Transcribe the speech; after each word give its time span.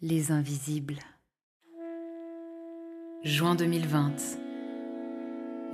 Les 0.00 0.30
invisibles. 0.30 1.00
Juin 3.24 3.56
2020. 3.56 4.12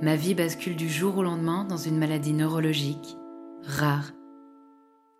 Ma 0.01 0.15
vie 0.15 0.33
bascule 0.33 0.75
du 0.75 0.89
jour 0.89 1.19
au 1.19 1.21
lendemain 1.21 1.63
dans 1.63 1.77
une 1.77 1.99
maladie 1.99 2.33
neurologique, 2.33 3.17
rare, 3.61 4.13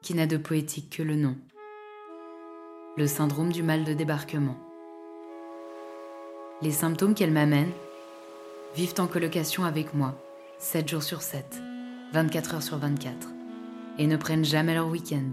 qui 0.01 0.15
n'a 0.15 0.25
de 0.25 0.37
poétique 0.37 0.97
que 0.97 1.03
le 1.03 1.15
nom. 1.15 1.37
Le 2.97 3.05
syndrome 3.05 3.51
du 3.51 3.61
mal 3.61 3.83
de 3.83 3.93
débarquement. 3.93 4.57
Les 6.63 6.71
symptômes 6.71 7.13
qu'elle 7.13 7.31
m'amène 7.31 7.73
vivent 8.75 8.95
en 8.97 9.05
colocation 9.05 9.65
avec 9.65 9.93
moi, 9.93 10.19
7 10.57 10.89
jours 10.89 11.03
sur 11.03 11.21
7, 11.21 11.61
24 12.11 12.55
heures 12.55 12.63
sur 12.63 12.79
24, 12.79 13.27
et 13.99 14.07
ne 14.07 14.17
prennent 14.17 14.45
jamais 14.45 14.73
leur 14.73 14.87
week-end. 14.87 15.31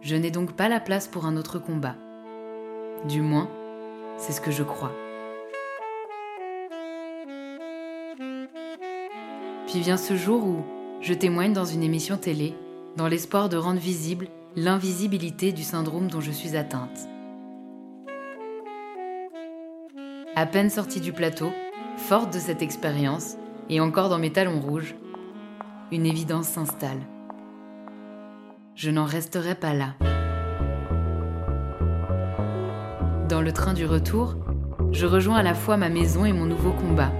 Je 0.00 0.16
n'ai 0.16 0.32
donc 0.32 0.56
pas 0.56 0.68
la 0.68 0.80
place 0.80 1.06
pour 1.06 1.26
un 1.26 1.36
autre 1.36 1.60
combat 1.60 1.94
du 3.04 3.20
moins, 3.20 3.48
c'est 4.16 4.32
ce 4.32 4.40
que 4.40 4.50
je 4.50 4.62
crois. 4.62 4.92
Puis 9.66 9.80
vient 9.80 9.96
ce 9.96 10.16
jour 10.16 10.44
où 10.44 10.64
je 11.00 11.14
témoigne 11.14 11.52
dans 11.52 11.64
une 11.64 11.82
émission 11.82 12.16
télé, 12.16 12.54
dans 12.96 13.08
l'espoir 13.08 13.48
de 13.48 13.56
rendre 13.56 13.80
visible 13.80 14.28
l'invisibilité 14.56 15.52
du 15.52 15.62
syndrome 15.62 16.08
dont 16.08 16.20
je 16.20 16.30
suis 16.30 16.56
atteinte. 16.56 17.08
À 20.34 20.46
peine 20.46 20.70
sortie 20.70 21.00
du 21.00 21.12
plateau, 21.12 21.50
forte 21.96 22.32
de 22.32 22.38
cette 22.38 22.62
expérience, 22.62 23.36
et 23.68 23.80
encore 23.80 24.08
dans 24.08 24.18
mes 24.18 24.32
talons 24.32 24.60
rouges, 24.60 24.94
une 25.92 26.06
évidence 26.06 26.48
s'installe. 26.48 27.00
Je 28.74 28.90
n'en 28.90 29.04
resterai 29.04 29.54
pas 29.54 29.74
là. 29.74 29.94
Dans 33.28 33.40
le 33.40 33.52
train 33.52 33.74
du 33.74 33.86
retour, 33.86 34.36
je 34.92 35.04
rejoins 35.04 35.38
à 35.38 35.42
la 35.42 35.54
fois 35.54 35.76
ma 35.76 35.88
maison 35.88 36.24
et 36.24 36.32
mon 36.32 36.44
nouveau 36.44 36.70
combat. 36.70 37.10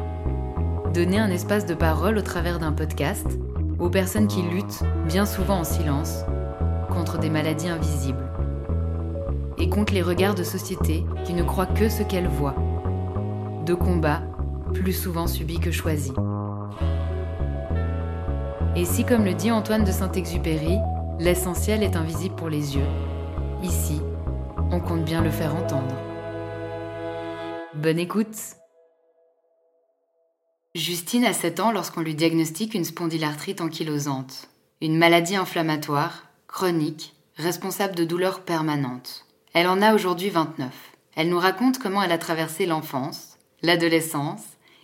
Donner 0.95 1.19
un 1.19 1.31
espace 1.31 1.67
de 1.67 1.75
parole 1.75 2.17
au 2.17 2.23
travers 2.23 2.61
d'un 2.61 2.71
podcast 2.71 3.27
aux 3.81 3.91
personnes 3.91 4.29
qui 4.29 4.43
luttent, 4.43 4.85
bien 5.09 5.27
souvent 5.27 5.59
en 5.59 5.65
silence, 5.65 6.21
contre 6.91 7.19
des 7.19 7.29
maladies 7.29 7.69
invisibles. 7.69 8.31
Et 9.59 9.69
contre 9.69 9.95
les 9.95 10.03
regards 10.03 10.37
de 10.37 10.45
société 10.45 11.05
qui 11.25 11.35
ne 11.35 11.43
croient 11.43 11.67
que 11.67 11.89
ce 11.89 12.05
qu'elles 12.05 12.29
voient. 12.29 12.55
De 13.67 13.75
combats 13.75 14.23
plus 14.75 14.93
souvent 14.93 15.27
subis 15.27 15.59
que 15.59 15.73
choisis. 15.73 16.13
Et 18.77 18.85
si, 18.85 19.05
comme 19.05 19.25
le 19.25 19.35
dit 19.35 19.51
Antoine 19.51 19.83
de 19.83 19.91
Saint-Exupéry, 19.91 20.79
l'essentiel 21.19 21.83
est 21.83 21.97
invisible 21.97 22.37
pour 22.37 22.49
les 22.49 22.77
yeux, 22.77 22.87
ici, 23.65 24.01
on 24.71 24.81
compte 24.81 25.05
bien 25.05 25.23
le 25.23 25.31
faire 25.31 25.55
entendre. 25.55 25.95
Bonne 27.75 27.99
écoute 27.99 28.37
Justine 30.75 31.25
a 31.25 31.33
7 31.33 31.61
ans 31.61 31.73
lorsqu'on 31.73 32.03
lui 32.03 32.15
diagnostique 32.15 32.75
une 32.75 32.85
spondylarthrite 32.85 33.61
ankylosante, 33.61 34.49
une 34.81 34.99
maladie 34.99 35.37
inflammatoire, 35.37 36.25
chronique, 36.49 37.15
responsable 37.37 37.95
de 37.95 38.05
douleurs 38.05 38.41
permanentes. 38.41 39.25
Elle 39.55 39.69
en 39.69 39.81
a 39.81 39.95
aujourd'hui 39.95 40.31
29. 40.31 40.71
Elle 41.15 41.31
nous 41.31 41.39
raconte 41.39 41.79
comment 41.79 42.03
elle 42.03 42.13
a 42.13 42.19
traversé 42.19 42.67
l'enfance, 42.67 43.39
l'adolescence 43.63 44.43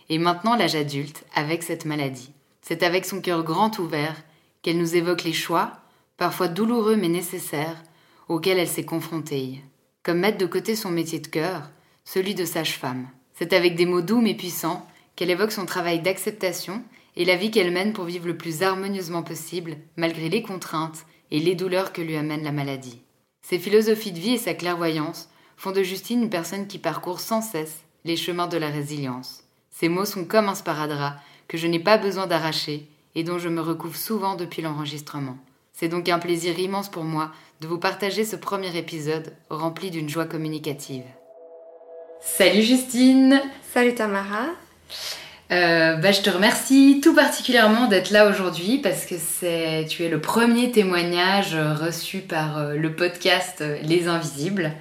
et 0.09 0.17
maintenant 0.17 0.55
l'âge 0.55 0.75
adulte 0.75 1.25
avec 1.35 1.61
cette 1.61 1.85
maladie. 1.85 2.31
C'est 2.61 2.81
avec 2.81 3.05
son 3.05 3.21
cœur 3.21 3.43
grand 3.43 3.77
ouvert 3.77 4.15
qu'elle 4.61 4.79
nous 4.79 4.95
évoque 4.95 5.23
les 5.23 5.33
choix, 5.33 5.73
parfois 6.17 6.47
douloureux 6.47 6.95
mais 6.95 7.09
nécessaires, 7.09 7.83
auxquels 8.29 8.57
elle 8.57 8.67
s'est 8.67 8.85
confrontée 8.85 9.61
comme 10.03 10.19
mettre 10.19 10.37
de 10.37 10.45
côté 10.45 10.75
son 10.75 10.91
métier 10.91 11.19
de 11.19 11.27
cœur, 11.27 11.71
celui 12.03 12.35
de 12.35 12.45
sage-femme. 12.45 13.07
C'est 13.33 13.53
avec 13.53 13.75
des 13.75 13.85
mots 13.85 14.01
doux 14.01 14.21
mais 14.21 14.35
puissants 14.35 14.85
qu'elle 15.15 15.31
évoque 15.31 15.51
son 15.51 15.65
travail 15.65 16.01
d'acceptation 16.01 16.83
et 17.15 17.25
la 17.25 17.35
vie 17.35 17.51
qu'elle 17.51 17.71
mène 17.71 17.93
pour 17.93 18.05
vivre 18.05 18.27
le 18.27 18.37
plus 18.37 18.63
harmonieusement 18.63 19.23
possible, 19.23 19.77
malgré 19.95 20.29
les 20.29 20.41
contraintes 20.41 21.05
et 21.31 21.39
les 21.39 21.55
douleurs 21.55 21.93
que 21.93 22.01
lui 22.01 22.15
amène 22.15 22.43
la 22.43 22.51
maladie. 22.51 23.01
Ses 23.41 23.59
philosophies 23.59 24.11
de 24.11 24.19
vie 24.19 24.33
et 24.33 24.37
sa 24.37 24.53
clairvoyance 24.53 25.29
font 25.57 25.71
de 25.71 25.83
Justine 25.83 26.23
une 26.23 26.29
personne 26.29 26.67
qui 26.67 26.79
parcourt 26.79 27.19
sans 27.19 27.41
cesse 27.41 27.83
les 28.05 28.17
chemins 28.17 28.47
de 28.47 28.57
la 28.57 28.69
résilience. 28.69 29.43
Ses 29.69 29.89
mots 29.89 30.05
sont 30.05 30.25
comme 30.25 30.49
un 30.49 30.55
sparadrap 30.55 31.19
que 31.47 31.57
je 31.57 31.67
n'ai 31.67 31.79
pas 31.79 31.97
besoin 31.97 32.27
d'arracher 32.27 32.87
et 33.15 33.23
dont 33.23 33.37
je 33.37 33.49
me 33.49 33.61
recouvre 33.61 33.95
souvent 33.95 34.35
depuis 34.35 34.61
l'enregistrement. 34.61 35.37
C'est 35.73 35.87
donc 35.87 36.07
un 36.07 36.19
plaisir 36.19 36.59
immense 36.59 36.89
pour 36.89 37.03
moi 37.03 37.31
de 37.59 37.67
vous 37.67 37.79
partager 37.79 38.25
ce 38.25 38.35
premier 38.35 38.77
épisode 38.77 39.33
rempli 39.49 39.89
d'une 39.89 40.07
joie 40.07 40.25
communicative. 40.25 41.03
Salut 42.21 42.61
Justine 42.61 43.41
Salut 43.73 43.95
Tamara 43.95 44.45
euh, 45.51 45.97
bah, 45.97 46.11
je 46.11 46.21
te 46.21 46.29
remercie 46.29 46.99
tout 47.03 47.13
particulièrement 47.13 47.87
d'être 47.87 48.11
là 48.11 48.27
aujourd'hui 48.27 48.79
parce 48.79 49.05
que 49.05 49.15
c'est 49.17 49.85
tu 49.87 50.03
es 50.03 50.09
le 50.09 50.19
premier 50.19 50.71
témoignage 50.71 51.55
reçu 51.55 52.19
par 52.19 52.57
euh, 52.57 52.75
le 52.75 52.95
podcast 52.95 53.63
Les 53.83 54.07
Invisibles. 54.07 54.71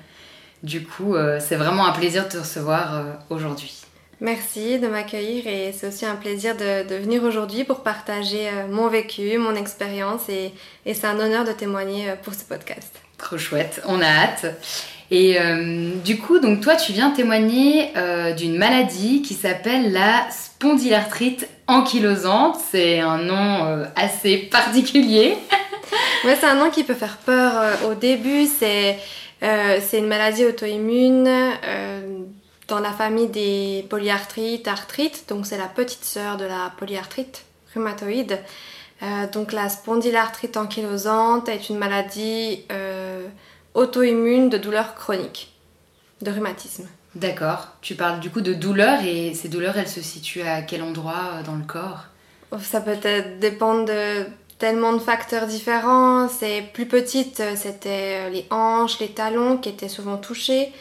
Du 0.62 0.82
coup, 0.84 1.14
euh, 1.14 1.40
c'est 1.40 1.56
vraiment 1.56 1.84
un 1.84 1.92
plaisir 1.92 2.24
de 2.24 2.30
te 2.30 2.38
recevoir 2.38 3.04
aujourd'hui. 3.28 3.81
Merci 4.22 4.78
de 4.78 4.86
m'accueillir 4.86 5.48
et 5.48 5.74
c'est 5.76 5.88
aussi 5.88 6.06
un 6.06 6.14
plaisir 6.14 6.54
de, 6.56 6.94
venir 6.94 7.24
aujourd'hui 7.24 7.64
pour 7.64 7.80
partager 7.80 8.46
euh, 8.46 8.68
mon 8.70 8.86
vécu, 8.86 9.36
mon 9.36 9.56
expérience 9.56 10.28
et, 10.28 10.52
c'est 10.86 11.06
un 11.06 11.18
honneur 11.18 11.44
de 11.44 11.50
témoigner 11.50 12.08
euh, 12.08 12.14
pour 12.14 12.32
ce 12.32 12.44
podcast. 12.44 12.94
Trop 13.18 13.36
chouette, 13.36 13.82
on 13.84 14.00
a 14.00 14.06
hâte. 14.06 14.46
Et 15.10 15.40
euh, 15.40 15.90
du 16.04 16.18
coup, 16.18 16.38
donc 16.38 16.60
toi, 16.60 16.76
tu 16.76 16.92
viens 16.92 17.10
témoigner 17.10 17.92
d'une 18.36 18.56
maladie 18.56 19.22
qui 19.22 19.34
s'appelle 19.34 19.90
la 19.90 20.28
spondylarthrite 20.30 21.48
ankylosante. 21.66 22.58
C'est 22.70 23.00
un 23.00 23.18
nom 23.18 23.84
assez 23.96 24.36
particulier. 24.52 25.36
ouais, 26.24 26.36
c'est 26.38 26.46
un 26.46 26.54
nom 26.54 26.70
qui 26.70 26.84
peut 26.84 26.94
faire 26.94 27.16
peur 27.16 27.52
au 27.90 27.94
début. 27.94 28.46
C'est 28.46 28.98
c'est 29.40 29.98
une 29.98 30.06
maladie 30.06 30.44
auto-immune 30.44 31.28
dans 32.72 32.80
la 32.80 32.92
famille 32.92 33.28
des 33.28 33.84
polyarthrites, 33.90 34.66
arthrites, 34.66 35.28
donc 35.28 35.44
c'est 35.44 35.58
la 35.58 35.66
petite 35.66 36.04
sœur 36.04 36.38
de 36.38 36.46
la 36.46 36.72
polyarthrite 36.78 37.44
rhumatoïde. 37.74 38.38
Euh, 39.02 39.26
donc 39.30 39.52
la 39.52 39.68
spondylarthrite 39.68 40.56
ankylosante 40.56 41.50
est 41.50 41.68
une 41.68 41.76
maladie 41.76 42.64
euh, 42.72 43.26
auto-immune 43.74 44.48
de 44.48 44.56
douleurs 44.56 44.94
chroniques, 44.94 45.52
de 46.22 46.30
rhumatisme. 46.30 46.88
D'accord. 47.14 47.68
Tu 47.82 47.94
parles 47.94 48.20
du 48.20 48.30
coup 48.30 48.40
de 48.40 48.54
douleurs 48.54 49.04
et 49.04 49.34
ces 49.34 49.50
douleurs, 49.50 49.76
elles 49.76 49.86
se 49.86 50.00
situent 50.00 50.40
à 50.40 50.62
quel 50.62 50.82
endroit 50.82 51.32
euh, 51.34 51.42
dans 51.42 51.56
le 51.56 51.64
corps? 51.64 52.04
Ça 52.58 52.80
peut 52.80 52.96
être 53.02 53.38
dépendre 53.38 53.84
de 53.84 54.24
tellement 54.58 54.94
de 54.94 54.98
facteurs 54.98 55.46
différents. 55.46 56.26
C'est 56.26 56.62
plus 56.72 56.86
petite, 56.86 57.42
c'était 57.54 58.30
les 58.30 58.46
hanches, 58.48 58.98
les 58.98 59.10
talons 59.10 59.58
qui 59.58 59.68
étaient 59.68 59.90
souvent 59.90 60.16
touchés. 60.16 60.72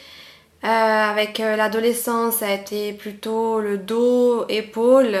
Euh, 0.64 0.68
avec 0.68 1.40
euh, 1.40 1.56
l'adolescence, 1.56 2.36
ça 2.36 2.46
a 2.46 2.52
été 2.52 2.92
plutôt 2.92 3.60
le 3.60 3.78
dos, 3.78 4.46
épaules, 4.48 5.18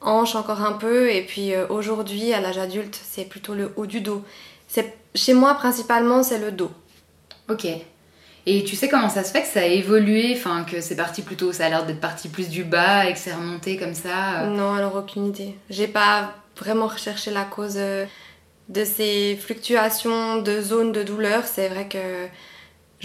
hanches 0.00 0.34
encore 0.34 0.60
un 0.62 0.72
peu. 0.72 1.10
Et 1.10 1.22
puis 1.22 1.54
euh, 1.54 1.66
aujourd'hui, 1.68 2.32
à 2.32 2.40
l'âge 2.40 2.58
adulte, 2.58 2.98
c'est 3.00 3.26
plutôt 3.26 3.54
le 3.54 3.72
haut 3.76 3.86
du 3.86 4.00
dos. 4.00 4.24
Chez 5.14 5.34
moi, 5.34 5.54
principalement, 5.54 6.22
c'est 6.22 6.38
le 6.38 6.50
dos. 6.50 6.70
Ok. 7.48 7.66
Et 8.48 8.64
tu 8.64 8.76
sais 8.76 8.88
comment 8.88 9.08
ça 9.08 9.24
se 9.24 9.30
fait 9.30 9.42
que 9.42 9.48
ça 9.48 9.60
a 9.60 9.66
évolué, 9.66 10.34
enfin 10.36 10.64
que 10.64 10.80
c'est 10.80 10.94
parti 10.94 11.22
plutôt, 11.22 11.52
ça 11.52 11.66
a 11.66 11.68
l'air 11.68 11.86
d'être 11.86 12.00
parti 12.00 12.28
plus 12.28 12.48
du 12.48 12.62
bas 12.62 13.08
et 13.08 13.12
que 13.12 13.18
c'est 13.18 13.32
remonté 13.32 13.76
comme 13.76 13.94
ça 13.94 14.46
Non, 14.46 14.74
alors 14.74 14.94
aucune 14.94 15.26
idée. 15.26 15.56
J'ai 15.68 15.88
pas 15.88 16.34
vraiment 16.56 16.86
recherché 16.86 17.32
la 17.32 17.44
cause 17.44 17.76
de 17.76 18.84
ces 18.84 19.36
fluctuations 19.36 20.42
de 20.42 20.60
zones 20.60 20.92
de 20.92 21.02
douleur. 21.02 21.44
C'est 21.44 21.68
vrai 21.68 21.88
que 21.88 22.28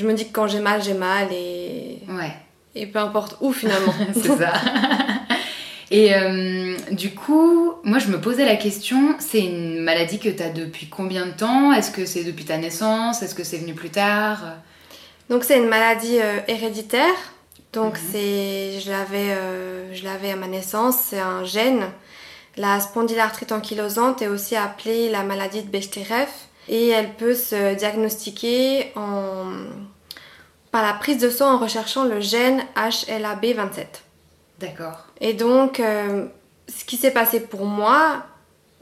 je 0.01 0.07
me 0.07 0.13
dis 0.13 0.27
que 0.27 0.33
quand 0.33 0.47
j'ai 0.47 0.59
mal, 0.59 0.81
j'ai 0.81 0.93
mal 0.93 1.27
et. 1.31 1.99
Ouais. 2.09 2.33
Et 2.73 2.87
peu 2.87 2.99
importe 2.99 3.37
où 3.41 3.51
finalement. 3.51 3.93
c'est 4.13 4.37
ça. 4.37 4.53
Et 5.91 6.15
euh, 6.15 6.77
du 6.91 7.13
coup, 7.13 7.73
moi 7.83 7.99
je 7.99 8.07
me 8.07 8.21
posais 8.21 8.45
la 8.45 8.55
question, 8.55 9.13
c'est 9.19 9.41
une 9.41 9.81
maladie 9.81 10.19
que 10.19 10.29
tu 10.29 10.41
as 10.41 10.49
depuis 10.49 10.87
combien 10.87 11.25
de 11.25 11.31
temps? 11.31 11.73
Est-ce 11.73 11.91
que 11.91 12.05
c'est 12.05 12.23
depuis 12.23 12.45
ta 12.45 12.57
naissance? 12.57 13.21
Est-ce 13.21 13.35
que 13.35 13.43
c'est 13.43 13.57
venu 13.57 13.73
plus 13.73 13.89
tard? 13.89 14.39
Donc 15.29 15.43
c'est 15.43 15.57
une 15.57 15.67
maladie 15.67 16.17
euh, 16.21 16.39
héréditaire. 16.47 17.13
Donc 17.73 17.95
mhm. 17.95 18.01
c'est 18.09 18.79
je 18.79 18.89
l'avais 18.89 19.31
euh, 19.31 19.93
je 19.93 20.05
l'avais 20.05 20.31
à 20.31 20.37
ma 20.37 20.47
naissance, 20.47 20.95
c'est 20.97 21.19
un 21.19 21.43
gène. 21.43 21.83
La 22.55 22.79
spondylarthrite 22.79 23.51
ankylosante 23.51 24.21
est 24.21 24.29
aussi 24.29 24.55
appelée 24.55 25.09
la 25.09 25.23
maladie 25.23 25.61
de 25.61 25.69
Bechterew 25.69 26.27
et 26.69 26.87
elle 26.87 27.13
peut 27.15 27.35
se 27.35 27.75
diagnostiquer 27.75 28.93
par 30.71 30.83
la 30.83 30.93
prise 30.93 31.17
de 31.17 31.29
sang 31.29 31.55
en 31.55 31.57
recherchant 31.57 32.05
le 32.05 32.19
gène 32.21 32.63
HLA-B27. 32.75 33.85
D'accord. 34.59 35.05
Et 35.19 35.33
donc, 35.33 35.79
euh, 35.79 36.25
ce 36.67 36.85
qui 36.85 36.97
s'est 36.97 37.11
passé 37.11 37.41
pour 37.41 37.65
moi, 37.65 38.23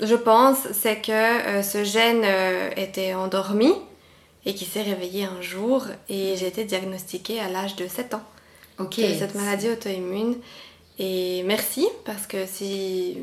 je 0.01 0.15
pense, 0.15 0.59
c'est 0.73 1.01
que 1.01 1.11
euh, 1.11 1.63
ce 1.63 1.83
gène 1.83 2.21
euh, 2.23 2.69
était 2.77 3.13
endormi 3.13 3.73
et 4.45 4.53
qui 4.53 4.65
s'est 4.65 4.81
réveillé 4.81 5.25
un 5.25 5.41
jour 5.41 5.85
et 6.07 6.35
j'ai 6.37 6.47
été 6.47 6.63
diagnostiquée 6.63 7.39
à 7.39 7.49
l'âge 7.49 7.75
de 7.75 7.87
7 7.87 8.13
ans. 8.13 8.23
Ok. 8.77 8.95
cette 8.95 9.35
maladie 9.35 9.69
auto-immune. 9.69 10.37
Et 10.99 11.43
merci 11.43 11.87
parce 12.05 12.27
que 12.27 12.45
si 12.45 13.17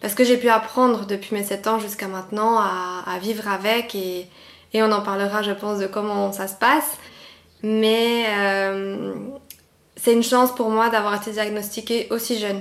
parce 0.00 0.14
que 0.14 0.22
j'ai 0.22 0.36
pu 0.36 0.48
apprendre 0.48 1.06
depuis 1.06 1.34
mes 1.34 1.42
7 1.42 1.66
ans 1.66 1.78
jusqu'à 1.80 2.06
maintenant 2.06 2.58
à, 2.58 3.18
vivre 3.20 3.48
avec 3.48 3.94
et, 3.94 4.28
et, 4.72 4.82
on 4.82 4.92
en 4.92 5.00
parlera 5.00 5.42
je 5.42 5.52
pense 5.52 5.78
de 5.78 5.86
comment 5.86 6.32
ça 6.32 6.46
se 6.46 6.54
passe. 6.54 6.96
Mais 7.64 8.26
euh, 8.28 9.14
c'est 9.96 10.12
une 10.12 10.22
chance 10.22 10.54
pour 10.54 10.68
moi 10.68 10.90
d'avoir 10.90 11.14
été 11.14 11.30
diagnostiquée 11.30 12.08
aussi 12.10 12.38
jeune. 12.38 12.60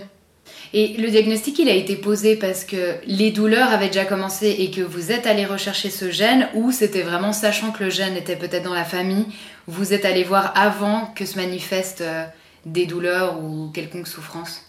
Et 0.71 0.95
le 0.97 1.09
diagnostic, 1.09 1.59
il 1.59 1.67
a 1.67 1.73
été 1.73 1.97
posé 1.97 2.37
parce 2.37 2.63
que 2.63 2.95
les 3.05 3.31
douleurs 3.31 3.71
avaient 3.71 3.87
déjà 3.87 4.05
commencé 4.05 4.55
et 4.59 4.71
que 4.71 4.79
vous 4.79 5.11
êtes 5.11 5.27
allé 5.27 5.45
rechercher 5.45 5.89
ce 5.89 6.09
gène 6.09 6.47
ou 6.53 6.71
c'était 6.71 7.01
vraiment 7.01 7.33
sachant 7.33 7.71
que 7.71 7.83
le 7.83 7.89
gène 7.89 8.15
était 8.15 8.37
peut-être 8.37 8.63
dans 8.63 8.73
la 8.73 8.85
famille, 8.85 9.25
vous 9.67 9.93
êtes 9.93 10.05
allé 10.05 10.23
voir 10.23 10.53
avant 10.55 11.11
que 11.15 11.25
se 11.25 11.35
manifestent 11.37 12.01
euh, 12.01 12.23
des 12.65 12.85
douleurs 12.85 13.43
ou 13.43 13.71
quelconque 13.73 14.07
souffrance? 14.07 14.61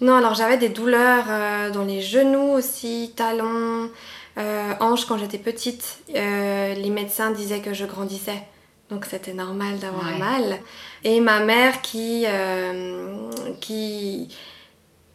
Non, 0.00 0.14
alors 0.14 0.34
j'avais 0.34 0.56
des 0.56 0.68
douleurs 0.68 1.24
euh, 1.28 1.70
dans 1.70 1.84
les 1.84 2.00
genoux 2.00 2.52
aussi, 2.52 3.12
talons, 3.16 3.90
euh, 4.38 4.72
hanches 4.78 5.04
quand 5.04 5.18
j'étais 5.18 5.38
petite. 5.38 5.98
les 6.14 6.90
médecins 6.90 7.32
disaient 7.32 7.60
que 7.60 7.74
je 7.74 7.86
grandissais. 7.86 8.42
Donc 8.94 9.06
c'était 9.06 9.34
normal 9.34 9.78
d'avoir 9.78 10.16
mal. 10.18 10.58
Et 11.02 11.20
ma 11.20 11.40
mère 11.40 11.82
qui, 11.82 12.24
qui 13.60 14.28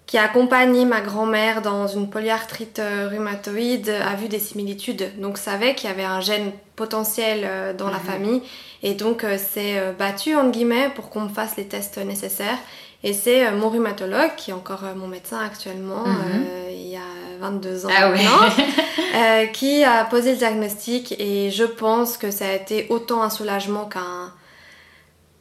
qui 0.09 0.17
a 0.17 0.23
accompagné 0.23 0.85
ma 0.85 1.01
grand-mère 1.01 1.61
dans 1.61 1.85
une 1.85 2.09
polyarthrite 2.09 2.79
euh, 2.79 3.09
rhumatoïde 3.11 3.89
a 3.89 4.15
vu 4.15 4.27
des 4.27 4.39
similitudes. 4.39 5.11
Donc 5.19 5.37
savait 5.37 5.75
qu'il 5.75 5.87
y 5.87 5.93
avait 5.93 6.03
un 6.03 6.19
gène 6.19 6.51
potentiel 6.75 7.41
euh, 7.43 7.73
dans 7.73 7.91
la 7.91 7.99
mhm. 7.99 8.03
famille 8.03 8.41
et 8.81 8.95
donc 8.95 9.23
euh, 9.23 9.37
s'est 9.37 9.79
battu 9.99 10.35
entre 10.35 10.49
guillemets 10.49 10.89
pour 10.95 11.11
qu'on 11.11 11.21
me 11.21 11.29
fasse 11.29 11.57
les 11.57 11.65
tests 11.65 11.99
nécessaires. 11.99 12.57
Et 13.03 13.13
c'est 13.13 13.49
mon 13.51 13.69
rhumatologue, 13.69 14.35
qui 14.35 14.51
est 14.51 14.53
encore 14.53 14.83
mon 14.95 15.07
médecin 15.07 15.39
actuellement, 15.39 16.05
mhm. 16.05 16.45
il 16.71 16.87
y 16.87 16.97
a 16.97 17.37
22 17.39 17.85
ans 17.85 17.89
ah 17.95 18.09
maintenant, 18.09 19.47
qui 19.53 19.83
a 19.83 20.03
posé 20.05 20.31
le 20.31 20.37
diagnostic 20.37 21.15
et 21.17 21.49
je 21.49 21.63
pense 21.63 22.17
que 22.17 22.29
ça 22.29 22.47
a 22.49 22.53
été 22.53 22.87
autant 22.89 23.23
un 23.23 23.29
soulagement 23.29 23.85
qu'un 23.85 24.33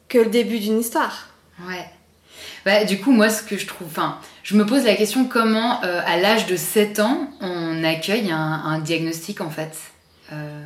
que 0.09 0.17
le 0.17 0.29
début 0.29 0.59
d'une 0.59 0.79
histoire. 0.79 1.27
Ouais. 1.67 1.85
Bah, 2.65 2.83
du 2.83 2.99
coup, 2.99 3.11
moi, 3.11 3.29
ce 3.29 3.43
que 3.43 3.57
je 3.57 3.67
trouve. 3.67 3.87
Enfin, 3.87 4.17
je 4.43 4.55
me 4.55 4.65
pose 4.65 4.83
la 4.83 4.95
question 4.95 5.25
comment, 5.25 5.83
euh, 5.83 6.01
à 6.05 6.17
l'âge 6.17 6.47
de 6.47 6.55
7 6.55 6.99
ans, 6.99 7.29
on 7.39 7.83
accueille 7.83 8.31
un, 8.31 8.79
diagnostic, 8.79 9.39
en 9.39 9.49
fait, 9.49 9.77
euh, 10.33 10.65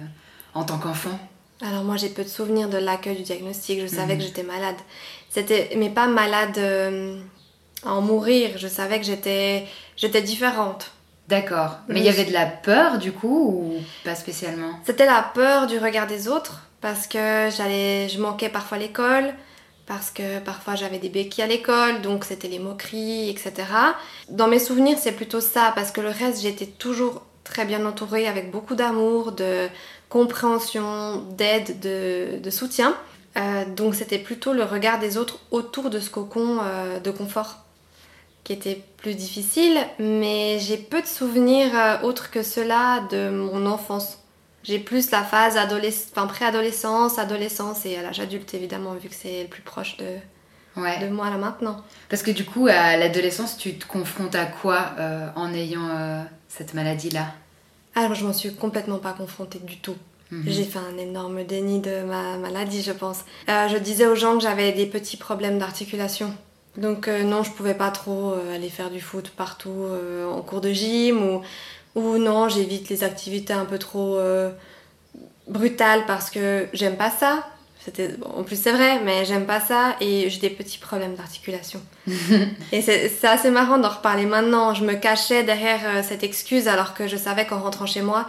en 0.54 0.64
tant 0.64 0.78
qu'enfant? 0.78 1.20
Alors, 1.62 1.84
moi, 1.84 1.98
j'ai 1.98 2.10
peu 2.10 2.24
de 2.24 2.30
souvenirs 2.30 2.70
de 2.70 2.78
l'accueil 2.78 3.18
du 3.18 3.24
diagnostic. 3.24 3.82
Je 3.82 3.88
savais 3.88 4.14
mhm. 4.14 4.20
que 4.20 4.26
j'étais 4.26 4.44
malade. 4.44 4.76
C'était, 5.34 5.72
mais 5.78 5.90
pas 5.90 6.08
malade 6.08 6.58
euh, 6.58 7.20
à 7.86 7.94
en 7.94 8.02
mourir. 8.02 8.52
Je 8.58 8.68
savais 8.68 9.00
que 9.00 9.06
j'étais, 9.06 9.66
j'étais 9.98 10.22
différente. 10.22 10.92
D'accord. 11.28 11.78
Mais 11.88 12.00
il 12.02 12.06
y 12.06 12.10
avait 12.10 12.26
de 12.26 12.34
la 12.34 12.46
peur, 12.46 12.98
du 12.98 13.12
coup, 13.12 13.50
ou 13.50 13.74
pas 14.04 14.16
spécialement? 14.16 14.80
C'était 14.86 15.06
la 15.06 15.22
peur 15.34 15.68
du 15.68 15.78
regard 15.78 16.06
des 16.06 16.28
autres, 16.28 16.68
parce 16.82 17.08
que 17.08 17.50
j'allais, 17.56 18.10
je 18.10 18.20
manquais 18.20 18.50
parfois 18.50 18.78
l'école 18.78 19.34
parce 19.86 20.12
que 20.12 20.40
parfois 20.40 20.76
j'avais 20.76 20.98
des 20.98 21.10
béquilles 21.10 21.44
à 21.44 21.48
l'école, 21.48 22.02
donc 22.02 22.24
c'était 22.24 22.48
les 22.48 22.60
moqueries, 22.60 23.30
etc. 23.30 23.54
Dans 24.30 24.48
mes 24.48 24.60
souvenirs, 24.60 24.98
c'est 25.00 25.12
plutôt 25.12 25.42
ça, 25.42 25.74
parce 25.76 25.92
que 25.92 26.02
le 26.02 26.10
reste, 26.10 26.42
j'étais 26.42 26.66
toujours 26.66 27.24
très 27.44 27.66
bien 27.66 27.86
entourée 27.86 28.28
avec 28.28 28.52
beaucoup 28.52 28.76
d'amour, 28.76 29.34
de 29.34 29.68
compréhension, 30.10 31.24
d'aide, 31.32 31.80
de, 31.82 32.50
soutien. 32.50 32.96
Euh, 33.36 33.66
donc 33.66 33.96
c'était 33.96 34.20
plutôt 34.20 34.54
le 34.54 34.64
regard 34.64 35.00
des 35.00 35.18
autres 35.18 35.40
autour 35.52 35.90
de 35.90 36.00
ce 36.00 36.10
cocon 36.10 36.60
euh, 36.62 37.00
de 37.00 37.12
confort 37.12 37.58
qui 38.44 38.54
était 38.54 38.82
plus 38.98 39.16
difficile, 39.16 39.78
mais 40.00 40.60
j'ai 40.60 40.78
peu 40.78 41.02
de 41.02 41.08
souvenirs 41.08 41.72
euh, 41.74 42.02
autres 42.02 42.30
que 42.30 42.44
cela 42.44 43.08
de 43.10 43.30
mon 43.30 43.66
enfance. 43.66 44.20
J'ai 44.64 44.80
plus 44.80 45.12
la 45.12 45.24
phase 45.24 45.58
enfin, 45.58 46.28
préadolescence, 46.28 47.18
adolescence 47.20 47.86
et 47.86 47.98
à 47.98 48.02
l'âge 48.02 48.20
adulte 48.20 48.54
évidemment 48.54 48.94
vu 48.94 49.10
que 49.10 49.16
c'est 49.16 49.44
le 49.44 49.50
plus 49.50 49.62
proche 49.62 49.98
de, 49.98 50.06
de 50.76 51.10
moi 51.10 51.30
là 51.30 51.38
maintenant. 51.38 51.82
Parce 52.10 52.22
que 52.22 52.32
du 52.32 52.46
coup 52.46 52.68
à 52.68 52.98
l'adolescence 52.98 53.58
tu 53.58 53.78
te 53.78 53.86
confrontes 53.86 54.36
à 54.36 54.46
quoi 54.46 54.92
en 55.36 55.54
ayant 55.54 56.26
cette 56.48 56.74
maladie 56.74 57.10
là 57.10 57.28
Alors 57.96 58.14
je 58.14 58.26
m'en 58.26 58.32
suis 58.32 58.56
complètement 58.56 59.00
pas 59.00 59.12
confrontée 59.12 59.60
du 59.60 59.80
tout. 59.80 59.98
Mhm. 60.34 60.44
J'ai 60.48 60.64
fait 60.64 60.80
un 60.80 60.98
énorme 60.98 61.44
déni 61.44 61.80
de 61.80 62.04
ma 62.04 62.38
maladie 62.38 62.82
je 62.82 62.92
pense. 62.92 63.20
Euh, 63.50 63.68
je 63.68 63.78
disais 63.78 64.08
aux 64.08 64.16
gens 64.16 64.38
que 64.38 64.44
j'avais 64.44 64.72
des 64.72 64.86
petits 64.86 65.18
problèmes 65.18 65.60
d'articulation. 65.60 66.34
Donc 66.76 67.08
non, 67.08 67.44
je 67.44 67.52
pouvais 67.52 67.76
pas 67.76 67.92
trop 67.92 68.34
aller 68.52 68.70
faire 68.70 68.90
du 68.90 69.00
foot 69.00 69.30
partout 69.38 69.86
en 70.28 70.42
cours 70.42 70.60
de 70.60 70.72
gym 70.72 71.22
ou 71.22 71.42
ou 71.96 72.18
non, 72.18 72.50
j'évite 72.50 72.90
les 72.90 73.04
activités 73.04 73.54
un 73.54 73.66
peu 73.66 73.78
trop 73.78 74.18
euh, 74.18 74.50
brutales 75.48 76.06
parce 76.08 76.30
que 76.30 76.68
j'aime 76.74 76.98
pas 76.98 77.12
ça. 77.12 77.48
En 78.38 78.44
plus, 78.44 78.60
c'est 78.60 78.72
vrai, 78.72 79.02
mais 79.04 79.26
j'aime 79.26 79.46
pas 79.46 79.60
ça 79.60 79.98
et 80.00 80.30
j'ai 80.30 80.40
des 80.40 80.50
petits 80.50 80.78
problèmes 80.78 81.16
d'articulation. 81.16 81.82
et 82.72 82.82
c'est 82.82 83.26
assez 83.26 83.50
marrant 83.50 83.78
d'en 83.78 83.90
reparler 83.90 84.26
maintenant. 84.26 84.74
Je 84.74 84.86
me 84.86 84.94
cachais 84.94 85.44
derrière 85.44 85.82
euh, 85.86 86.02
cette 86.02 86.24
excuse 86.24 86.70
alors 86.70 86.94
que 86.94 87.08
je 87.08 87.18
savais 87.18 87.46
qu'en 87.46 87.60
rentrant 87.60 87.86
chez 87.86 88.02
moi, 88.02 88.26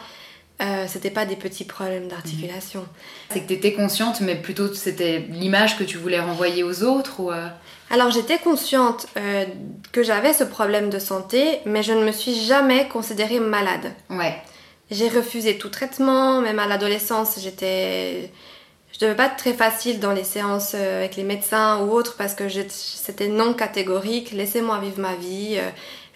euh, 0.60 0.86
c'était 0.86 1.10
pas 1.10 1.26
des 1.26 1.36
petits 1.36 1.64
problèmes 1.64 2.08
d'articulation. 2.08 2.86
C'est 3.30 3.40
que 3.40 3.48
tu 3.48 3.54
étais 3.54 3.72
consciente, 3.72 4.20
mais 4.20 4.36
plutôt 4.36 4.72
c'était 4.74 5.26
l'image 5.30 5.76
que 5.76 5.84
tu 5.84 5.98
voulais 5.98 6.20
renvoyer 6.20 6.62
aux 6.62 6.82
autres 6.82 7.20
ou 7.20 7.30
alors 7.90 8.10
j'étais 8.10 8.38
consciente 8.38 9.06
euh, 9.16 9.44
que 9.92 10.02
j'avais 10.02 10.32
ce 10.32 10.44
problème 10.44 10.90
de 10.90 10.98
santé, 10.98 11.60
mais 11.66 11.82
je 11.82 11.92
ne 11.92 12.04
me 12.04 12.12
suis 12.12 12.34
jamais 12.34 12.88
considérée 12.88 13.40
malade. 13.40 13.92
Ouais. 14.10 14.36
J'ai 14.90 15.08
refusé 15.08 15.58
tout 15.58 15.68
traitement, 15.68 16.40
même 16.40 16.58
à 16.58 16.66
l'adolescence, 16.66 17.38
j'étais 17.40 18.30
je 18.92 19.00
devais 19.00 19.16
pas 19.16 19.26
être 19.26 19.36
très 19.36 19.54
facile 19.54 19.98
dans 19.98 20.12
les 20.12 20.22
séances 20.22 20.72
euh, 20.74 20.98
avec 20.98 21.16
les 21.16 21.24
médecins 21.24 21.80
ou 21.80 21.90
autres 21.90 22.16
parce 22.16 22.34
que 22.34 22.44
c'était 22.68 23.28
non 23.28 23.52
catégorique. 23.52 24.30
Laissez-moi 24.30 24.78
vivre 24.78 25.00
ma 25.00 25.16
vie. 25.16 25.58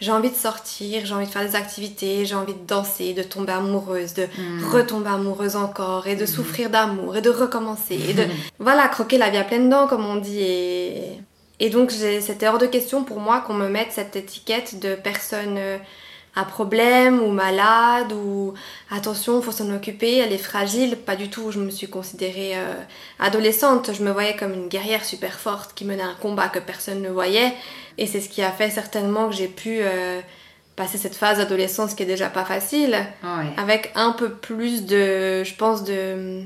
J'ai 0.01 0.13
envie 0.13 0.31
de 0.31 0.37
sortir, 0.37 1.05
j'ai 1.05 1.15
envie 1.15 1.27
de 1.27 1.31
faire 1.31 1.47
des 1.47 1.57
activités, 1.57 2.25
j'ai 2.25 2.35
envie 2.35 2.55
de 2.55 2.67
danser, 2.67 3.15
de 3.15 3.23
tomber 3.23 3.53
amoureuse, 3.53 4.15
de 4.15 4.25
hmm. 4.25 4.65
retomber 4.71 5.11
amoureuse 5.11 5.57
encore 5.57 6.07
et 6.07 6.17
de 6.17 6.25
hmm. 6.25 6.29
souffrir 6.29 6.71
d'amour 6.71 7.17
et 7.17 7.21
de 7.21 7.31
recommencer 7.31 7.99
et 8.09 8.15
de 8.15 8.25
voilà 8.59 8.87
croquer 8.89 9.19
la 9.19 9.31
vie 9.31 9.39
à 9.39 9.45
pleines 9.45 9.69
dents 9.69 9.89
comme 9.89 10.07
on 10.07 10.17
dit 10.17 10.41
et 10.41 11.21
et 11.61 11.71
donc 11.71 11.91
c'était 11.91 12.47
hors 12.47 12.59
de 12.59 12.67
question 12.67 13.03
pour 13.03 13.19
moi 13.19 13.41
qu'on 13.41 13.55
me 13.55 13.69
mette 13.69 13.91
cette 13.91 14.15
étiquette 14.15 14.79
de 14.79 14.95
personne 14.95 15.57
euh, 15.59 15.79
à 16.35 16.45
problème 16.45 17.21
ou 17.21 17.31
malade 17.31 18.13
ou 18.13 18.55
attention, 18.91 19.43
faut 19.43 19.53
s'en 19.53 19.75
occuper, 19.75 20.19
elle 20.19 20.33
est 20.33 20.39
fragile. 20.39 20.97
Pas 20.97 21.17
du 21.17 21.29
tout, 21.31 21.51
je 21.51 21.59
me 21.59 21.71
suis 21.71 21.89
considérée 21.89 22.53
euh, 22.55 22.75
adolescente, 23.19 23.91
je 23.93 24.03
me 24.03 24.13
voyais 24.13 24.37
comme 24.37 24.55
une 24.55 24.69
guerrière 24.69 25.05
super 25.05 25.39
forte 25.39 25.75
qui 25.75 25.85
menait 25.85 26.03
un 26.03 26.15
combat 26.15 26.49
que 26.49 26.59
personne 26.59 27.03
ne 27.03 27.11
voyait. 27.11 27.55
Et 27.97 28.07
c'est 28.07 28.21
ce 28.21 28.29
qui 28.29 28.43
a 28.43 28.53
fait 28.53 28.71
certainement 28.71 29.29
que 29.29 29.35
j'ai 29.35 29.49
pu 29.49 29.79
euh, 29.81 30.21
passer 30.77 30.97
cette 30.99 31.17
phase 31.17 31.39
d'adolescence 31.39 31.95
qui 31.95 32.05
est 32.05 32.07
déjà 32.07 32.29
pas 32.29 32.45
facile, 32.45 32.97
avec 33.57 33.91
un 33.97 34.13
peu 34.13 34.31
plus 34.31 34.87
de, 34.87 35.43
je 35.45 35.55
pense, 35.55 35.83
de 35.85 36.43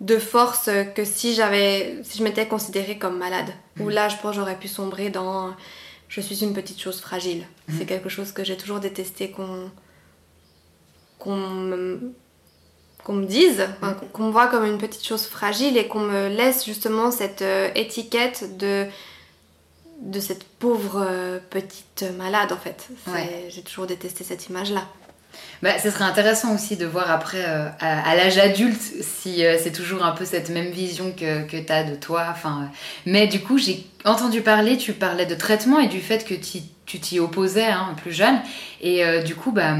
de 0.00 0.16
force 0.18 0.70
que 0.94 1.04
si 1.04 1.34
j'avais 1.34 1.98
si 2.04 2.18
je 2.18 2.22
m'étais 2.22 2.46
considérée 2.46 2.98
comme 2.98 3.18
malade. 3.18 3.52
Ou 3.80 3.84
où 3.84 3.88
là 3.88 4.08
je 4.08 4.16
pense 4.16 4.34
j'aurais 4.34 4.56
pu 4.56 4.68
sombrer 4.68 5.10
dans 5.10 5.54
je 6.08 6.20
suis 6.20 6.42
une 6.42 6.54
petite 6.54 6.80
chose 6.80 7.00
fragile 7.00 7.44
mm. 7.68 7.74
c'est 7.78 7.86
quelque 7.86 8.08
chose 8.08 8.32
que 8.32 8.44
j'ai 8.44 8.56
toujours 8.56 8.80
détesté 8.80 9.30
qu'on 9.30 9.70
qu'on 11.18 11.36
me, 11.36 12.14
qu'on 13.04 13.14
me 13.14 13.26
dise 13.26 13.66
mm. 13.82 14.08
qu'on 14.12 14.24
me 14.24 14.32
voit 14.32 14.48
comme 14.48 14.64
une 14.64 14.78
petite 14.78 15.04
chose 15.04 15.26
fragile 15.26 15.76
et 15.76 15.86
qu'on 15.86 16.00
me 16.00 16.28
laisse 16.28 16.64
justement 16.64 17.10
cette 17.10 17.42
euh, 17.42 17.70
étiquette 17.74 18.56
de 18.58 18.86
de 20.00 20.20
cette 20.20 20.44
pauvre 20.44 21.04
euh, 21.04 21.38
petite 21.50 22.04
malade 22.16 22.52
en 22.52 22.56
fait 22.56 22.88
j'ai 23.48 23.62
toujours 23.62 23.86
détesté 23.86 24.24
cette 24.24 24.48
image 24.48 24.70
là 24.70 24.86
bah, 25.62 25.78
ce 25.78 25.90
serait 25.90 26.04
intéressant 26.04 26.54
aussi 26.54 26.76
de 26.76 26.86
voir 26.86 27.10
après, 27.10 27.44
euh, 27.44 27.68
à, 27.80 28.14
l'âge 28.14 28.38
adulte, 28.38 28.80
si 28.80 29.44
euh, 29.44 29.56
c'est 29.60 29.72
toujours 29.72 30.04
un 30.04 30.12
peu 30.12 30.24
cette 30.24 30.50
même 30.50 30.70
vision 30.70 31.12
que, 31.12 31.44
que 31.46 31.56
tu 31.56 31.72
as 31.72 31.84
de 31.84 31.96
toi. 31.96 32.26
Enfin, 32.30 32.70
mais 33.06 33.26
du 33.26 33.40
coup, 33.40 33.58
j'ai 33.58 33.86
entendu 34.04 34.40
parler, 34.40 34.76
tu 34.76 34.92
parlais 34.92 35.26
de 35.26 35.34
traitement 35.34 35.80
et 35.80 35.88
du 35.88 36.00
fait 36.00 36.24
que 36.24 36.34
tu 36.34 37.00
t'y 37.00 37.20
opposais 37.20 37.66
hein, 37.66 37.94
plus 38.00 38.12
jeune. 38.12 38.40
Et 38.80 39.04
euh, 39.04 39.22
du 39.22 39.34
coup, 39.34 39.50
bah, 39.50 39.74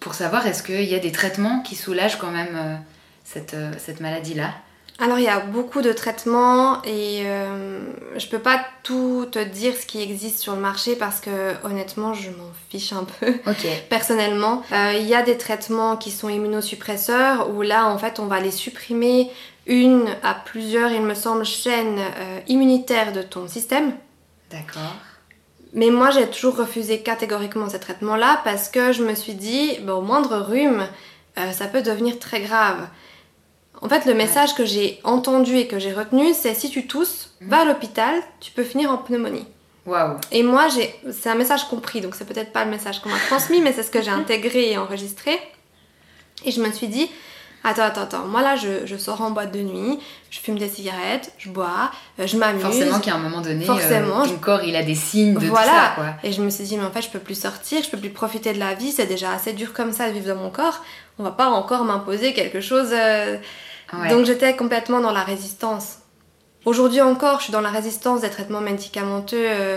pour 0.00 0.14
savoir, 0.14 0.46
est-ce 0.46 0.62
qu'il 0.62 0.84
y 0.84 0.94
a 0.94 1.00
des 1.00 1.12
traitements 1.12 1.60
qui 1.60 1.76
soulagent 1.76 2.18
quand 2.18 2.32
même 2.32 2.80
cette, 3.24 3.56
cette 3.78 4.00
maladie-là? 4.00 4.52
Alors 5.00 5.18
il 5.18 5.24
y 5.24 5.28
a 5.28 5.40
beaucoup 5.40 5.82
de 5.82 5.92
traitements 5.92 6.80
et 6.84 7.22
euh, 7.24 7.80
je 8.16 8.26
peux 8.28 8.38
pas 8.38 8.64
tout 8.84 9.26
te 9.30 9.40
dire 9.40 9.74
ce 9.74 9.86
qui 9.86 10.00
existe 10.00 10.38
sur 10.38 10.54
le 10.54 10.60
marché 10.60 10.94
parce 10.94 11.18
que 11.20 11.54
honnêtement 11.64 12.14
je 12.14 12.30
m'en 12.30 12.50
fiche 12.70 12.92
un 12.92 13.04
peu 13.04 13.34
Ok. 13.50 13.66
personnellement. 13.90 14.62
Euh, 14.72 14.92
Il 14.96 15.06
y 15.06 15.14
a 15.16 15.22
des 15.22 15.36
traitements 15.36 15.96
qui 15.96 16.12
sont 16.12 16.28
immunosuppresseurs 16.28 17.50
où 17.50 17.62
là 17.62 17.86
en 17.88 17.98
fait 17.98 18.20
on 18.20 18.26
va 18.26 18.38
les 18.38 18.52
supprimer 18.52 19.30
une 19.66 20.06
à 20.22 20.34
plusieurs 20.34 20.92
il 20.92 21.02
me 21.02 21.14
semble 21.14 21.44
chaînes 21.44 21.98
euh, 21.98 22.38
immunitaires 22.46 23.12
de 23.12 23.22
ton 23.22 23.48
système. 23.48 23.94
D'accord. 24.50 24.94
Mais 25.76 25.90
moi, 25.90 26.10
j'ai 26.12 26.28
toujours 26.28 26.56
refusé 26.56 27.00
catégoriquement 27.00 27.68
ces 27.68 27.80
traitements-là 27.80 28.40
parce 28.44 28.68
que 28.68 28.92
je 28.92 29.02
me 29.02 29.16
suis 29.16 29.34
dit, 29.34 29.76
bah, 29.82 29.94
au 29.94 30.02
moindre 30.02 30.36
rhume, 30.36 30.86
euh, 31.36 31.50
ça 31.50 31.66
peut 31.66 31.82
devenir 31.82 32.20
très 32.20 32.40
grave. 32.40 32.86
En 33.80 33.88
fait, 33.88 34.06
le 34.06 34.14
message 34.14 34.54
que 34.54 34.64
j'ai 34.64 35.00
entendu 35.04 35.56
et 35.56 35.66
que 35.66 35.78
j'ai 35.78 35.92
retenu, 35.92 36.32
c'est 36.32 36.54
si 36.54 36.70
tu 36.70 36.86
tousses, 36.86 37.34
va 37.40 37.60
à 37.60 37.64
l'hôpital, 37.64 38.14
tu 38.40 38.50
peux 38.52 38.64
finir 38.64 38.90
en 38.90 38.96
pneumonie. 38.96 39.46
Waouh. 39.86 40.16
Et 40.32 40.42
moi, 40.42 40.68
j'ai, 40.68 40.94
c'est 41.12 41.28
un 41.28 41.34
message 41.34 41.64
compris, 41.64 42.00
donc 42.00 42.14
c'est 42.14 42.24
peut-être 42.24 42.52
pas 42.52 42.64
le 42.64 42.70
message 42.70 43.00
qu'on 43.00 43.10
m'a 43.10 43.18
transmis, 43.18 43.60
mais 43.60 43.72
c'est 43.72 43.82
ce 43.82 43.90
que 43.90 44.00
j'ai 44.00 44.10
intégré 44.10 44.70
et 44.70 44.78
enregistré. 44.78 45.38
Et 46.44 46.50
je 46.50 46.62
me 46.62 46.70
suis 46.72 46.88
dit, 46.88 47.10
attends, 47.64 47.82
attends, 47.82 48.02
attends, 48.02 48.24
moi 48.26 48.42
là, 48.42 48.54
je, 48.56 48.86
je 48.86 48.96
sors 48.96 49.20
en 49.22 49.30
boîte 49.32 49.50
de 49.52 49.60
nuit, 49.60 49.98
je 50.30 50.38
fume 50.38 50.58
des 50.58 50.68
cigarettes, 50.68 51.32
je 51.38 51.48
bois, 51.50 51.90
euh, 52.20 52.26
je 52.26 52.36
m'amuse. 52.36 52.62
Forcément 52.62 53.00
qu'à 53.00 53.14
un 53.14 53.18
moment 53.18 53.40
donné, 53.40 53.64
Forcément, 53.64 54.20
euh, 54.20 54.24
je- 54.26 54.30
ton 54.30 54.36
corps 54.38 54.62
il 54.62 54.76
a 54.76 54.82
des 54.82 54.94
signes 54.94 55.34
de 55.34 55.46
voilà. 55.46 55.66
tout 55.66 55.74
ça 55.76 55.92
quoi. 55.96 56.06
Et 56.22 56.30
je 56.32 56.40
me 56.42 56.50
suis 56.50 56.64
dit, 56.64 56.76
mais 56.76 56.84
en 56.84 56.90
fait, 56.90 57.02
je 57.02 57.08
peux 57.08 57.18
plus 57.18 57.38
sortir, 57.40 57.82
je 57.82 57.90
peux 57.90 57.98
plus 57.98 58.10
profiter 58.10 58.52
de 58.52 58.58
la 58.60 58.74
vie, 58.74 58.92
c'est 58.92 59.06
déjà 59.06 59.32
assez 59.32 59.52
dur 59.54 59.72
comme 59.72 59.92
ça 59.92 60.08
de 60.08 60.12
vivre 60.14 60.28
dans 60.34 60.40
mon 60.40 60.50
corps. 60.50 60.82
On 61.18 61.22
va 61.24 61.30
pas 61.32 61.48
encore 61.48 61.84
m'imposer 61.84 62.32
quelque 62.34 62.60
chose. 62.60 62.88
euh, 62.92 63.36
Ouais. 63.92 64.08
Donc 64.08 64.24
j'étais 64.24 64.56
complètement 64.56 65.00
dans 65.00 65.12
la 65.12 65.22
résistance. 65.22 65.98
Aujourd'hui 66.64 67.00
encore, 67.02 67.38
je 67.38 67.44
suis 67.44 67.52
dans 67.52 67.60
la 67.60 67.68
résistance 67.68 68.22
des 68.22 68.30
traitements 68.30 68.62
médicamenteux 68.62 69.36
euh, 69.38 69.76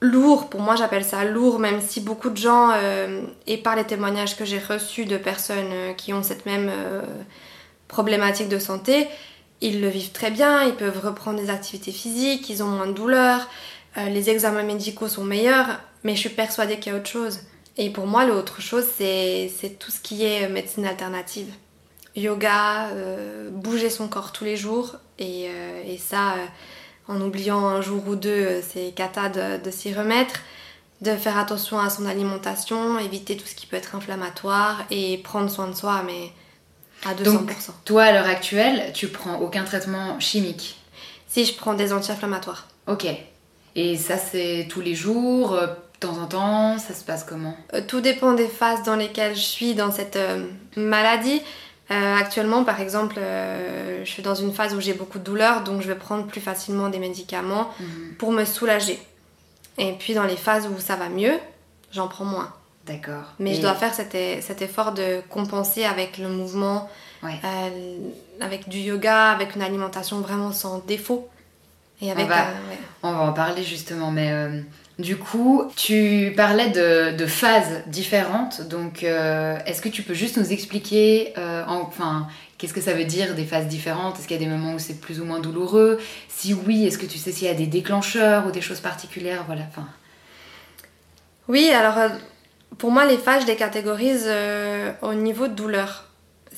lourds. 0.00 0.48
Pour 0.48 0.60
moi, 0.60 0.76
j'appelle 0.76 1.04
ça 1.04 1.24
lourd, 1.24 1.58
même 1.58 1.80
si 1.80 2.00
beaucoup 2.00 2.30
de 2.30 2.36
gens, 2.36 2.70
euh, 2.72 3.22
et 3.46 3.56
par 3.56 3.76
les 3.76 3.84
témoignages 3.84 4.36
que 4.36 4.44
j'ai 4.44 4.58
reçus 4.58 5.04
de 5.04 5.16
personnes 5.16 5.72
euh, 5.72 5.92
qui 5.94 6.12
ont 6.12 6.22
cette 6.22 6.46
même 6.46 6.70
euh, 6.70 7.02
problématique 7.88 8.48
de 8.48 8.58
santé, 8.58 9.08
ils 9.60 9.80
le 9.80 9.88
vivent 9.88 10.12
très 10.12 10.30
bien, 10.30 10.64
ils 10.64 10.74
peuvent 10.74 11.00
reprendre 11.04 11.40
des 11.40 11.50
activités 11.50 11.90
physiques, 11.90 12.48
ils 12.48 12.62
ont 12.62 12.68
moins 12.68 12.86
de 12.86 12.92
douleurs, 12.92 13.48
les 13.96 14.30
examens 14.30 14.62
médicaux 14.62 15.08
sont 15.08 15.24
meilleurs, 15.24 15.80
mais 16.04 16.14
je 16.14 16.20
suis 16.20 16.28
persuadée 16.28 16.78
qu'il 16.78 16.92
y 16.92 16.94
a 16.94 16.98
autre 16.98 17.08
chose. 17.08 17.40
Et 17.76 17.90
pour 17.90 18.06
moi, 18.06 18.24
l'autre 18.24 18.60
chose, 18.60 18.84
c'est 18.96 19.50
tout 19.80 19.90
ce 19.90 19.98
qui 19.98 20.24
est 20.24 20.48
médecine 20.48 20.86
alternative. 20.86 21.48
Yoga, 22.14 22.90
bouger 23.50 23.90
son 23.90 24.06
corps 24.06 24.30
tous 24.30 24.44
les 24.44 24.56
jours, 24.56 24.94
et, 25.18 25.48
et 25.86 25.98
ça, 25.98 26.36
en 27.08 27.20
oubliant 27.20 27.66
un 27.66 27.80
jour 27.80 28.06
ou 28.06 28.14
deux, 28.16 28.30
euh, 28.30 28.60
c'est 28.62 28.92
cata 28.94 29.28
de, 29.28 29.62
de 29.62 29.70
s'y 29.70 29.92
remettre, 29.92 30.40
de 31.00 31.12
faire 31.12 31.38
attention 31.38 31.78
à 31.78 31.90
son 31.90 32.06
alimentation, 32.06 32.98
éviter 32.98 33.36
tout 33.36 33.46
ce 33.46 33.54
qui 33.54 33.66
peut 33.66 33.76
être 33.76 33.94
inflammatoire, 33.94 34.84
et 34.90 35.18
prendre 35.18 35.50
soin 35.50 35.68
de 35.68 35.74
soi, 35.74 36.02
mais 36.04 36.32
à 37.04 37.14
200%. 37.14 37.24
Donc, 37.24 37.50
toi 37.84 38.04
à 38.04 38.12
l'heure 38.12 38.26
actuelle, 38.26 38.92
tu 38.92 39.08
prends 39.08 39.36
aucun 39.36 39.64
traitement 39.64 40.18
chimique? 40.20 40.78
Si 41.28 41.44
je 41.44 41.54
prends 41.54 41.74
des 41.74 41.92
anti-inflammatoires. 41.92 42.66
Ok. 42.86 43.06
Et 43.76 43.96
ça 43.96 44.16
c'est 44.16 44.66
tous 44.70 44.80
les 44.80 44.94
jours, 44.94 45.54
euh, 45.54 45.66
de 45.66 46.06
temps 46.06 46.18
en 46.18 46.26
temps, 46.26 46.78
ça 46.78 46.94
se 46.94 47.04
passe 47.04 47.24
comment? 47.24 47.56
Euh, 47.74 47.82
Tout 47.86 48.00
dépend 48.00 48.32
des 48.32 48.48
phases 48.48 48.82
dans 48.82 48.96
lesquelles 48.96 49.36
je 49.36 49.40
suis 49.40 49.74
dans 49.74 49.92
cette 49.92 50.16
euh, 50.16 50.46
maladie. 50.76 51.42
Euh, 51.90 52.16
actuellement, 52.16 52.64
par 52.64 52.80
exemple, 52.80 53.14
euh, 53.18 54.04
je 54.04 54.10
suis 54.10 54.22
dans 54.22 54.34
une 54.34 54.52
phase 54.52 54.74
où 54.74 54.80
j'ai 54.80 54.92
beaucoup 54.92 55.18
de 55.18 55.24
douleurs, 55.24 55.62
donc 55.64 55.80
je 55.80 55.88
vais 55.88 55.94
prendre 55.94 56.26
plus 56.26 56.40
facilement 56.40 56.88
des 56.90 56.98
médicaments 56.98 57.70
Mhm. 57.80 58.14
pour 58.18 58.30
me 58.32 58.44
soulager. 58.44 58.98
Et 59.78 59.92
puis 59.92 60.12
dans 60.14 60.24
les 60.24 60.36
phases 60.36 60.66
où 60.66 60.78
ça 60.80 60.96
va 60.96 61.08
mieux, 61.08 61.38
j'en 61.92 62.08
prends 62.08 62.24
moins. 62.26 62.52
D'accord. 62.86 63.24
Mais 63.38 63.52
Et- 63.52 63.54
je 63.56 63.60
dois 63.62 63.74
faire 63.74 63.94
cet, 63.94 64.12
cet 64.42 64.60
effort 64.62 64.92
de 64.92 65.22
compenser 65.30 65.84
avec 65.84 66.18
le 66.18 66.28
mouvement, 66.28 66.90
Ouais. 67.22 67.38
euh, 67.44 67.96
avec 68.40 68.68
du 68.68 68.78
yoga, 68.78 69.30
avec 69.30 69.56
une 69.56 69.62
alimentation 69.62 70.20
vraiment 70.20 70.52
sans 70.52 70.78
défaut. 70.80 71.28
Et 72.00 72.10
avec, 72.10 72.28
va- 72.28 72.48
euh, 72.48 72.70
ouais. 72.70 72.78
On 73.02 73.12
va 73.12 73.20
en 73.20 73.32
parler 73.32 73.62
justement, 73.64 74.10
mais 74.10 74.30
euh, 74.30 74.60
du 74.98 75.16
coup, 75.16 75.64
tu 75.76 76.32
parlais 76.36 76.70
de, 76.70 77.16
de 77.16 77.26
phases 77.26 77.82
différentes, 77.86 78.62
donc 78.68 79.04
euh, 79.04 79.56
est-ce 79.66 79.80
que 79.80 79.88
tu 79.88 80.02
peux 80.02 80.14
juste 80.14 80.36
nous 80.36 80.52
expliquer, 80.52 81.32
euh, 81.38 81.62
enfin, 81.68 82.26
qu'est-ce 82.58 82.74
que 82.74 82.80
ça 82.80 82.94
veut 82.94 83.04
dire 83.04 83.34
des 83.36 83.44
phases 83.44 83.66
différentes? 83.68 84.18
Est-ce 84.18 84.26
qu'il 84.26 84.36
y 84.40 84.40
a 84.40 84.44
des 84.44 84.50
moments 84.50 84.74
où 84.74 84.78
c'est 84.80 85.00
plus 85.00 85.20
ou 85.20 85.24
moins 85.24 85.38
douloureux? 85.38 86.00
Si 86.28 86.52
oui, 86.52 86.84
est-ce 86.84 86.98
que 86.98 87.06
tu 87.06 87.16
sais 87.18 87.30
s'il 87.30 87.46
y 87.46 87.50
a 87.50 87.54
des 87.54 87.66
déclencheurs 87.68 88.46
ou 88.46 88.50
des 88.50 88.60
choses 88.60 88.80
particulières? 88.80 89.44
Voilà, 89.46 89.62
enfin. 89.68 89.86
Oui, 91.46 91.70
alors 91.70 91.96
euh, 91.98 92.08
pour 92.76 92.90
moi, 92.90 93.06
les 93.06 93.18
phases, 93.18 93.42
je 93.42 93.46
les 93.46 93.56
catégorise 93.56 94.24
euh, 94.26 94.92
au 95.02 95.14
niveau 95.14 95.46
de 95.48 95.54
douleur. 95.54 96.04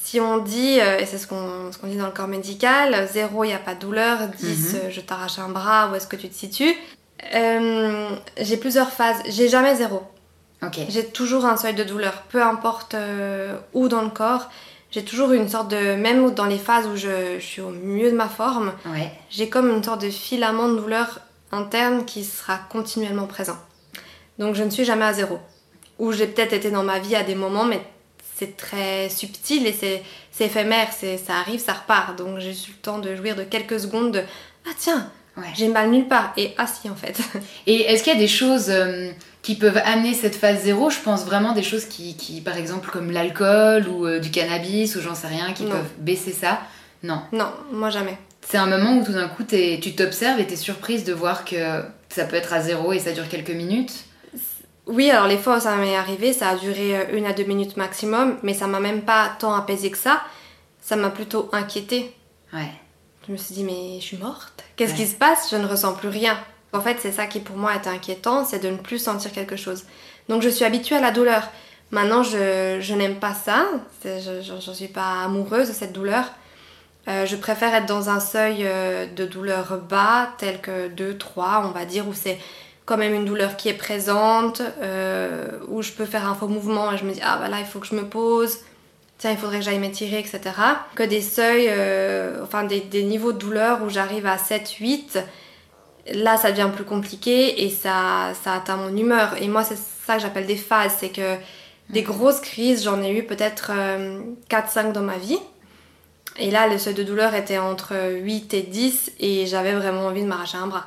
Si 0.02 0.18
on 0.18 0.38
dit, 0.38 0.78
et 0.78 1.04
c'est 1.04 1.18
ce 1.18 1.26
qu'on 1.26 1.70
ce 1.73 1.87
dit 1.87 1.97
dans 1.97 2.06
le 2.06 2.12
corps 2.12 2.26
médical, 2.26 3.06
0, 3.12 3.44
il 3.44 3.49
n'y 3.49 3.52
a 3.52 3.59
pas 3.59 3.75
de 3.75 3.80
douleur, 3.80 4.28
10, 4.28 4.73
Mhm. 4.75 4.80
euh, 4.80 4.90
je 4.90 5.00
t'arrache 5.02 5.38
un 5.38 5.50
bras, 5.50 5.90
où 5.90 5.94
est-ce 5.94 6.06
que 6.06 6.16
tu 6.16 6.28
te 6.30 6.35
situes? 6.35 6.75
Euh, 7.35 8.11
J'ai 8.41 8.57
plusieurs 8.57 8.91
phases. 8.91 9.19
J'ai 9.29 9.49
jamais 9.49 9.75
zéro. 9.77 10.03
Ok. 10.62 10.79
J'ai 10.89 11.07
toujours 11.07 11.47
un 11.47 11.57
seuil 11.57 11.75
de 11.75 11.85
douleur, 11.85 12.23
peu 12.29 12.43
importe 12.43 12.95
euh, 12.95 13.57
où 13.73 13.89
dans 13.89 14.03
le 14.03 14.11
corps. 14.11 14.50
J'ai 14.91 15.05
toujours 15.05 15.33
une 15.33 15.49
sorte 15.49 15.69
de. 15.71 15.95
Même 15.95 16.31
dans 16.33 16.47
les 16.47 16.59
phases 16.59 16.87
où 16.87 16.97
je, 16.97 17.39
je 17.39 17.45
suis 17.45 17.61
au 17.62 17.71
mieux 17.71 18.11
de 18.11 18.17
ma 18.17 18.29
forme, 18.29 18.73
Ouais. 18.87 19.11
j'ai 19.31 19.49
comme 19.49 19.71
une 19.71 19.83
sorte 19.83 20.03
de 20.03 20.11
filament 20.11 20.69
de 20.69 20.77
douleur 20.77 21.21
interne 21.53 22.05
qui 22.05 22.25
sera 22.25 22.59
continuellement 22.69 23.27
présent. 23.27 23.57
Donc 24.39 24.55
je 24.55 24.62
ne 24.65 24.71
suis 24.71 24.85
jamais 24.85 25.05
à 25.05 25.12
zéro. 25.12 25.39
Ou 25.99 26.12
j'ai 26.12 26.27
peut-être 26.27 26.53
été 26.55 26.71
dans 26.71 26.83
ma 26.83 26.99
vie 26.99 27.15
à 27.15 27.23
des 27.23 27.35
moments, 27.35 27.65
mais 27.65 27.81
c'est 28.37 28.57
très 28.57 29.09
subtil 29.11 29.67
et 29.67 29.73
c'est 29.73 30.03
c'est 30.33 30.47
éphémère, 30.47 30.89
c'est 30.93 31.19
ça 31.19 31.35
arrive, 31.37 31.61
ça 31.61 31.75
repart. 31.75 32.17
Donc 32.17 32.39
j'ai 32.39 32.50
eu 32.50 32.69
le 32.69 32.83
temps 32.83 32.99
de 32.99 33.15
jouir 33.15 33.37
de 33.37 33.45
quelques 33.45 33.79
secondes 33.81 34.11
de 34.12 34.23
ah 34.67 34.73
tiens, 34.79 35.11
Ouais. 35.40 35.47
j'ai 35.54 35.68
mal 35.68 35.90
nulle 35.90 36.06
part 36.09 36.32
et 36.37 36.54
ah 36.59 36.66
si 36.66 36.88
en 36.90 36.94
fait. 36.94 37.18
Et 37.66 37.82
est-ce 37.82 38.02
qu'il 38.02 38.12
y 38.12 38.16
a 38.16 38.18
des 38.18 38.28
choses 38.28 38.66
euh, 38.68 39.11
qui 39.42 39.54
peuvent 39.56 39.80
amener 39.85 40.14
cette 40.14 40.37
phase 40.37 40.62
zéro? 40.62 40.90
Je 40.90 40.99
pense 41.00 41.25
vraiment 41.25 41.52
des 41.52 41.62
choses 41.62 41.87
qui, 41.87 42.16
qui 42.16 42.40
par 42.40 42.56
exemple, 42.56 42.90
comme 42.90 43.11
l'alcool 43.11 43.88
ou 43.88 44.06
euh, 44.06 44.18
du 44.18 44.30
cannabis 44.30 44.97
ou 44.97 45.00
j'en 45.00 45.14
sais 45.14 45.28
rien, 45.28 45.52
qui 45.52 45.64
Non. 45.64 45.70
peuvent 45.70 45.90
baisser 45.99 46.32
ça? 46.32 46.61
Non. 47.02 47.23
non, 47.32 47.50
moi 47.73 47.88
jamais. 47.90 48.18
C'est 48.47 48.59
un 48.59 48.66
moment 48.66 48.97
où 48.99 49.04
tout 49.04 49.12
d'un 49.12 49.28
coup 49.28 49.42
t'es- 49.44 49.78
tu 49.82 49.94
t'observes 49.94 50.40
et 50.40 50.47
t'es 50.47 50.56
surprise 50.56 51.04
de 51.04 51.12
voir 51.12 51.44
que 51.44 51.82
ça 52.09 52.25
peut 52.25 52.37
être 52.37 52.52
à 52.52 52.61
zéro 52.61 52.92
et 52.92 52.99
ça 52.99 53.12
dure 53.12 53.28
quelques 53.28 53.50
minutes. 53.50 53.92
Oui, 54.87 55.09
alors 55.11 55.28
les 55.28 55.37
fois 55.38 55.59
où 55.59 55.61
ça 55.61 55.76
m'est 55.76 55.94
arrivé, 55.97 56.32
ça 56.32 56.49
a 56.50 56.56
duré 56.56 56.97
euh, 56.97 57.04
une 57.16 57.25
à 57.26 57.32
deux 57.32 57.44
minutes 57.44 57.76
maximum, 57.76 58.38
mais 58.42 58.54
ça 58.54 58.66
m'a 58.66 58.80
même 58.80 59.02
pas 59.02 59.30
tant 59.38 59.54
apaisé 59.54 59.90
que 59.90 59.99
ça. 59.99 60.20
Ça 60.82 60.97
m'a 60.97 61.11
plutôt 61.11 61.49
inquiétée. 61.52 62.12
Ouais. 62.52 62.70
Je 63.31 63.35
me 63.35 63.39
suis 63.39 63.55
dit, 63.55 63.63
mais 63.63 64.01
je 64.01 64.05
suis 64.05 64.17
morte. 64.17 64.65
Qu'est-ce 64.75 64.91
Ouais. 64.91 64.97
qui 64.99 65.07
se 65.07 65.15
passe? 65.15 65.51
Je 65.53 65.57
ne 65.57 65.65
ressens 65.65 65.93
plus 65.95 66.09
rien. 66.09 66.37
En 66.73 66.81
fait, 66.81 66.97
c'est 67.01 67.13
ça 67.13 67.27
qui 67.27 67.39
pour 67.39 67.57
moi 67.57 67.75
est 67.77 67.87
inquiétant, 67.87 68.45
c'est 68.45 68.59
de 68.59 68.69
ne 68.71 68.77
plus 68.77 68.99
sentir 68.99 69.31
quelque 69.31 69.55
chose. 69.55 69.85
Donc 70.29 70.43
je 70.43 70.49
suis 70.49 70.65
habituée 70.65 70.97
à 70.97 71.01
la 71.01 71.13
douleur. 71.13 71.49
Maintenant, 71.93 72.25
je, 72.25 72.79
je 72.81 72.95
n'aime 72.95 73.21
pas 73.21 73.33
ça. 73.33 73.67
Je 74.05 74.53
n'en 74.53 74.75
suis 74.75 74.89
pas 74.89 75.23
amoureuse 75.25 75.69
de 75.69 75.73
cette 75.73 75.93
douleur. 75.93 76.25
Euh, 77.07 77.25
je 77.25 77.37
préfère 77.37 77.73
être 77.73 77.87
dans 77.87 78.11
un 78.11 78.19
seuil 78.19 78.63
euh, 78.65 79.07
de 79.07 79.25
douleur 79.27 79.79
bas, 79.89 80.31
tel 80.39 80.61
que 80.61 80.89
2, 80.89 81.17
3, 81.17 81.63
on 81.67 81.71
va 81.71 81.85
dire, 81.85 82.09
où 82.09 82.13
c'est 82.13 82.37
quand 82.85 82.97
même 82.97 83.15
une 83.15 83.27
douleur 83.27 83.57
qui 83.57 83.69
est 83.69 83.75
présente, 83.75 84.61
euh, 84.83 85.47
où 85.69 85.83
je 85.83 85.93
peux 85.93 86.05
faire 86.05 86.29
un 86.29 86.35
faux 86.35 86.49
mouvement 86.49 86.91
et 86.91 86.99
je 86.99 87.05
me 87.05 87.13
dis, 87.13 87.21
ah 87.23 87.37
bah 87.39 87.47
là, 87.47 87.61
il 87.61 87.67
faut 87.67 87.79
que 87.79 87.87
je 87.87 87.95
me 87.95 88.09
pose 88.09 88.59
tiens, 89.21 89.31
il 89.31 89.37
faudrait 89.37 89.59
que 89.59 89.65
j'aille 89.65 89.79
m'étirer, 89.79 90.19
etc. 90.19 90.41
Que 90.95 91.03
des 91.03 91.21
seuils, 91.21 91.67
euh, 91.69 92.43
enfin 92.43 92.65
des, 92.65 92.81
des 92.81 93.03
niveaux 93.05 93.33
de 93.33 93.39
douleur 93.39 93.83
où 93.85 93.91
j'arrive 93.91 94.27
à 94.27 94.39
7, 94.39 94.69
8, 94.81 95.19
là 96.15 96.39
ça 96.39 96.50
devient 96.50 96.71
plus 96.75 96.85
compliqué 96.85 97.65
et 97.65 97.71
ça, 97.71 98.33
ça 98.43 98.55
atteint 98.55 98.77
mon 98.77 98.97
humeur. 98.97 99.37
Et 99.41 99.47
moi, 99.47 99.62
c'est 99.62 99.79
ça 99.79 100.17
que 100.17 100.23
j'appelle 100.23 100.47
des 100.47 100.57
phases, 100.57 100.97
c'est 100.99 101.11
que 101.11 101.37
des 101.91 102.03
grosses 102.03 102.41
crises, 102.41 102.83
j'en 102.83 103.03
ai 103.03 103.11
eu 103.12 103.25
peut-être 103.25 103.73
4-5 104.49 104.93
dans 104.93 105.03
ma 105.03 105.19
vie. 105.19 105.39
Et 106.39 106.50
là, 106.50 106.69
le 106.69 106.79
seuil 106.79 106.95
de 106.95 107.03
douleur 107.03 107.35
était 107.35 107.59
entre 107.59 107.95
8 108.23 108.55
et 108.55 108.62
10 108.62 109.12
et 109.21 109.47
j'avais 109.47 109.75
vraiment 109.75 110.07
envie 110.07 110.23
de 110.23 110.29
m'arracher 110.29 110.57
un 110.57 110.69
bras. 110.69 110.87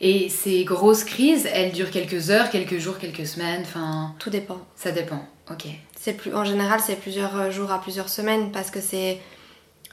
Et 0.00 0.28
ces 0.28 0.64
grosses 0.64 1.04
crises, 1.04 1.48
elles 1.52 1.72
durent 1.72 1.90
quelques 1.90 2.30
heures, 2.30 2.50
quelques 2.50 2.78
jours, 2.78 2.98
quelques 2.98 3.26
semaines, 3.26 3.62
enfin, 3.62 4.14
Tout 4.18 4.30
dépend. 4.30 4.58
ça 4.76 4.92
dépend. 4.92 5.26
Ok. 5.50 5.66
C'est 6.06 6.12
plus, 6.12 6.32
en 6.32 6.44
général, 6.44 6.78
c'est 6.78 6.94
plusieurs 6.94 7.50
jours 7.50 7.72
à 7.72 7.80
plusieurs 7.80 8.08
semaines 8.08 8.52
parce 8.52 8.70
que 8.70 8.80
c'est 8.80 9.18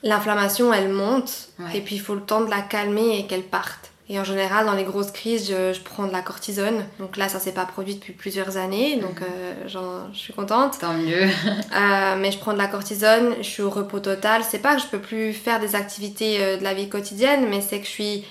l'inflammation, 0.04 0.72
elle 0.72 0.90
monte 0.90 1.50
Ouais. 1.58 1.76
et 1.80 1.82
puis 1.82 1.96
il 1.96 2.02
faut 2.02 2.14
le 2.14 2.22
temps 2.22 2.42
de 2.42 2.52
la 2.52 2.62
calmer 2.62 3.18
et 3.18 3.26
qu'elle 3.26 3.42
parte. 3.42 3.90
Et 4.10 4.20
en 4.20 4.24
général, 4.24 4.68
dans 4.68 4.76
les 4.76 4.84
grosses 4.84 5.10
crises, 5.10 5.50
je, 5.50 5.82
prends 5.82 6.06
de 6.06 6.12
la 6.12 6.22
cortisone. 6.22 6.86
Donc 7.00 7.18
là, 7.18 7.30
ça 7.30 7.40
s'est 7.40 7.52
pas 7.52 7.66
produit 7.66 7.96
depuis 7.96 8.14
plusieurs 8.14 8.58
années, 8.58 8.98
donc 8.98 9.22
mhm. 9.22 9.28
euh, 9.28 10.08
je 10.14 10.16
suis 10.16 10.34
contente. 10.34 10.78
Tant 10.78 10.94
mieux. 10.94 11.24
Euh, 11.76 12.16
mais 12.20 12.32
je 12.32 12.38
prends 12.38 12.54
de 12.54 12.60
la 12.60 12.68
cortisone, 12.68 13.34
je 13.40 13.48
suis 13.48 13.64
au 13.64 13.72
repos 13.72 14.00
total. 14.00 14.44
C'est 14.48 14.60
pas 14.60 14.76
que 14.76 14.82
je 14.84 14.86
peux 14.86 15.00
plus 15.00 15.34
faire 15.34 15.60
des 15.60 15.74
activités 15.76 16.38
euh, 16.40 16.58
de 16.58 16.64
la 16.64 16.76
vie 16.76 16.90
quotidienne, 16.90 17.48
mais 17.50 17.62
c'est 17.62 17.80
que 17.80 17.86
je 17.86 17.90
suis. 17.90 18.24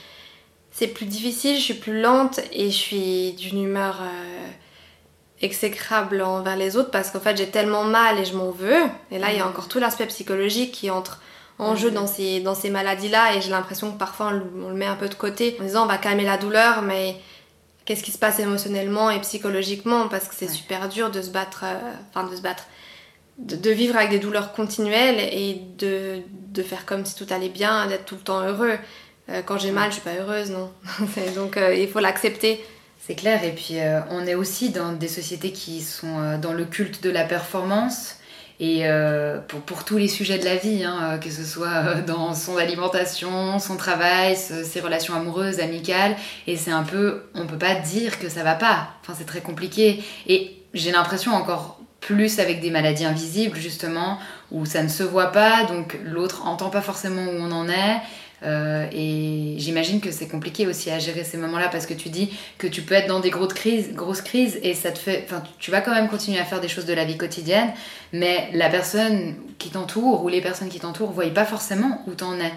C'est 0.70 0.86
plus 0.86 1.06
difficile, 1.06 1.56
je 1.56 1.62
suis 1.62 1.74
plus 1.74 2.00
lente 2.00 2.38
et 2.52 2.70
je 2.70 2.76
suis 2.76 3.32
d'une 3.32 3.64
humeur 3.64 4.00
exécrable 5.42 6.22
envers 6.22 6.56
les 6.56 6.76
autres 6.76 6.90
parce 6.90 7.10
qu'en 7.10 7.20
fait 7.20 7.36
j'ai 7.36 7.48
tellement 7.48 7.84
mal 7.84 8.18
et 8.18 8.24
je 8.24 8.34
m'en 8.34 8.50
veux. 8.50 8.82
Et 9.10 9.18
là, 9.18 9.32
il 9.32 9.38
y 9.38 9.40
a 9.40 9.46
encore 9.46 9.68
tout 9.68 9.80
l'aspect 9.80 10.06
psychologique 10.06 10.72
qui 10.72 10.90
entre 10.90 11.20
en 11.58 11.76
jeu 11.76 11.90
dans 11.90 12.06
ces, 12.06 12.40
dans 12.40 12.54
ces 12.54 12.70
maladies-là 12.70 13.34
et 13.34 13.42
j'ai 13.42 13.50
l'impression 13.50 13.92
que 13.92 13.98
parfois 13.98 14.32
on 14.60 14.68
le, 14.68 14.74
met 14.74 14.86
un 14.86 14.94
peu 14.96 15.08
de 15.08 15.14
côté 15.14 15.56
en 15.60 15.64
disant 15.64 15.84
on 15.84 15.86
va 15.86 15.98
calmer 15.98 16.24
la 16.24 16.38
douleur 16.38 16.82
mais 16.82 17.16
qu'est-ce 17.84 18.02
qui 18.02 18.12
se 18.12 18.18
passe 18.18 18.38
émotionnellement 18.38 19.10
et 19.10 19.20
psychologiquement? 19.20 20.08
Parce 20.08 20.28
que 20.28 20.34
c'est 20.34 20.48
super 20.48 20.88
dur 20.88 21.10
de 21.10 21.20
se 21.20 21.30
battre, 21.30 21.64
euh, 21.64 21.92
enfin 22.10 22.28
de 22.28 22.34
se 22.34 22.40
battre, 22.40 22.64
de, 23.38 23.70
vivre 23.70 23.96
avec 23.96 24.10
des 24.10 24.18
douleurs 24.18 24.52
continuelles 24.52 25.18
et 25.18 25.60
de, 25.78 26.20
de, 26.52 26.62
faire 26.62 26.86
comme 26.86 27.04
si 27.04 27.16
tout 27.16 27.26
allait 27.32 27.48
bien, 27.48 27.86
d'être 27.86 28.04
tout 28.04 28.14
le 28.14 28.20
temps 28.20 28.40
heureux. 28.42 28.78
Euh, 29.28 29.42
quand 29.44 29.58
j'ai 29.58 29.72
mal, 29.72 29.90
je 29.90 29.94
suis 29.94 30.02
pas 30.02 30.14
heureuse, 30.14 30.50
non. 30.50 30.72
Donc 31.34 31.56
euh, 31.56 31.74
il 31.74 31.88
faut 31.88 32.00
l'accepter. 32.00 32.64
C'est 33.04 33.16
clair, 33.16 33.42
et 33.42 33.50
puis 33.50 33.78
on 34.10 34.26
est 34.28 34.36
aussi 34.36 34.70
dans 34.70 34.92
des 34.92 35.08
sociétés 35.08 35.50
qui 35.50 35.80
sont 35.80 36.38
dans 36.38 36.52
le 36.52 36.64
culte 36.64 37.02
de 37.02 37.10
la 37.10 37.24
performance 37.24 38.16
et 38.62 38.86
euh, 38.86 39.38
pour, 39.66 39.84
tous 39.84 39.96
les 39.96 40.06
sujets 40.06 40.38
de 40.38 40.44
la 40.44 40.54
vie, 40.54 40.84
hein, 40.84 40.98
euh, 41.02 41.18
que 41.18 41.30
ce 41.30 41.42
soit 41.42 41.66
euh, 41.66 42.02
dans 42.02 42.32
son 42.32 42.56
alimentation, 42.56 43.58
son 43.58 43.76
travail, 43.76 44.36
ses 44.36 44.80
relations 44.80 45.14
amoureuses, 45.14 45.58
amicales, 45.58 46.14
et 46.46 46.56
c'est 46.56 46.70
un 46.70 46.84
peu, 46.84 47.24
on 47.34 47.48
peut 47.48 47.58
pas 47.58 47.74
dire 47.74 48.20
que 48.20 48.28
ça 48.28 48.44
va 48.44 48.54
pas. 48.54 48.90
Enfin, 49.00 49.14
c'est 49.18 49.24
très 49.24 49.40
compliqué. 49.40 50.04
Et 50.28 50.62
j'ai 50.74 50.92
l'impression 50.92 51.32
encore 51.32 51.80
plus 51.98 52.38
avec 52.38 52.60
des 52.60 52.70
maladies 52.70 53.04
invisibles 53.04 53.56
justement 53.56 54.18
où 54.52 54.64
ça 54.64 54.84
ne 54.84 54.88
se 54.88 55.02
voit 55.02 55.32
pas, 55.32 55.64
donc 55.64 55.98
l'autre 56.04 56.46
entend 56.46 56.70
pas 56.70 56.82
forcément 56.82 57.22
où 57.22 57.34
on 57.40 57.50
en 57.50 57.68
est. 57.68 57.96
Euh, 58.44 58.86
et 58.92 59.54
j'imagine 59.58 60.00
que 60.00 60.10
c'est 60.10 60.28
compliqué 60.28 60.66
aussi 60.66 60.90
à 60.90 60.98
gérer 60.98 61.24
ces 61.24 61.36
moments-là 61.36 61.68
parce 61.68 61.86
que 61.86 61.94
tu 61.94 62.08
dis 62.08 62.30
que 62.58 62.66
tu 62.66 62.82
peux 62.82 62.94
être 62.94 63.06
dans 63.06 63.20
des 63.20 63.30
grosses 63.30 63.52
crises, 63.54 64.58
et 64.62 64.74
ça 64.74 64.90
te 64.90 64.98
fait, 64.98 65.24
enfin, 65.26 65.42
tu 65.58 65.70
vas 65.70 65.80
quand 65.80 65.94
même 65.94 66.08
continuer 66.08 66.38
à 66.38 66.44
faire 66.44 66.60
des 66.60 66.68
choses 66.68 66.86
de 66.86 66.94
la 66.94 67.04
vie 67.04 67.16
quotidienne, 67.16 67.72
mais 68.12 68.50
la 68.52 68.68
personne 68.68 69.36
qui 69.58 69.70
t'entoure 69.70 70.24
ou 70.24 70.28
les 70.28 70.40
personnes 70.40 70.68
qui 70.68 70.80
t'entourent 70.80 71.10
ne 71.10 71.14
voient 71.14 71.30
pas 71.30 71.44
forcément 71.44 72.02
où 72.06 72.14
t'en 72.14 72.38
es. 72.38 72.52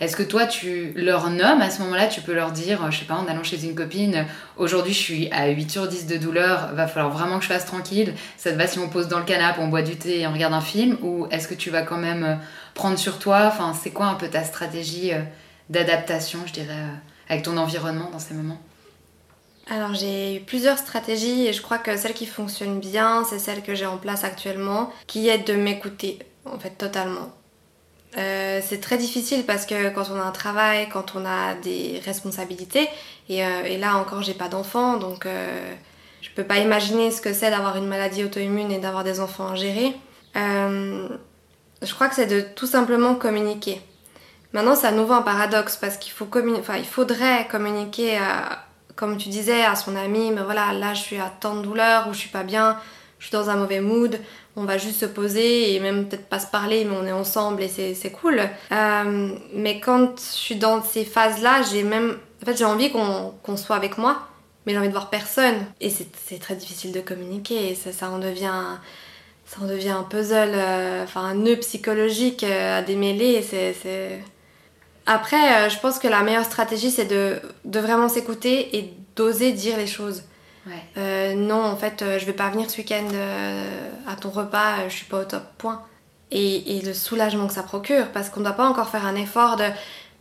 Est-ce 0.00 0.14
que 0.14 0.22
toi, 0.22 0.46
tu 0.46 0.92
leur 0.94 1.28
nommes 1.28 1.60
à 1.60 1.70
ce 1.70 1.82
moment-là 1.82 2.06
Tu 2.06 2.20
peux 2.20 2.32
leur 2.32 2.52
dire, 2.52 2.88
je 2.92 3.00
sais 3.00 3.04
pas, 3.04 3.16
en 3.16 3.26
allant 3.26 3.42
chez 3.42 3.64
une 3.64 3.74
copine, 3.74 4.26
aujourd'hui 4.56 4.92
je 4.92 4.98
suis 4.98 5.30
à 5.32 5.48
8 5.48 5.70
sur 5.70 5.88
10 5.88 6.06
de 6.06 6.16
douleur, 6.18 6.72
va 6.74 6.86
falloir 6.86 7.12
vraiment 7.12 7.38
que 7.38 7.44
je 7.44 7.48
fasse 7.48 7.66
tranquille. 7.66 8.14
Ça 8.36 8.52
te 8.52 8.56
va 8.56 8.68
si 8.68 8.78
on 8.78 8.88
pose 8.88 9.08
dans 9.08 9.18
le 9.18 9.24
canapé, 9.24 9.60
on 9.60 9.66
boit 9.66 9.82
du 9.82 9.96
thé 9.96 10.20
et 10.20 10.26
on 10.28 10.32
regarde 10.32 10.54
un 10.54 10.60
film 10.60 10.98
Ou 11.02 11.26
est-ce 11.32 11.48
que 11.48 11.54
tu 11.54 11.70
vas 11.70 11.82
quand 11.82 11.96
même 11.96 12.22
euh, 12.22 12.34
prendre 12.74 12.96
sur 12.96 13.18
toi? 13.18 13.46
Enfin, 13.48 13.74
c'est 13.74 13.90
quoi 13.90 14.06
un 14.06 14.14
peu 14.14 14.28
ta 14.28 14.44
stratégie 14.44 15.12
euh, 15.12 15.22
d'adaptation, 15.68 16.38
je 16.46 16.52
dirais, 16.52 16.68
euh, 16.70 16.94
avec 17.28 17.42
ton 17.42 17.56
environnement 17.56 18.08
dans 18.12 18.20
ces 18.20 18.34
moments? 18.34 18.60
Alors 19.70 19.94
j'ai 19.94 20.36
eu 20.36 20.40
plusieurs 20.40 20.78
stratégies 20.78 21.46
et 21.46 21.52
je 21.52 21.60
crois 21.60 21.78
que 21.78 21.96
celle 21.96 22.14
qui 22.14 22.24
fonctionne 22.24 22.78
bien, 22.80 23.24
c'est 23.28 23.38
celle 23.38 23.62
que 23.62 23.74
j'ai 23.74 23.84
en 23.84 23.98
place 23.98 24.24
actuellement, 24.24 24.90
qui 25.06 25.28
est 25.28 25.46
de 25.46 25.54
m'écouter 25.54 26.20
en 26.46 26.58
fait 26.58 26.70
totalement. 26.70 27.32
Euh, 28.16 28.60
c'est 28.64 28.80
très 28.80 28.96
difficile 28.96 29.44
parce 29.44 29.66
que 29.66 29.90
quand 29.90 30.04
on 30.10 30.18
a 30.18 30.22
un 30.22 30.30
travail, 30.30 30.88
quand 30.88 31.14
on 31.14 31.26
a 31.26 31.54
des 31.54 32.00
responsabilités, 32.04 32.88
et, 33.28 33.44
euh, 33.44 33.78
là 33.78 33.96
encore 33.96 34.22
j'ai 34.22 34.34
pas 34.34 34.48
d'enfants, 34.48 34.96
donc 34.96 35.26
euh, 35.26 35.74
je 36.22 36.30
peux 36.30 36.44
pas 36.44 36.58
imaginer 36.58 37.10
ce 37.10 37.20
que 37.20 37.34
c'est 37.34 37.50
d'avoir 37.50 37.76
une 37.76 37.86
maladie 37.86 38.24
auto-immune 38.24 38.72
et 38.72 38.78
d'avoir 38.78 39.04
des 39.04 39.20
enfants 39.20 39.48
à 39.48 39.54
gérer. 39.56 39.94
je 40.34 41.94
crois 41.94 42.08
que 42.08 42.14
c'est 42.14 42.26
de 42.26 42.40
tout 42.40 42.66
simplement 42.66 43.14
communiquer. 43.14 43.80
Maintenant 44.54 44.74
c'est 44.74 44.86
à 44.86 44.92
nouveau 44.92 45.12
un 45.12 45.22
paradoxe 45.22 45.76
parce 45.76 45.98
qu'il 45.98 46.12
faut 46.12 46.28
il 46.34 46.84
faudrait 46.86 47.46
communiquer, 47.48 48.18
comme 48.96 49.18
tu 49.18 49.28
disais, 49.28 49.64
à 49.64 49.76
son 49.76 49.94
ami, 49.96 50.32
mais 50.32 50.42
voilà, 50.42 50.72
là 50.72 50.94
je 50.94 51.02
suis 51.02 51.18
à 51.18 51.30
tant 51.40 51.56
de 51.56 51.62
douleur 51.62 52.08
ou 52.08 52.14
je 52.14 52.18
suis 52.20 52.30
pas 52.30 52.42
bien, 52.42 52.78
je 53.18 53.26
suis 53.26 53.32
dans 53.32 53.50
un 53.50 53.56
mauvais 53.56 53.80
mood, 53.80 54.18
on 54.58 54.64
va 54.64 54.76
juste 54.76 55.00
se 55.00 55.06
poser 55.06 55.74
et 55.74 55.80
même 55.80 56.08
peut-être 56.08 56.28
pas 56.28 56.40
se 56.40 56.48
parler, 56.48 56.84
mais 56.84 56.96
on 56.96 57.06
est 57.06 57.12
ensemble 57.12 57.62
et 57.62 57.68
c'est 57.68 58.10
cool. 58.10 58.40
Euh, 58.72 59.30
mais 59.54 59.78
quand 59.78 60.18
je 60.18 60.36
suis 60.36 60.56
dans 60.56 60.82
ces 60.82 61.04
phases-là, 61.04 61.62
j'ai 61.70 61.84
même. 61.84 62.18
En 62.42 62.46
fait, 62.46 62.56
j'ai 62.56 62.64
envie 62.64 62.90
qu'on 62.90 63.56
soit 63.56 63.76
avec 63.76 63.98
moi, 63.98 64.28
mais 64.66 64.72
j'ai 64.72 64.78
envie 64.78 64.88
de 64.88 64.92
voir 64.92 65.10
personne. 65.10 65.54
Et 65.80 65.90
c'est 65.90 66.40
très 66.40 66.56
difficile 66.56 66.92
de 66.92 67.00
communiquer 67.00 67.74
ça, 67.74 67.92
ça 67.92 68.10
en 68.10 68.18
devient. 68.18 68.78
Ça 69.46 69.62
en 69.62 69.66
devient 69.66 69.90
un 69.90 70.02
puzzle, 70.02 70.52
euh, 70.52 71.04
enfin 71.04 71.22
un 71.22 71.34
nœud 71.34 71.56
psychologique 71.56 72.44
euh, 72.44 72.80
à 72.80 72.82
démêler. 72.82 73.42
Après, 75.06 75.70
je 75.70 75.78
pense 75.78 75.98
que 75.98 76.06
la 76.06 76.22
meilleure 76.22 76.44
stratégie, 76.44 76.90
c'est 76.90 77.06
de, 77.06 77.40
de 77.64 77.80
vraiment 77.80 78.10
s'écouter 78.10 78.76
et 78.76 78.92
d'oser 79.16 79.52
dire 79.52 79.78
les 79.78 79.86
choses. 79.86 80.24
Euh, 80.96 81.34
non, 81.34 81.64
en 81.64 81.76
fait, 81.76 82.02
euh, 82.02 82.18
je 82.18 82.26
vais 82.26 82.32
pas 82.32 82.50
venir 82.50 82.70
ce 82.70 82.78
week-end 82.78 83.08
euh, 83.12 83.90
à 84.06 84.16
ton 84.16 84.30
repas, 84.30 84.88
je 84.88 84.94
suis 84.94 85.04
pas 85.06 85.20
au 85.20 85.24
top, 85.24 85.42
point. 85.58 85.82
Et, 86.30 86.80
le 86.84 86.92
soulagement 86.92 87.46
que 87.46 87.54
ça 87.54 87.62
procure, 87.62 88.08
parce 88.12 88.28
qu'on 88.28 88.40
doit 88.40 88.52
pas 88.52 88.68
encore 88.68 88.90
faire 88.90 89.06
un 89.06 89.14
effort 89.14 89.56
de 89.56 89.64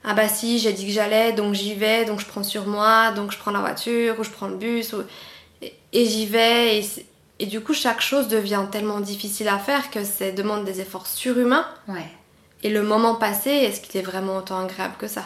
ah 0.04 0.14
bah 0.14 0.30
si, 0.30 0.58
j'ai 0.60 0.72
dit 0.72 0.86
que 0.86 0.94
j'allais, 0.94 1.34
donc 1.34 1.54
j'y 1.54 1.74
vais, 1.74 2.06
donc 2.06 2.22
je 2.22 2.26
prends 2.26 2.44
sur 2.44 2.66
moi, 2.66 3.12
donc 3.12 3.32
je 3.32 3.38
prends 3.38 3.52
la 3.52 3.60
voiture 3.60 4.18
ou 4.20 4.24
je 4.24 4.30
prends 4.30 4.48
le 4.48 4.56
bus, 4.56 4.96
et, 5.62 5.74
j'y 6.06 6.26
vais. 6.26 6.80
Et, 6.80 6.86
et, 7.40 7.46
du 7.46 7.60
coup, 7.60 7.74
chaque 7.74 8.00
chose 8.00 8.30
devient 8.30 8.66
tellement 8.72 9.02
difficile 9.02 9.50
à 9.50 9.58
faire 9.58 9.92
que 9.92 10.04
ça 10.06 10.32
demande 10.32 10.64
des 10.64 10.80
efforts 10.80 11.08
surhumains. 11.08 11.66
Et 12.64 12.70
le 12.70 12.84
moment 12.84 13.16
passé, 13.16 13.50
est-ce 13.50 13.82
qu'il 13.82 14.00
est 14.00 14.04
vraiment 14.04 14.38
autant 14.38 14.64
agréable 14.64 14.96
que 14.98 15.08
ça? 15.08 15.26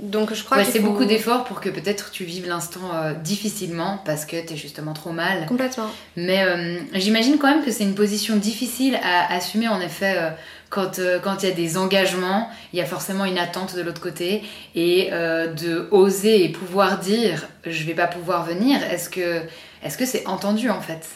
Donc 0.00 0.34
je 0.34 0.42
crois 0.42 0.58
que 0.58 0.70
c'est 0.70 0.80
beaucoup 0.80 1.04
d'efforts 1.04 1.44
pour 1.44 1.60
que 1.60 1.68
peut-être 1.68 2.10
tu 2.10 2.24
vives 2.24 2.48
l'instant 2.48 2.94
euh, 2.94 3.14
difficilement 3.14 4.00
parce 4.04 4.24
que 4.24 4.44
tu 4.44 4.54
es 4.54 4.56
justement 4.56 4.92
trop 4.92 5.12
mal. 5.12 5.46
Complètement. 5.46 5.88
Mais 6.16 6.42
euh, 6.42 6.80
j'imagine 6.94 7.38
quand 7.38 7.48
même 7.48 7.64
que 7.64 7.70
c'est 7.70 7.84
une 7.84 7.94
position 7.94 8.36
difficile 8.36 8.98
à 9.02 9.32
assumer 9.32 9.68
en 9.68 9.80
effet 9.80 10.14
euh, 10.16 10.30
quand 10.68 11.00
quand 11.22 11.42
il 11.42 11.48
y 11.48 11.52
a 11.52 11.54
des 11.54 11.78
engagements, 11.78 12.50
il 12.72 12.80
y 12.80 12.82
a 12.82 12.86
forcément 12.86 13.24
une 13.24 13.38
attente 13.38 13.76
de 13.76 13.82
l'autre 13.82 14.00
côté 14.00 14.42
et 14.74 15.10
de 15.12 15.86
oser 15.92 16.44
et 16.44 16.48
pouvoir 16.48 16.98
dire 16.98 17.46
je 17.64 17.84
vais 17.84 17.94
pas 17.94 18.08
pouvoir 18.08 18.44
venir. 18.44 18.82
Est-ce 18.82 19.08
que 19.08 19.42
est-ce 19.84 19.96
que 19.96 20.04
c'est 20.04 20.26
entendu 20.26 20.70
en 20.70 20.80
fait? 20.80 21.06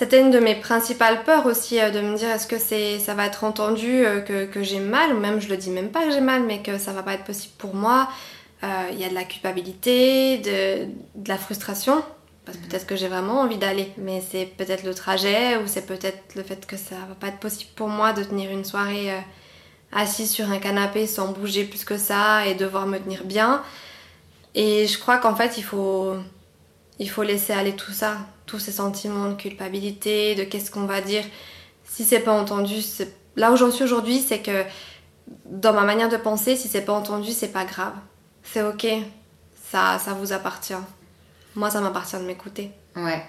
C'était 0.00 0.22
une 0.22 0.30
de 0.30 0.38
mes 0.38 0.54
principales 0.54 1.24
peurs 1.24 1.44
aussi 1.44 1.78
euh, 1.78 1.90
de 1.90 2.00
me 2.00 2.16
dire 2.16 2.30
est-ce 2.30 2.46
que 2.46 2.58
c'est 2.58 2.98
ça 3.00 3.12
va 3.12 3.26
être 3.26 3.44
entendu 3.44 4.06
euh, 4.06 4.22
que, 4.22 4.62
j'ai 4.62 4.80
mal 4.80 5.14
ou 5.14 5.20
même 5.20 5.42
je 5.42 5.48
le 5.50 5.58
dis 5.58 5.68
même 5.68 5.90
pas 5.90 6.06
que 6.06 6.10
j'ai 6.10 6.22
mal 6.22 6.42
mais 6.44 6.62
que 6.62 6.78
ça 6.78 6.94
va 6.94 7.02
pas 7.02 7.12
être 7.12 7.24
possible 7.24 7.52
pour 7.58 7.74
moi. 7.74 8.08
Euh, 8.64 8.88
il 8.92 8.98
y 8.98 9.04
a 9.04 9.10
de 9.10 9.14
la 9.14 9.24
culpabilité 9.24 10.38
de, 10.38 11.28
la 11.28 11.36
frustration 11.36 12.02
parce 12.46 12.56
que 12.56 12.66
peut-être 12.66 12.86
que 12.86 12.96
j'ai 12.96 13.08
vraiment 13.08 13.42
envie 13.42 13.58
d'aller 13.58 13.92
mais 13.98 14.22
c'est 14.26 14.46
peut-être 14.46 14.84
le 14.84 14.94
trajet 14.94 15.58
ou 15.58 15.66
c'est 15.66 15.84
peut-être 15.84 16.34
le 16.34 16.44
fait 16.44 16.66
que 16.66 16.78
ça 16.78 16.94
va 17.06 17.14
pas 17.14 17.26
être 17.26 17.38
possible 17.38 17.72
pour 17.76 17.88
moi 17.88 18.14
de 18.14 18.24
tenir 18.24 18.50
une 18.50 18.64
soirée 18.64 19.12
assise 19.92 20.30
sur 20.30 20.50
un 20.50 20.60
canapé 20.60 21.06
sans 21.06 21.32
bouger 21.32 21.64
plus 21.64 21.84
que 21.84 21.98
ça 21.98 22.46
et 22.46 22.54
devoir 22.54 22.86
me 22.86 22.96
tenir 22.96 23.24
bien. 23.24 23.62
Et 24.54 24.86
je 24.86 24.98
crois 24.98 25.18
qu'en 25.18 25.34
fait 25.34 25.58
il 25.58 25.62
faut 25.62 26.14
il 26.98 27.10
faut 27.10 27.22
laisser 27.22 27.52
aller 27.52 27.76
tout 27.76 27.92
ça 27.92 28.16
tous 28.50 28.58
ces 28.58 28.72
sentiments 28.72 29.28
de 29.28 29.34
culpabilité, 29.34 30.34
de 30.34 30.42
qu'est-ce 30.42 30.72
qu'on 30.72 30.84
va 30.84 31.00
dire. 31.00 31.22
Si 31.84 32.02
c'est 32.02 32.18
pas 32.18 32.32
entendu, 32.32 32.74
là 33.36 33.52
où 33.52 33.56
j'en 33.56 33.70
suis 33.70 33.84
aujourd'hui, 33.84 34.18
c'est 34.18 34.40
que 34.40 34.64
dans 35.46 35.72
ma 35.72 35.82
manière 35.82 36.08
de 36.08 36.16
penser, 36.16 36.56
si 36.56 36.66
c'est 36.66 36.80
pas 36.80 36.92
entendu, 36.92 37.30
c'est 37.30 37.52
pas 37.52 37.64
grave. 37.64 37.94
C'est 38.42 38.62
ok, 38.62 38.88
ça, 39.70 40.00
ça 40.00 40.14
vous 40.14 40.32
appartient. 40.32 40.74
Moi, 41.54 41.70
ça 41.70 41.80
m'appartient 41.80 42.16
de 42.16 42.22
m'écouter. 42.22 42.72
Ouais. 42.96 43.22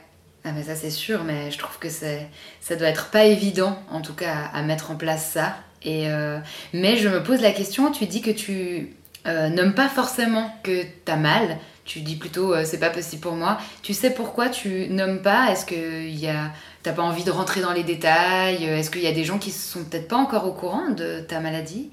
Ah 0.44 0.54
mais 0.54 0.64
ça 0.64 0.74
c'est 0.76 0.90
sûr, 0.90 1.24
mais 1.24 1.52
je 1.52 1.60
trouve 1.60 1.78
que 1.78 1.88
ça 1.90 2.76
doit 2.76 2.88
être 2.88 3.12
pas 3.12 3.26
évident, 3.26 3.78
en 3.92 4.02
tout 4.02 4.16
cas, 4.16 4.50
à, 4.52 4.64
mettre 4.64 4.90
en 4.90 4.96
place 4.96 5.30
ça. 5.30 5.56
Et 5.84 6.10
euh, 6.10 6.40
mais 6.74 6.98
je 6.98 7.10
me 7.10 7.22
pose 7.22 7.42
la 7.42 7.52
question, 7.52 7.92
tu 7.92 8.08
dis 8.08 8.24
que 8.24 8.32
tu 8.32 8.96
euh, 9.28 9.50
nommes 9.50 9.76
pas 9.76 9.88
forcément 9.88 10.52
que 10.64 10.84
t'as 11.06 11.16
mal, 11.16 11.60
tu 11.86 12.02
dis 12.02 12.16
plutôt 12.16 12.54
euh, 12.54 12.64
c'est 12.66 12.80
pas 12.80 12.90
possible 12.90 13.22
pour 13.22 13.34
moi. 13.34 13.58
Tu 13.82 13.94
sais 13.94 14.12
pourquoi 14.12 14.50
tu 14.50 14.88
nommes 14.90 15.22
pas? 15.22 15.52
Est-ce 15.52 15.66
que 15.66 16.08
y 16.08 16.28
a... 16.28 16.52
t'as 16.84 16.94
pas 16.94 17.02
envie 17.02 17.24
de 17.24 17.32
rentrer 17.32 17.62
dans 17.62 17.74
les 17.74 17.84
détails? 17.84 18.64
Est-ce 18.64 18.92
qu'il 18.92 19.02
y 19.02 19.08
a 19.08 19.12
des 19.12 19.24
gens 19.24 19.38
qui 19.38 19.52
sont 19.52 19.84
peut-être 19.84 20.08
pas 20.08 20.18
encore 20.18 20.46
au 20.46 20.54
courant 20.54 20.90
de 20.90 21.22
ta 21.22 21.40
maladie? 21.40 21.90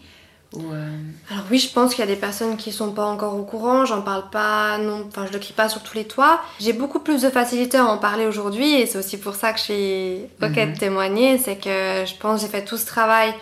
Ou 0.55 0.61
euh, 0.73 0.91
Alors 1.31 1.45
oui, 1.51 1.59
je 1.59 1.71
pense 1.71 1.95
qu'il 1.95 2.01
y 2.01 2.09
a 2.09 2.11
des 2.11 2.19
personnes 2.19 2.57
qui 2.57 2.73
sont 2.73 2.93
pas 2.93 3.05
encore 3.05 3.35
au 3.35 3.43
courant. 3.43 3.85
J'en 3.85 4.01
parle 4.01 4.31
pas, 4.31 4.79
non, 4.79 5.05
enfin 5.07 5.27
je 5.27 5.33
le 5.33 5.39
crie 5.39 5.53
pas 5.53 5.69
sur 5.69 5.83
tous 5.83 5.95
les 5.95 6.05
toits. 6.05 6.41
J'ai 6.59 6.73
beaucoup 6.73 7.01
plus 7.01 7.23
de 7.23 7.29
facilité 7.29 7.77
à 7.77 7.85
en 7.85 7.99
parler 7.99 8.27
aujourd'hui 8.27 8.75
et 8.75 8.87
c'est 8.87 8.99
aussi 8.99 9.19
pour 9.19 9.35
ça 9.35 9.53
que 9.53 9.59
je 9.59 9.65
suis 9.65 10.19
ok 10.43 10.55
de 10.55 10.71
mhm. 10.71 10.79
témoigner. 10.79 11.39
C'est 11.39 11.57
que 11.57 12.05
je 12.07 12.15
pense 12.19 12.41
que 12.41 12.47
j'ai 12.47 12.53
fait 12.53 12.65
tout 12.65 12.79
ce 12.79 12.87
travail 12.87 13.35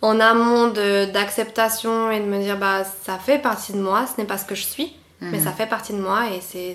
en 0.00 0.18
amont 0.18 0.72
d'acceptation 1.12 2.10
et 2.10 2.18
de 2.18 2.24
me 2.24 2.42
dire 2.42 2.58
bah 2.58 2.82
ça 3.04 3.18
fait 3.18 3.38
partie 3.38 3.72
de 3.72 3.78
moi, 3.78 4.04
ce 4.06 4.20
n'est 4.20 4.26
pas 4.26 4.36
ce 4.36 4.44
que 4.44 4.56
je 4.56 4.64
suis, 4.64 4.92
mais 5.30 5.38
mhm. 5.38 5.44
ça 5.44 5.52
fait 5.52 5.66
partie 5.66 5.92
de 5.92 6.00
moi 6.00 6.30
et 6.30 6.40
c'est 6.40 6.74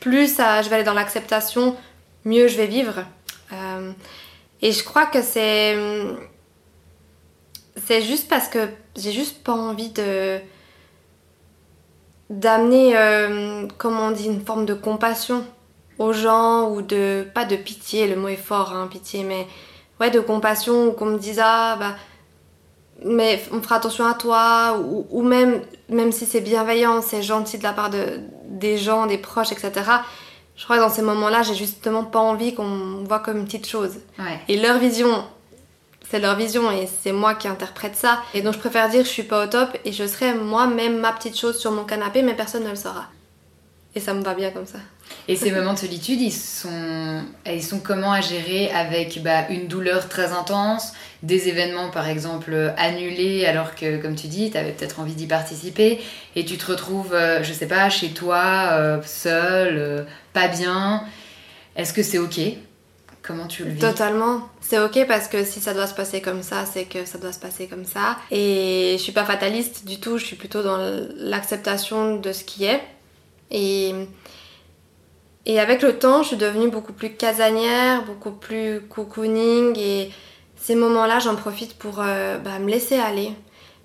plus 0.00 0.32
ça, 0.32 0.62
je 0.62 0.68
vais 0.68 0.76
aller 0.76 0.84
dans 0.84 0.94
l'acceptation, 0.94 1.76
mieux 2.24 2.48
je 2.48 2.56
vais 2.56 2.66
vivre. 2.66 3.04
Euh, 3.52 3.92
et 4.62 4.72
je 4.72 4.84
crois 4.84 5.06
que 5.06 5.22
c'est 5.22 5.76
c'est 7.86 8.02
juste 8.02 8.28
parce 8.28 8.48
que 8.48 8.68
j'ai 8.96 9.12
juste 9.12 9.42
pas 9.42 9.52
envie 9.52 9.90
de 9.90 10.38
d'amener 12.30 12.96
euh, 12.96 13.66
comment 13.78 14.08
on 14.08 14.10
dit 14.10 14.26
une 14.26 14.44
forme 14.44 14.66
de 14.66 14.74
compassion 14.74 15.44
aux 15.98 16.12
gens 16.12 16.70
ou 16.70 16.82
de 16.82 17.26
pas 17.34 17.44
de 17.44 17.56
pitié, 17.56 18.06
le 18.06 18.16
mot 18.16 18.28
est 18.28 18.36
fort 18.36 18.72
hein, 18.72 18.86
pitié 18.88 19.24
mais 19.24 19.46
ouais 20.00 20.10
de 20.10 20.20
compassion 20.20 20.88
ou 20.88 20.92
qu'on 20.92 21.06
me 21.06 21.18
dise 21.18 21.40
ah 21.42 21.76
bah 21.78 21.96
mais 23.04 23.42
on 23.52 23.62
fera 23.62 23.76
attention 23.76 24.06
à 24.06 24.14
toi, 24.14 24.78
ou, 25.10 25.22
même, 25.22 25.60
même 25.88 26.12
si 26.12 26.26
c'est 26.26 26.40
bienveillant, 26.40 27.02
c'est 27.02 27.22
gentil 27.22 27.58
de 27.58 27.62
la 27.62 27.72
part 27.72 27.90
de, 27.90 28.20
des 28.44 28.78
gens, 28.78 29.06
des 29.06 29.18
proches, 29.18 29.52
etc. 29.52 29.72
Je 30.56 30.64
crois 30.64 30.76
que 30.76 30.82
dans 30.82 30.90
ces 30.90 31.02
moments-là, 31.02 31.42
j'ai 31.42 31.54
justement 31.54 32.04
pas 32.04 32.18
envie 32.18 32.54
qu'on 32.54 32.66
me 32.66 33.06
voit 33.06 33.20
comme 33.20 33.38
une 33.38 33.44
petite 33.44 33.68
chose. 33.68 33.98
Et 34.48 34.56
leur 34.56 34.78
vision, 34.78 35.24
c'est 36.10 36.18
leur 36.18 36.36
vision 36.36 36.70
et 36.70 36.86
c'est 36.86 37.12
moi 37.12 37.34
qui 37.34 37.48
interprète 37.48 37.94
ça. 37.94 38.22
Et 38.34 38.42
donc 38.42 38.54
je 38.54 38.58
préfère 38.58 38.88
dire 38.88 39.04
je 39.04 39.10
suis 39.10 39.22
pas 39.22 39.44
au 39.44 39.46
top 39.46 39.76
et 39.84 39.92
je 39.92 40.06
serai 40.06 40.34
moi-même 40.34 40.98
ma 40.98 41.12
petite 41.12 41.38
chose 41.38 41.58
sur 41.58 41.70
mon 41.70 41.84
canapé, 41.84 42.22
mais 42.22 42.34
personne 42.34 42.64
ne 42.64 42.70
le 42.70 42.76
saura. 42.76 43.06
Et 43.94 44.00
ça 44.00 44.14
me 44.14 44.22
va 44.22 44.34
bien 44.34 44.50
comme 44.50 44.66
ça. 44.66 44.78
Et 45.30 45.36
ces 45.36 45.50
moments 45.50 45.74
de 45.74 45.78
solitude, 45.78 46.22
ils 46.22 46.32
sont, 46.32 47.22
ils 47.44 47.62
sont 47.62 47.80
comment 47.80 48.12
à 48.12 48.22
gérer 48.22 48.70
avec 48.70 49.22
bah, 49.22 49.46
une 49.50 49.68
douleur 49.68 50.08
très 50.08 50.32
intense, 50.32 50.94
des 51.22 51.48
événements 51.48 51.90
par 51.90 52.08
exemple 52.08 52.72
annulés 52.78 53.44
alors 53.44 53.74
que, 53.74 54.00
comme 54.00 54.14
tu 54.14 54.28
dis, 54.28 54.50
tu 54.50 54.56
avais 54.56 54.72
peut-être 54.72 55.00
envie 55.00 55.12
d'y 55.12 55.26
participer 55.26 56.00
et 56.34 56.46
tu 56.46 56.56
te 56.56 56.64
retrouves, 56.64 57.12
euh, 57.12 57.42
je 57.42 57.52
sais 57.52 57.66
pas, 57.68 57.90
chez 57.90 58.08
toi, 58.08 58.70
euh, 58.72 59.02
seul, 59.04 59.76
euh, 59.76 60.04
pas 60.32 60.48
bien. 60.48 61.04
Est-ce 61.76 61.92
que 61.92 62.02
c'est 62.02 62.18
ok? 62.18 62.40
Comment 63.20 63.46
tu 63.46 63.64
le 63.64 63.72
vis? 63.72 63.80
Totalement. 63.80 64.48
C'est 64.62 64.78
ok 64.78 65.06
parce 65.06 65.28
que 65.28 65.44
si 65.44 65.60
ça 65.60 65.74
doit 65.74 65.86
se 65.86 65.94
passer 65.94 66.22
comme 66.22 66.42
ça, 66.42 66.64
c'est 66.64 66.84
que 66.84 67.04
ça 67.04 67.18
doit 67.18 67.32
se 67.32 67.38
passer 67.38 67.66
comme 67.66 67.84
ça. 67.84 68.16
Et 68.30 68.94
je 68.96 69.02
suis 69.02 69.12
pas 69.12 69.26
fataliste 69.26 69.84
du 69.84 70.00
tout, 70.00 70.16
je 70.16 70.24
suis 70.24 70.36
plutôt 70.36 70.62
dans 70.62 70.78
l'acceptation 71.16 72.16
de 72.16 72.32
ce 72.32 72.44
qui 72.44 72.64
est. 72.64 72.80
Et 73.50 73.94
et 75.48 75.58
avec 75.58 75.80
le 75.80 75.98
temps, 75.98 76.22
je 76.22 76.28
suis 76.28 76.36
devenue 76.36 76.68
beaucoup 76.68 76.92
plus 76.92 77.10
casanière, 77.14 78.04
beaucoup 78.04 78.32
plus 78.32 78.82
cocooning. 78.82 79.76
Et 79.78 80.10
ces 80.56 80.74
moments-là, 80.74 81.20
j'en 81.20 81.36
profite 81.36 81.78
pour 81.78 82.00
euh, 82.00 82.36
bah, 82.36 82.58
me 82.58 82.70
laisser 82.70 82.96
aller. 82.96 83.32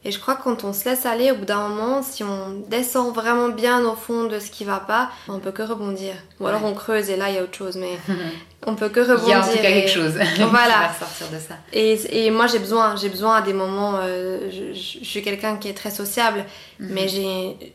Et 0.05 0.11
je 0.11 0.19
crois 0.19 0.35
que 0.35 0.43
quand 0.43 0.65
on 0.65 0.73
se 0.73 0.83
laisse 0.83 1.05
aller, 1.05 1.31
au 1.31 1.35
bout 1.35 1.45
d'un 1.45 1.69
moment, 1.69 2.03
si 2.03 2.25
on 2.25 2.61
descend 2.67 3.15
vraiment 3.15 3.47
bien 3.47 3.85
au 3.85 3.95
fond 3.95 4.25
de 4.25 4.37
ce 4.39 4.51
qui 4.51 4.65
va 4.65 4.81
pas, 4.81 5.09
on 5.29 5.39
peut 5.39 5.51
que 5.51 5.61
rebondir. 5.61 6.13
Ou 6.41 6.47
alors 6.47 6.65
on 6.65 6.73
creuse 6.73 7.09
et 7.09 7.15
là 7.15 7.29
il 7.29 7.35
y 7.35 7.37
a 7.37 7.43
autre 7.43 7.55
chose, 7.55 7.77
mais 7.77 7.97
on 8.67 8.75
peut 8.75 8.89
que 8.89 8.99
rebondir. 8.99 9.27
Il 9.27 9.29
y 9.29 9.33
a 9.33 9.39
en 9.39 9.47
tout 9.47 9.55
cas 9.55 9.61
quelque 9.61 9.89
chose 9.89 10.11
voilà. 10.49 10.91
qui 10.91 10.99
sortir 10.99 11.27
de 11.31 11.39
ça. 11.39 11.55
Et, 11.71 12.25
et 12.25 12.31
moi 12.31 12.47
j'ai 12.47 12.59
besoin, 12.59 12.97
j'ai 12.97 13.07
besoin 13.07 13.37
à 13.37 13.41
des 13.41 13.53
moments. 13.53 13.93
Euh, 14.01 14.49
je, 14.51 14.77
suis 14.77 15.21
quelqu'un 15.21 15.55
qui 15.55 15.69
est 15.69 15.73
très 15.73 15.91
sociable, 15.91 16.43
mhm. 16.81 16.89
mais 16.91 17.07
j'ai 17.07 17.73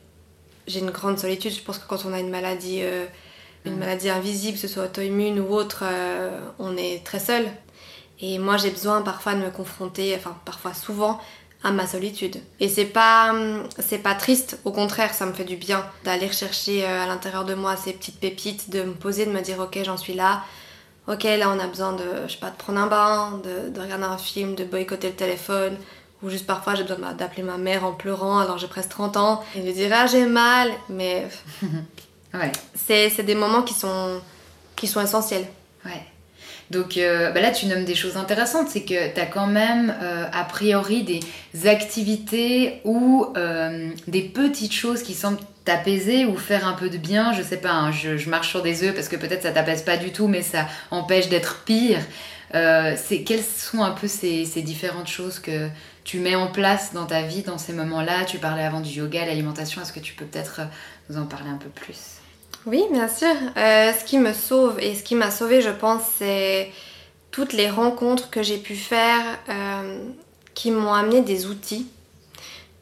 j'ai 0.66 0.80
une 0.80 0.90
grande 0.90 1.18
solitude. 1.18 1.52
Je 1.52 1.62
pense 1.62 1.78
que 1.78 1.88
quand 1.88 2.04
on 2.04 2.12
a 2.12 2.20
une 2.20 2.28
maladie 2.28 2.80
euh, 2.82 3.06
une 3.68 3.78
maladie 3.78 4.10
invisible, 4.10 4.54
que 4.54 4.60
ce 4.60 4.68
soit 4.68 4.84
auto-immune 4.84 5.40
ou 5.40 5.52
autre, 5.54 5.84
euh, 5.84 6.40
on 6.58 6.76
est 6.76 7.04
très 7.04 7.20
seul. 7.20 7.46
Et 8.20 8.38
moi, 8.38 8.56
j'ai 8.56 8.70
besoin 8.70 9.02
parfois 9.02 9.34
de 9.34 9.40
me 9.40 9.50
confronter, 9.50 10.14
enfin 10.16 10.36
parfois 10.44 10.74
souvent, 10.74 11.20
à 11.62 11.70
ma 11.70 11.86
solitude. 11.86 12.36
Et 12.60 12.68
c'est 12.68 12.84
pas, 12.84 13.34
c'est 13.78 13.98
pas 13.98 14.14
triste, 14.14 14.58
au 14.64 14.72
contraire, 14.72 15.14
ça 15.14 15.26
me 15.26 15.32
fait 15.32 15.44
du 15.44 15.56
bien 15.56 15.84
d'aller 16.04 16.30
chercher 16.30 16.84
euh, 16.84 17.04
à 17.04 17.06
l'intérieur 17.06 17.44
de 17.44 17.54
moi 17.54 17.76
ces 17.76 17.92
petites 17.92 18.20
pépites, 18.20 18.70
de 18.70 18.82
me 18.82 18.92
poser, 18.92 19.26
de 19.26 19.32
me 19.32 19.40
dire 19.40 19.58
ok, 19.60 19.78
j'en 19.84 19.96
suis 19.96 20.14
là. 20.14 20.42
Ok, 21.06 21.24
là 21.24 21.48
on 21.48 21.58
a 21.58 21.66
besoin 21.66 21.94
de, 21.94 22.04
je 22.26 22.32
sais 22.32 22.38
pas, 22.38 22.50
de 22.50 22.56
prendre 22.56 22.78
un 22.80 22.86
bain, 22.86 23.40
de, 23.42 23.70
de 23.70 23.80
regarder 23.80 24.04
un 24.04 24.18
film, 24.18 24.54
de 24.54 24.64
boycotter 24.64 25.08
le 25.08 25.14
téléphone, 25.14 25.76
ou 26.22 26.28
juste 26.28 26.46
parfois 26.46 26.74
j'ai 26.74 26.82
besoin 26.82 27.12
d'appeler 27.12 27.42
ma 27.42 27.56
mère 27.56 27.84
en 27.84 27.92
pleurant 27.92 28.38
alors 28.38 28.58
j'ai 28.58 28.66
presque 28.66 28.90
30 28.90 29.16
ans 29.16 29.44
et 29.54 29.62
de 29.62 29.70
dire 29.72 29.90
ah 29.94 30.06
j'ai 30.06 30.26
mal, 30.26 30.70
mais 30.88 31.26
Ouais. 32.34 32.52
C'est 32.74 33.22
des 33.22 33.34
moments 33.34 33.62
qui 33.62 33.74
sont, 33.74 34.20
qui 34.76 34.86
sont 34.86 35.00
essentiels. 35.00 35.46
Ouais. 35.84 36.02
Donc 36.70 36.98
euh, 36.98 37.30
bah 37.30 37.40
là, 37.40 37.50
tu 37.50 37.66
nommes 37.66 37.84
des 37.84 37.94
choses 37.94 38.16
intéressantes. 38.16 38.68
C'est 38.68 38.82
que 38.82 39.12
tu 39.12 39.20
as 39.20 39.26
quand 39.26 39.46
même, 39.46 39.94
euh, 40.02 40.26
a 40.32 40.44
priori, 40.44 41.02
des 41.02 41.68
activités 41.68 42.80
ou 42.84 43.26
euh, 43.36 43.90
des 44.06 44.22
petites 44.22 44.72
choses 44.72 45.02
qui 45.02 45.14
semblent 45.14 45.40
t'apaiser 45.64 46.26
ou 46.26 46.36
faire 46.36 46.66
un 46.66 46.74
peu 46.74 46.90
de 46.90 46.98
bien. 46.98 47.32
Je 47.32 47.42
sais 47.42 47.56
pas, 47.56 47.72
hein, 47.72 47.92
je, 47.92 48.28
marche 48.28 48.48
sur 48.48 48.62
des 48.62 48.84
œufs 48.84 48.94
parce 48.94 49.08
que 49.08 49.16
peut-être 49.16 49.42
ça 49.42 49.50
t'apaise 49.50 49.82
pas 49.82 49.96
du 49.96 50.12
tout, 50.12 50.28
mais 50.28 50.42
ça 50.42 50.66
empêche 50.90 51.28
d'être 51.28 51.62
pire. 51.64 52.00
quelles 52.52 53.42
sont 53.42 53.82
un 53.82 53.92
peu 53.92 54.08
ces, 54.08 54.44
ces, 54.44 54.62
différentes 54.62 55.08
choses 55.08 55.38
que 55.38 55.68
tu 56.04 56.18
mets 56.18 56.34
en 56.34 56.48
place 56.48 56.92
dans 56.92 57.06
ta 57.06 57.22
vie 57.22 57.42
dans 57.42 57.58
ces 57.58 57.72
moments-là? 57.72 58.24
Tu 58.26 58.38
parlais 58.38 58.64
avant 58.64 58.80
du 58.80 58.90
yoga, 58.90 59.24
l'alimentation. 59.24 59.80
Est-ce 59.80 59.92
que 59.92 60.00
tu 60.00 60.14
peux 60.14 60.26
peut-être 60.26 60.60
nous 61.08 61.18
en 61.18 61.24
parler 61.24 61.50
un 61.50 61.58
peu 61.58 61.70
plus? 61.70 62.17
Oui, 62.66 62.84
bien 62.92 63.08
sûr. 63.08 63.34
Euh, 63.56 63.92
ce 63.92 64.04
qui 64.04 64.18
me 64.18 64.32
sauve 64.32 64.78
et 64.80 64.94
ce 64.94 65.02
qui 65.02 65.14
m'a 65.14 65.30
sauvé, 65.30 65.60
je 65.60 65.70
pense, 65.70 66.02
c'est 66.18 66.70
toutes 67.30 67.52
les 67.52 67.70
rencontres 67.70 68.30
que 68.30 68.42
j'ai 68.42 68.58
pu 68.58 68.74
faire 68.74 69.22
euh, 69.48 69.98
qui 70.54 70.70
m'ont 70.70 70.92
amené 70.92 71.22
des 71.22 71.46
outils 71.46 71.86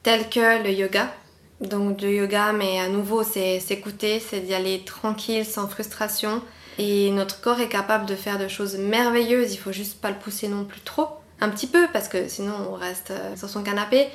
tels 0.02 0.28
que 0.28 0.62
le 0.62 0.70
yoga. 0.70 1.12
Donc 1.60 2.00
le 2.00 2.12
yoga, 2.12 2.52
mais 2.52 2.78
à 2.80 2.88
nouveau, 2.88 3.22
c'est 3.22 3.60
s'écouter, 3.60 4.20
c'est 4.20 4.40
d'y 4.40 4.54
aller 4.54 4.82
tranquille, 4.84 5.44
sans 5.44 5.68
frustration. 5.68 6.42
Et 6.78 7.10
notre 7.10 7.40
corps 7.40 7.60
est 7.60 7.68
capable 7.68 8.06
de 8.06 8.14
faire 8.14 8.38
de 8.38 8.48
choses 8.48 8.76
merveilleuses, 8.76 9.54
il 9.54 9.56
faut 9.56 9.72
juste 9.72 10.00
pas 10.00 10.10
le 10.10 10.16
pousser 10.16 10.48
non 10.48 10.64
plus 10.64 10.80
trop. 10.80 11.08
Un 11.40 11.48
petit 11.48 11.66
peu, 11.66 11.86
parce 11.92 12.08
que 12.08 12.28
sinon 12.28 12.54
on 12.70 12.74
reste 12.74 13.10
euh, 13.10 13.36
sur 13.36 13.48
son 13.48 13.62
canapé. 13.62 14.08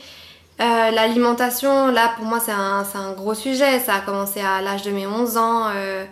Euh, 0.62 0.92
l'alimentation, 0.92 1.88
là 1.88 2.14
pour 2.16 2.26
moi 2.26 2.40
c'est 2.40 2.52
un, 2.52 3.14
gros 3.14 3.34
sujet. 3.34 3.80
Ça 3.80 3.96
a 3.96 4.00
commencé 4.02 4.42
à 4.42 4.62
l'âge 4.62 4.84
de 4.84 4.92
mes 4.92 5.08
11 5.08 5.38
ans, 5.38 5.70
euh, 5.74 6.06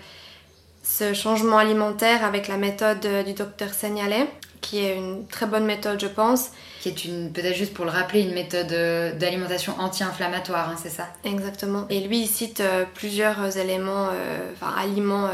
ce 0.83 1.13
changement 1.13 1.57
alimentaire 1.57 2.25
avec 2.25 2.47
la 2.47 2.57
méthode 2.57 3.05
du 3.25 3.33
docteur 3.33 3.73
Seignalet, 3.73 4.27
qui 4.61 4.79
est 4.79 4.95
une 4.95 5.27
très 5.27 5.45
bonne 5.45 5.65
méthode 5.65 6.01
je 6.01 6.07
pense. 6.07 6.49
Qui 6.81 6.89
est 6.89 7.05
une, 7.05 7.31
peut-être 7.31 7.55
juste 7.55 7.75
pour 7.75 7.85
le 7.85 7.91
rappeler, 7.91 8.21
une 8.21 8.33
méthode 8.33 8.71
euh, 8.71 9.13
d'alimentation 9.13 9.75
anti-inflammatoire, 9.77 10.69
hein, 10.69 10.75
c'est 10.81 10.89
ça? 10.89 11.07
Exactement. 11.23 11.85
Et 11.91 11.99
lui 11.99 12.21
il 12.21 12.27
cite 12.27 12.63
plusieurs 12.95 13.57
éléments, 13.57 14.09
enfin 14.53 14.73
aliments 14.75 15.29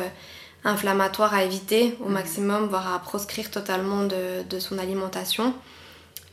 inflammatoires 0.66 1.34
à 1.34 1.44
éviter 1.44 1.98
au 2.02 2.08
mhm. 2.08 2.14
maximum, 2.14 2.66
voire 2.68 2.94
à 2.94 3.00
proscrire 3.00 3.50
totalement 3.50 4.04
de 4.04 4.60
son 4.60 4.78
alimentation. 4.78 5.54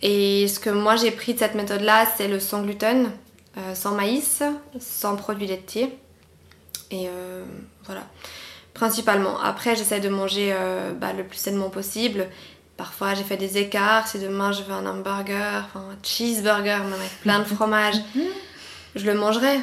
Et 0.02 0.48
ce 0.48 0.58
que 0.58 0.70
moi 0.70 0.96
j'ai 0.96 1.12
pris 1.12 1.34
de 1.34 1.38
cette 1.38 1.54
méthode-là, 1.54 2.06
c'est 2.16 2.28
le 2.28 2.40
sans 2.40 2.62
gluten, 2.62 3.10
euh, 3.56 3.74
sans 3.74 3.94
maïs, 3.94 4.42
sans 4.80 5.16
produits 5.16 5.46
laitiers. 5.46 5.96
Et 6.90 7.06
euh, 7.08 7.44
voilà, 7.84 8.02
principalement. 8.74 9.40
Après, 9.40 9.76
j'essaie 9.76 10.00
de 10.00 10.08
manger 10.08 10.52
euh, 10.52 10.92
bah, 10.92 11.12
le 11.12 11.24
plus 11.24 11.38
sainement 11.38 11.70
possible. 11.70 12.28
Parfois, 12.76 13.14
j'ai 13.14 13.22
fait 13.22 13.36
des 13.36 13.58
écarts. 13.58 14.08
Si 14.08 14.18
demain 14.18 14.50
je 14.52 14.62
veux 14.62 14.72
un 14.72 14.86
hamburger, 14.86 15.64
enfin 15.66 15.80
un 15.80 15.96
cheeseburger, 16.02 16.82
même 16.82 16.94
avec 16.94 17.20
plein 17.20 17.38
de 17.38 17.44
fromage, 17.44 17.94
je 18.96 19.06
le 19.06 19.14
mangerai. 19.14 19.58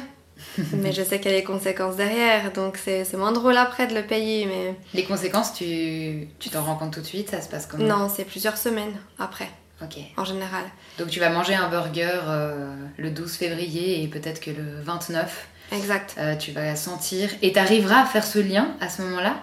mais 0.72 0.92
je 0.92 1.02
sais 1.02 1.20
qu'il 1.20 1.30
y 1.30 1.34
a 1.34 1.36
des 1.36 1.44
conséquences 1.44 1.96
derrière, 1.96 2.50
donc 2.52 2.78
c'est 2.82 3.12
moins 3.12 3.30
drôle 3.30 3.58
après 3.58 3.86
de 3.86 3.94
le 3.94 4.06
payer. 4.06 4.46
Mais... 4.46 4.74
Les 4.94 5.04
conséquences, 5.04 5.52
tu 5.52 6.28
t'en 6.50 6.64
rends 6.64 6.76
compte 6.76 6.94
tout 6.94 7.00
de 7.00 7.06
suite? 7.06 7.30
Ça 7.30 7.42
se 7.42 7.48
passe 7.48 7.66
comment? 7.66 7.84
Non, 7.84 8.08
c'est 8.08 8.24
plusieurs 8.24 8.56
semaines 8.56 8.94
après. 9.18 9.50
Ok. 9.82 9.96
En 10.16 10.24
général. 10.24 10.64
Donc 10.98 11.08
tu 11.08 11.20
vas 11.20 11.30
manger 11.30 11.54
un 11.54 11.68
burger 11.68 12.10
euh, 12.26 12.74
le 12.98 13.10
12 13.10 13.32
février 13.32 14.02
et 14.02 14.08
peut-être 14.08 14.40
que 14.40 14.50
le 14.50 14.80
29. 14.82 15.48
Exact. 15.72 16.16
Euh, 16.18 16.36
tu 16.36 16.52
vas 16.52 16.76
sentir. 16.76 17.30
Et 17.42 17.52
tu 17.52 17.58
arriveras 17.58 18.02
à 18.02 18.04
faire 18.04 18.24
ce 18.24 18.38
lien 18.38 18.74
à 18.80 18.88
ce 18.88 19.02
moment-là? 19.02 19.36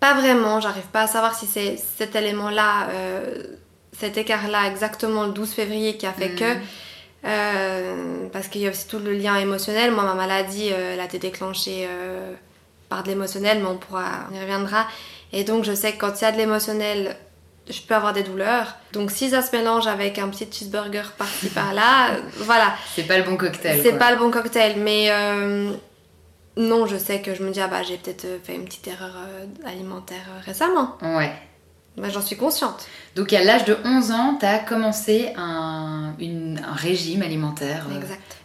Pas 0.00 0.14
vraiment. 0.14 0.60
J'arrive 0.60 0.86
pas 0.92 1.02
à 1.02 1.06
savoir 1.06 1.34
si 1.34 1.46
c'est 1.46 1.76
cet 1.76 2.14
élément-là, 2.14 2.88
euh, 2.90 3.42
cet 3.98 4.18
écart-là, 4.18 4.66
exactement 4.68 5.24
le 5.24 5.32
12 5.32 5.50
février 5.52 5.96
qui 5.96 6.06
a 6.06 6.12
fait 6.12 6.30
que. 6.30 6.54
Hmm. 7.24 8.30
parce 8.32 8.46
qu'il 8.46 8.60
y 8.60 8.66
a 8.66 8.70
aussi 8.70 8.86
tout 8.86 8.98
le 8.98 9.12
lien 9.12 9.36
émotionnel. 9.36 9.92
Moi, 9.92 10.04
ma 10.04 10.14
maladie, 10.14 10.68
elle 10.68 11.00
a 11.00 11.04
été 11.04 11.18
déclenchée 11.18 11.88
par 12.88 13.02
de 13.02 13.08
l'émotionnel, 13.08 13.58
mais 13.60 13.66
on 13.66 13.76
pourra, 13.76 14.28
on 14.30 14.34
y 14.34 14.40
reviendra. 14.40 14.86
Et 15.32 15.42
donc, 15.44 15.64
je 15.64 15.74
sais 15.74 15.92
que 15.92 15.98
quand 15.98 16.20
il 16.20 16.24
y 16.24 16.26
a 16.26 16.32
de 16.32 16.36
l'émotionnel 16.36 17.16
je 17.70 17.80
peux 17.82 17.94
avoir 17.94 18.12
des 18.12 18.22
douleurs. 18.22 18.76
Donc 18.92 19.10
si 19.10 19.30
ça 19.30 19.42
se 19.42 19.54
mélange 19.56 19.86
avec 19.86 20.18
un 20.18 20.28
petit 20.28 20.48
cheeseburger 20.50 21.12
par-ci 21.16 21.48
par-là, 21.48 22.10
euh, 22.10 22.20
voilà. 22.38 22.74
C'est 22.94 23.04
pas 23.04 23.18
le 23.18 23.24
bon 23.24 23.36
cocktail. 23.36 23.80
C'est 23.82 23.98
pas 23.98 24.10
le 24.12 24.18
bon 24.18 24.30
cocktail, 24.30 24.76
mais 24.78 25.08
euh, 25.10 25.72
non, 26.56 26.86
je 26.86 26.96
sais 26.96 27.20
que 27.20 27.34
je 27.34 27.42
me 27.42 27.50
dis 27.50 27.60
ah 27.60 27.68
bah 27.68 27.82
j'ai 27.82 27.96
peut-être 27.96 28.24
euh, 28.24 28.38
fait 28.42 28.54
une 28.54 28.64
petite 28.64 28.86
erreur 28.88 29.16
alimentaire 29.64 30.26
récemment. 30.44 30.96
Ouais. 31.02 31.32
Bah, 32.00 32.08
j'en 32.10 32.22
suis 32.22 32.36
consciente. 32.36 32.86
Donc 33.16 33.32
à 33.32 33.42
l'âge 33.42 33.64
de 33.64 33.76
11 33.84 34.10
ans, 34.12 34.36
tu 34.38 34.46
as 34.46 34.58
commencé 34.58 35.30
un, 35.36 36.14
une- 36.20 36.60
un 36.68 36.74
régime 36.74 37.22
alimentaire 37.22 37.86
euh, 37.90 37.98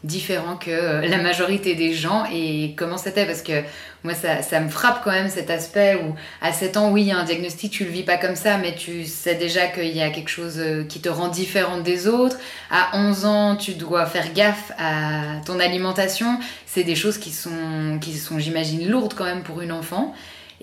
différent 0.04 0.56
que 0.56 0.72
euh, 0.72 1.08
la 1.08 1.18
majorité 1.18 1.76
des 1.76 1.94
gens. 1.94 2.24
Et 2.34 2.74
comment 2.78 2.98
c'était? 2.98 3.26
Parce 3.26 3.42
que 3.44 3.62
moi, 4.04 4.14
ça, 4.16 4.42
ça 4.42 4.60
me 4.60 4.70
frappe 4.70 5.02
quand 5.04 5.12
même 5.12 5.30
cet 5.30 5.50
aspect 5.52 5.96
où 6.04 6.16
à 6.42 6.52
7 6.52 6.78
ans, 6.78 6.90
oui, 6.92 7.02
il 7.04 7.08
y 7.08 7.12
a 7.12 7.18
un 7.18 7.24
diagnostic, 7.24 7.72
tu 7.72 7.86
le 7.86 7.92
vis 7.92 8.04
pas 8.04 8.18
comme 8.18 8.36
ça, 8.36 8.58
mais 8.58 8.74
tu 8.76 9.06
sais 9.06 9.36
déjà 9.36 9.68
qu'il 9.68 9.96
y 9.96 10.02
a 10.02 10.10
quelque 10.10 10.30
chose 10.30 10.56
euh, 10.58 10.84
qui 10.84 11.00
te 11.02 11.10
rend 11.10 11.28
différente 11.28 11.84
des 11.84 12.08
autres. 12.08 12.38
À 12.72 12.98
11 12.98 13.26
ans, 13.26 13.56
tu 13.56 13.74
dois 13.74 14.06
faire 14.08 14.34
gaffe 14.34 14.72
à 14.80 15.40
ton 15.46 15.60
alimentation. 15.60 16.40
C'est 16.66 16.84
des 16.84 16.96
choses 16.96 17.18
qui 17.20 17.32
sont, 17.32 18.00
qui 18.02 18.18
sont 18.18 18.40
j'imagine, 18.40 18.90
lourdes 18.90 19.14
quand 19.14 19.26
même 19.26 19.44
pour 19.44 19.62
une 19.62 19.72
enfant. 19.72 20.16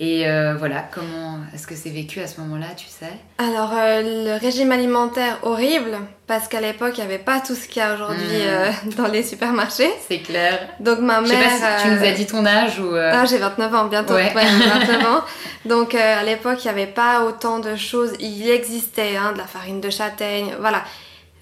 Et 0.02 0.26
euh, 0.26 0.54
voilà, 0.58 0.82
comment 0.94 1.40
est-ce 1.54 1.66
que 1.66 1.74
c'est 1.76 1.90
vécu 1.90 2.20
à 2.20 2.26
ce 2.26 2.40
moment-là, 2.40 2.68
tu 2.74 2.86
sais? 2.86 3.12
Alors, 3.36 3.70
euh, 3.76 4.00
le 4.34 4.40
régime 4.40 4.72
alimentaire 4.72 5.36
horrible, 5.42 5.98
parce 6.26 6.48
qu'à 6.48 6.62
l'époque, 6.62 6.92
il 6.96 7.00
n'y 7.00 7.06
avait 7.06 7.18
pas 7.18 7.38
tout 7.40 7.54
ce 7.54 7.68
qu'il 7.68 7.82
y 7.82 7.84
a 7.84 7.92
aujourd'hui 7.92 8.24
Mm. 8.38 8.46
euh, 8.48 8.70
dans 8.96 9.08
les 9.08 9.22
supermarchés. 9.22 9.90
C'est 10.08 10.20
clair. 10.20 10.58
Donc, 10.80 11.00
ma 11.00 11.22
Je 11.22 11.28
sais 11.28 11.36
mère. 11.36 11.50
pas 11.60 11.78
si 11.78 11.84
tu 11.84 11.90
nous 11.94 12.02
as 12.02 12.12
dit 12.12 12.24
ton 12.26 12.46
âge 12.46 12.80
ou. 12.80 12.94
Ah, 12.96 13.26
j'ai 13.26 13.36
29 13.36 13.74
ans, 13.74 13.84
bientôt. 13.88 14.14
Ouais. 14.14 14.32
Ouais, 14.34 14.42
j'ai 14.46 14.66
29 14.70 15.06
ans. 15.06 15.22
Donc, 15.66 15.94
à 15.94 16.22
l'époque, 16.22 16.64
il 16.64 16.68
n'y 16.68 16.70
avait 16.80 16.86
pas 16.90 17.24
autant 17.24 17.58
de 17.58 17.76
choses. 17.76 18.12
Il 18.20 18.48
existait 18.50 19.16
hein, 19.18 19.32
de 19.32 19.38
la 19.38 19.44
farine 19.44 19.82
de 19.82 19.90
châtaigne, 19.90 20.54
voilà. 20.60 20.82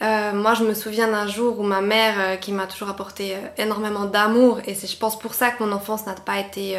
Euh, 0.03 0.33
moi, 0.33 0.55
je 0.55 0.64
me 0.64 0.75
souviens 0.75 1.07
d'un 1.09 1.29
jour 1.29 1.61
où 1.61 1.62
ma 1.62 1.81
mère, 1.81 2.14
euh, 2.18 2.37
qui 2.37 2.51
m'a 2.51 2.66
toujours 2.66 2.88
apporté 2.88 3.35
euh, 3.35 3.62
énormément 3.62 4.05
d'amour, 4.05 4.59
et 4.66 4.75
c'est, 4.75 4.88
je 4.88 4.97
pense, 4.97 5.16
pour 5.16 5.35
ça 5.35 5.51
que 5.51 5.62
mon 5.62 5.71
enfance 5.73 6.07
n'a 6.07 6.14
pas 6.14 6.38
été 6.38 6.77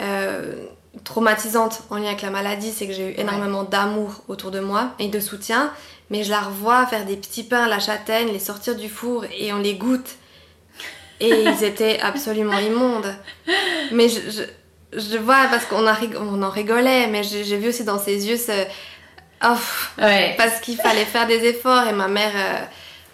euh, 0.00 0.66
traumatisante 1.04 1.82
en 1.90 1.96
lien 1.96 2.06
avec 2.08 2.22
la 2.22 2.30
maladie, 2.30 2.72
c'est 2.72 2.86
que 2.86 2.92
j'ai 2.92 3.10
eu 3.10 3.14
énormément 3.20 3.62
d'amour 3.64 4.22
autour 4.28 4.50
de 4.50 4.60
moi 4.60 4.90
et 4.98 5.08
de 5.08 5.20
soutien. 5.20 5.72
Mais 6.10 6.24
je 6.24 6.30
la 6.30 6.40
revois 6.40 6.86
faire 6.86 7.04
des 7.06 7.16
petits 7.16 7.42
pains 7.44 7.64
à 7.64 7.68
la 7.68 7.80
châtaigne, 7.80 8.28
les 8.28 8.38
sortir 8.38 8.74
du 8.76 8.88
four 8.88 9.24
et 9.36 9.52
on 9.52 9.58
les 9.58 9.74
goûte. 9.74 10.16
Et 11.20 11.30
ils 11.44 11.64
étaient 11.64 12.00
absolument 12.00 12.58
immondes. 12.58 13.14
Mais 13.92 14.08
je, 14.08 14.20
je, 14.30 14.98
je 15.00 15.16
vois, 15.18 15.46
parce 15.50 15.64
qu'on 15.64 15.86
on 15.86 16.42
en 16.42 16.50
rigolait, 16.50 17.06
mais 17.06 17.22
j'ai 17.22 17.44
j'ai 17.44 17.56
vu 17.56 17.68
aussi 17.68 17.84
dans 17.84 17.98
ses 17.98 18.28
yeux 18.28 18.36
ce. 18.36 18.52
Oh, 19.44 19.56
Ouais. 20.00 20.34
parce 20.36 20.60
qu'il 20.60 20.76
fallait 20.76 21.04
faire 21.04 21.26
des 21.26 21.44
efforts 21.46 21.86
et 21.88 21.92
ma 21.92 22.06
mère 22.08 22.30
euh, 22.36 22.64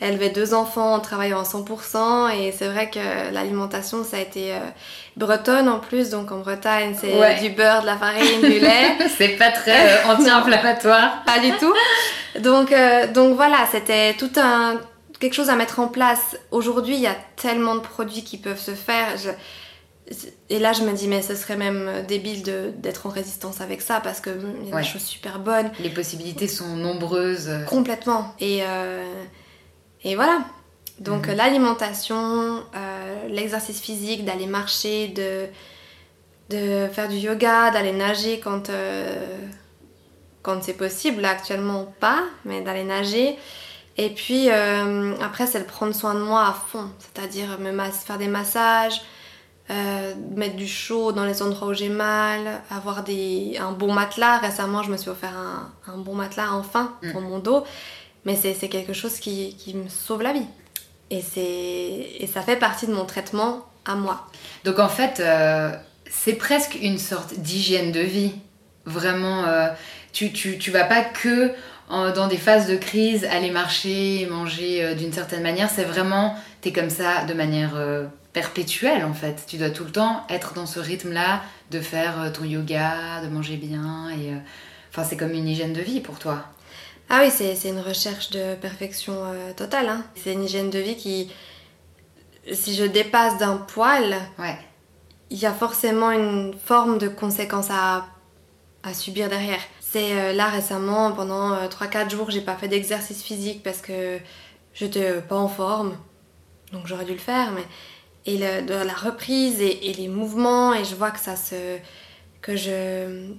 élevait 0.00 0.30
deux 0.30 0.54
enfants 0.54 0.94
en 0.94 1.00
travaillant 1.00 1.40
à 1.40 1.44
100% 1.44 2.30
et 2.36 2.52
c'est 2.52 2.68
vrai 2.68 2.88
que 2.90 3.32
l'alimentation 3.32 4.04
ça 4.04 4.16
a 4.18 4.20
été 4.20 4.52
euh, 4.54 4.58
bretonne 5.16 5.68
en 5.68 5.78
plus 5.80 6.10
donc 6.10 6.30
en 6.32 6.38
Bretagne 6.38 6.94
c'est 7.00 7.18
Ouais. 7.18 7.40
du 7.40 7.50
beurre, 7.50 7.80
de 7.82 7.86
la 7.86 7.96
farine, 7.96 8.40
du 8.40 8.60
lait 8.60 8.96
c'est 9.18 9.30
pas 9.36 9.50
très 9.50 9.96
euh, 9.98 10.12
anti-inflammatoire. 10.12 11.22
pas 11.26 11.40
du 11.40 11.50
tout 11.58 11.74
donc, 12.40 12.72
euh, 12.72 13.06
donc 13.12 13.34
voilà 13.36 13.58
c'était 13.72 14.14
tout 14.14 14.30
un 14.36 14.76
quelque 15.18 15.34
chose 15.34 15.50
à 15.50 15.56
mettre 15.56 15.80
en 15.80 15.88
place 15.88 16.36
aujourd'hui 16.52 16.94
il 16.94 17.00
y 17.02 17.06
a 17.08 17.16
tellement 17.36 17.74
de 17.74 17.80
produits 17.80 18.22
qui 18.22 18.38
peuvent 18.38 18.60
se 18.60 18.70
faire 18.74 19.08
Je- 19.16 19.30
et 20.48 20.58
là 20.58 20.72
je 20.72 20.82
me 20.84 20.92
dis 20.92 21.06
mais 21.08 21.20
ce 21.22 21.34
serait 21.34 21.56
même 21.56 21.90
débile 22.06 22.42
d'être 22.78 23.06
en 23.06 23.10
résistance 23.10 23.60
avec 23.60 23.82
ça 23.82 24.00
parce 24.00 24.20
que 24.20 24.30
hum, 24.30 24.54
il 24.62 24.68
y 24.68 24.72
a 24.72 24.76
Ouais. 24.76 24.82
des 24.82 24.88
choses 24.88 25.02
super 25.02 25.38
bonnes 25.38 25.70
Les 25.80 25.90
possibilités 25.90 26.48
sont 26.48 26.76
nombreuses. 26.76 27.50
Complètement. 27.66 28.32
Et, 28.40 28.60
euh, 28.62 29.04
et 30.04 30.14
voilà. 30.14 30.40
Donc 31.00 31.28
Mhm. 31.28 31.34
l'alimentation, 31.36 32.62
euh, 32.74 33.28
l'exercice 33.28 33.80
physique, 33.80 34.24
d'aller 34.24 34.46
marcher, 34.46 35.08
de, 35.08 35.46
de 36.50 36.88
faire 36.88 37.08
du 37.08 37.16
yoga, 37.16 37.70
d'aller 37.70 37.92
nager 37.92 38.40
quand, 38.40 38.68
euh, 38.70 39.14
quand 40.42 40.62
c'est 40.62 40.74
possible. 40.76 41.20
Là 41.22 41.30
actuellement 41.30 41.92
pas, 42.00 42.22
mais 42.44 42.62
d'aller 42.62 42.84
nager. 42.84 43.36
Et 43.96 44.10
puis 44.10 44.48
euh, 44.50 45.14
après 45.20 45.46
c'est 45.46 45.60
de 45.60 45.64
prendre 45.64 45.94
soin 45.94 46.14
de 46.14 46.20
moi 46.20 46.46
à 46.48 46.52
fond, 46.52 46.88
c'est-à-dire 46.98 47.58
me 47.58 47.72
faire 47.90 48.18
des 48.18 48.28
massages, 48.28 49.00
euh, 49.70 50.14
mettre 50.34 50.56
du 50.56 50.66
chaud 50.68 51.12
dans 51.12 51.24
les 51.24 51.42
endroits 51.42 51.68
où 51.68 51.74
j'ai 51.74 51.88
mal, 51.90 52.62
avoir 52.70 53.02
des, 53.02 53.58
un 53.60 53.72
bon 53.72 53.92
matelas. 53.92 54.38
Récemment, 54.38 54.82
je 54.82 54.90
me 54.90 54.96
suis 54.96 55.10
offert 55.10 55.36
un, 55.36 55.70
un 55.92 55.98
bon 55.98 56.14
matelas 56.14 56.52
enfin 56.52 56.94
pour 57.12 57.20
mon 57.20 57.38
dos, 57.40 57.64
mais 58.28 58.36
c'est 58.36 58.68
quelque 58.68 58.92
chose 58.92 59.18
qui, 59.20 59.56
qui 59.56 59.74
me 59.74 59.88
sauve 59.88 60.22
la 60.22 60.32
vie. 60.34 60.46
Et, 61.10 61.22
et 62.22 62.26
ça 62.26 62.42
fait 62.42 62.56
partie 62.56 62.86
de 62.86 62.92
mon 62.92 63.06
traitement 63.06 63.64
à 63.86 63.94
moi. 63.94 64.26
Donc 64.64 64.78
en 64.78 64.88
fait, 64.88 65.20
euh, 65.20 65.72
c'est 66.10 66.34
presque 66.34 66.76
une 66.82 66.98
sorte 66.98 67.34
d'hygiène 67.40 67.90
de 67.92 68.00
vie. 68.00 68.32
Vraiment, 68.84 69.44
euh, 69.44 69.68
tu, 70.12 70.32
tu, 70.32 70.58
tu 70.58 70.70
vas 70.70 70.84
pas 70.84 71.02
que 71.02 71.52
en- 71.88 72.10
dans 72.12 72.26
des 72.28 72.36
phases 72.36 72.68
de 72.68 72.76
crise 72.76 73.24
aller 73.24 73.50
marcher, 73.50 74.26
manger 74.30 74.84
euh, 74.84 74.94
d'une 74.94 75.12
certaine 75.12 75.42
manière. 75.42 75.70
C'est 75.70 75.84
vraiment, 75.84 76.34
t'es 76.60 76.72
comme 76.72 76.90
ça 76.90 77.24
de 77.24 77.32
manière 77.32 77.72
perpétuelle 78.34 79.04
en 79.04 79.14
fait. 79.14 79.44
Tu 79.46 79.56
dois 79.56 79.70
tout 79.70 79.84
le 79.84 79.90
temps 79.92 80.26
être 80.28 80.52
dans 80.52 80.66
ce 80.66 80.80
rythme-là 80.80 81.40
de 81.70 81.80
faire 81.80 82.30
ton 82.34 82.44
yoga, 82.44 83.22
de 83.22 83.28
manger 83.28 83.56
bien. 83.56 84.10
et 84.10 84.34
Enfin, 84.90 85.04
c'est 85.04 85.16
comme 85.16 85.32
une 85.32 85.48
hygiène 85.48 85.72
de 85.72 85.80
vie 85.80 86.00
pour 86.00 86.18
toi. 86.18 86.44
Ah 87.10 87.22
oui, 87.24 87.30
c'est 87.30 87.68
une 87.68 87.80
recherche 87.80 88.30
de 88.30 88.54
perfection 88.56 89.14
euh, 89.24 89.52
totale. 89.54 89.88
hein. 89.88 90.04
C'est 90.14 90.32
une 90.34 90.44
hygiène 90.44 90.68
de 90.70 90.78
vie 90.78 90.96
qui, 90.96 91.30
si 92.52 92.74
je 92.74 92.84
dépasse 92.84 93.38
d'un 93.38 93.56
poil, 93.56 94.16
Ouais. 94.38 94.58
il 95.30 95.38
y 95.38 95.46
a 95.46 95.52
forcément 95.52 96.10
une 96.10 96.54
forme 96.64 96.98
de 96.98 97.08
conséquence 97.08 97.68
à, 97.70 98.06
à 98.82 98.92
subir 98.94 99.28
derrière. 99.30 99.60
C'est 99.80 100.12
euh, 100.12 100.32
là 100.34 100.48
récemment, 100.48 101.12
pendant 101.12 101.54
euh, 101.54 101.68
3-4 101.68 102.10
jours, 102.10 102.30
j'ai 102.30 102.42
pas 102.42 102.56
fait 102.56 102.68
d'exercice 102.68 103.22
physique 103.22 103.62
parce 103.62 103.80
que 103.80 104.18
j'étais 104.74 105.08
euh, 105.10 105.20
pas 105.22 105.36
en 105.36 105.48
forme. 105.48 105.96
Donc 106.72 106.86
j'aurais 106.86 107.06
dû 107.06 107.12
le 107.12 107.18
faire, 107.18 107.52
mais. 107.52 107.64
Et 108.26 108.36
le- 108.36 108.66
de 108.66 108.74
la 108.74 108.92
reprise 108.92 109.62
et, 109.62 109.88
et 109.88 109.94
les 109.94 110.08
mouvements, 110.08 110.74
et 110.74 110.84
je 110.84 110.94
vois 110.94 111.10
que 111.10 111.20
ça 111.20 111.36
se. 111.36 111.78
que 112.42 112.54
je. 112.56 113.32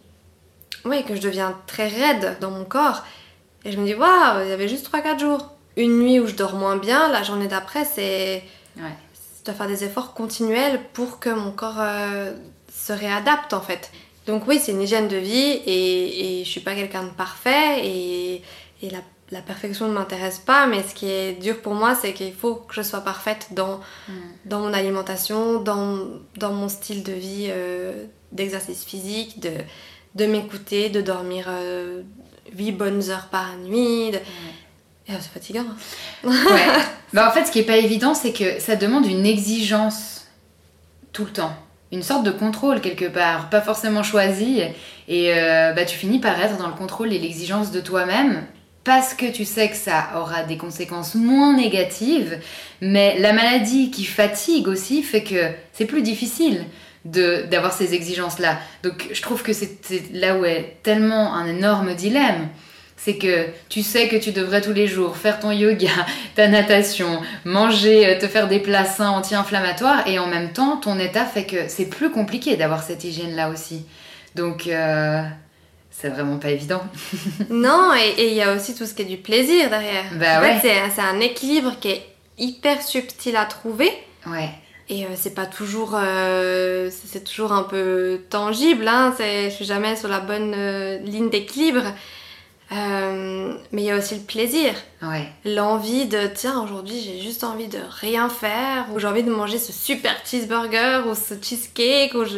Oui, 0.85 1.03
que 1.05 1.15
je 1.15 1.21
deviens 1.21 1.55
très 1.67 1.87
raide 1.87 2.37
dans 2.41 2.49
mon 2.49 2.65
corps. 2.65 3.03
Et 3.65 3.71
je 3.71 3.79
me 3.79 3.85
dis, 3.85 3.93
waouh, 3.95 4.43
il 4.43 4.49
y 4.49 4.51
avait 4.53 4.67
juste 4.67 4.89
3-4 4.91 5.19
jours. 5.19 5.49
Une 5.77 5.99
nuit 5.99 6.19
où 6.19 6.27
je 6.27 6.33
dors 6.35 6.55
moins 6.55 6.77
bien, 6.77 7.09
la 7.09 7.23
journée 7.23 7.47
d'après, 7.47 7.85
c'est 7.85 8.43
Ouais. 8.77 8.83
je 9.39 9.45
dois 9.45 9.53
faire 9.53 9.67
des 9.67 9.83
efforts 9.83 10.13
continuels 10.13 10.79
pour 10.93 11.19
que 11.19 11.29
mon 11.29 11.51
corps 11.51 11.79
euh, 11.79 12.33
se 12.73 12.93
réadapte 12.93 13.53
en 13.53 13.61
fait. 13.61 13.91
Donc 14.27 14.47
oui, 14.47 14.59
c'est 14.61 14.71
une 14.71 14.81
hygiène 14.81 15.07
de 15.07 15.17
vie 15.17 15.35
et, 15.65 16.39
et 16.41 16.45
je 16.45 16.49
suis 16.49 16.61
pas 16.61 16.75
quelqu'un 16.75 17.03
de 17.03 17.09
parfait 17.09 17.85
et, 17.85 18.43
et 18.83 18.89
la, 18.89 18.99
la 19.31 19.41
perfection 19.41 19.87
ne 19.87 19.93
m'intéresse 19.93 20.37
pas, 20.39 20.67
mais 20.67 20.83
ce 20.83 20.93
qui 20.93 21.09
est 21.09 21.33
dur 21.33 21.61
pour 21.61 21.73
moi, 21.73 21.95
c'est 21.95 22.13
qu'il 22.13 22.33
faut 22.33 22.55
que 22.55 22.73
je 22.73 22.81
sois 22.81 23.01
parfaite 23.01 23.47
dans, 23.51 23.79
dans 24.45 24.59
mon 24.59 24.73
alimentation, 24.73 25.61
dans, 25.61 25.97
dans 26.37 26.53
mon 26.53 26.69
style 26.69 27.03
de 27.03 27.13
vie 27.13 27.47
euh, 27.49 28.05
d'exercice 28.31 28.83
physique, 28.85 29.39
de, 29.41 29.51
de 30.15 30.25
m'écouter, 30.25 30.89
de 30.89 31.01
dormir 31.01 31.45
euh, 31.49 32.03
8 32.57 32.71
bonnes 32.73 33.09
heures 33.09 33.27
par 33.31 33.55
nuit. 33.57 34.11
de- 34.11 34.17
Et, 35.07 35.11
euh, 35.11 35.17
c'est 35.19 35.31
fatigant. 35.33 35.65
hein. 36.23 36.29
Ouais. 36.29 36.83
Bah, 37.13 37.27
en 37.27 37.31
fait, 37.31 37.45
ce 37.45 37.51
qui 37.51 37.57
est 37.59 37.63
pas 37.63 37.77
évident, 37.77 38.13
c'est 38.13 38.31
que 38.33 38.59
ça 38.59 38.75
demande 38.75 39.03
une 39.07 39.25
exigence 39.25 40.27
tout 41.11 41.25
le 41.25 41.31
temps. 41.31 41.53
Une 41.91 42.03
sorte 42.03 42.23
de 42.23 42.29
contrôle 42.29 42.81
quelque 42.81 43.05
part, 43.05 43.49
pas 43.49 43.61
forcément 43.61 44.03
choisi. 44.03 44.61
Et 45.07 45.33
euh, 45.33 45.73
bah, 45.73 45.85
tu 45.85 45.97
finis 45.97 46.19
par 46.19 46.39
être 46.39 46.57
dans 46.57 46.67
le 46.67 46.75
contrôle 46.75 47.11
et 47.11 47.17
l'exigence 47.17 47.71
de 47.71 47.79
toi-même 47.81 48.43
parce 48.83 49.15
que 49.15 49.25
tu 49.31 49.43
sais 49.43 49.69
que 49.69 49.75
ça 49.75 50.09
aura 50.17 50.43
des 50.43 50.57
conséquences 50.57 51.15
moins 51.15 51.53
négatives. 51.55 52.39
Mais 52.81 53.17
la 53.17 53.33
maladie 53.33 53.89
qui 53.89 54.03
fatigue 54.05 54.67
aussi 54.67 55.01
fait 55.01 55.23
que 55.23 55.49
c'est 55.73 55.85
plus 55.85 56.03
difficile 56.03 56.63
d'avoir 57.05 57.73
ces 57.73 57.93
exigences-là. 57.93 58.59
Donc 58.83 59.07
je 59.11 59.21
trouve 59.21 59.41
que 59.41 59.53
c'est 59.53 59.79
là 60.13 60.37
où 60.37 60.45
est 60.45 60.77
tellement 60.83 61.33
un 61.33 61.47
énorme 61.47 61.95
dilemme 61.95 62.49
c'est 62.99 63.15
que 63.15 63.47
tu 63.69 63.81
sais 63.81 64.09
que 64.09 64.17
tu 64.17 64.31
devrais 64.31 64.61
tous 64.61 64.73
les 64.73 64.85
jours 64.85 65.15
faire 65.15 65.39
ton 65.39 65.51
yoga, 65.51 65.89
ta 66.35 66.47
natation, 66.47 67.21
manger, 67.45 68.05
euh, 68.05 68.19
te 68.19 68.27
faire 68.27 68.47
des 68.47 68.59
plats 68.59 68.85
sains 68.85 69.09
anti-inflammatoires 69.09 70.05
et 70.05 70.19
en 70.19 70.27
même 70.27 70.51
temps 70.51 70.77
ton 70.77 70.99
état 70.99 71.25
fait 71.25 71.45
que 71.45 71.67
c'est 71.69 71.85
plus 71.85 72.11
compliqué 72.11 72.57
d'avoir 72.57 72.83
cette 72.83 73.03
hygiène 73.03 73.35
là 73.35 73.49
aussi. 73.49 73.85
Donc 74.35 74.67
euh, 74.67 75.23
c'est 75.89 76.09
vraiment 76.09 76.37
pas 76.37 76.49
évident. 76.49 76.83
Non, 77.49 77.91
et 77.95 78.27
il 78.27 78.33
y 78.33 78.41
a 78.41 78.53
aussi 78.53 78.75
tout 78.75 78.85
ce 78.85 78.93
qui 78.93 79.03
est 79.03 79.05
du 79.05 79.17
plaisir 79.17 79.69
derrière. 79.69 80.05
Bah 80.15 80.39
en 80.39 80.41
ouais. 80.41 80.59
fait, 80.59 80.73
c'est 80.93 81.01
un 81.01 81.19
équilibre 81.21 81.79
qui 81.79 81.91
est 81.91 82.05
hyper 82.37 82.81
subtil 82.81 83.35
à 83.37 83.45
trouver. 83.45 83.91
Ouais. 84.27 84.49
Et 84.89 85.05
euh, 85.05 85.09
c'est 85.15 85.35
pas 85.35 85.45
toujours. 85.45 85.91
euh, 85.93 86.89
c'est 87.05 87.23
toujours 87.23 87.51
un 87.51 87.63
peu 87.63 88.21
tangible, 88.29 88.87
hein. 88.87 89.13
Je 89.19 89.49
suis 89.49 89.65
jamais 89.65 89.95
sur 89.95 90.09
la 90.09 90.19
bonne 90.19 90.53
euh, 90.55 90.97
ligne 90.99 91.29
d'équilibre. 91.29 91.83
Euh, 92.71 93.55
mais 93.71 93.81
il 93.81 93.85
y 93.85 93.91
a 93.91 93.97
aussi 93.97 94.13
le 94.15 94.21
plaisir. 94.21 94.73
Ouais. 95.01 95.27
L'envie 95.43 96.05
de, 96.05 96.27
tiens, 96.27 96.61
aujourd'hui 96.61 97.01
j'ai 97.01 97.19
juste 97.19 97.43
envie 97.43 97.67
de 97.67 97.79
rien 97.89 98.29
faire, 98.29 98.85
ou 98.93 98.99
j'ai 98.99 99.07
envie 99.07 99.23
de 99.23 99.31
manger 99.31 99.57
ce 99.57 99.73
super 99.73 100.15
cheeseburger, 100.23 101.07
ou 101.07 101.15
ce 101.15 101.33
cheesecake, 101.41 102.13
ou 102.13 102.25
je... 102.25 102.37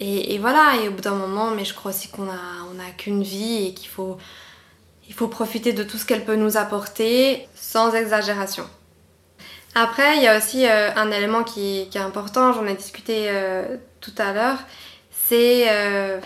Et, 0.00 0.38
voilà, 0.38 0.76
et 0.82 0.88
au 0.88 0.92
bout 0.92 1.02
d'un 1.02 1.14
moment, 1.14 1.50
mais 1.50 1.64
je 1.64 1.74
crois 1.74 1.92
aussi 1.92 2.08
qu'on 2.08 2.28
a, 2.28 2.40
on 2.74 2.80
a 2.80 2.90
qu'une 2.96 3.22
vie 3.22 3.66
et 3.66 3.74
qu'il 3.74 3.88
faut, 3.88 4.16
il 5.08 5.14
faut 5.14 5.28
profiter 5.28 5.72
de 5.72 5.84
tout 5.84 5.98
ce 5.98 6.06
qu'elle 6.06 6.24
peut 6.24 6.36
nous 6.36 6.56
apporter 6.56 7.46
sans 7.54 7.94
exagération. 7.94 8.64
Après, 9.74 10.16
il 10.16 10.22
y 10.22 10.26
a 10.26 10.36
aussi 10.36 10.66
euh, 10.66 10.90
un 10.96 11.10
élément 11.10 11.44
qui, 11.44 11.88
est 11.94 11.96
important, 11.96 12.52
j'en 12.52 12.66
ai 12.66 12.74
discuté 12.74 13.26
euh, 13.28 13.76
tout 14.00 14.14
à 14.18 14.32
l'heure, 14.32 14.58
c'est 15.28 15.66
euh, 15.68 16.18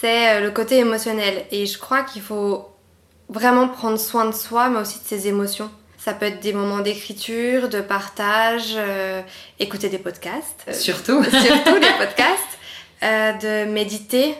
c'est 0.00 0.40
le 0.40 0.50
côté 0.50 0.78
émotionnel. 0.78 1.44
Et 1.50 1.66
je 1.66 1.78
crois 1.78 2.02
qu'il 2.02 2.22
faut 2.22 2.68
vraiment 3.28 3.68
prendre 3.68 3.98
soin 3.98 4.24
de 4.24 4.34
soi, 4.34 4.68
mais 4.68 4.80
aussi 4.80 4.98
de 4.98 5.04
ses 5.04 5.28
émotions. 5.28 5.70
Ça 5.96 6.12
peut 6.12 6.26
être 6.26 6.40
des 6.40 6.52
moments 6.52 6.80
d'écriture, 6.80 7.68
de 7.68 7.80
partage, 7.80 8.76
écouter 9.60 9.88
des 9.88 9.98
podcasts. 9.98 10.72
Surtout. 10.72 11.22
surtout 11.22 11.76
les 11.76 11.92
podcasts. 11.98 12.58
de 13.02 13.64
méditer, 13.70 14.34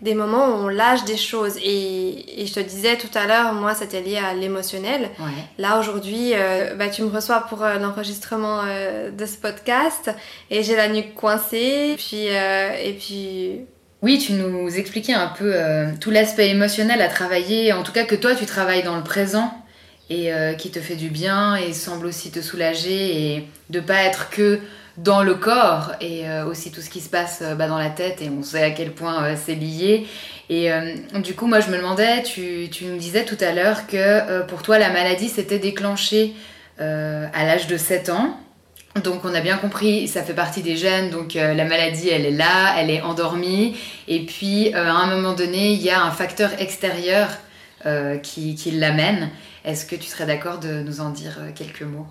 des 0.00 0.14
moments 0.14 0.48
où 0.48 0.64
on 0.64 0.68
lâche 0.68 1.04
des 1.04 1.16
choses. 1.16 1.56
Et, 1.62 2.42
et 2.42 2.46
je 2.46 2.54
te 2.54 2.60
disais 2.60 2.96
tout 2.96 3.08
à 3.14 3.26
l'heure, 3.26 3.52
moi, 3.54 3.74
c'était 3.74 4.02
lié 4.02 4.18
à 4.18 4.34
l'émotionnel. 4.34 5.10
Là, 5.58 5.78
aujourd'hui, 5.78 6.32
euh, 6.34 6.74
bah, 6.74 6.88
tu 6.88 7.02
me 7.02 7.08
reçois 7.08 7.40
pour 7.48 7.62
euh, 7.62 7.78
l'enregistrement 7.78 8.62
euh, 8.64 9.10
de 9.10 9.26
ce 9.26 9.36
podcast 9.36 10.10
et 10.50 10.62
j'ai 10.62 10.76
la 10.76 10.88
nuque 10.88 11.14
coincée. 11.14 11.94
Puis, 11.96 12.26
et 12.26 12.96
puis... 12.98 13.60
Oui, 14.02 14.18
tu 14.18 14.34
nous 14.34 14.68
expliquais 14.76 15.14
un 15.14 15.28
peu 15.28 15.54
tout 15.98 16.10
l'aspect 16.10 16.50
émotionnel 16.50 17.00
à 17.00 17.08
travailler, 17.08 17.72
en 17.72 17.82
tout 17.82 17.92
cas 17.92 18.04
que 18.04 18.14
toi, 18.14 18.34
tu 18.34 18.44
travailles 18.44 18.82
dans 18.82 18.96
le 18.96 19.02
présent 19.02 19.50
et 20.10 20.30
qui 20.58 20.70
te 20.70 20.78
fait 20.78 20.96
du 20.96 21.08
bien 21.08 21.56
et 21.56 21.72
semble 21.72 22.04
aussi 22.04 22.30
te 22.30 22.42
soulager 22.42 23.34
et 23.34 23.48
de 23.70 23.80
pas 23.80 24.02
être 24.02 24.28
que 24.28 24.60
dans 24.96 25.22
le 25.22 25.34
corps 25.34 25.92
et 26.00 26.28
euh, 26.28 26.46
aussi 26.46 26.70
tout 26.70 26.80
ce 26.80 26.88
qui 26.88 27.00
se 27.00 27.08
passe 27.08 27.40
euh, 27.42 27.54
bah, 27.54 27.66
dans 27.66 27.78
la 27.78 27.90
tête 27.90 28.22
et 28.22 28.30
on 28.30 28.42
sait 28.42 28.62
à 28.62 28.70
quel 28.70 28.92
point 28.92 29.24
euh, 29.24 29.36
c'est 29.42 29.54
lié. 29.54 30.06
Et 30.50 30.70
du 31.14 31.34
coup, 31.34 31.46
moi 31.46 31.60
je 31.60 31.70
me 31.70 31.78
demandais, 31.78 32.22
tu, 32.22 32.68
tu 32.70 32.84
nous 32.84 32.98
disais 32.98 33.24
tout 33.24 33.38
à 33.40 33.52
l'heure 33.52 33.86
que 33.86 34.42
pour 34.42 34.62
toi 34.62 34.78
la 34.78 34.90
maladie 34.90 35.30
s'était 35.30 35.58
déclenchée 35.58 36.34
à 36.78 37.46
l'âge 37.46 37.66
de 37.66 37.78
7 37.78 38.10
ans. 38.10 38.38
Donc 39.02 39.24
on 39.24 39.34
a 39.34 39.40
bien 39.40 39.56
compris, 39.56 40.06
ça 40.06 40.22
fait 40.22 40.34
partie 40.34 40.60
des 40.60 40.76
gènes, 40.76 41.08
donc 41.08 41.32
la 41.32 41.64
maladie 41.64 42.10
elle 42.10 42.26
est 42.26 42.30
là, 42.30 42.74
elle 42.76 42.90
est 42.90 43.00
endormie. 43.00 43.74
Et 44.06 44.26
puis 44.26 44.74
à 44.74 44.92
un 44.92 45.06
moment 45.06 45.32
donné, 45.32 45.72
il 45.72 45.80
y 45.80 45.88
a 45.88 46.02
un 46.02 46.10
facteur 46.10 46.50
extérieur 46.60 47.28
qui, 48.22 48.54
qui 48.54 48.70
l'amène. 48.72 49.30
Est-ce 49.64 49.86
que 49.86 49.96
tu 49.96 50.08
serais 50.08 50.26
d'accord 50.26 50.58
de 50.58 50.82
nous 50.82 51.00
en 51.00 51.08
dire 51.08 51.38
quelques 51.54 51.84
mots? 51.84 52.06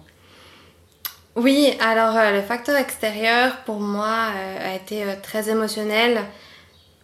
Oui, 1.35 1.75
alors 1.79 2.15
euh, 2.15 2.31
le 2.31 2.41
facteur 2.41 2.75
extérieur 2.77 3.57
pour 3.65 3.79
moi 3.79 4.27
euh, 4.35 4.71
a 4.71 4.75
été 4.75 5.03
euh, 5.03 5.15
très 5.21 5.49
émotionnel. 5.49 6.21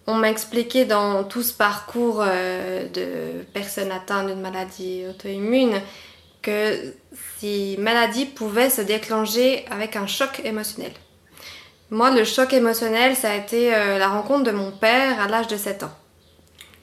On 0.06 0.16
m'a 0.16 0.30
expliqué 0.30 0.86
dans 0.86 1.24
tout 1.24 1.44
ce 1.44 1.54
parcours 1.54 2.24
de 2.24 3.44
personnes 3.54 3.92
atteintes 3.92 4.26
d'une 4.26 4.42
maladie 4.42 5.04
auto-immune 5.08 5.80
que 6.42 6.96
ces 7.40 7.76
maladies 7.78 8.26
pouvaient 8.26 8.72
se 8.72 8.82
déclencher 8.82 9.66
avec 9.70 9.96
un 9.96 10.08
choc 10.08 10.42
émotionnel. 10.44 10.94
Moi, 11.92 12.10
le 12.10 12.24
choc 12.24 12.54
émotionnel, 12.54 13.16
ça 13.16 13.30
a 13.30 13.36
été 13.36 13.70
la 13.70 14.08
rencontre 14.08 14.46
de 14.46 14.52
mon 14.52 14.72
père 14.72 15.22
à 15.22 15.28
l'âge 15.28 15.46
de 15.46 15.58
7 15.58 15.84
ans. 15.84 15.94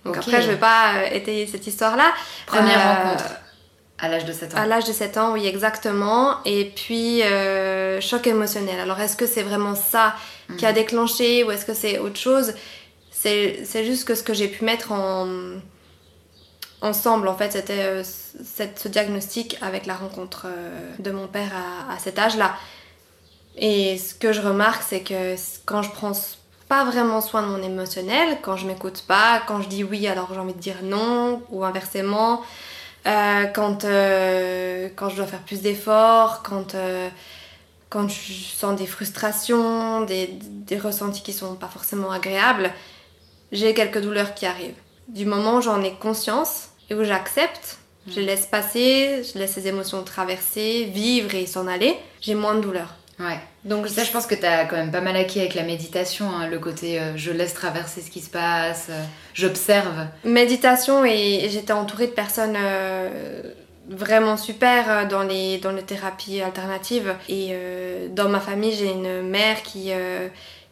Donc 0.04 0.18
après, 0.18 0.40
je 0.40 0.46
ne 0.46 0.52
vais 0.52 0.61
pas 0.61 1.06
étayer 1.11 1.48
cette 1.48 1.66
histoire-là. 1.66 2.12
Première 2.46 3.02
rencontre 3.02 3.24
à 3.98 4.09
l'âge 4.09 4.24
de 4.24 4.32
7 4.32 4.54
ans. 4.54 4.59
À 4.59 4.66
l'âge 4.66 4.85
de 4.85 4.92
7 4.92 5.16
ans, 5.16 5.32
oui, 5.32 5.46
exactement. 5.46 6.37
Et 6.44 6.72
puis, 6.74 7.22
euh, 7.22 8.00
choc 8.00 8.26
émotionnel. 8.26 8.78
Alors, 8.80 9.00
est-ce 9.00 9.16
que 9.16 9.26
c'est 9.26 9.42
vraiment 9.42 9.74
ça 9.74 10.14
qui 10.59 10.66
a 10.66 10.70
mhm. 10.70 10.74
déclenché 10.74 11.44
ou 11.44 11.50
est-ce 11.50 11.64
que 11.64 11.74
c'est 11.74 11.98
autre 11.98 12.18
chose? 12.18 12.54
C'est 13.11 13.85
juste 13.85 14.06
que 14.06 14.14
ce 14.14 14.22
que 14.22 14.35
j'ai 14.35 14.46
pu 14.46 14.64
mettre 14.64 14.92
en... 14.92 15.26
ensemble, 16.80 17.26
en 17.26 17.37
fait, 17.37 17.52
c'était 17.52 17.82
euh, 17.82 18.04
ce 18.04 18.88
diagnostic 18.88 19.59
avec 19.62 19.87
la 19.87 19.94
rencontre 19.94 20.46
euh, 20.46 20.90
de 21.00 21.11
mon 21.11 21.26
père 21.26 21.50
à, 21.54 21.94
à 21.94 21.98
cet 21.98 22.18
âge-là. 22.18 22.54
Et 23.56 23.98
ce 23.98 24.14
que 24.14 24.32
je 24.32 24.40
remarque, 24.40 24.82
c'est 24.87 25.00
que 25.00 25.35
quand 25.64 25.82
je 25.82 25.90
prends 25.90 26.12
pas 26.68 26.85
vraiment 26.85 27.20
soin 27.20 27.42
de 27.42 27.48
mon 27.48 27.62
émotionnel, 27.62 28.38
quand 28.42 28.56
je 28.56 28.66
m'écoute 28.66 29.04
pas, 29.06 29.40
quand 29.46 29.62
je 29.62 29.68
dis 29.68 29.85
oui 29.85 30.06
alors 30.06 30.28
j'ai 30.32 30.40
envie 30.40 30.54
de 30.54 30.59
dire 30.59 30.78
non, 30.82 31.42
ou 31.50 31.64
inversement, 31.64 32.42
euh, 33.07 33.45
quand, 33.47 33.85
euh, 33.85 34.88
quand 34.97 35.09
je 35.09 35.16
dois 35.16 35.27
faire 35.27 35.42
plus 35.42 35.62
d'efforts, 35.62 36.42
quand, 36.42 36.75
euh, 36.75 37.09
quand 37.88 38.09
je 38.09 38.33
sens 38.33 38.77
des 38.77 38.87
frustrations, 38.87 40.01
des, 40.01 40.27
des 40.42 40.79
ressentis 40.79 41.23
qui 41.23 41.33
sont 41.33 41.55
pas 41.55 41.69
forcément 41.69 42.11
agréables, 42.11 42.73
j'ai 43.53 43.75
quelques 43.75 44.01
douleurs 44.01 44.35
qui 44.35 44.45
arrivent. 44.45 44.75
Du 45.09 45.25
moment 45.25 45.59
où 45.59 45.61
j'en 45.61 45.83
ai 45.83 45.95
conscience 45.95 46.71
et 46.90 46.95
où 46.95 47.05
j'accepte, 47.05 47.79
je 48.09 48.21
laisse 48.21 48.47
passer, 48.47 49.23
je 49.23 49.38
laisse 49.38 49.53
ces 49.53 49.69
émotions 49.69 50.03
traverser, 50.03 50.85
vivre 50.92 51.35
et 51.35 51.47
s'en 51.47 51.69
aller, 51.69 51.97
j'ai 52.21 52.35
moins 52.35 52.57
de 52.57 52.61
douleurs. 52.61 52.95
Ouais. 53.18 53.38
Donc 53.64 53.88
ça, 53.88 54.05
je 54.05 54.11
pense 54.11 54.26
que 54.26 54.35
tu 54.35 54.44
as 54.44 54.66
quand 54.66 54.76
même 54.76 54.90
pas 54.90 55.00
mal 55.00 55.16
acquis 55.16 55.40
avec 55.40 55.55
la 55.55 55.62
méditation, 55.62 56.29
hein, 56.29 56.48
le 56.48 56.59
côté 56.59 57.00
euh, 57.00 57.16
je 57.16 57.33
laisse 57.33 57.55
traverser 57.55 58.02
ce 58.02 58.11
qui 58.11 58.20
se 58.20 58.29
passe, 58.29 58.88
euh, 58.90 59.02
j'observe. 59.33 60.07
Méditation 60.24 61.05
et, 61.05 61.48
j'étais 61.48 61.72
entourée 61.72 62.09
de 62.09 62.12
personnes 62.12 62.57
euh, 62.57 63.42
vraiment 63.88 64.37
super 64.37 65.09
dans 65.09 65.22
les, 65.22 65.59
dans 65.59 65.72
les 65.72 65.83
thérapies 65.83 66.42
alternatives. 66.42 67.14
Et 67.29 67.55
dans 68.11 68.29
ma 68.29 68.40
famille, 68.40 68.72
j'ai 68.72 68.90
une 68.90 69.22
mère 69.22 69.62
qui, 69.62 69.92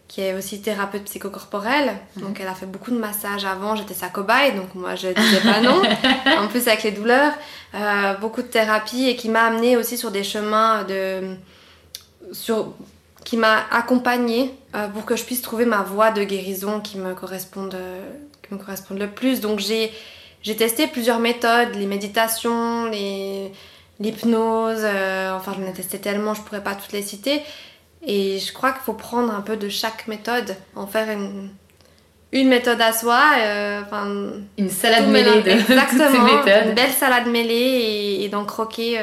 qui 0.09 0.21
est 0.21 0.35
aussi 0.35 0.61
thérapeute 0.61 1.05
psychocorporelle. 1.05 1.93
Mhm. 2.17 2.23
Donc 2.23 2.41
elle 2.41 2.49
a 2.49 2.55
fait 2.55 2.67
beaucoup 2.67 2.91
de 2.91 2.99
massages 2.99 3.45
avant, 3.45 3.77
j'étais 3.77 3.95
sa 3.95 4.09
cobaye, 4.09 4.53
donc 4.53 4.75
moi 4.75 4.97
je 4.97 5.09
disais 5.09 5.41
pas 5.41 5.61
non. 5.61 5.81
en 6.39 6.49
plus 6.49 6.67
avec 6.67 6.83
les 6.83 6.91
douleurs, 6.91 7.33
beaucoup 8.21 8.43
de 8.43 8.49
thérapie 8.49 9.09
et 9.09 9.15
qui 9.15 9.29
m'a 9.29 9.45
amenée 9.45 9.77
aussi 9.77 9.97
sur 9.97 10.11
des 10.11 10.25
chemins 10.25 10.83
de 10.83 11.37
sur, 12.35 12.75
qui 13.25 13.37
m'a 13.37 13.65
accompagnée 13.71 14.55
euh, 14.75 14.89
pour 14.89 15.05
que 15.07 15.17
je 15.17 15.25
puisse 15.25 15.43
trouver 15.43 15.65
ma 15.65 15.83
voie 15.83 16.11
de 16.11 16.23
guérison 16.23 16.81
qui 16.81 16.99
me 16.99 17.15
corresponde, 17.15 17.77
qui 18.43 18.55
me 18.55 18.59
corresponde 18.59 18.99
le 18.99 19.09
plus. 19.09 19.41
Donc 19.41 19.61
j'ai, 19.61 19.91
j'ai 20.43 20.57
testé 20.57 20.87
plusieurs 20.87 21.21
méthodes, 21.21 21.75
les 21.75 21.87
méditations, 21.87 22.87
les, 22.87 23.53
l'hypnose, 24.01 24.83
euh, 24.83 25.35
enfin 25.35 25.55
j'en 25.59 25.67
ai 25.67 25.73
testé 25.73 25.99
tellement, 25.99 26.35
je 26.35 26.43
pourrais 26.43 26.63
pas 26.63 26.75
toutes 26.75 26.93
les 26.93 27.03
citer. 27.03 27.43
Et 28.07 28.39
je 28.39 28.53
crois 28.53 28.73
qu'il 28.73 28.83
faut 28.83 28.93
prendre 28.93 29.33
un 29.33 29.41
peu 29.41 29.57
de 29.57 29.71
chaque 29.71 30.07
méthode, 30.09 30.55
en 30.77 30.87
faire 30.87 31.09
une, 31.09 31.49
une 32.33 32.49
méthode 32.49 32.81
à 32.83 32.93
soi. 32.93 33.23
Euh, 33.39 33.81
une 34.59 34.69
salade 34.69 35.09
mêlée 35.09 35.41
de 35.41 35.51
Exactement, 35.71 36.25
méthodes. 36.25 36.67
Une 36.67 36.75
belle 36.75 36.93
salade 36.93 37.29
mêlée 37.29 37.55
et, 37.55 38.25
et 38.25 38.29
d'en 38.29 38.45
croquer 38.45 39.01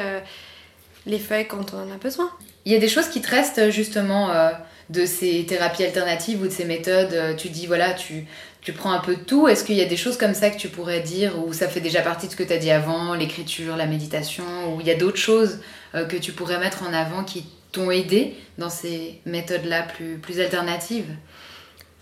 les 1.06 1.18
feuilles 1.18 1.48
quand 1.48 1.74
on 1.74 1.78
en 1.78 1.92
a 1.92 1.96
besoin. 1.96 2.30
Il 2.64 2.72
y 2.72 2.76
a 2.76 2.78
des 2.78 2.88
choses 2.88 3.08
qui 3.08 3.20
te 3.20 3.30
restent 3.30 3.70
justement 3.70 4.30
euh, 4.30 4.50
de 4.90 5.04
ces 5.04 5.44
thérapies 5.46 5.84
alternatives 5.84 6.40
ou 6.42 6.46
de 6.46 6.52
ces 6.52 6.64
méthodes. 6.64 7.12
Euh, 7.12 7.34
tu 7.34 7.48
dis, 7.48 7.66
voilà, 7.66 7.92
tu, 7.92 8.26
tu 8.60 8.72
prends 8.72 8.92
un 8.92 9.00
peu 9.00 9.16
de 9.16 9.22
tout. 9.22 9.48
Est-ce 9.48 9.64
qu'il 9.64 9.74
y 9.76 9.80
a 9.80 9.86
des 9.86 9.96
choses 9.96 10.16
comme 10.16 10.34
ça 10.34 10.50
que 10.50 10.58
tu 10.58 10.68
pourrais 10.68 11.00
dire 11.00 11.44
ou 11.44 11.52
ça 11.52 11.68
fait 11.68 11.80
déjà 11.80 12.02
partie 12.02 12.26
de 12.26 12.32
ce 12.32 12.36
que 12.36 12.44
tu 12.44 12.52
as 12.52 12.58
dit 12.58 12.70
avant, 12.70 13.14
l'écriture, 13.14 13.76
la 13.76 13.86
méditation, 13.86 14.44
ou 14.72 14.80
il 14.80 14.86
y 14.86 14.90
a 14.90 14.94
d'autres 14.94 15.16
choses 15.16 15.58
euh, 15.94 16.04
que 16.04 16.16
tu 16.16 16.32
pourrais 16.32 16.58
mettre 16.58 16.84
en 16.84 16.92
avant 16.92 17.24
qui 17.24 17.46
t'ont 17.72 17.90
aidé 17.90 18.36
dans 18.58 18.70
ces 18.70 19.20
méthodes-là 19.26 19.82
plus, 19.82 20.18
plus 20.18 20.40
alternatives? 20.40 21.10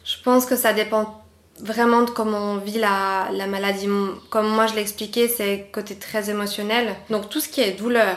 Je 0.04 0.16
pense 0.22 0.44
que 0.44 0.56
ça 0.56 0.72
dépend 0.72 1.22
vraiment 1.60 2.02
de 2.02 2.10
comment 2.10 2.52
on 2.52 2.56
vit 2.56 2.78
la, 2.78 3.28
la 3.32 3.46
maladie. 3.46 3.86
Comme 4.30 4.48
moi 4.48 4.66
je 4.66 4.74
l'expliquais, 4.74 5.28
c'est 5.28 5.68
côté 5.72 5.94
très 5.94 6.30
émotionnel. 6.30 6.94
Donc 7.10 7.28
tout 7.28 7.40
ce 7.40 7.48
qui 7.48 7.60
est 7.60 7.72
douleur, 7.72 8.16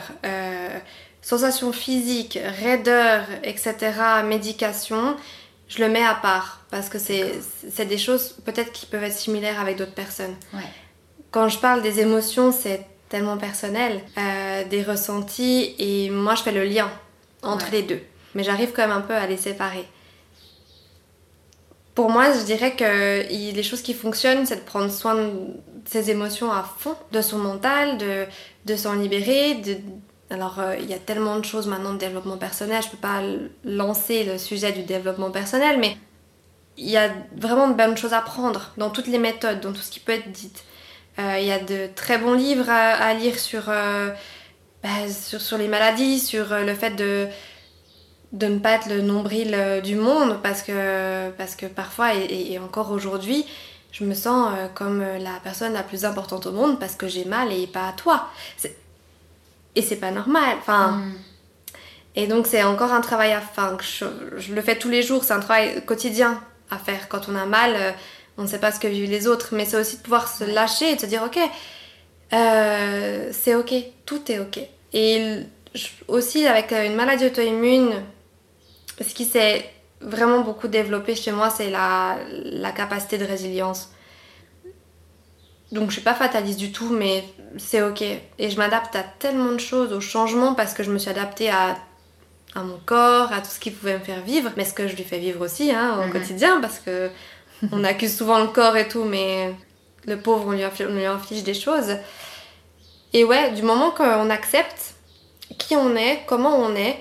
sensations 1.23 1.71
physiques, 1.71 2.37
raideur, 2.61 3.25
etc., 3.43 3.75
médication, 4.23 5.15
je 5.67 5.81
le 5.81 5.89
mets 5.89 6.05
à 6.05 6.13
part 6.13 6.61
parce 6.69 6.89
que 6.89 6.99
c'est 6.99 7.85
des 7.85 7.97
choses 7.97 8.35
peut-être 8.45 8.71
qui 8.71 8.85
peuvent 8.85 9.03
être 9.03 9.17
similaires 9.17 9.59
avec 9.59 9.77
d'autres 9.77 9.93
personnes. 9.93 10.35
Quand 11.31 11.49
je 11.49 11.57
parle 11.57 11.81
des 11.81 11.99
émotions, 11.99 12.51
c'est 12.51 12.85
tellement 13.09 13.37
personnel, 13.37 14.01
euh, 14.17 14.63
des 14.65 14.83
ressentis, 14.83 15.75
et 15.79 16.09
moi 16.09 16.35
je 16.35 16.43
fais 16.43 16.51
le 16.51 16.63
lien 16.63 16.91
entre 17.41 17.71
les 17.71 17.81
deux. 17.81 18.01
Mais 18.35 18.43
j'arrive 18.43 18.71
quand 18.71 18.83
même 18.83 18.95
un 18.97 19.01
peu 19.01 19.13
à 19.13 19.25
les 19.25 19.37
séparer. 19.37 19.87
Pour 21.95 22.09
moi, 22.09 22.33
je 22.33 22.43
dirais 22.43 22.75
que 22.75 23.29
les 23.29 23.63
choses 23.63 23.83
qui 23.83 23.93
fonctionnent, 23.93 24.47
c'est 24.47 24.55
de 24.55 24.61
prendre 24.61 24.91
soin 24.91 25.13
de 25.13 25.29
ses 25.85 26.09
émotions 26.09 26.51
à 26.51 26.63
fond, 26.79 26.95
de 27.11 27.21
son 27.21 27.37
mental, 27.37 27.99
de, 27.99 28.25
de 28.65 28.75
s'en 28.75 28.93
libérer, 28.93 29.55
de, 29.55 29.77
alors, 30.33 30.59
euh, 30.59 30.75
il 30.79 30.89
y 30.89 30.93
a 30.95 30.99
tellement 30.99 31.37
de 31.37 31.45
choses 31.45 31.67
maintenant 31.67 31.93
de 31.93 31.99
développement 31.99 32.37
personnel, 32.37 32.81
je 32.81 32.87
ne 32.87 32.91
peux 32.93 32.97
pas 32.97 33.21
lancer 33.63 34.23
le 34.23 34.39
sujet 34.39 34.71
du 34.71 34.81
développement 34.81 35.29
personnel, 35.29 35.79
mais 35.79 35.95
il 36.75 36.89
y 36.89 36.97
a 36.97 37.11
vraiment 37.37 37.67
de 37.67 37.75
bonnes 37.75 37.95
choses 37.95 38.13
à 38.13 38.21
prendre 38.21 38.71
dans 38.77 38.89
toutes 38.89 39.05
les 39.05 39.19
méthodes, 39.19 39.59
dans 39.59 39.71
tout 39.71 39.81
ce 39.81 39.91
qui 39.91 39.99
peut 39.99 40.13
être 40.13 40.31
dit. 40.31 40.51
Euh, 41.19 41.37
il 41.39 41.45
y 41.45 41.51
a 41.51 41.59
de 41.59 41.87
très 41.93 42.17
bons 42.17 42.33
livres 42.33 42.67
à, 42.67 43.13
lire 43.13 43.37
sur, 43.37 43.65
euh, 43.67 44.09
bah, 44.81 44.89
sur, 45.07 45.39
sur, 45.39 45.59
les 45.59 45.67
maladies, 45.67 46.19
sur 46.19 46.47
le 46.49 46.73
fait 46.73 46.91
de 46.91 47.27
de 48.31 48.47
ne 48.47 48.57
pas 48.57 48.71
être 48.71 48.89
le 48.89 49.03
nombril 49.03 49.55
du 49.83 49.95
monde 49.95 50.39
parce 50.41 50.63
que, 50.63 51.29
parce 51.37 51.55
que 51.55 51.67
parfois, 51.67 52.15
et, 52.15 52.57
encore 52.57 52.89
aujourd'hui, 52.89 53.45
je 53.91 54.03
me 54.03 54.15
sens 54.15 54.51
comme 54.73 55.01
la 55.03 55.39
personne 55.43 55.73
la 55.73 55.83
plus 55.83 56.03
importante 56.03 56.47
au 56.47 56.51
monde 56.51 56.79
parce 56.79 56.95
que 56.95 57.07
j'ai 57.07 57.25
mal 57.25 57.53
et 57.53 57.67
pas 57.67 57.89
à 57.89 57.91
toi. 57.91 58.29
Et 59.75 59.81
c'est 59.81 59.97
pas 59.97 60.11
normal. 60.11 60.57
Enfin. 60.59 60.91
Mm. 60.91 61.13
Et 62.15 62.27
donc, 62.27 62.45
c'est 62.45 62.61
encore 62.63 62.91
un 62.91 63.01
travail 63.01 63.31
à 63.31 63.41
faire. 63.41 63.77
Je, 63.81 64.05
je, 64.37 64.53
le 64.53 64.61
fais 64.61 64.77
tous 64.77 64.89
les 64.89 65.01
jours, 65.01 65.23
c'est 65.23 65.33
un 65.33 65.39
travail 65.39 65.83
quotidien 65.85 66.39
à 66.69 66.77
faire. 66.77 67.09
Quand 67.09 67.27
on 67.27 67.35
a 67.35 67.45
mal, 67.45 67.73
euh, 67.75 67.91
on 68.37 68.43
ne 68.43 68.47
sait 68.47 68.59
pas 68.59 68.71
ce 68.71 68.79
que 68.79 68.87
vivent 68.87 69.09
les 69.09 69.27
autres, 69.27 69.49
mais 69.51 69.65
c'est 69.65 69.77
aussi 69.77 69.97
de 69.97 70.01
pouvoir 70.03 70.27
se 70.27 70.43
lâcher 70.43 70.91
et 70.91 70.95
de 70.95 71.01
se 71.01 71.07
dire 71.07 71.23
Ok, 71.23 71.39
c'est 72.31 73.55
ok, 73.55 73.73
tout 74.05 74.31
est 74.31 74.39
ok. 74.39 74.59
Et 74.93 75.39
aussi, 76.07 76.45
avec 76.45 76.71
une 76.71 76.95
maladie 76.95 77.25
auto-immune, 77.25 78.03
ce 79.01 79.13
qui 79.13 79.25
s'est 79.25 79.69
vraiment 80.01 80.41
beaucoup 80.41 80.67
développé 80.67 81.15
chez 81.15 81.31
moi, 81.31 81.49
c'est 81.49 81.69
la, 81.69 82.17
la, 82.29 82.71
capacité 82.71 83.17
de 83.17 83.25
résilience. 83.25 83.89
Donc 85.73 85.89
je 85.89 85.93
suis 85.93 86.03
pas 86.03 86.13
fataliste 86.13 86.59
du 86.59 86.71
tout, 86.71 86.89
mais 86.89 87.23
c'est 87.57 87.81
ok. 87.81 88.03
Et 88.03 88.49
je 88.51 88.57
m'adapte 88.57 88.95
à 88.95 89.01
tellement 89.01 89.51
de 89.51 89.57
choses, 89.57 89.91
aux 89.91 90.01
changements, 90.01 90.53
parce 90.53 90.75
que 90.75 90.83
je 90.83 90.91
me 90.91 90.99
suis 90.99 91.09
adaptée 91.09 91.49
à, 91.49 91.75
à 92.53 92.61
mon 92.61 92.79
corps, 92.85 93.33
à 93.33 93.41
tout 93.41 93.49
ce 93.49 93.59
qui 93.59 93.71
pouvait 93.71 93.97
me 93.97 94.03
faire 94.03 94.21
vivre, 94.21 94.51
mais 94.55 94.65
ce 94.65 94.73
que 94.75 94.87
je 94.87 94.95
lui 94.95 95.03
fais 95.03 95.17
vivre 95.17 95.43
aussi 95.43 95.71
hein, 95.71 95.99
au 96.05 96.11
quotidien, 96.11 96.61
parce 96.61 96.77
que 96.77 97.09
on 97.71 97.83
accuse 97.83 98.15
souvent 98.15 98.39
le 98.39 98.49
corps 98.49 98.77
et 98.77 98.87
tout, 98.87 99.03
mais 99.03 99.55
le 100.05 100.19
pauvre, 100.19 100.45
on 100.47 100.51
lui, 100.51 100.63
on 100.63 100.93
lui 100.93 101.05
inflige 101.05 101.43
des 101.43 101.55
choses. 101.55 101.97
Et 103.13 103.23
ouais, 103.23 103.51
du 103.53 103.63
moment 103.63 103.89
qu'on 103.89 104.29
accepte 104.29 104.93
qui 105.57 105.75
on 105.75 105.95
est, 105.95 106.21
comment 106.27 106.55
on 106.55 106.75
est, 106.75 106.99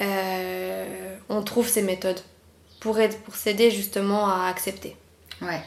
euh, 0.00 1.16
on 1.28 1.42
trouve 1.42 1.68
ces 1.68 1.82
méthodes 1.82 2.20
pour, 2.80 2.98
pour 3.24 3.34
s'aider 3.36 3.70
justement 3.70 4.26
à 4.26 4.46
accepter. 4.48 4.96
Ouais. 5.42 5.60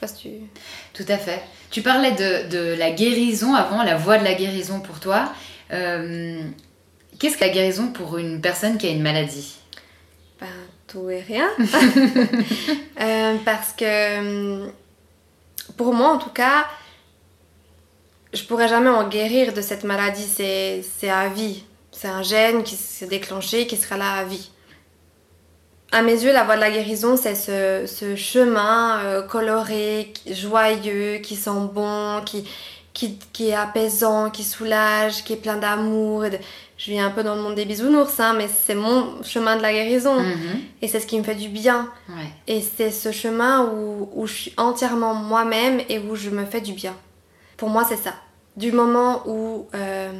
Je 0.00 0.06
sais 0.06 0.12
pas 0.12 0.18
si 0.18 0.28
tu... 0.28 1.02
Tout 1.04 1.12
à 1.12 1.18
fait. 1.18 1.42
Tu 1.70 1.82
parlais 1.82 2.12
de, 2.12 2.74
la 2.74 2.90
guérison 2.90 3.54
avant, 3.54 3.82
la 3.82 3.96
voie 3.96 4.18
de 4.18 4.24
la 4.24 4.34
guérison 4.34 4.80
pour 4.80 5.00
toi. 5.00 5.32
Euh, 5.72 6.42
qu'est-ce 7.18 7.36
que 7.36 7.44
la 7.44 7.50
guérison 7.50 7.88
pour 7.88 8.18
une 8.18 8.40
personne 8.40 8.78
qui 8.78 8.86
a 8.86 8.90
une 8.90 9.02
maladie? 9.02 9.56
Ben, 10.40 10.46
tout 10.86 11.10
et 11.10 11.20
rien. 11.20 11.48
Euh, 13.00 13.36
parce 13.44 13.74
que 13.74 14.68
pour 15.76 15.94
moi 15.94 16.08
en 16.08 16.18
tout 16.18 16.30
cas, 16.30 16.66
je 18.34 18.42
pourrais 18.42 18.66
jamais 18.66 18.90
en 18.90 19.08
guérir 19.08 19.52
de 19.52 19.60
cette 19.60 19.84
maladie, 19.84 20.26
c'est 20.26 21.08
à 21.08 21.28
vie. 21.28 21.62
C'est 21.92 22.08
un 22.08 22.22
gène 22.22 22.64
qui 22.64 22.74
s'est 22.74 23.06
déclenché, 23.06 23.68
qui 23.68 23.76
sera 23.76 23.96
là 23.96 24.14
à 24.14 24.24
vie. 24.24 24.50
À 25.90 26.02
mes 26.02 26.22
yeux, 26.22 26.32
la 26.32 26.44
voie 26.44 26.56
de 26.56 26.60
la 26.60 26.70
guérison, 26.70 27.16
c'est 27.16 27.34
ce, 27.34 28.14
chemin 28.14 28.98
euh, 29.04 29.22
coloré, 29.22 30.12
joyeux, 30.30 31.18
qui 31.22 31.34
sent 31.34 31.50
bon, 31.72 32.20
qui, 32.26 32.44
qui, 32.92 33.48
est 33.48 33.54
apaisant, 33.54 34.30
qui 34.30 34.44
soulage, 34.44 35.24
qui 35.24 35.32
est 35.32 35.36
plein 35.36 35.56
d'amour. 35.56 36.24
Je 36.76 36.90
viens 36.90 37.06
un 37.06 37.10
peu 37.10 37.22
dans 37.22 37.34
le 37.34 37.42
monde 37.42 37.54
des 37.54 37.64
bisounours, 37.64 38.20
hein, 38.20 38.34
mais 38.36 38.48
c'est 38.48 38.74
mon 38.74 39.22
chemin 39.22 39.56
de 39.56 39.62
la 39.62 39.72
guérison. 39.72 40.20
Mhm. 40.20 40.60
Et 40.82 40.88
c'est 40.88 41.00
ce 41.00 41.06
qui 41.06 41.18
me 41.18 41.24
fait 41.24 41.34
du 41.34 41.48
bien. 41.48 41.90
Et 42.46 42.60
c'est 42.60 42.90
ce 42.90 43.10
chemin 43.10 43.64
où, 43.64 44.26
je 44.26 44.32
suis 44.32 44.54
entièrement 44.56 45.14
moi-même 45.14 45.80
et 45.88 45.98
où 45.98 46.16
je 46.16 46.30
me 46.30 46.44
fais 46.44 46.60
du 46.60 46.72
bien. 46.72 46.94
Pour 47.56 47.70
moi, 47.70 47.84
c'est 47.88 47.96
ça. 47.96 48.14
Du 48.56 48.72
moment 48.72 49.22
où 49.26 49.68
euh, 49.74 50.12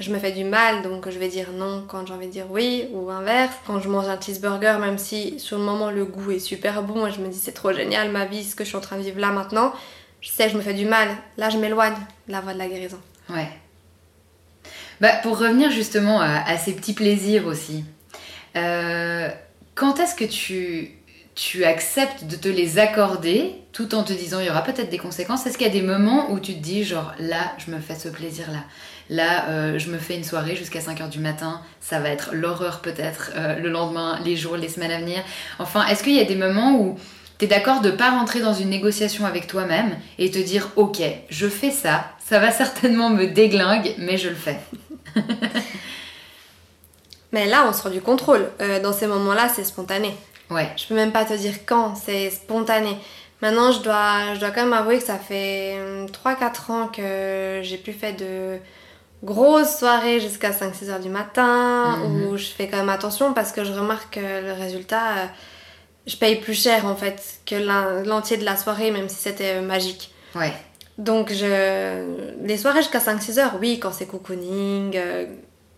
je 0.00 0.10
me 0.10 0.18
fais 0.18 0.32
du 0.32 0.44
mal, 0.44 0.82
donc 0.82 1.08
je 1.08 1.18
vais 1.18 1.28
dire 1.28 1.48
non 1.52 1.84
quand 1.86 2.06
j'ai 2.06 2.14
envie 2.14 2.26
de 2.26 2.32
dire 2.32 2.46
oui, 2.50 2.88
ou 2.92 3.10
inverse. 3.10 3.54
Quand 3.66 3.80
je 3.80 3.88
mange 3.88 4.08
un 4.08 4.20
cheeseburger, 4.20 4.78
même 4.80 4.98
si 4.98 5.38
sur 5.38 5.58
le 5.58 5.64
moment 5.64 5.90
le 5.90 6.04
goût 6.04 6.30
est 6.30 6.38
super 6.38 6.82
bon 6.82 7.06
et 7.06 7.12
je 7.12 7.20
me 7.20 7.28
dis 7.28 7.38
c'est 7.38 7.52
trop 7.52 7.72
génial 7.72 8.10
ma 8.10 8.24
vie, 8.24 8.44
ce 8.44 8.56
que 8.56 8.64
je 8.64 8.68
suis 8.68 8.76
en 8.76 8.80
train 8.80 8.96
de 8.96 9.02
vivre 9.02 9.20
là 9.20 9.30
maintenant, 9.30 9.72
je 10.20 10.28
sais 10.30 10.46
que 10.46 10.52
je 10.52 10.56
me 10.56 10.62
fais 10.62 10.74
du 10.74 10.86
mal. 10.86 11.08
Là, 11.36 11.50
je 11.50 11.58
m'éloigne 11.58 11.96
de 12.26 12.32
la 12.32 12.40
voie 12.40 12.54
de 12.54 12.58
la 12.58 12.68
guérison. 12.68 12.98
Ouais. 13.28 13.48
Bah, 15.00 15.14
pour 15.22 15.38
revenir 15.38 15.70
justement 15.70 16.20
à, 16.20 16.56
ces 16.58 16.74
petits 16.74 16.94
plaisirs 16.94 17.46
aussi, 17.46 17.84
euh, 18.56 19.28
quand 19.74 19.98
est-ce 19.98 20.14
que 20.14 20.24
tu, 20.24 20.92
tu 21.34 21.64
acceptes 21.64 22.24
de 22.24 22.36
te 22.36 22.48
les 22.48 22.78
accorder 22.78 23.56
tout 23.72 23.94
en 23.94 24.04
te 24.04 24.12
disant 24.12 24.38
il 24.38 24.46
y 24.46 24.50
aura 24.50 24.62
peut-être 24.62 24.90
des 24.90 24.98
conséquences? 24.98 25.44
Est-ce 25.44 25.58
qu'il 25.58 25.66
y 25.66 25.70
a 25.70 25.72
des 25.72 25.82
moments 25.82 26.30
où 26.30 26.38
tu 26.38 26.54
te 26.54 26.60
dis 26.60 26.84
genre 26.84 27.12
là, 27.18 27.52
je 27.58 27.72
me 27.72 27.80
fais 27.80 27.96
ce 27.96 28.08
plaisir-là? 28.08 28.52
Là, 28.52 28.64
euh, 29.20 29.78
je 29.78 29.90
me 29.90 29.98
fais 29.98 30.16
une 30.16 30.24
soirée 30.24 30.56
jusqu'à 30.56 30.78
5h 30.78 31.10
du 31.10 31.18
matin, 31.18 31.60
ça 31.80 32.00
va 32.00 32.08
être 32.08 32.30
l'horreur 32.32 32.80
peut-être 32.80 33.32
euh, 33.36 33.58
le 33.58 33.68
lendemain, 33.68 34.18
les 34.24 34.36
jours, 34.36 34.56
les 34.56 34.68
semaines 34.68 34.90
à 34.90 34.98
venir. 34.98 35.22
Enfin, 35.58 35.86
est-ce 35.86 36.02
qu'il 36.02 36.14
y 36.14 36.20
a 36.20 36.24
des 36.24 36.34
moments 36.34 36.76
où 36.76 36.98
tu 37.38 37.44
es 37.44 37.48
d'accord 37.48 37.82
de 37.82 37.90
pas 37.90 38.10
rentrer 38.10 38.40
dans 38.40 38.54
une 38.54 38.70
négociation 38.70 39.26
avec 39.26 39.46
toi-même 39.46 39.96
et 40.18 40.30
te 40.30 40.38
dire 40.38 40.70
ok, 40.76 41.02
je 41.28 41.46
fais 41.46 41.70
ça, 41.70 42.06
ça 42.24 42.38
va 42.38 42.50
certainement 42.50 43.10
me 43.10 43.26
déglingue, 43.26 43.94
mais 43.98 44.16
je 44.16 44.30
le 44.30 44.34
fais. 44.34 44.58
mais 47.32 47.46
là, 47.46 47.66
on 47.68 47.72
sort 47.74 47.90
du 47.90 48.00
contrôle. 48.00 48.48
Euh, 48.62 48.80
dans 48.80 48.94
ces 48.94 49.06
moments-là, 49.06 49.50
c'est 49.54 49.64
spontané. 49.64 50.16
Ouais. 50.48 50.70
Je 50.76 50.86
peux 50.86 50.94
même 50.94 51.12
pas 51.12 51.26
te 51.26 51.34
dire 51.34 51.66
quand, 51.66 51.96
c'est 51.96 52.30
spontané. 52.30 52.96
Maintenant, 53.42 53.72
je 53.72 53.80
dois, 53.80 54.34
je 54.34 54.40
dois 54.40 54.52
quand 54.52 54.62
même 54.62 54.72
avouer 54.72 54.98
que 54.98 55.04
ça 55.04 55.18
fait 55.18 55.76
3-4 56.24 56.72
ans 56.72 56.88
que 56.88 57.60
j'ai 57.62 57.76
plus 57.76 57.92
fait 57.92 58.12
de 58.12 58.58
grosse 59.22 59.78
soirée 59.78 60.20
jusqu'à 60.20 60.50
5-6 60.50 60.90
heures 60.90 61.00
du 61.00 61.08
matin 61.08 61.96
mhm. 61.96 62.26
où 62.26 62.36
je 62.36 62.46
fais 62.46 62.68
quand 62.68 62.78
même 62.78 62.88
attention 62.88 63.32
parce 63.32 63.52
que 63.52 63.64
je 63.64 63.72
remarque 63.72 64.14
que 64.14 64.20
le 64.20 64.52
résultat, 64.52 65.18
euh, 65.18 65.26
je 66.06 66.16
paye 66.16 66.36
plus 66.40 66.60
cher 66.60 66.86
en 66.86 66.96
fait 66.96 67.40
que 67.46 67.54
l'entier 68.04 68.36
de 68.36 68.44
la 68.44 68.56
soirée, 68.56 68.90
même 68.90 69.08
si 69.08 69.16
c'était 69.16 69.56
euh, 69.56 69.62
magique. 69.62 70.12
Ouais. 70.34 70.52
Donc, 70.98 71.32
je... 71.32 72.44
les 72.44 72.58
soirées 72.58 72.82
jusqu'à 72.82 72.98
5-6 72.98 73.38
heures, 73.38 73.52
oui, 73.60 73.78
quand 73.80 73.92
c'est 73.92 74.06
cocooning, 74.06 74.92
euh, 74.96 75.26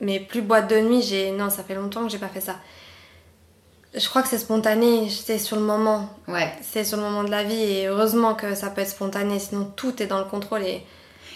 mais 0.01 0.19
plus 0.21 0.43
boîte 0.43 0.69
de 0.69 0.81
nuit, 0.81 1.03
j'ai. 1.03 1.31
Non, 1.31 1.51
ça 1.51 1.63
fait 1.63 1.75
longtemps 1.75 2.03
que 2.05 2.11
j'ai 2.11 2.19
pas 2.19 2.29
fait 2.29 2.41
ça. 2.41 2.57
Je 3.95 4.09
crois 4.09 4.23
que 4.23 4.29
c'est 4.29 4.39
spontané, 4.39 5.09
c'est 5.09 5.39
sur 5.39 5.57
le 5.57 5.63
moment. 5.63 6.11
Ouais. 6.27 6.53
C'est 6.63 6.83
sur 6.83 6.97
le 6.97 7.05
moment 7.05 7.23
de 7.23 7.31
la 7.31 7.45
vie 7.45 7.63
et 7.63 7.87
heureusement 7.87 8.35
que 8.35 8.57
ça 8.57 8.71
peut 8.71 8.81
être 8.81 8.89
spontané, 8.89 9.39
sinon 9.39 9.71
tout 9.77 10.03
est 10.03 10.07
dans 10.07 10.19
le 10.19 10.25
contrôle 10.25 10.63
et 10.63 10.83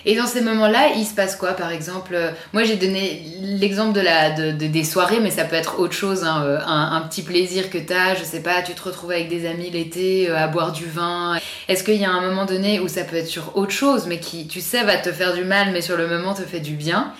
et 0.04 0.14
dans 0.14 0.26
ces 0.26 0.40
moments-là, 0.40 0.92
il 0.96 1.04
se 1.04 1.14
passe 1.14 1.36
quoi 1.36 1.52
Par 1.52 1.72
exemple, 1.72 2.14
euh, 2.14 2.30
moi 2.52 2.62
j'ai 2.62 2.76
donné 2.76 3.22
l'exemple 3.40 3.92
de 3.92 4.00
la, 4.00 4.30
de, 4.30 4.52
des 4.52 4.84
soirées, 4.84 5.20
mais 5.20 5.30
ça 5.30 5.44
peut 5.44 5.56
être 5.56 5.80
autre 5.80 5.92
chose, 5.92 6.24
hein, 6.24 6.42
euh, 6.44 6.58
un, 6.64 7.00
petit 7.02 7.22
plaisir 7.22 7.68
que 7.70 7.78
tu 7.78 7.92
as, 7.92 8.14
je 8.14 8.22
sais 8.22 8.40
pas, 8.40 8.62
tu 8.62 8.74
te 8.74 8.82
retrouves 8.82 9.10
avec 9.10 9.28
des 9.28 9.46
amis 9.46 9.70
l'été 9.70 10.30
euh, 10.30 10.36
à 10.36 10.46
boire 10.46 10.72
du 10.72 10.86
vin. 10.86 11.38
Est-ce 11.68 11.82
qu'il 11.82 11.96
y 11.96 12.04
a 12.04 12.10
un 12.10 12.20
moment 12.20 12.44
donné 12.44 12.80
où 12.80 12.88
ça 12.88 13.04
peut 13.04 13.16
être 13.16 13.26
sur 13.26 13.56
autre 13.56 13.72
chose, 13.72 14.06
mais 14.06 14.20
qui, 14.20 14.46
tu 14.46 14.60
sais, 14.60 14.84
va 14.84 14.96
te 14.96 15.12
faire 15.12 15.34
du 15.34 15.44
mal, 15.44 15.70
mais 15.72 15.82
sur 15.82 15.96
le 15.96 16.06
moment 16.06 16.34
te 16.34 16.42
fait 16.42 16.60
du 16.60 16.74
bien? 16.74 17.12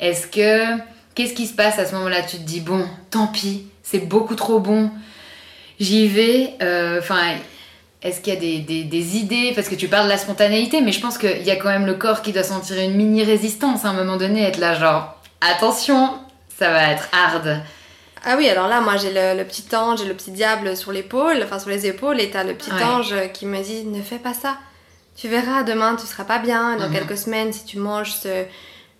Est-ce 0.00 0.26
que. 0.26 0.82
Qu'est-ce 1.14 1.34
qui 1.34 1.46
se 1.46 1.54
passe 1.54 1.78
à 1.78 1.86
ce 1.86 1.94
moment-là? 1.94 2.22
Tu 2.22 2.38
te 2.38 2.42
dis, 2.42 2.60
bon, 2.60 2.84
tant 3.12 3.28
pis, 3.28 3.66
c'est 3.84 4.00
beaucoup 4.00 4.34
trop 4.34 4.58
bon, 4.58 4.90
j'y 5.78 6.08
vais. 6.08 6.54
Enfin. 6.98 7.36
Est-ce 8.04 8.20
qu'il 8.20 8.34
y 8.34 8.36
a 8.36 8.40
des, 8.60 9.16
idées? 9.16 9.52
Parce 9.54 9.68
que 9.68 9.74
tu 9.74 9.88
parles 9.88 10.04
de 10.04 10.10
la 10.10 10.18
spontanéité, 10.18 10.82
mais 10.82 10.92
je 10.92 11.00
pense 11.00 11.16
qu'il 11.16 11.42
y 11.42 11.50
a 11.50 11.56
quand 11.56 11.70
même 11.70 11.86
le 11.86 11.94
corps 11.94 12.20
qui 12.20 12.32
doit 12.32 12.42
sentir 12.42 12.78
une 12.78 12.94
mini 12.94 13.24
résistance 13.24 13.86
à 13.86 13.88
un 13.88 13.92
moment 13.94 14.18
donné, 14.18 14.42
être 14.42 14.58
là 14.58 14.74
genre 14.74 15.18
attention, 15.40 16.10
ça 16.58 16.70
va 16.70 16.90
être 16.90 17.08
hard. 17.12 17.62
Ah 18.26 18.36
oui, 18.36 18.46
alors 18.48 18.68
là, 18.68 18.82
moi 18.82 18.98
j'ai 18.98 19.10
le, 19.10 19.42
petit 19.44 19.74
ange 19.74 20.02
et 20.02 20.04
le 20.04 20.12
petit 20.12 20.32
diable 20.32 20.76
sur 20.76 20.92
l'épaule, 20.92 21.40
enfin 21.42 21.58
sur 21.58 21.70
les 21.70 21.86
épaules, 21.86 22.20
et 22.20 22.30
t'as 22.30 22.44
le 22.44 22.54
petit 22.54 22.70
ange 22.72 23.14
qui 23.32 23.46
me 23.46 23.62
dit 23.62 23.84
ne 23.84 24.02
fais 24.02 24.18
pas 24.18 24.34
ça. 24.34 24.58
Tu 25.16 25.28
verras, 25.28 25.62
demain 25.62 25.96
tu 25.96 26.06
seras 26.06 26.24
pas 26.24 26.38
bien. 26.38 26.76
Dans 26.76 26.88
mhm. 26.88 26.94
quelques 26.94 27.16
semaines, 27.16 27.54
si 27.54 27.64
tu 27.64 27.78
manges 27.78 28.12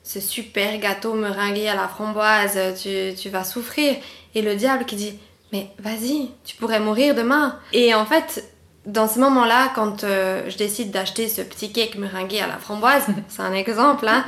ce, 0.03 0.21
super 0.21 0.79
gâteau 0.79 1.13
meringué 1.13 1.69
à 1.69 1.75
la 1.75 1.89
framboise, 1.89 2.59
tu, 2.83 3.15
tu 3.15 3.29
vas 3.29 3.45
souffrir. 3.45 3.97
Et 4.35 4.41
le 4.41 4.55
diable 4.55 4.87
qui 4.87 4.97
dit 4.97 5.19
mais 5.53 5.71
vas-y, 5.79 6.31
tu 6.45 6.57
pourrais 6.57 6.81
mourir 6.81 7.15
demain. 7.15 7.59
Et 7.73 7.95
en 7.95 8.07
fait, 8.07 8.45
dans 8.87 9.09
ce 9.09 9.19
moment-là, 9.19 9.73
quand 9.75 10.05
euh, 10.05 10.49
je 10.49 10.57
décide 10.57 10.91
d'acheter 10.91 11.29
ce 11.29 11.43
petit 11.43 11.73
cake 11.73 11.97
meringué 11.97 12.41
à 12.41 12.47
la 12.47 12.59
framboise, 12.59 13.05
c'est 13.29 13.43
un 13.43 13.53
exemple, 13.53 14.07
hein, 14.07 14.25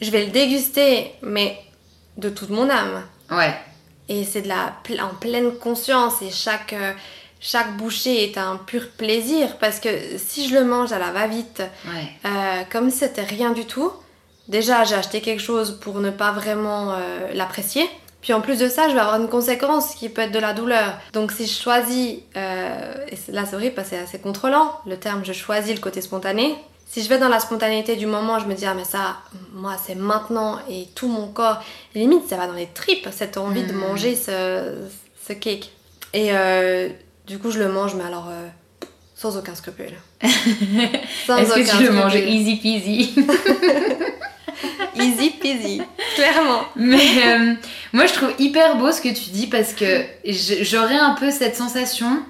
je 0.00 0.10
vais 0.10 0.24
le 0.24 0.30
déguster, 0.30 1.12
mais 1.22 1.58
de 2.16 2.28
toute 2.28 2.50
mon 2.50 2.68
âme. 2.68 3.04
Ouais. 3.30 3.54
Et 4.08 4.24
c'est 4.24 4.42
de 4.42 4.48
la 4.48 4.74
en 5.02 5.14
pleine 5.14 5.52
conscience 5.58 6.22
et 6.22 6.30
chaque 6.30 6.72
euh, 6.72 6.92
chaque 7.40 7.76
bouchée 7.76 8.24
est 8.24 8.36
un 8.36 8.56
pur 8.56 8.88
plaisir 8.96 9.58
parce 9.58 9.78
que 9.78 9.88
si 10.16 10.48
je 10.48 10.54
le 10.54 10.64
mange 10.64 10.90
à 10.90 10.98
la 10.98 11.12
va-vite, 11.12 11.62
euh, 11.86 12.62
comme 12.72 12.90
si 12.90 12.98
c'était 12.98 13.22
rien 13.22 13.52
du 13.52 13.64
tout, 13.64 13.92
déjà 14.48 14.82
j'ai 14.82 14.96
acheté 14.96 15.20
quelque 15.20 15.42
chose 15.42 15.78
pour 15.80 16.00
ne 16.00 16.10
pas 16.10 16.32
vraiment 16.32 16.96
l'apprécier. 17.32 17.88
Puis 18.28 18.34
en 18.34 18.42
plus 18.42 18.58
de 18.58 18.68
ça, 18.68 18.90
je 18.90 18.92
vais 18.92 19.00
avoir 19.00 19.18
une 19.18 19.28
conséquence 19.30 19.94
qui 19.94 20.10
peut 20.10 20.20
être 20.20 20.32
de 20.32 20.38
la 20.38 20.52
douleur. 20.52 20.98
Donc 21.14 21.32
si 21.32 21.46
je 21.46 21.58
choisis, 21.62 22.16
euh, 22.36 22.94
et 23.10 23.32
là 23.32 23.46
c'est 23.46 23.56
horrible 23.56 23.74
parce 23.74 23.88
que 23.88 23.96
c'est 23.96 24.02
assez 24.02 24.18
contrôlant, 24.18 24.70
le 24.86 24.98
terme 24.98 25.24
je 25.24 25.32
choisis 25.32 25.74
le 25.74 25.80
côté 25.80 26.02
spontané, 26.02 26.54
si 26.86 27.02
je 27.02 27.08
vais 27.08 27.16
dans 27.16 27.30
la 27.30 27.40
spontanéité 27.40 27.96
du 27.96 28.04
moment, 28.04 28.38
je 28.38 28.44
me 28.44 28.52
dis, 28.52 28.66
ah 28.66 28.74
mais 28.74 28.84
ça, 28.84 29.16
moi 29.54 29.76
c'est 29.82 29.94
maintenant 29.94 30.58
et 30.68 30.88
tout 30.94 31.08
mon 31.08 31.28
corps, 31.28 31.64
limite 31.94 32.28
ça 32.28 32.36
va 32.36 32.46
dans 32.46 32.52
les 32.52 32.66
tripes, 32.66 33.08
cette 33.12 33.38
envie 33.38 33.62
de 33.62 33.72
Mhm. 33.72 33.78
manger 33.78 34.14
ce, 34.14 34.74
ce 35.26 35.32
cake. 35.32 35.70
Et 36.12 36.28
euh, 36.32 36.90
du 37.26 37.38
coup 37.38 37.50
je 37.50 37.58
le 37.58 37.70
mange, 37.72 37.94
mais 37.94 38.04
alors 38.04 38.26
euh, 38.30 38.46
sans 39.14 39.38
aucun 39.38 39.54
scrupule. 39.54 39.94
Est-ce 40.20 41.26
que 41.54 41.78
tu 41.78 41.82
le 41.82 41.92
manges 41.92 42.14
easy 42.16 42.56
peasy? 42.56 43.14
Easy 44.96 45.30
peasy, 45.30 45.82
clairement. 46.14 46.62
Mais 46.76 47.22
euh, 47.24 47.54
moi, 47.92 48.06
je 48.06 48.14
trouve 48.14 48.32
hyper 48.38 48.76
beau 48.76 48.92
ce 48.92 49.00
que 49.00 49.08
tu 49.08 49.30
dis 49.30 49.46
parce 49.46 49.72
que 49.72 50.04
j'aurais 50.24 50.96
un 50.96 51.14
peu 51.14 51.30
cette 51.30 51.56
sensation 51.56 52.22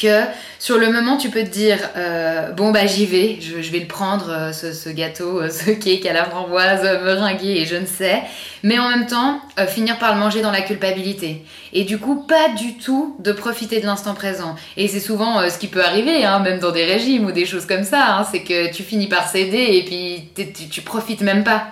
que 0.00 0.24
sur 0.58 0.78
le 0.78 0.90
moment, 0.90 1.16
tu 1.16 1.28
peux 1.28 1.42
te 1.42 1.48
dire 1.48 1.78
euh, 1.96 2.52
bon 2.52 2.70
bah 2.70 2.86
j'y 2.86 3.06
vais, 3.06 3.38
je, 3.40 3.70
vais 3.70 3.80
le 3.80 3.86
prendre 3.86 4.30
euh, 4.30 4.52
ce, 4.52 4.88
gâteau, 4.88 5.40
euh, 5.40 5.50
ce 5.50 5.70
cake 5.70 6.06
à 6.06 6.12
la 6.12 6.24
framboise, 6.24 6.82
meringué 7.04 7.60
et 7.60 7.66
je 7.66 7.76
ne 7.76 7.86
sais, 7.86 8.22
mais 8.62 8.78
en 8.78 8.88
même 8.88 9.06
temps 9.06 9.40
finir 9.68 9.98
par 9.98 10.14
le 10.14 10.20
manger 10.20 10.40
dans 10.40 10.50
la 10.50 10.62
culpabilité 10.62 11.42
et 11.72 11.84
du 11.84 11.98
coup 11.98 12.16
pas 12.16 12.48
du 12.50 12.76
tout 12.76 13.16
de 13.18 13.32
profiter 13.32 13.80
de 13.80 13.86
l'instant 13.86 14.14
présent. 14.14 14.56
Et 14.76 14.88
c'est 14.88 15.00
souvent 15.00 15.48
ce 15.48 15.58
qui 15.58 15.68
peut 15.68 15.84
arriver, 15.84 16.24
hein, 16.24 16.38
même 16.40 16.60
dans 16.60 16.72
des 16.72 16.84
régimes 16.84 17.26
ou 17.26 17.32
des 17.32 17.46
choses 17.46 17.66
comme 17.66 17.84
ça, 17.84 18.16
hein, 18.16 18.26
c'est 18.30 18.42
que 18.42 18.72
tu 18.72 18.82
finis 18.82 19.08
par 19.08 19.28
céder 19.28 19.68
et 19.72 19.84
puis 19.84 20.28
tu, 20.34 20.68
tu 20.68 20.80
profites 20.82 21.22
même 21.22 21.44
pas. 21.44 21.68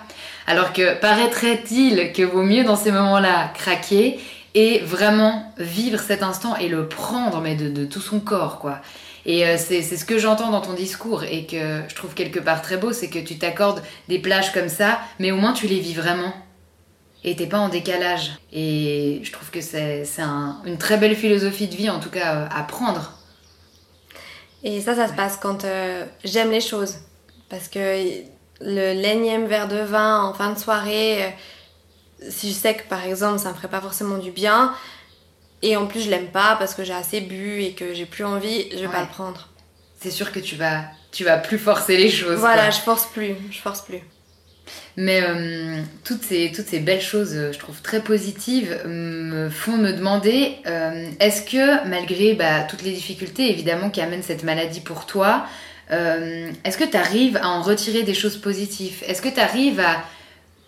Alors 0.47 0.71
que 0.71 0.97
paraîtrait-il 0.99 2.13
que 2.13 2.23
vaut 2.23 2.43
mieux 2.43 2.63
dans 2.63 2.77
ces 2.77 2.91
moments-là 2.91 3.51
craquer 3.53 4.17
et 4.63 4.79
vraiment 4.79 5.53
vivre 5.59 5.99
cet 5.99 6.23
instant 6.23 6.55
et 6.55 6.67
le 6.67 6.87
prendre 6.89 7.41
mais 7.41 7.55
de, 7.55 7.69
de 7.69 7.85
tout 7.85 8.01
son 8.01 8.19
corps 8.19 8.57
quoi. 8.59 8.79
Et 9.25 9.45
euh, 9.45 9.57
c'est 9.57 9.81
ce 9.83 10.05
que 10.05 10.17
j'entends 10.17 10.49
dans 10.51 10.61
ton 10.61 10.73
discours 10.73 11.23
et 11.23 11.45
que 11.45 11.81
je 11.87 11.95
trouve 11.95 12.13
quelque 12.15 12.39
part 12.39 12.61
très 12.61 12.77
beau, 12.77 12.91
c'est 12.93 13.09
que 13.09 13.19
tu 13.19 13.37
t'accordes 13.37 13.83
des 14.07 14.19
plages 14.19 14.51
comme 14.53 14.69
ça, 14.69 14.99
mais 15.19 15.31
au 15.31 15.37
moins 15.37 15.53
tu 15.53 15.67
les 15.67 15.79
vis 15.79 15.93
vraiment. 15.93 16.33
Et 17.23 17.35
t'es 17.35 17.45
pas 17.47 17.59
en 17.59 17.69
décalage. 17.69 18.31
Et 18.53 19.19
je 19.23 19.31
trouve 19.33 19.49
que 19.51 19.59
c'est 19.59 20.05
un- 20.19 20.61
une 20.65 20.77
très 20.77 20.97
belle 20.97 21.15
philosophie 21.15 21.67
de 21.67 21.75
vie, 21.75 21.89
en 21.89 21.99
tout 21.99 22.09
cas, 22.09 22.35
euh, 22.35 22.47
à 22.59 22.63
prendre. 22.63 23.03
Et 24.63 24.79
ça, 24.81 24.95
ça 24.95 25.07
se 25.07 25.13
passe 25.13 25.37
quand 25.41 25.65
euh, 25.65 26.05
j'aime 26.23 26.51
les 26.51 26.61
choses. 26.61 26.95
Parce 27.49 27.67
que 27.67 27.79
le 28.61 28.93
l'énième 29.01 29.45
verre 29.45 29.67
de 29.67 29.77
vin 29.95 30.23
en 30.23 30.33
fin 30.33 30.53
de 30.53 30.59
soirée, 30.59 31.35
si 32.29 32.49
je 32.49 32.55
sais 32.55 32.75
que 32.75 32.87
par 32.87 33.05
exemple 33.05 33.39
ça 33.39 33.49
me 33.49 33.55
ferait 33.55 33.67
pas 33.67 33.81
forcément 33.81 34.17
du 34.17 34.31
bien, 34.31 34.73
et 35.61 35.75
en 35.75 35.87
plus 35.87 36.01
je 36.01 36.09
l'aime 36.09 36.27
pas 36.27 36.55
parce 36.57 36.75
que 36.75 36.83
j'ai 36.83 36.93
assez 36.93 37.21
bu 37.21 37.61
et 37.61 37.73
que 37.73 37.93
j'ai 37.93 38.05
plus 38.05 38.23
envie, 38.23 38.69
je 38.71 38.79
vais 38.79 38.87
pas 38.87 39.01
le 39.01 39.09
prendre. 39.09 39.49
C'est 39.99 40.11
sûr 40.11 40.31
que 40.31 40.39
tu 40.39 40.55
vas, 40.55 40.83
tu 41.11 41.23
vas 41.23 41.37
plus 41.37 41.57
forcer 41.57 41.97
les 41.97 42.09
choses. 42.09 42.37
Voilà, 42.37 42.63
quoi. 42.63 42.71
je 42.71 42.79
force 42.79 43.05
plus, 43.07 43.35
je 43.49 43.59
force 43.59 43.81
plus. 43.81 44.01
Mais 44.95 45.21
euh, 45.23 45.81
toutes, 46.03 46.23
ces, 46.23 46.51
toutes 46.53 46.67
ces 46.67 46.79
belles 46.79 47.01
choses, 47.01 47.33
euh, 47.33 47.51
je 47.51 47.57
trouve 47.57 47.81
très 47.81 48.01
positives, 48.01 48.79
me 48.85 49.49
font 49.49 49.77
me 49.77 49.91
demander 49.93 50.55
euh, 50.67 51.09
est-ce 51.19 51.43
que, 51.43 51.87
malgré 51.87 52.33
bah, 52.33 52.63
toutes 52.63 52.83
les 52.83 52.91
difficultés 52.91 53.49
évidemment 53.49 53.89
qui 53.89 54.01
amènent 54.01 54.23
cette 54.23 54.43
maladie 54.43 54.81
pour 54.81 55.05
toi, 55.05 55.45
euh, 55.91 56.51
est-ce 56.63 56.77
que 56.77 56.83
tu 56.83 56.97
arrives 56.97 57.37
à 57.37 57.47
en 57.47 57.61
retirer 57.61 58.03
des 58.03 58.13
choses 58.13 58.37
positives? 58.37 59.03
Est-ce 59.07 59.21
que 59.21 59.29
tu 59.29 59.39
arrives 59.39 59.79
à. 59.79 60.03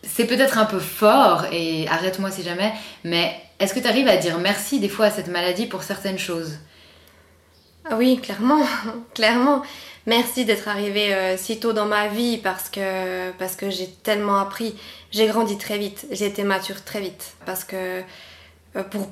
C'est 0.04 0.26
peut-être 0.26 0.58
un 0.58 0.66
peu 0.66 0.80
fort, 0.80 1.46
et 1.52 1.88
arrête-moi 1.88 2.32
si 2.32 2.44
jamais, 2.44 2.74
mais 3.04 3.36
est-ce 3.60 3.74
que 3.74 3.80
tu 3.80 3.88
arrives 3.88 4.08
à 4.08 4.18
dire 4.18 4.38
merci 4.40 4.80
des 4.80 4.90
fois 4.90 5.08
à 5.08 5.12
cette 5.12 5.28
maladie 5.28 5.66
pour 5.66 5.84
certaines 5.84 6.20
choses? 6.20 6.58
Ah 7.90 7.96
oui, 7.98 8.20
clairement, 8.22 8.64
clairement. 9.14 9.64
Merci 10.06 10.46
d'être 10.46 10.68
arrivé 10.68 11.14
euh, 11.14 11.38
si 11.38 11.60
tôt 11.60 11.74
dans 11.74 11.86
ma 11.86 12.08
vie 12.08 12.38
parce 12.38 12.70
que, 12.70 13.32
parce 13.32 13.56
que 13.56 13.70
j'ai 13.70 13.88
tellement 13.88 14.40
appris. 14.40 14.76
J'ai 15.12 15.28
grandi 15.28 15.58
très 15.58 15.78
vite, 15.78 16.08
j'ai 16.12 16.26
été 16.26 16.44
mature 16.44 16.84
très 16.84 17.02
vite. 17.02 17.34
Parce 17.46 17.64
que, 17.64 18.02
euh, 18.76 18.84
pour 18.84 19.10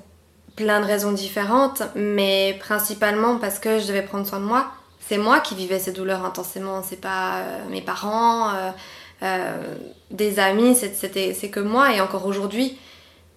plein 0.55 0.79
de 0.79 0.85
raisons 0.85 1.11
différentes, 1.11 1.83
mais 1.95 2.57
principalement 2.59 3.37
parce 3.37 3.59
que 3.59 3.79
je 3.79 3.87
devais 3.87 4.01
prendre 4.01 4.25
soin 4.25 4.39
de 4.39 4.45
moi. 4.45 4.71
C'est 4.99 5.17
moi 5.17 5.39
qui 5.39 5.55
vivais 5.55 5.79
ces 5.79 5.91
douleurs 5.91 6.25
intensément, 6.25 6.81
c'est 6.83 6.99
pas 6.99 7.37
euh, 7.37 7.69
mes 7.69 7.81
parents, 7.81 8.51
des 10.11 10.39
amis, 10.39 10.75
c'est- 10.75 11.49
que 11.49 11.59
moi 11.59 11.93
et 11.93 12.01
encore 12.01 12.25
aujourd'hui. 12.25 12.77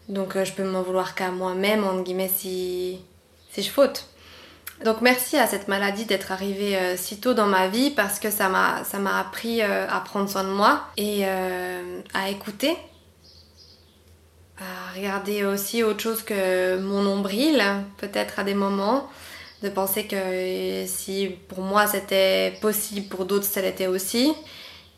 Donc 0.09 0.37
euh, 0.37 0.45
je 0.45 0.53
peux 0.53 0.65
m'en 0.65 0.83
vouloir 0.83 1.15
qu'à 1.15 1.31
moi-même, 1.31 1.85
entre 1.85 2.03
guillemets, 2.03 2.31
si, 2.35 2.99
si 3.53 3.63
je 3.63 3.71
faute. 3.71 4.07
Donc 4.85 5.03
merci 5.03 5.37
à 5.37 5.47
cette 5.47 5.69
maladie 5.69 6.07
d'être 6.07 6.33
arrivée 6.33 6.77
euh, 6.77 6.97
si 6.97 7.21
tôt 7.21 7.35
dans 7.35 7.47
ma 7.47 7.69
vie 7.69 7.91
parce 7.91 8.19
que 8.19 8.31
ça 8.31 8.49
m'a 8.49 9.19
appris 9.19 9.63
euh, 9.63 9.87
à 9.89 10.01
prendre 10.01 10.29
soin 10.29 10.43
de 10.43 10.49
moi 10.49 10.85
et 10.97 11.21
euh, 11.27 12.01
à 12.15 12.31
écouter, 12.31 12.77
à 14.59 14.97
regarder 14.97 15.45
aussi 15.45 15.83
autre 15.83 16.01
chose 16.01 16.23
que 16.23 16.79
mon 16.79 17.03
nombril 17.03 17.63
peut-être 17.99 18.39
à 18.39 18.45
des 18.45 18.55
moments, 18.55 19.09
de 19.63 19.69
penser 19.69 20.07
que 20.07 20.17
euh, 20.17 20.87
si 20.87 21.29
pour 21.49 21.61
moi 21.61 21.87
c'était 21.87 22.55
possible 22.63 23.07
pour 23.09 23.27
d'autres 23.27 23.45
ça 23.45 23.61
l'était 23.61 23.87
aussi. 23.87 24.33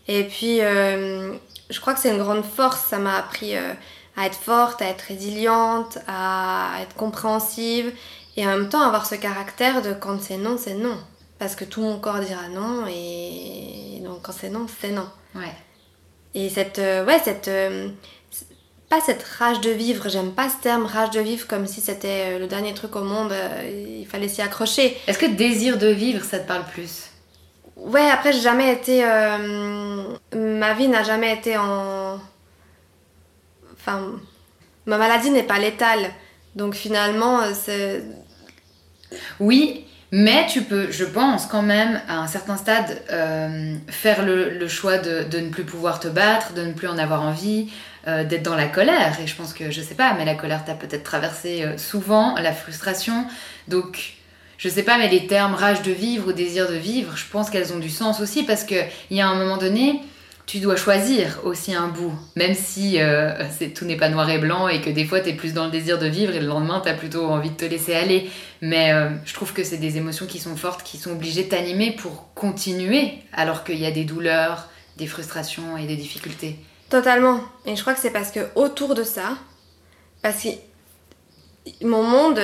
Et 0.09 0.25
puis 0.25 0.61
euh, 0.61 1.35
je 1.71 1.81
crois 1.81 1.95
que 1.95 2.01
c'est 2.01 2.11
une 2.11 2.23
grande 2.23 2.45
force, 2.45 2.81
ça 2.89 2.99
m'a 2.99 3.17
appris 3.17 3.57
euh, 3.57 3.73
à 4.17 4.27
être 4.27 4.39
forte, 4.39 4.83
à 4.83 4.87
être 4.87 5.03
résiliente, 5.03 5.99
à 6.07 6.75
être 6.83 6.95
compréhensive 6.95 7.93
et 8.37 8.47
en 8.47 8.51
même 8.51 8.69
temps 8.69 8.83
avoir 8.83 9.07
ce 9.07 9.15
caractère 9.15 9.83
de 9.83 9.93
quand 9.93 10.21
c'est 10.21 10.39
non, 10.39 10.57
c'est 10.59 10.75
non. 10.75 10.99
Parce 11.39 11.57
que 11.57 11.65
tout 11.65 11.83
mon 11.83 11.99
corps 11.99 12.21
dira 12.21 12.49
non 12.49 12.87
et 12.89 14.01
donc 14.05 14.23
quand 14.23 14.33
c'est 14.33 14.51
non, 14.51 14.67
c'est 14.81 14.91
non. 14.91 15.09
Ouais. 15.35 15.55
Et 16.35 16.49
cette, 16.49 16.79
euh, 16.79 17.05
ouais, 17.05 17.21
cette, 17.23 17.49
euh, 17.49 17.89
pas 18.89 19.01
cette 19.01 19.23
rage 19.23 19.61
de 19.61 19.71
vivre, 19.71 20.09
j'aime 20.09 20.33
pas 20.33 20.49
ce 20.49 20.63
terme 20.63 20.87
rage 20.87 21.11
de 21.11 21.21
vivre 21.21 21.47
comme 21.47 21.67
si 21.67 21.81
c'était 21.81 22.39
le 22.39 22.47
dernier 22.47 22.75
truc 22.75 22.97
au 22.97 23.05
monde, 23.05 23.33
euh, 23.33 23.99
il 24.01 24.07
fallait 24.07 24.29
s'y 24.29 24.43
accrocher. 24.43 24.97
Est-ce 25.07 25.19
que 25.19 25.27
désir 25.27 25.79
de 25.79 25.89
vivre, 25.89 26.25
ça 26.25 26.39
te 26.39 26.49
parle 26.49 26.65
plus? 26.65 27.12
Ouais, 27.83 28.09
après, 28.11 28.33
j'ai 28.33 28.41
jamais 28.41 28.73
été. 28.73 29.05
euh, 29.05 30.15
ma 30.35 30.75
vie 30.75 30.89
n'a 30.89 31.03
jamais 31.03 31.35
été 31.35 31.57
en. 31.57 32.19
Enfin. 33.75 34.13
Ma 34.87 34.99
maladie 34.99 35.31
n'est 35.31 35.43
pas 35.43 35.59
létale. 35.59 36.11
Donc 36.55 36.75
finalement, 36.75 37.41
euh, 37.41 37.53
c'est. 37.55 38.03
Oui, 39.41 39.85
mais 40.13 40.47
tu 40.47 40.63
peux, 40.63 40.91
je 40.93 41.05
pense 41.05 41.47
quand 41.47 41.63
même, 41.63 42.01
à 42.09 42.19
un 42.19 42.27
certain 42.27 42.57
stade, 42.57 43.03
euh, 43.11 43.75
faire 43.89 44.25
le, 44.25 44.67
choix 44.69 44.99
de, 44.99 45.39
ne 45.39 45.51
plus 45.51 45.65
pouvoir 45.65 46.01
te 46.01 46.09
battre, 46.09 46.55
de 46.55 46.63
ne 46.63 46.73
plus 46.73 46.89
en 46.89 46.99
avoir 46.99 47.23
envie, 47.23 47.71
d'être 48.07 48.43
dans 48.43 48.57
la 48.57 48.69
colère. 48.69 49.19
Et 49.23 49.27
je 49.27 49.37
pense 49.37 49.53
que, 49.53 49.71
je 49.71 49.81
sais 49.81 49.95
pas, 49.95 50.15
mais 50.15 50.25
la 50.25 50.35
colère 50.35 50.65
t'a 50.65 50.75
peut-être 50.75 51.05
traversé 51.05 51.67
souvent, 51.77 52.35
la 52.37 52.53
frustration. 52.53 53.27
Donc, 53.69 54.15
je 54.63 54.69
sais 54.69 54.85
pas, 54.85 54.97
mais 54.97 55.09
les 55.09 55.27
termes 55.27 55.55
rage 55.55 55.83
de 55.83 55.91
vivre 55.91 56.29
ou 56.29 56.33
désir 56.33 56.71
de 56.71 56.77
vivre, 56.77 57.17
je 57.17 57.25
pense 57.29 57.51
qu'elles 57.51 57.73
ont 57.73 57.81
du 57.81 57.91
sens 57.91 58.21
aussi 58.21 58.45
parce 58.45 58.63
qu'il 58.63 58.87
y 59.11 59.21
a 59.21 59.29
un 59.29 59.35
moment 59.35 59.57
donné, 59.57 59.99
tu 60.47 60.61
dois 60.61 60.77
choisir 60.77 61.41
aussi 61.43 61.75
un 61.75 61.89
bout, 61.89 62.13
même 62.37 62.55
si 62.55 63.01
euh, 63.01 63.33
tout 63.75 63.85
n'est 63.85 63.97
pas 63.97 64.09
noir 64.09 64.31
et 64.31 64.39
blanc 64.39 64.69
et 64.69 64.81
que 64.81 64.89
des 64.89 65.05
fois 65.05 65.19
tu 65.19 65.31
es 65.31 65.33
plus 65.33 65.53
dans 65.53 65.65
le 65.65 65.73
désir 65.73 65.99
de 65.99 66.07
vivre 66.07 66.33
et 66.33 66.39
le 66.39 66.47
lendemain 66.47 66.81
tu 66.81 66.89
as 66.89 66.95
plutôt 66.95 67.27
envie 67.27 67.51
de 67.51 67.57
te 67.57 67.65
laisser 67.65 67.97
aller. 67.97 68.31
Mais 68.61 68.93
euh, 68.93 69.09
je 69.25 69.35
trouve 69.35 69.53
que 69.53 69.65
c'est 69.65 69.79
des 69.79 69.97
émotions 69.97 70.27
qui 70.27 70.39
sont 70.39 70.55
fortes, 70.55 70.85
qui 70.85 70.97
sont 70.97 71.11
obligées 71.11 71.43
de 71.43 71.49
t'animer 71.49 71.91
pour 71.91 72.33
continuer 72.35 73.15
alors 73.33 73.65
qu'il 73.65 73.81
y 73.81 73.87
a 73.87 73.91
des 73.91 74.05
douleurs, 74.05 74.69
des 74.97 75.09
frustrations 75.09 75.77
et 75.77 75.89
des 75.89 75.97
difficultés. 75.97 76.57
Totalement. 76.89 77.41
Et 77.67 77.75
je 77.75 77.81
crois 77.81 77.95
que 77.95 78.01
c'est 78.01 78.13
parce 78.13 78.31
que 78.31 78.47
autour 78.55 78.95
de 78.95 79.03
ça, 79.03 79.39
parce 80.23 80.41
que 80.45 80.51
mon 81.85 82.05
monde, 82.05 82.41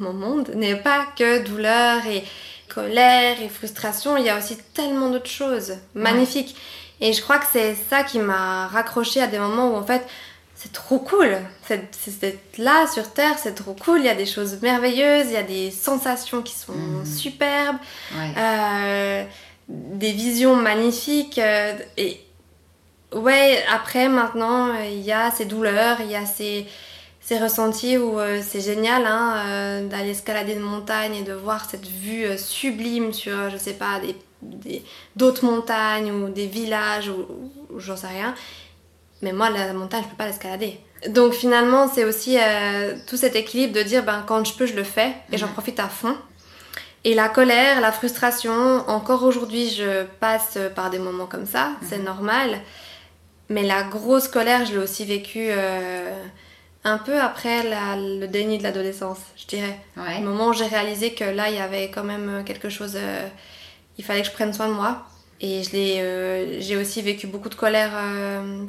mon 0.00 0.12
monde 0.12 0.50
n'est 0.54 0.76
pas 0.76 1.06
que 1.16 1.42
douleur 1.44 2.04
et 2.06 2.24
colère 2.68 3.40
et 3.42 3.48
frustration, 3.48 4.16
il 4.16 4.24
y 4.24 4.30
a 4.30 4.38
aussi 4.38 4.56
tellement 4.74 5.10
d'autres 5.10 5.26
choses 5.30 5.74
magnifiques. 5.94 6.56
Et 7.00 7.12
je 7.12 7.20
crois 7.20 7.38
que 7.38 7.46
c'est 7.52 7.74
ça 7.90 8.02
qui 8.02 8.18
m'a 8.18 8.68
raccroché 8.68 9.20
à 9.20 9.26
des 9.26 9.38
moments 9.38 9.72
où 9.72 9.76
en 9.76 9.82
fait 9.84 10.06
c'est 10.54 10.72
trop 10.72 10.98
cool. 11.00 11.36
C'est 11.66 12.38
là 12.58 12.86
sur 12.86 13.12
Terre, 13.12 13.36
c'est 13.36 13.54
trop 13.54 13.74
cool. 13.74 13.98
Il 14.00 14.06
y 14.06 14.08
a 14.08 14.14
des 14.14 14.26
choses 14.26 14.58
merveilleuses, 14.62 15.26
il 15.26 15.32
y 15.32 15.36
a 15.36 15.42
des 15.42 15.70
sensations 15.72 16.40
qui 16.42 16.54
sont 16.54 16.72
Mhm. 16.72 17.04
superbes, 17.04 17.78
Ouais. 18.16 18.32
euh, 18.38 19.24
des 19.68 20.12
visions 20.12 20.54
magnifiques. 20.56 21.38
euh, 21.38 21.74
et 21.96 22.20
ouais, 23.12 23.62
après 23.70 24.08
maintenant, 24.08 24.72
il 24.84 25.00
y 25.00 25.12
a 25.12 25.30
ces 25.30 25.44
douleurs, 25.44 25.98
il 26.00 26.10
y 26.10 26.16
a 26.16 26.24
ces, 26.26 26.66
ces 27.32 27.38
ressentis 27.42 27.96
où 27.96 28.18
euh, 28.20 28.42
c'est 28.46 28.60
génial 28.60 29.06
hein, 29.06 29.44
euh, 29.46 29.88
d'aller 29.88 30.10
escalader 30.10 30.52
une 30.52 30.60
montagne 30.60 31.14
et 31.14 31.22
de 31.22 31.32
voir 31.32 31.64
cette 31.68 31.86
vue 31.86 32.24
euh, 32.24 32.36
sublime 32.36 33.14
sur, 33.14 33.48
je 33.48 33.56
sais 33.56 33.72
pas, 33.72 34.00
des 34.00 34.16
des- 34.42 34.82
d'autres 35.14 35.44
montagnes 35.44 36.10
ou 36.10 36.28
des 36.28 36.46
villages 36.46 37.08
ou, 37.08 37.26
ou 37.72 37.78
j'en 37.80 37.96
sais 37.96 38.08
rien. 38.08 38.34
Mais 39.22 39.32
moi, 39.32 39.50
la 39.50 39.72
montagne, 39.72 40.02
je 40.02 40.08
peux 40.08 40.16
pas 40.16 40.26
l'escalader. 40.26 40.80
Donc 41.08 41.32
finalement, 41.32 41.88
c'est 41.88 42.04
aussi 42.04 42.36
tout 43.06 43.16
cet 43.16 43.36
équilibre 43.36 43.72
de 43.72 43.82
dire, 43.82 44.02
ben, 44.02 44.24
quand 44.26 44.44
je 44.44 44.52
peux, 44.54 44.66
je 44.66 44.74
le 44.74 44.82
fais 44.82 45.12
et 45.30 45.38
j'en 45.38 45.46
profite 45.46 45.78
à 45.78 45.88
fond. 45.88 46.16
Et 47.04 47.14
la 47.14 47.28
colère, 47.28 47.80
la 47.80 47.92
frustration, 47.92 48.52
encore 48.88 49.22
aujourd'hui, 49.22 49.70
je 49.70 50.04
passe 50.18 50.58
par 50.74 50.90
des 50.90 50.98
moments 50.98 51.26
comme 51.26 51.46
ça, 51.46 51.70
c'est 51.88 51.98
mhm. 51.98 52.04
normal. 52.04 52.60
Mais 53.48 53.62
la 53.62 53.84
grosse 53.84 54.26
colère, 54.26 54.66
je 54.66 54.72
l'ai 54.72 54.78
aussi 54.78 55.04
vécue 55.04 55.50
un 56.84 56.98
peu 56.98 57.20
après 57.20 57.62
le 57.96 58.26
déni 58.26 58.58
de 58.58 58.62
l'adolescence, 58.62 59.20
je 59.36 59.46
dirais. 59.46 59.78
Ouais. 59.96 60.18
Au 60.18 60.22
moment 60.22 60.48
où 60.48 60.52
j'ai 60.52 60.66
réalisé 60.66 61.14
que 61.14 61.24
là, 61.24 61.48
il 61.48 61.54
y 61.54 61.60
avait 61.60 61.90
quand 61.90 62.04
même 62.04 62.42
quelque 62.44 62.68
chose. 62.68 62.94
Euh, 62.96 63.28
il 63.98 64.04
fallait 64.04 64.22
que 64.22 64.28
je 64.28 64.32
prenne 64.32 64.52
soin 64.52 64.68
de 64.68 64.74
moi. 64.74 65.06
Et 65.40 65.62
euh, 65.74 66.60
j'ai 66.60 66.76
aussi 66.76 67.02
vécu 67.02 67.26
beaucoup 67.26 67.48
de 67.48 67.56
colère 67.56 67.90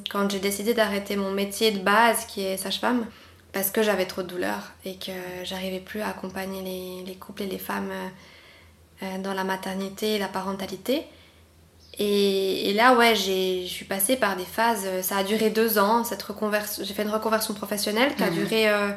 quand 0.09 0.31
j'ai 0.31 0.39
décidé 0.39 0.73
d'arrêter 0.73 1.15
mon 1.15 1.31
métier 1.31 1.71
de 1.71 1.77
base, 1.79 2.25
qui 2.25 2.43
est 2.43 2.57
sage-femme, 2.57 3.05
parce 3.51 3.69
que 3.69 3.83
j'avais 3.83 4.05
trop 4.05 4.23
de 4.23 4.27
douleurs 4.27 4.71
et 4.83 4.95
que 4.95 5.11
j'arrivais 5.43 5.79
plus 5.79 6.01
à 6.01 6.09
accompagner 6.09 6.63
les, 6.63 7.03
les, 7.05 7.15
couples 7.15 7.43
et 7.43 7.45
les 7.45 7.59
femmes 7.59 7.91
dans 9.19 9.35
la 9.35 9.43
maternité 9.43 10.15
et 10.15 10.19
la 10.19 10.27
parentalité. 10.27 11.05
Et, 11.99 12.73
là, 12.73 12.95
ouais, 12.95 13.15
je 13.15 13.67
suis 13.67 13.85
passée 13.85 14.15
par 14.15 14.35
des 14.35 14.45
phases. 14.45 14.83
Euh, 14.85 15.01
ça 15.01 15.17
a 15.17 15.23
duré 15.23 15.49
deux 15.49 15.77
ans. 15.77 16.03
Cette 16.03 16.23
reconversion, 16.23 16.83
j'ai 16.83 16.93
fait 16.93 17.03
une 17.03 17.09
reconversion 17.09 17.53
professionnelle 17.53 18.15
qui 18.15 18.23
a 18.23 18.31
mhm. 18.31 18.35
duré 18.35 18.69
euh, 18.69 18.89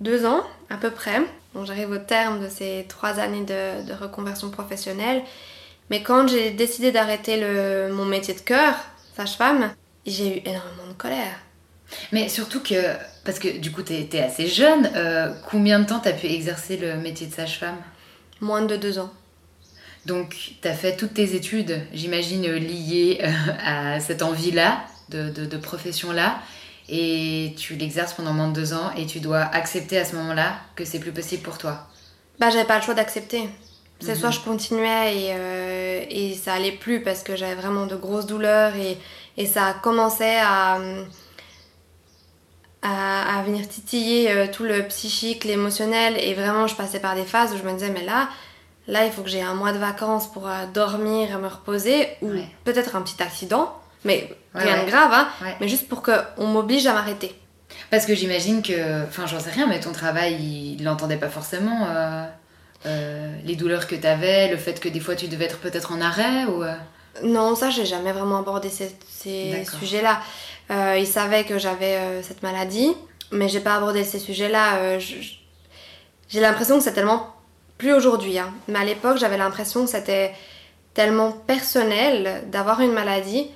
deux 0.00 0.26
ans 0.26 0.42
à 0.68 0.76
peu 0.76 0.90
près. 0.90 1.20
Donc 1.54 1.66
j'arrive 1.66 1.90
au 1.90 1.98
terme 1.98 2.42
de 2.42 2.48
ces 2.48 2.86
trois 2.88 3.20
années 3.20 3.44
de, 3.44 3.92
reconversion 4.00 4.50
professionnelle. 4.50 5.22
Mais 5.90 6.02
quand 6.02 6.26
j'ai 6.26 6.50
décidé 6.50 6.90
d'arrêter 6.90 7.40
mon 7.92 8.04
métier 8.04 8.34
de 8.34 8.40
cœur, 8.40 8.74
sage-femme, 9.16 9.70
j'ai 10.06 10.38
eu 10.38 10.40
énormément 10.44 10.86
de 10.88 10.94
colère. 10.94 11.38
Mais 12.12 12.28
surtout 12.28 12.60
que, 12.60 12.94
parce 13.24 13.38
que 13.38 13.58
du 13.58 13.70
coup, 13.70 13.82
tu 13.82 13.94
étais 13.94 14.20
assez 14.20 14.46
jeune, 14.46 14.90
euh, 14.96 15.32
combien 15.50 15.78
de 15.80 15.86
temps 15.86 16.00
tu 16.00 16.08
as 16.08 16.12
pu 16.12 16.26
exercer 16.26 16.76
le 16.76 16.96
métier 16.96 17.26
de 17.26 17.34
sage-femme? 17.34 17.76
Moins 18.40 18.62
de 18.62 18.76
deux 18.76 18.98
ans. 18.98 19.12
Donc, 20.06 20.54
tu 20.60 20.68
as 20.68 20.74
fait 20.74 20.96
toutes 20.96 21.14
tes 21.14 21.34
études, 21.36 21.80
j'imagine, 21.92 22.42
liées 22.46 23.20
euh, 23.22 23.30
à 23.64 24.00
cette 24.00 24.22
envie-là, 24.22 24.84
de, 25.08 25.56
profession-là, 25.58 26.40
et 26.88 27.54
tu 27.56 27.74
l'exerces 27.76 28.14
pendant 28.14 28.32
moins 28.32 28.48
de 28.48 28.54
deux 28.54 28.72
ans, 28.72 28.90
et 28.96 29.06
tu 29.06 29.20
dois 29.20 29.40
accepter 29.40 29.98
à 29.98 30.04
ce 30.04 30.16
moment-là 30.16 30.54
que 30.74 30.84
c'est 30.84 30.98
plus 30.98 31.12
possible 31.12 31.42
pour 31.42 31.58
toi. 31.58 31.86
Bah, 32.40 32.50
j'avais 32.50 32.64
pas 32.64 32.78
le 32.78 32.82
choix 32.82 32.94
d'accepter. 32.94 33.48
C'est 34.00 34.16
soit 34.16 34.30
mhm. 34.30 34.34
je 34.34 34.40
continuais 34.40 35.16
et, 35.16 35.28
euh, 35.30 36.04
et, 36.10 36.34
ça 36.34 36.54
allait 36.54 36.72
plus 36.72 37.02
parce 37.02 37.22
que 37.22 37.36
j'avais 37.36 37.54
vraiment 37.54 37.86
de 37.86 37.94
grosses 37.94 38.26
douleurs 38.26 38.74
et, 38.74 38.98
et 39.36 39.46
ça 39.46 39.76
commençait 39.80 40.40
à, 40.40 40.80
à, 42.82 43.38
à 43.38 43.42
venir 43.44 43.68
titiller 43.68 44.32
euh, 44.32 44.46
tout 44.52 44.64
le 44.64 44.82
psychique, 44.88 45.44
l'émotionnel, 45.44 46.18
et 46.18 46.34
vraiment 46.34 46.66
je 46.66 46.74
passais 46.74 46.98
par 46.98 47.14
des 47.14 47.24
phases 47.24 47.52
où 47.52 47.58
je 47.58 47.62
me 47.62 47.72
disais, 47.72 47.90
mais 47.90 48.04
là, 48.04 48.28
Là, 48.88 49.06
il 49.06 49.12
faut 49.12 49.22
que 49.22 49.28
j'ai 49.28 49.42
un 49.42 49.54
mois 49.54 49.72
de 49.72 49.78
vacances 49.78 50.30
pour 50.30 50.48
euh, 50.48 50.66
dormir 50.72 51.30
et 51.30 51.40
me 51.40 51.46
reposer, 51.46 52.08
ou 52.20 52.30
peut-être 52.64 52.96
un 52.96 53.02
petit 53.02 53.22
accident, 53.22 53.72
mais 54.04 54.28
rien 54.54 54.84
de 54.84 54.90
grave, 54.90 55.10
hein, 55.12 55.28
mais 55.60 55.68
juste 55.68 55.88
pour 55.88 56.02
qu'on 56.02 56.46
m'oblige 56.46 56.86
à 56.86 56.92
m'arrêter. 56.92 57.34
Parce 57.90 58.06
que 58.06 58.14
j'imagine 58.14 58.62
que, 58.62 59.04
enfin, 59.04 59.26
j'en 59.26 59.38
sais 59.38 59.50
rien, 59.50 59.66
mais 59.66 59.78
ton 59.78 59.92
travail, 59.92 60.34
il 60.34 60.82
l'entendait 60.82 61.16
pas 61.16 61.28
forcément. 61.28 61.86
Euh, 61.88 62.24
euh, 62.84 63.32
les 63.44 63.54
douleurs 63.54 63.86
que 63.86 63.94
tu 63.94 64.06
avais, 64.06 64.48
le 64.48 64.56
fait 64.56 64.80
que 64.80 64.88
des 64.88 64.98
fois 64.98 65.14
tu 65.14 65.28
devais 65.28 65.44
être 65.44 65.58
peut-être 65.58 65.92
en 65.92 66.00
arrêt 66.00 66.46
ou. 66.46 66.64
Non, 67.22 67.54
ça, 67.54 67.70
j'ai 67.70 67.86
jamais 67.86 68.10
vraiment 68.10 68.38
abordé 68.38 68.68
ces, 68.68 68.96
sujets-là. 69.78 70.20
il 70.96 71.06
savait 71.06 71.44
que 71.44 71.58
j'avais 71.58 72.22
cette 72.22 72.42
maladie, 72.42 72.92
mais 73.30 73.48
j'ai 73.48 73.60
pas 73.60 73.76
abordé 73.76 74.02
ces 74.02 74.18
sujets-là. 74.18 74.98
j'ai 74.98 76.40
l'impression 76.40 76.78
que 76.78 76.84
c'est 76.84 76.94
tellement 76.94 77.31
plus 77.82 77.92
aujourd'hui, 77.92 78.38
hein. 78.38 78.54
mais 78.68 78.78
à 78.78 78.84
l'époque 78.84 79.18
j'avais 79.18 79.36
l'impression 79.36 79.84
que 79.84 79.90
c'était 79.90 80.32
tellement 80.94 81.32
personnel 81.32 82.44
d'avoir 82.52 82.80
une 82.80 82.92
maladie 82.92 83.48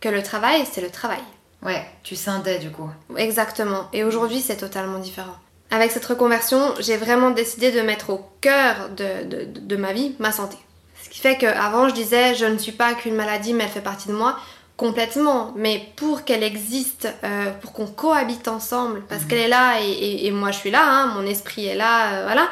que 0.00 0.08
le 0.08 0.22
travail 0.22 0.64
c'est 0.70 0.80
le 0.80 0.90
travail. 0.90 1.24
Ouais, 1.60 1.84
tu 2.04 2.14
scindais 2.14 2.60
du 2.60 2.70
coup. 2.70 2.88
Exactement, 3.16 3.88
et 3.92 4.04
aujourd'hui 4.04 4.40
c'est 4.40 4.58
totalement 4.58 5.00
différent. 5.00 5.34
Avec 5.72 5.90
cette 5.90 6.04
reconversion, 6.04 6.60
j'ai 6.78 6.96
vraiment 6.96 7.30
décidé 7.30 7.72
de 7.72 7.80
mettre 7.80 8.10
au 8.10 8.24
cœur 8.40 8.90
de, 8.96 9.44
de, 9.44 9.76
ma 9.76 9.92
vie 9.92 10.14
ma 10.20 10.30
santé. 10.30 10.56
Ce 11.02 11.08
qui 11.08 11.18
fait 11.18 11.36
qu'avant 11.36 11.88
je 11.88 11.94
disais 11.94 12.36
je 12.36 12.44
ne 12.44 12.58
suis 12.58 12.70
pas 12.70 12.94
qu'une 12.94 13.16
maladie 13.16 13.54
mais 13.54 13.64
elle 13.64 13.70
fait 13.70 13.80
partie 13.80 14.06
de 14.06 14.14
moi 14.14 14.36
complètement, 14.76 15.52
mais 15.56 15.82
pour 15.96 16.24
qu'elle 16.24 16.44
existe, 16.44 17.08
euh, 17.24 17.50
pour 17.60 17.72
qu'on 17.72 17.86
cohabite 17.86 18.46
ensemble, 18.46 19.02
parce 19.08 19.22
mhm. 19.22 19.28
qu'elle 19.28 19.38
est 19.38 19.48
là 19.48 19.80
et, 19.80 20.26
et, 20.26 20.30
moi 20.30 20.50
je 20.52 20.58
suis 20.58 20.70
là, 20.70 20.82
hein, 20.84 21.06
mon 21.14 21.26
esprit 21.26 21.66
est 21.66 21.76
là, 21.76 22.12
euh, 22.12 22.24
voilà, 22.24 22.48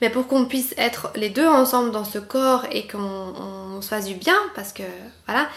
mais 0.00 0.10
pour 0.10 0.26
qu'on 0.26 0.44
puisse 0.44 0.74
être 0.76 1.10
les 1.14 1.30
deux 1.30 1.46
ensemble 1.46 1.90
dans 1.90 2.04
ce 2.04 2.18
corps 2.18 2.64
et 2.70 2.86
qu'on 2.86 3.80
se 3.80 3.88
fasse 3.88 4.06
du 4.06 4.14
bien, 4.14 4.36
parce 4.54 4.72
que 4.72 4.82
voilà, 5.26 5.48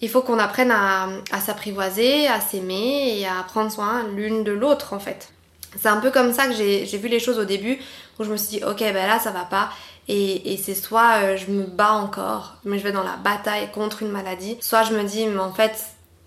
il 0.00 0.08
faut 0.08 0.20
qu'on 0.20 0.38
apprenne 0.38 0.70
à, 0.70 1.08
s'apprivoiser, 1.40 2.26
à 2.26 2.40
s'aimer 2.40 3.18
et 3.18 3.26
à 3.26 3.42
prendre 3.46 3.70
soin 3.70 4.04
l'une 4.14 4.44
de 4.44 4.52
l'autre 4.52 4.92
en 4.92 4.98
fait. 4.98 5.32
C'est 5.80 5.88
un 5.88 5.98
peu 5.98 6.10
comme 6.10 6.34
ça 6.34 6.46
que 6.46 6.52
j'ai 6.52 6.98
vu 6.98 7.08
les 7.08 7.20
choses 7.20 7.38
au 7.38 7.44
début, 7.44 7.78
où 8.18 8.24
je 8.24 8.30
me 8.30 8.36
suis 8.36 8.58
dit, 8.58 8.64
ok, 8.64 8.80
ben 8.80 9.06
là 9.06 9.18
ça 9.18 9.30
va 9.30 9.44
pas. 9.44 9.70
Et, 10.08 10.58
c'est 10.62 10.74
soit 10.74 11.22
euh, 11.22 11.36
je 11.36 11.50
me 11.50 11.64
bats 11.64 11.92
encore, 11.92 12.56
mais 12.64 12.78
je 12.78 12.82
vais 12.82 12.92
dans 12.92 13.04
la 13.04 13.16
bataille 13.16 13.70
contre 13.70 14.02
une 14.02 14.10
maladie, 14.10 14.58
soit 14.60 14.82
je 14.82 14.94
me 14.94 15.04
dis, 15.04 15.26
mais 15.26 15.38
en 15.38 15.52
fait, 15.52 15.72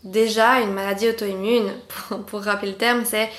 déjà, 0.04 0.62
une 0.62 0.72
maladie 0.72 1.10
auto-immune, 1.10 1.70
pour, 2.28 2.42
rappeler 2.42 2.72
le 2.72 2.78
terme, 2.78 3.04
c'est 3.04 3.30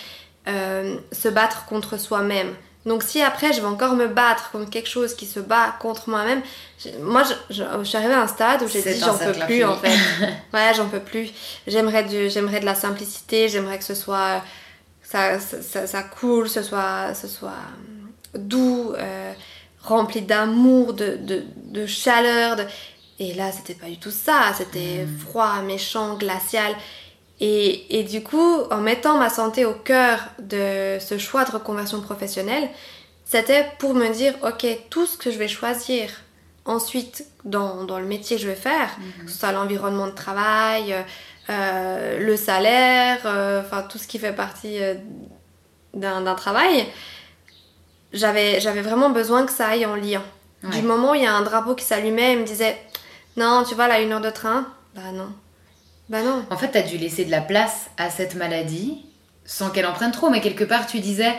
euh, 0.47 0.99
se 1.11 1.29
battre 1.29 1.65
contre 1.65 1.99
soi-même. 1.99 2.55
Donc 2.87 3.03
si 3.03 3.20
après 3.20 3.53
je 3.53 3.61
vais 3.61 3.66
encore 3.66 3.95
me 3.95 4.07
battre 4.07 4.53
contre 4.53 4.70
quelque 4.70 4.89
chose 4.89 5.14
qui 5.14 5.26
se 5.26 5.41
bat 5.41 5.76
contre 5.80 6.09
moi-même, 6.09 6.41
moi 7.03 7.24
je, 7.51 7.64
suis 7.82 7.97
arrivée 7.97 8.14
à 8.14 8.22
un 8.22 8.28
stade 8.28 8.62
où 8.62 8.68
j'ai 8.68 8.80
dit 8.80 9.01
j'en 9.01 9.18
peux 9.18 9.32
plus 9.32 9.64
en 9.64 9.76
fait. 9.76 9.89
ouais, 10.55 10.72
j'en 10.76 10.89
peux 10.89 11.01
plus. 11.01 11.30
J'aimerais 11.66 12.05
de, 12.05 12.28
j'aimerais 12.28 12.61
de 12.61 12.64
la 12.64 12.76
simplicité, 12.76 13.49
j'aimerais 13.49 13.78
que 13.78 13.84
ce 13.84 13.97
soit 13.97 14.41
ça, 15.03 15.41
ça, 15.41 15.87
ça, 15.87 16.03
coule, 16.03 16.49
ce 16.49 16.62
soit, 16.62 17.14
ce 17.14 17.28
soit 17.28 17.51
euh, 17.51 18.39
doux, 18.39 18.93
euh, 18.97 19.32
rempli 19.82 20.22
d'amour, 20.22 20.95
de, 20.95 21.16
de, 21.16 21.45
de, 21.57 21.87
chaleur. 21.87 22.57
Et 23.18 23.34
là 23.34 23.51
c'était 23.51 23.74
pas 23.74 23.87
du 23.87 23.99
tout 23.99 24.11
ça, 24.12 24.53
c'était 24.57 25.05
hmm. 25.05 25.18
froid, 25.18 25.62
méchant, 25.62 26.14
glacial. 26.14 26.72
Et, 27.41 28.03
du 28.09 28.22
coup, 28.22 28.62
en 28.70 28.78
mettant 28.78 29.18
ma 29.18 29.28
santé 29.28 29.66
au 29.66 29.74
cœur 29.74 30.20
de 30.39 30.99
ce 31.01 31.18
choix 31.18 31.45
de 31.45 31.51
reconversion 31.51 32.01
professionnelle, 32.01 32.68
c'était 33.24 33.66
pour 33.78 33.95
me 33.95 34.09
dire, 34.09 34.34
ok, 34.43 34.66
tout 34.89 35.05
ce 35.05 35.18
que 35.18 35.30
je 35.30 35.39
vais 35.39 35.49
choisir 35.49 36.09
ensuite 36.64 37.26
dans, 37.45 37.84
dans 37.84 37.99
le 37.99 38.07
métier 38.07 38.37
que 38.37 38.43
je 38.43 38.49
vais 38.49 38.55
faire, 38.55 38.89
mhm. 38.99 39.26
que 39.26 39.30
ce 39.30 39.39
soit 39.39 39.53
l'environnement 39.53 40.07
de 40.07 40.12
travail, 40.12 40.95
euh, 41.49 42.18
le 42.18 42.37
salaire, 42.37 43.20
euh, 43.24 43.61
enfin 43.61 43.82
tout 43.82 43.99
ce 43.99 44.09
qui 44.09 44.18
fait 44.18 44.32
partie 44.32 44.82
euh, 44.82 44.95
d'un 45.95 46.34
travail, 46.34 46.87
j'avais 48.12 48.59
vraiment 48.82 49.11
besoin 49.11 49.47
que 49.47 49.53
ça 49.53 49.68
aille 49.68 49.87
en 49.87 49.95
lien. 49.95 50.22
Du 50.72 50.82
moment 50.82 51.12
où 51.12 51.14
il 51.14 51.22
y 51.22 51.26
a 51.26 51.32
un 51.32 51.43
drapeau 51.43 51.76
qui 51.76 51.84
s'allumait 51.84 52.32
et 52.32 52.37
me 52.37 52.45
disait, 52.45 52.76
non, 53.37 53.62
tu 53.62 53.76
vois, 53.76 53.87
là, 53.87 54.01
une 54.01 54.11
heure 54.11 54.20
de 54.20 54.30
train, 54.30 54.66
bah 54.97 55.12
non, 55.12 55.28
bah. 56.09 56.19
En 56.51 56.57
fait, 56.57 56.71
tu 56.73 56.79
as 56.79 56.83
dû 56.83 56.99
laisser 56.99 57.25
de 57.25 57.31
la 57.31 57.41
place 57.41 57.91
à 57.97 58.11
cette 58.11 58.35
maladie 58.35 59.03
sans 59.45 59.71
qu'elle 59.71 59.87
en 59.87 59.93
prenne 59.93 60.13
trop, 60.13 60.31
mais 60.31 60.41
quelque 60.41 60.65
part, 60.65 60.87
tu 60.87 61.01
disais, 61.01 61.35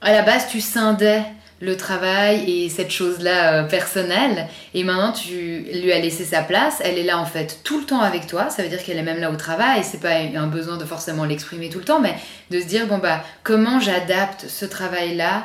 à 0.00 0.12
la 0.12 0.22
base, 0.22 0.48
tu 0.48 0.60
scindais 0.60 1.22
le 1.60 1.76
travail 1.76 2.50
et 2.50 2.68
cette 2.68 2.90
chose-là 2.90 3.54
euh, 3.54 3.62
personnelle, 3.62 4.48
et 4.74 4.82
maintenant 4.82 5.12
tu 5.12 5.60
lui 5.60 5.92
as 5.92 6.00
laissé 6.00 6.24
sa 6.24 6.42
place, 6.42 6.82
elle 6.84 6.98
est 6.98 7.04
là 7.04 7.18
en 7.18 7.24
fait 7.24 7.60
tout 7.62 7.78
le 7.78 7.86
temps 7.86 8.00
avec 8.00 8.26
toi, 8.26 8.50
ça 8.50 8.64
veut 8.64 8.68
dire 8.68 8.82
qu'elle 8.82 8.98
est 8.98 9.02
même 9.04 9.20
là 9.20 9.30
au 9.30 9.36
travail, 9.36 9.84
c'est 9.84 10.00
pas 10.00 10.16
un 10.16 10.48
besoin 10.48 10.76
de 10.76 10.84
forcément 10.84 11.24
l'exprimer 11.24 11.68
tout 11.68 11.78
le 11.78 11.84
temps, 11.84 12.00
mais 12.00 12.16
de 12.50 12.60
se 12.60 12.66
dire, 12.66 12.88
bon 12.88 12.98
bah, 12.98 13.22
comment 13.44 13.78
j'adapte 13.78 14.46
ce 14.48 14.64
travail-là 14.64 15.44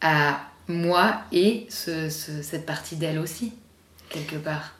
à 0.00 0.40
moi 0.66 1.20
et 1.30 1.66
cette 1.68 2.64
partie 2.64 2.96
d'elle 2.96 3.18
aussi, 3.18 3.52
quelque 4.08 4.36
part 4.36 4.72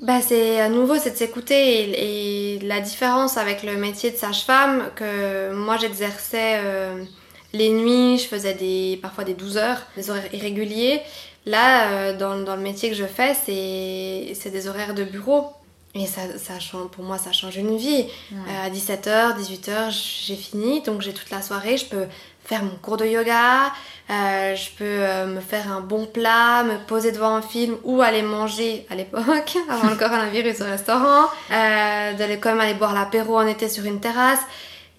bah, 0.00 0.20
c'est 0.20 0.60
à 0.60 0.68
nouveau 0.68 0.96
c'est 0.96 1.10
de 1.10 1.16
s'écouter 1.16 2.54
et, 2.54 2.58
la 2.60 2.80
différence 2.80 3.36
avec 3.36 3.62
le 3.62 3.76
métier 3.76 4.10
de 4.10 4.16
sage-femme 4.16 4.90
que 4.96 5.52
moi 5.52 5.76
j'exerçais 5.76 6.60
euh, 6.64 7.04
les 7.52 7.70
nuits, 7.70 8.18
je 8.18 8.26
faisais 8.26 8.54
des, 8.54 8.98
parfois 9.02 9.24
des 9.24 9.34
12 9.34 9.58
heures, 9.58 9.82
des 9.96 10.10
horaires 10.10 10.32
irréguliers. 10.34 11.02
Là, 11.44 11.92
euh, 11.92 12.16
dans, 12.16 12.40
dans, 12.40 12.56
le 12.56 12.62
métier 12.62 12.88
que 12.88 12.96
je 12.96 13.04
fais, 13.04 13.34
c'est 13.34 14.50
des 14.50 14.68
horaires 14.68 14.94
de 14.94 15.04
bureau. 15.04 15.52
Et 15.94 16.06
ça, 16.06 16.22
ça 16.38 16.58
change, 16.58 16.88
pour 16.88 17.04
moi, 17.04 17.18
ça 17.18 17.32
change 17.32 17.56
une 17.56 17.76
vie. 17.76 18.06
Euh, 18.32 18.66
à 18.66 18.70
17h, 18.70 19.36
18h, 19.38 20.24
j'ai 20.26 20.36
fini, 20.36 20.80
donc 20.80 21.02
j'ai 21.02 21.12
toute 21.12 21.30
la 21.30 21.42
soirée, 21.42 21.76
je 21.76 21.84
peux 21.84 22.06
faire 22.44 22.62
mon 22.64 22.76
cours 22.80 22.96
de 22.96 23.06
yoga, 23.06 23.72
euh, 24.10 24.56
je 24.56 24.70
peux 24.76 24.84
euh, 24.84 25.26
me 25.26 25.40
faire 25.40 25.70
un 25.70 25.80
bon 25.80 26.06
plat, 26.06 26.64
me 26.64 26.78
poser 26.86 27.12
devant 27.12 27.34
un 27.34 27.42
film 27.42 27.76
ou 27.84 28.02
aller 28.02 28.22
manger 28.22 28.86
à 28.90 28.94
l'époque, 28.94 29.56
avant 29.68 29.90
le 29.90 29.96
coronavirus 29.96 30.60
au 30.60 30.64
restaurant, 30.64 31.26
euh, 31.50 32.12
d'aller 32.14 32.38
quand 32.38 32.50
même 32.50 32.60
aller 32.60 32.74
boire 32.74 32.94
l'apéro 32.94 33.38
en 33.38 33.46
été 33.46 33.68
sur 33.68 33.84
une 33.84 34.00
terrasse. 34.00 34.40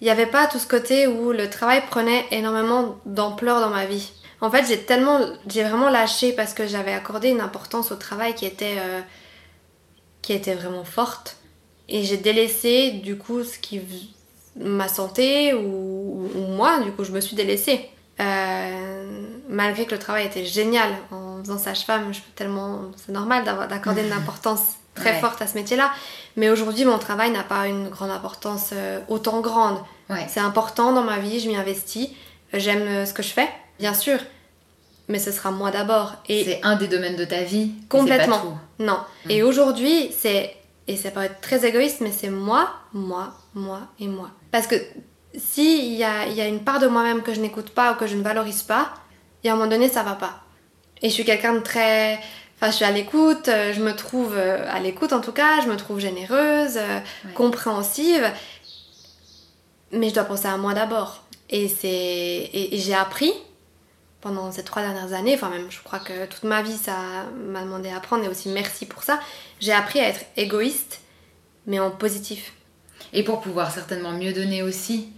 Il 0.00 0.04
n'y 0.04 0.10
avait 0.10 0.26
pas 0.26 0.46
tout 0.46 0.58
ce 0.58 0.66
côté 0.66 1.06
où 1.06 1.32
le 1.32 1.48
travail 1.50 1.82
prenait 1.88 2.24
énormément 2.30 2.96
d'ampleur 3.06 3.60
dans 3.60 3.70
ma 3.70 3.86
vie. 3.86 4.10
En 4.40 4.50
fait, 4.50 4.66
j'ai 4.66 4.78
tellement, 4.78 5.20
j'ai 5.46 5.62
vraiment 5.62 5.88
lâché 5.88 6.32
parce 6.32 6.52
que 6.52 6.66
j'avais 6.66 6.92
accordé 6.92 7.28
une 7.28 7.40
importance 7.40 7.92
au 7.92 7.96
travail 7.96 8.34
qui 8.34 8.44
était, 8.44 8.76
euh, 8.78 9.00
qui 10.24 10.32
était 10.32 10.54
vraiment 10.54 10.84
forte. 10.84 11.36
Et 11.88 12.02
j'ai 12.02 12.16
délaissé, 12.16 12.92
du 12.92 13.18
coup, 13.18 13.44
ce 13.44 13.58
qui, 13.58 13.78
ma 14.56 14.88
santé 14.88 15.52
ou, 15.52 16.30
ou 16.34 16.40
moi, 16.48 16.80
du 16.80 16.92
coup, 16.92 17.04
je 17.04 17.12
me 17.12 17.20
suis 17.20 17.36
délaissée. 17.36 17.90
Euh, 18.20 19.26
malgré 19.48 19.84
que 19.84 19.90
le 19.90 19.98
travail 19.98 20.24
était 20.26 20.46
génial 20.46 20.90
en 21.10 21.40
faisant 21.42 21.58
sage-femme, 21.58 22.10
tellement, 22.36 22.90
c'est 22.96 23.12
normal 23.12 23.44
d'accorder 23.44 24.02
une 24.02 24.12
importance 24.22 24.62
très 24.94 25.20
forte 25.20 25.42
à 25.42 25.46
ce 25.46 25.56
métier-là. 25.56 25.92
Mais 26.36 26.48
aujourd'hui, 26.48 26.86
mon 26.86 26.98
travail 26.98 27.30
n'a 27.30 27.42
pas 27.42 27.66
une 27.66 27.90
grande 27.90 28.10
importance 28.10 28.70
euh, 28.72 29.00
autant 29.08 29.40
grande. 29.40 29.78
C'est 30.28 30.40
important 30.40 30.92
dans 30.92 31.02
ma 31.02 31.18
vie, 31.18 31.40
je 31.40 31.48
m'y 31.48 31.56
investis, 31.56 32.08
j'aime 32.52 32.82
euh, 32.82 33.04
ce 33.06 33.12
que 33.12 33.22
je 33.22 33.30
fais, 33.30 33.48
bien 33.78 33.94
sûr, 33.94 34.18
mais 35.08 35.18
ce 35.18 35.32
sera 35.32 35.50
moi 35.50 35.70
d'abord. 35.70 36.14
Et 36.28 36.44
c'est 36.44 36.60
un 36.62 36.76
des 36.76 36.88
domaines 36.88 37.16
de 37.16 37.24
ta 37.24 37.42
vie. 37.42 37.72
Complètement. 37.88 38.58
Non. 38.78 38.98
Mm. 39.26 39.30
Et 39.30 39.42
aujourd'hui, 39.42 40.10
c'est 40.18 40.56
et 40.86 40.96
ça 40.96 41.10
peut 41.10 41.22
être 41.22 41.40
très 41.40 41.66
égoïste, 41.66 42.00
mais 42.00 42.12
c'est 42.12 42.28
moi, 42.28 42.70
moi, 42.92 43.34
moi 43.54 43.80
et 43.98 44.06
moi. 44.06 44.30
Parce 44.50 44.66
que 44.66 44.76
s'il 45.34 45.94
y 45.94 46.04
a, 46.04 46.26
y 46.28 46.40
a 46.40 46.46
une 46.46 46.60
part 46.60 46.78
de 46.78 46.86
moi-même 46.86 47.22
que 47.22 47.32
je 47.32 47.40
n'écoute 47.40 47.70
pas 47.70 47.92
ou 47.92 47.94
que 47.96 48.06
je 48.06 48.16
ne 48.16 48.22
valorise 48.22 48.62
pas, 48.62 48.92
et 49.42 49.48
à 49.48 49.52
un 49.52 49.56
moment 49.56 49.70
donné, 49.70 49.88
ça 49.88 50.02
va 50.02 50.12
pas. 50.12 50.42
Et 51.02 51.08
je 51.08 51.14
suis 51.14 51.24
quelqu'un 51.24 51.54
de 51.54 51.60
très. 51.60 52.18
Enfin, 52.56 52.70
je 52.70 52.76
suis 52.76 52.84
à 52.84 52.90
l'écoute, 52.90 53.48
euh, 53.48 53.72
je 53.72 53.82
me 53.82 53.94
trouve 53.94 54.34
euh, 54.36 54.64
à 54.70 54.78
l'écoute 54.78 55.12
en 55.12 55.20
tout 55.20 55.32
cas, 55.32 55.60
je 55.60 55.68
me 55.68 55.76
trouve 55.76 55.98
généreuse, 55.98 56.76
euh, 56.76 57.00
compréhensive, 57.34 58.24
mais 59.90 60.08
je 60.08 60.14
dois 60.14 60.24
penser 60.24 60.46
à 60.46 60.56
moi 60.56 60.72
d'abord. 60.72 61.24
Et, 61.50 61.68
c'est... 61.68 61.88
et, 61.88 62.78
j'ai 62.78 62.94
appris 62.94 63.32
pendant 64.24 64.50
ces 64.50 64.64
trois 64.64 64.82
dernières 64.82 65.12
années, 65.12 65.34
enfin 65.34 65.50
même 65.50 65.70
je 65.70 65.80
crois 65.84 66.00
que 66.00 66.26
toute 66.26 66.42
ma 66.42 66.62
vie 66.62 66.76
ça 66.76 66.96
m'a 67.46 67.62
demandé 67.62 67.90
à 67.90 67.98
apprendre 67.98 68.24
et 68.24 68.28
aussi 68.28 68.48
merci 68.48 68.86
pour 68.86 69.04
ça, 69.04 69.20
j'ai 69.60 69.72
appris 69.72 70.00
à 70.00 70.08
être 70.08 70.24
égoïste, 70.36 71.02
mais 71.66 71.78
en 71.78 71.90
positif. 71.90 72.54
Et 73.12 73.22
pour 73.22 73.40
pouvoir 73.40 73.70
certainement 73.70 74.12
mieux 74.12 74.32
donner 74.32 74.62
aussi, 74.62 75.12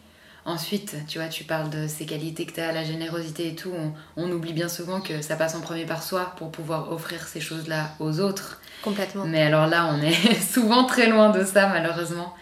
Ensuite, 0.46 0.94
tu 1.08 1.18
vois, 1.18 1.26
tu 1.26 1.42
parles 1.42 1.70
de 1.70 1.88
ces 1.88 2.06
qualités 2.06 2.46
que 2.46 2.52
tu 2.52 2.60
as, 2.60 2.70
la 2.70 2.84
générosité 2.84 3.48
et 3.48 3.54
tout. 3.56 3.72
On, 4.16 4.30
oublie 4.30 4.52
bien 4.52 4.68
souvent 4.68 5.00
que 5.00 5.20
ça 5.20 5.34
passe 5.34 5.56
en 5.56 5.60
premier 5.60 5.86
par 5.86 6.04
soi 6.04 6.34
pour 6.36 6.52
pouvoir 6.52 6.92
offrir 6.92 7.26
ces 7.26 7.40
choses-là 7.40 7.90
aux 7.98 8.20
autres. 8.20 8.60
Complètement. 8.84 9.24
Mais 9.24 9.42
alors 9.42 9.66
là, 9.66 9.92
on 9.92 10.00
est 10.00 10.40
souvent 10.52 10.84
très 10.84 11.08
loin 11.08 11.30
de 11.30 11.44
ça, 11.44 11.66
malheureusement. 11.66 12.32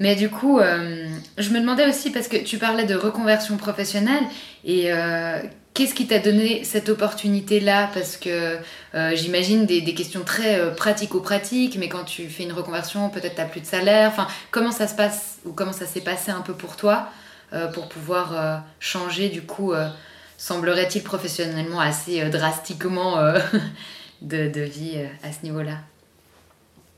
Mais 0.00 0.16
du 0.16 0.28
coup, 0.28 0.58
euh, 0.58 1.08
je 1.38 1.50
me 1.50 1.60
demandais 1.60 1.88
aussi, 1.88 2.10
parce 2.10 2.26
que 2.26 2.36
tu 2.36 2.58
parlais 2.58 2.84
de 2.84 2.96
reconversion 2.96 3.56
professionnelle, 3.56 4.24
et 4.64 4.92
euh, 4.92 5.40
qu'est-ce 5.76 5.94
qui 5.94 6.06
t'a 6.08 6.18
donné 6.18 6.64
cette 6.64 6.88
opportunité-là? 6.88 7.90
Parce 7.94 8.16
que 8.16 8.56
euh, 8.94 9.14
j'imagine 9.14 9.66
des, 9.66 9.82
des, 9.82 9.94
questions 9.94 10.24
très 10.24 10.74
pratico-pratiques, 10.74 11.76
mais 11.78 11.88
quand 11.88 12.04
tu 12.04 12.28
fais 12.28 12.42
une 12.42 12.52
reconversion, 12.52 13.10
peut-être 13.10 13.36
tu 13.36 13.40
n'as 13.40 13.46
plus 13.46 13.60
de 13.60 13.66
salaire. 13.66 14.08
Enfin, 14.08 14.26
comment 14.50 14.72
ça 14.72 14.88
se 14.88 14.94
passe, 14.94 15.38
ou 15.44 15.52
comment 15.52 15.72
ça 15.72 15.86
s'est 15.86 16.00
passé 16.00 16.32
un 16.32 16.40
peu 16.40 16.54
pour 16.54 16.76
toi 16.76 17.10
euh, 17.52 17.68
pour 17.68 17.88
pouvoir 17.88 18.32
euh, 18.34 18.56
changer 18.80 19.28
du 19.28 19.42
coup, 19.42 19.72
euh, 19.72 19.88
semblerait-il 20.36 21.04
professionnellement 21.04 21.78
assez 21.78 22.28
drastiquement 22.28 23.18
de, 24.20 24.48
de, 24.48 24.60
vie 24.62 24.98
à 25.22 25.32
ce 25.32 25.44
niveau-là? 25.44 25.78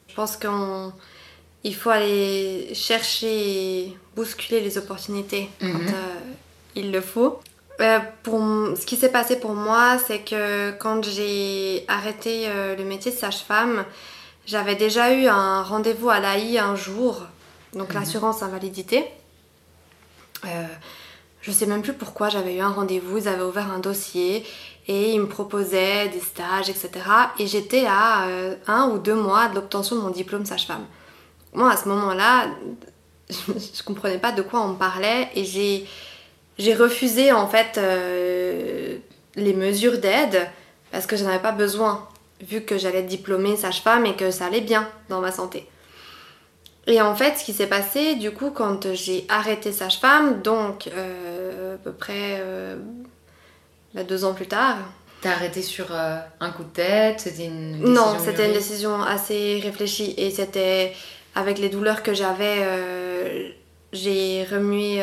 Je 0.09 0.15
pense 0.15 0.39
qu'il 0.39 1.75
faut 1.75 1.91
aller 1.91 2.73
chercher 2.75 3.95
bousculer 4.17 4.61
les 4.61 4.79
opportunités 4.79 5.51
quand 5.61 5.67
mhm. 5.67 5.95
il 6.75 6.93
le 6.93 7.03
faut. 7.03 7.41
Pour, 8.23 8.41
ce 8.77 8.85
qui 8.85 8.97
s'est 8.97 9.13
passé 9.13 9.39
pour 9.39 9.55
moi, 9.55 9.99
c'est 9.99 10.21
que 10.21 10.73
quand 10.73 11.05
j'ai 11.05 11.85
arrêté 11.89 12.49
le 12.77 12.85
métier 12.85 13.13
de 13.13 13.17
sage-femme, 13.17 13.85
j'avais 14.49 14.77
déjà 14.77 15.13
eu 15.13 15.27
un 15.27 15.63
rendez-vous 15.63 16.09
à 16.09 16.21
l'AI 16.21 16.59
un 16.59 16.75
jour, 16.75 17.27
donc 17.75 17.91
mhm. 17.91 18.01
l'assurance 18.01 18.43
invalidité. 18.43 19.05
Euh, 20.47 20.67
je 21.43 21.53
sais 21.53 21.67
même 21.67 21.83
plus 21.83 21.93
pourquoi 21.93 22.31
j'avais 22.31 22.57
eu 22.57 22.61
un 22.61 22.71
rendez-vous, 22.71 23.19
ils 23.19 23.29
avaient 23.29 23.43
ouvert 23.43 23.71
un 23.71 23.79
dossier 23.79 24.47
et 24.87 25.13
ils 25.13 25.21
me 25.21 25.27
proposaient 25.27 26.09
des 26.09 26.21
stages, 26.21 26.71
etc. 26.71 26.91
Et 27.39 27.47
j'étais 27.47 27.85
à 27.87 28.27
euh, 28.27 28.55
un 28.67 28.89
ou 28.89 28.99
deux 28.99 29.15
mois 29.15 29.49
de 29.49 29.55
l'obtention 29.55 29.97
de 29.97 30.01
mon 30.01 30.11
diplôme 30.11 30.47
sage-femme. 30.47 30.87
Moi, 31.53 31.71
à 31.71 31.77
ce 31.77 31.87
moment-là, 31.89 32.47
je, 33.29 33.83
comprenais 33.83 34.19
pas 34.19 34.33
de 34.33 34.41
quoi 34.41 34.63
on 34.63 34.69
me 34.69 34.79
parlait 34.79 35.29
et 35.35 35.45
j'ai, 35.45 35.87
j'ai 36.59 36.75
refusé 36.75 37.33
en 37.33 37.49
fait 37.49 37.79
euh, 37.79 38.97
les 39.37 39.55
mesures 39.55 39.99
d'aide 39.99 40.49
parce 40.91 41.07
que 41.07 41.17
je 41.17 41.25
n'en 41.25 41.31
avais 41.31 41.43
pas 41.43 41.53
besoin 41.53 42.09
vu 42.41 42.63
que 42.63 42.79
j'allais 42.79 43.01
être 43.01 43.07
diplômée 43.07 43.57
sage-femme 43.57 44.07
et 44.07 44.17
que 44.17 44.31
ça 44.31 44.47
allait 44.47 44.61
bien 44.61 44.89
dans 45.09 45.21
ma 45.21 45.33
santé. 45.33 45.67
Et 46.89 47.03
en 47.03 47.15
fait, 47.15 47.37
ce 47.37 47.45
qui 47.45 47.53
s'est 47.53 47.67
passé, 47.67 48.15
du 48.15 48.31
coup, 48.31 48.51
quand 48.51 48.95
j'ai 48.95 49.27
arrêté 49.29 49.73
Sage-Femme, 49.73 50.41
donc 50.41 50.89
euh, 50.97 51.75
à 51.75 51.79
peu 51.79 51.93
près 51.93 52.41
euh, 52.41 52.77
bah, 53.95 54.05
deux 54.05 54.25
ans 54.25 54.33
plus 54.33 54.47
tard. 54.47 54.79
T'as 55.21 55.33
arrêté 55.33 55.61
sur 55.61 55.89
euh, 55.91 56.17
un 56.41 56.51
coup 56.51 56.65
de 56.65 56.71
tête 56.71 57.21
C'était 57.21 57.45
une 57.45 57.73
décision 57.73 57.93
Non, 57.93 58.17
c'était 58.19 58.47
une 58.47 58.55
décision 58.55 59.03
assez 59.03 59.61
réfléchie. 59.63 60.15
Et 60.17 60.31
c'était 60.31 60.95
avec 61.35 61.59
les 61.59 61.69
douleurs 61.69 62.03
que 62.03 62.15
j'avais, 62.15 63.55
j'ai 63.93 64.47
remué. 64.51 65.03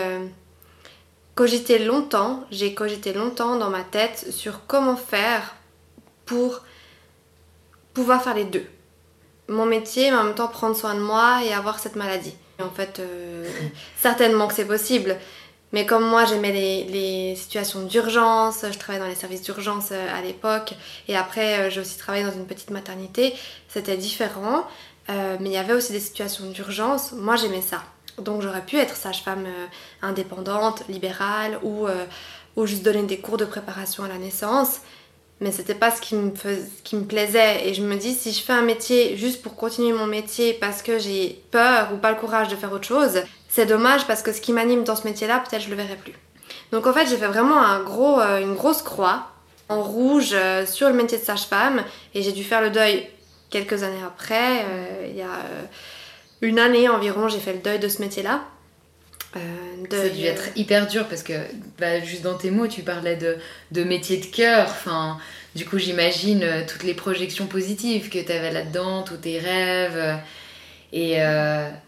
Cogité 1.35 1.79
longtemps, 1.79 2.43
j'ai 2.49 2.73
cogité 2.73 3.13
longtemps 3.13 3.57
dans 3.57 3.69
ma 3.69 3.83
tête 3.83 4.31
sur 4.31 4.65
comment 4.65 4.95
faire 4.95 5.55
pour 6.25 6.61
pouvoir 7.93 8.23
faire 8.23 8.35
les 8.35 8.45
deux 8.45 8.65
mon 9.47 9.65
métier, 9.65 10.11
mais 10.11 10.17
en 10.17 10.23
même 10.23 10.35
temps 10.35 10.47
prendre 10.47 10.75
soin 10.75 10.95
de 10.95 10.99
moi 10.99 11.41
et 11.43 11.53
avoir 11.53 11.79
cette 11.79 11.95
maladie. 11.95 12.33
en 12.61 12.69
fait, 12.69 12.99
euh, 12.99 13.47
certainement 13.97 14.47
que 14.47 14.53
c'est 14.53 14.65
possible. 14.65 15.17
Mais 15.71 15.85
comme 15.85 16.07
moi, 16.07 16.25
j'aimais 16.25 16.51
les, 16.51 17.35
situations 17.35 17.81
d'urgence, 17.83 18.65
je 18.71 18.77
travaillais 18.77 19.03
dans 19.03 19.09
les 19.09 19.15
services 19.15 19.41
d'urgence 19.41 19.89
euh, 19.91 20.17
à 20.17 20.21
l'époque, 20.21 20.73
et 21.07 21.17
après, 21.17 21.59
euh, 21.59 21.69
j'ai 21.69 21.81
aussi 21.81 21.97
travaillé 21.97 22.23
dans 22.23 22.31
une 22.31 22.45
petite 22.45 22.69
maternité, 22.69 23.33
c'était 23.67 23.97
différent. 23.97 24.65
mais 25.09 25.49
il 25.49 25.51
y 25.51 25.57
avait 25.57 25.73
aussi 25.73 25.91
des 25.91 25.99
situations 25.99 26.49
d'urgence. 26.49 27.11
Moi, 27.11 27.35
j'aimais 27.35 27.61
ça. 27.61 27.83
Donc, 28.17 28.41
j'aurais 28.41 28.65
pu 28.65 28.77
être 28.77 28.95
sage-femme 28.95 29.45
indépendante, 30.01 30.83
libérale, 30.87 31.59
ou, 31.63 31.87
ou 32.55 32.65
juste 32.65 32.83
donner 32.83 33.03
des 33.03 33.19
cours 33.19 33.37
de 33.37 33.45
préparation 33.45 34.03
à 34.03 34.07
la 34.07 34.17
naissance. 34.17 34.79
Mais 35.41 35.51
c'était 35.51 35.75
pas 35.75 35.91
ce 35.91 35.99
qui 36.01 36.15
me 36.15 37.03
plaisait. 37.03 37.67
Et 37.67 37.73
je 37.73 37.81
me 37.81 37.95
dis 37.97 38.13
si 38.13 38.31
je 38.31 38.41
fais 38.41 38.53
un 38.53 38.61
métier 38.61 39.17
juste 39.17 39.41
pour 39.41 39.55
continuer 39.55 39.91
mon 39.91 40.07
métier 40.07 40.53
parce 40.53 40.81
que 40.81 40.97
j'ai 40.97 41.41
peur 41.51 41.89
ou 41.93 41.97
pas 41.97 42.11
le 42.11 42.17
courage 42.17 42.47
de 42.47 42.55
faire 42.55 42.71
autre 42.71 42.87
chose 42.87 43.21
c'est 43.55 43.65
dommage 43.65 44.05
parce 44.05 44.21
que 44.21 44.33
ce 44.33 44.41
qui 44.41 44.51
m'anime 44.51 44.83
dans 44.83 44.97
ce 44.97 45.07
métier 45.07 45.27
là 45.27 45.39
peut-être 45.39 45.63
je 45.63 45.69
le 45.69 45.77
verrai 45.77 45.95
plus. 45.95 46.11
Donc 46.73 46.87
en 46.87 46.91
fait 46.91 47.07
j'ai 47.07 47.15
fait 47.15 47.27
vraiment 47.27 47.57
un 47.57 47.81
gros, 47.83 48.19
euh, 48.19 48.41
une 48.41 48.53
grosse 48.53 48.81
croix 48.81 49.27
en 49.69 49.81
rouge 49.81 50.31
euh, 50.33 50.65
sur 50.65 50.89
le 50.89 50.93
métier 50.93 51.17
de 51.17 51.23
sage-femme. 51.23 51.81
Et 52.13 52.21
j'ai 52.21 52.33
dû 52.33 52.43
faire 52.43 52.59
le 52.59 52.69
deuil 52.69 53.07
quelques 53.49 53.83
années 53.83 54.03
après 54.05 54.65
euh, 54.65 55.07
il 55.09 55.15
y 55.15 55.21
a 55.21 55.39
une 56.41 56.59
année 56.59 56.89
environ 56.89 57.27
j'ai 57.27 57.39
fait 57.39 57.53
le 57.53 57.59
deuil 57.59 57.79
de 57.79 57.87
ce 57.87 58.01
métier 58.01 58.23
là 58.23 58.45
euh, 59.35 59.39
ça 59.91 60.01
a 60.01 60.09
dû 60.09 60.23
être 60.23 60.45
hyper 60.55 60.87
dur 60.87 61.07
parce 61.07 61.21
que 61.21 61.33
bah, 61.77 61.99
juste 61.99 62.21
dans 62.21 62.35
tes 62.35 62.51
mots 62.51 62.67
tu 62.67 62.83
parlais 62.83 63.17
de, 63.17 63.37
de 63.71 63.83
métier 63.83 64.17
de 64.17 64.25
cœur 64.25 64.67
enfin 64.69 65.17
du 65.55 65.65
coup 65.65 65.77
j'imagine 65.77 66.41
euh, 66.43 66.61
toutes 66.65 66.83
les 66.83 66.93
projections 66.93 67.45
positives 67.45 68.09
que 68.09 68.19
tu 68.19 68.31
avais 68.31 68.51
là-dedans 68.51 69.03
tous 69.03 69.17
tes 69.17 69.39
rêves 69.39 69.97
euh, 69.97 70.15
et 70.93 71.17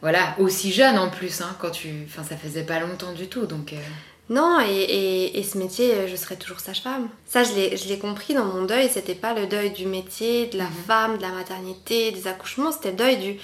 voilà 0.02 0.36
aussi 0.38 0.74
jeune 0.74 0.98
en 0.98 1.10
plus 1.10 1.40
hein, 1.40 1.56
quand 1.60 1.70
tu 1.70 1.90
enfin 2.06 2.24
ça 2.24 2.36
faisait 2.36 2.64
pas 2.64 2.80
longtemps 2.82 3.14
du 3.14 3.28
tout 3.28 3.46
donc 3.46 3.74
non, 4.30 4.60
et, 4.60 5.40
et, 5.40 5.44
ce 5.44 5.58
métier, 5.58 6.06
je 6.06 6.16
serai 6.18 6.36
toujours 6.36 6.60
sage-femme. 6.60 7.08
Ça, 7.26 7.44
je 7.46 7.88
l'ai 7.88 7.98
compris 7.98 8.34
dans 8.34 8.44
mon 8.44 8.66
deuil. 8.66 8.90
C'était 8.92 9.16
pas 9.16 9.34
le 9.34 9.48
deuil 9.48 9.72
du 9.72 9.86
métier, 9.86 10.48
de 10.48 10.58
la 10.58 10.66
mhm. 10.66 10.74
femme, 10.86 11.18
de 11.18 11.22
la 11.22 11.30
maternité, 11.30 12.12
des 12.12 12.28
accouchements. 12.28 12.74
C'était 12.74 12.92
le 12.92 12.98
deuil 12.98 13.18
du, 13.20 13.38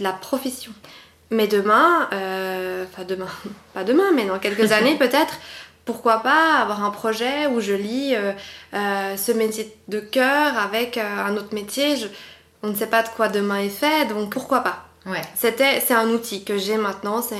de 0.00 0.04
la 0.04 0.12
profession. 0.12 0.72
Mais 1.30 1.46
demain, 1.46 2.08
euh, 2.12 2.84
enfin 2.90 3.04
demain, 3.04 3.28
pas 3.74 3.84
demain, 3.84 4.10
mais 4.14 4.26
dans 4.26 4.38
quelques 4.38 4.72
années 4.72 4.96
peut-être, 4.98 5.38
pourquoi 5.84 6.22
pas 6.22 6.56
avoir 6.56 6.84
un 6.84 6.90
projet 6.90 7.46
où 7.46 7.60
je 7.60 7.72
lis 7.72 8.14
euh, 8.14 8.32
euh, 8.74 9.16
ce 9.16 9.32
métier 9.32 9.74
de 9.88 10.00
cœur 10.00 10.58
avec 10.58 10.98
un 10.98 11.36
autre 11.36 11.54
métier. 11.54 11.94
on 12.62 12.68
ne 12.68 12.74
sait 12.74 12.88
pas 12.88 13.02
de 13.02 13.08
quoi 13.08 13.28
demain 13.28 13.60
est 13.60 13.68
fait, 13.68 14.06
donc 14.08 14.32
pourquoi 14.32 14.60
pas 14.60 14.84
ouais. 15.06 15.22
C'était, 15.34 15.80
c'est 15.80 15.94
un 15.94 16.08
outil 16.08 16.44
que 16.44 16.58
j'ai 16.58 16.76
maintenant, 16.76 17.22
c'est 17.22 17.36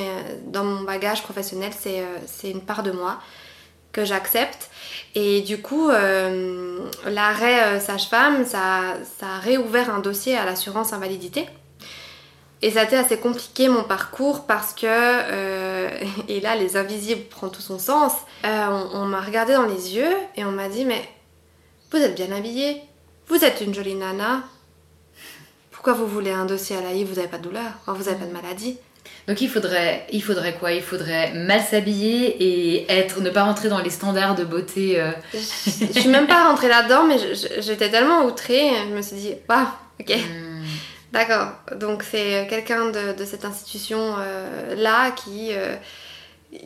dans 0.47 0.65
mon 0.65 0.83
bagage 0.83 1.23
professionnel, 1.23 1.73
c'est, 1.79 2.05
c'est 2.27 2.51
une 2.51 2.63
part 2.63 2.83
de 2.83 2.93
moi 2.93 3.19
que 3.93 4.05
j'accepte. 4.05 4.71
Et 5.17 5.41
du 5.41 5.61
coup, 5.61 5.91
l'arrêt 7.07 7.81
sage-femme, 7.81 8.45
ça, 8.47 8.95
ça 9.19 9.27
a 9.27 9.39
réouvert 9.41 9.93
un 9.93 9.99
dossier 9.99 10.37
à 10.37 10.45
l'assurance 10.45 10.93
invalidité 10.93 11.49
Et 12.63 12.71
ça 12.71 12.81
a 12.81 12.85
été 12.85 12.97
assez 12.97 13.17
compliqué 13.19 13.69
mon 13.69 13.85
parcours 13.85 14.47
parce 14.47 14.75
que, 14.75 14.87
euh, 14.87 15.89
et 16.29 16.41
là 16.41 16.57
les 16.57 16.77
invisibles 16.77 17.23
prend 17.31 17.49
tout 17.49 17.63
son 17.63 17.79
sens, 17.79 18.13
euh, 18.45 18.67
on, 18.93 18.99
on 19.01 19.05
m'a 19.07 19.21
regardé 19.21 19.55
dans 19.55 19.67
les 19.67 19.95
yeux 19.97 20.15
et 20.37 20.45
on 20.45 20.53
m'a 20.53 20.69
dit 20.69 20.85
mais 20.85 21.03
vous 21.91 21.99
êtes 21.99 22.15
bien 22.15 22.31
habillée, 22.37 22.83
vous 23.29 23.43
êtes 23.45 23.61
une 23.63 23.75
jolie 23.75 23.95
nana, 23.95 24.43
pourquoi 25.71 25.95
vous 25.95 26.07
voulez 26.07 26.31
un 26.33 26.45
dossier 26.45 26.77
à 26.77 26.81
l'AI, 26.83 27.05
vous 27.05 27.15
n'avez 27.15 27.29
pas 27.29 27.39
de 27.39 27.45
douleur, 27.45 27.71
vous 27.87 28.05
n'avez 28.05 28.17
pas 28.17 28.27
de 28.27 28.33
maladie. 28.33 28.77
Donc 29.27 29.41
il 29.41 29.49
faudrait, 29.49 30.07
il 30.13 30.23
faudrait 30.23 30.55
quoi? 30.55 30.73
Il 30.73 30.83
faudrait 30.83 31.33
mal 31.35 31.63
s'habiller 31.63 32.37
et 32.43 32.91
être, 32.93 33.21
ne 33.21 33.31
pas 33.31 33.45
rentrer 33.45 33.69
dans 33.69 33.79
les 33.81 33.91
standards 33.91 34.35
de 34.35 34.45
beauté. 34.45 35.01
euh, 35.01 35.11
Je 35.33 35.39
je 35.95 36.01
suis 36.01 36.09
même 36.09 36.27
pas 36.27 36.49
rentrée 36.49 36.69
là-dedans, 36.69 37.05
mais 37.05 37.17
j'étais 37.61 37.91
tellement 37.91 38.25
outrée, 38.25 38.71
je 38.89 38.95
me 38.95 39.01
suis 39.03 39.17
dit, 39.17 39.35
waouh, 39.49 39.67
ok, 40.01 40.11
hmm, 40.17 40.50
d'accord. 41.13 41.49
Donc 41.77 42.03
c'est 42.03 42.47
quelqu'un 42.49 42.87
de, 42.91 43.13
de 43.13 43.25
cette 43.25 43.45
institution-là 43.45 45.11
qui, 45.13 45.49
euh, 45.53 45.77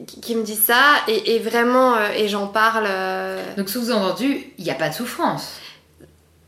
qui, 0.07 0.21
qui 0.21 0.37
me 0.37 0.43
dit 0.43 0.57
ça, 0.57 0.83
et, 1.09 1.35
et 1.35 1.39
vraiment, 1.39 1.97
euh, 1.97 2.09
et 2.17 2.29
j'en 2.29 2.47
parle. 2.47 2.85
euh, 2.89 3.43
Donc 3.57 3.69
sous-entendu, 3.69 4.53
il 4.59 4.65
n'y 4.65 4.71
a 4.71 4.75
pas 4.75 4.89
de 4.89 4.95
souffrance. 4.95 5.55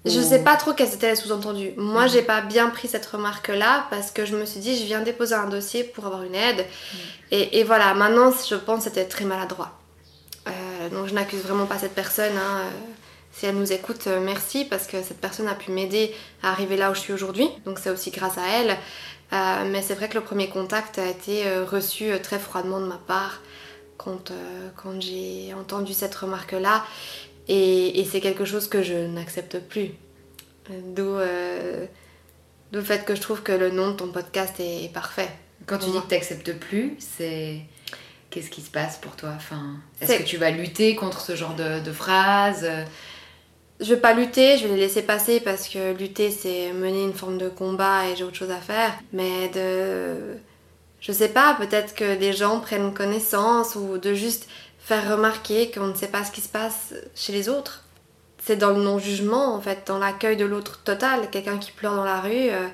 Je 0.05 0.21
Ou- 0.21 0.23
sais 0.23 0.45
pas 0.45 0.55
trop 0.57 0.73
quels 0.73 0.95
étaient 0.95 1.11
les 1.11 1.17
sous-entendus. 1.17 1.73
Moi, 1.77 2.05
Mhm. 2.05 2.09
j'ai 2.11 2.23
pas 2.23 2.41
bien 2.41 2.69
pris 2.71 2.87
cette 2.87 3.07
remarque-là 3.07 3.87
parce 3.91 4.13
que 4.13 4.25
je 4.25 4.37
me 4.37 4.45
suis 4.45 4.61
dit, 4.61 4.79
je 4.79 4.85
viens 4.85 5.01
déposer 5.01 5.35
un 5.35 5.49
dossier 5.49 5.83
pour 5.83 6.07
avoir 6.07 6.23
une 6.23 6.35
aide. 6.37 6.65
Et, 7.33 7.59
et 7.59 7.65
voilà, 7.65 7.93
maintenant, 7.95 8.31
je 8.49 8.55
pense 8.55 8.79
que 8.79 8.91
c'était 8.91 9.07
très 9.07 9.25
maladroit. 9.25 9.73
Euh, 10.47 10.89
donc, 10.91 11.09
je 11.09 11.15
n'accuse 11.15 11.41
vraiment 11.43 11.67
pas 11.67 11.79
cette 11.79 11.95
personne. 11.97 12.37
hein. 12.39 12.63
Si 13.39 13.45
elle 13.45 13.57
nous 13.57 13.71
écoute, 13.71 14.07
euh, 14.07 14.19
merci 14.19 14.65
parce 14.65 14.87
que 14.87 15.03
cette 15.03 15.21
personne 15.21 15.47
a 15.47 15.55
pu 15.55 15.71
m'aider 15.71 16.15
à 16.43 16.53
arriver 16.53 16.79
là 16.79 16.91
où 16.91 16.95
je 16.95 17.01
suis 17.01 17.13
aujourd'hui. 17.13 17.51
Donc, 17.67 17.79
c'est 17.79 17.91
aussi 17.91 18.11
grâce 18.11 18.39
à 18.39 18.47
elle. 18.47 18.71
Euh, 19.35 19.71
mais 19.71 19.83
c'est 19.83 19.93
vrai 19.95 20.09
que 20.09 20.15
le 20.15 20.23
premier 20.23 20.49
contact 20.49 20.99
a 20.99 21.07
été 21.07 21.47
euh, 21.47 21.67
reçu 21.67 22.11
très 22.23 22.39
froidement 22.39 22.81
de 22.81 22.87
ma 22.87 22.97
part 22.97 23.43
quand, 23.99 24.31
euh, 24.31 24.71
quand 24.77 25.03
j'ai 25.03 25.53
entendu 25.53 25.93
cette 25.93 26.15
remarque-là. 26.15 26.87
Et, 27.47 28.01
et 28.01 28.05
c'est 28.07 28.23
quelque 28.23 28.47
chose 28.47 28.69
que 28.69 28.83
je 28.83 28.95
n'accepte 28.95 29.59
plus. 29.59 29.91
D'où 30.71 31.03
euh, 31.03 31.85
le 32.73 32.83
fait 32.83 33.05
que 33.05 33.15
je 33.15 33.21
trouve 33.21 33.43
que 33.43 33.53
le 33.53 33.71
nom 33.71 33.91
de 33.91 33.97
ton 33.97 34.09
podcast 34.09 34.59
est, 34.61 34.85
est 34.85 34.93
parfait. 34.93 35.29
Quand 35.67 35.77
tu 35.77 35.91
dis 35.91 36.01
que 36.01 36.09
tu 36.09 36.15
n'acceptes 36.15 36.55
plus, 36.55 36.97
c'est. 36.99 37.61
Qu'est-ce 38.31 38.51
qui 38.51 38.63
se 38.63 38.71
passe 38.71 38.97
pour 38.97 39.15
toi? 39.15 39.33
Enfin, 39.37 39.77
Est-ce 40.01 40.19
que 40.19 40.23
tu 40.23 40.37
vas 40.39 40.51
lutter 40.51 40.97
contre 40.97 41.21
ce 41.21 41.37
genre 41.37 41.55
de, 41.55 41.81
de 41.81 41.93
phrases? 41.93 42.67
Je 43.79 43.95
vais 43.95 44.01
pas 44.01 44.15
lutter, 44.15 44.57
je 44.57 44.67
vais 44.67 44.75
les 44.75 44.81
laisser 44.81 45.03
passer 45.03 45.39
parce 45.41 45.69
que 45.69 45.93
lutter 45.93 46.31
c'est 46.31 46.73
mener 46.73 47.05
une 47.05 47.13
forme 47.13 47.37
de 47.37 47.49
combat 47.49 48.09
et 48.09 48.17
j'ai 48.17 48.25
autre 48.25 48.37
chose 48.37 48.51
à 48.51 48.61
faire. 48.61 48.93
Mais 49.13 49.49
de. 49.51 50.39
Je 51.01 51.13
sais 51.13 51.29
pas, 51.29 51.55
peut-être 51.55 51.95
que 51.95 52.17
des 52.17 52.33
gens 52.33 52.61
prennent 52.61 52.95
connaissance 52.95 53.77
ou 53.77 53.99
de 53.99 54.15
juste 54.15 54.49
faire 54.79 55.11
remarquer 55.11 55.71
qu'on 55.71 55.89
ne 55.89 55.95
sait 55.95 56.09
pas 56.09 56.25
ce 56.25 56.33
qui 56.33 56.41
se 56.41 56.49
passe 56.49 56.95
chez 57.15 57.33
les 57.33 57.49
autres. 57.51 57.85
C'est 58.43 58.57
dans 58.57 58.71
le 58.71 58.83
non-jugement 58.83 59.55
en 59.55 59.61
fait, 59.61 59.87
dans 59.87 59.99
l'accueil 59.99 60.37
de 60.37 60.47
l'autre 60.47 60.81
total. 60.83 61.29
Quelqu'un 61.31 61.59
qui 61.59 61.73
pleure 61.73 61.97
dans 61.97 62.05
la 62.05 62.21
rue, 62.21 62.49
euh, 62.51 62.69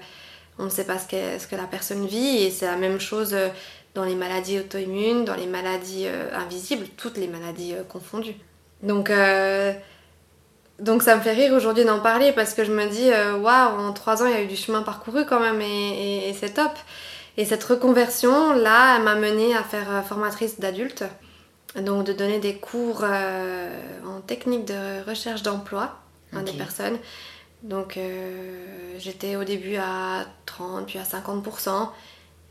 on 0.58 0.64
ne 0.64 0.70
sait 0.70 0.84
pas 0.84 0.98
ce 0.98 1.08
que, 1.08 1.56
la 1.56 1.64
personne 1.64 2.06
vit 2.06 2.44
et 2.44 2.50
c'est 2.50 2.66
la 2.66 2.76
même 2.76 3.00
chose 3.00 3.34
euh, 3.34 3.48
dans 3.94 4.04
les 4.04 4.14
maladies 4.14 4.60
auto-immunes, 4.60 5.24
dans 5.24 5.34
les 5.34 5.46
maladies 5.46 6.04
euh, 6.06 6.28
invisibles, 6.36 6.86
toutes 6.96 7.16
les 7.16 7.26
maladies 7.26 7.74
confondues. 7.88 8.36
Donc. 8.82 9.10
Donc 10.78 11.02
ça 11.02 11.14
me 11.16 11.20
fait 11.20 11.32
rire 11.32 11.52
aujourd'hui 11.52 11.84
d'en 11.84 12.00
parler 12.00 12.32
parce 12.32 12.54
que 12.54 12.64
je 12.64 12.72
me 12.72 12.86
dis, 12.88 13.10
euh, 13.12 13.36
waouh, 13.36 13.78
en 13.80 13.92
trois 13.92 14.22
ans, 14.22 14.26
il 14.26 14.32
y 14.32 14.36
a 14.36 14.42
eu 14.42 14.46
du 14.46 14.56
chemin 14.56 14.82
parcouru 14.82 15.24
quand 15.26 15.40
même 15.40 15.60
et, 15.60 15.64
et- 16.24 16.28
et 16.30 16.32
c'est 16.34 16.54
top. 16.54 16.72
Et 17.36 17.44
cette 17.44 17.64
reconversion, 17.64 18.52
là, 18.52 18.96
elle 18.96 19.04
m'a 19.04 19.14
menée 19.14 19.54
à 19.56 19.62
faire 19.62 19.90
euh, 19.90 20.02
formatrice 20.02 20.60
d'adultes. 20.60 21.04
Donc 21.76 22.04
de 22.04 22.12
donner 22.12 22.38
des 22.38 22.56
cours 22.56 23.00
euh, 23.02 23.70
en 24.06 24.20
technique 24.20 24.66
de 24.66 25.08
recherche 25.08 25.42
d'emploi 25.42 25.98
à 26.36 26.40
des 26.42 26.52
personnes. 26.58 26.98
Donc 27.62 27.96
euh, 27.96 28.66
j'étais 28.98 29.36
au 29.36 29.44
début 29.44 29.76
à 29.76 30.26
30, 30.44 30.86
puis 30.86 30.98
à 30.98 31.02
50% 31.04 31.88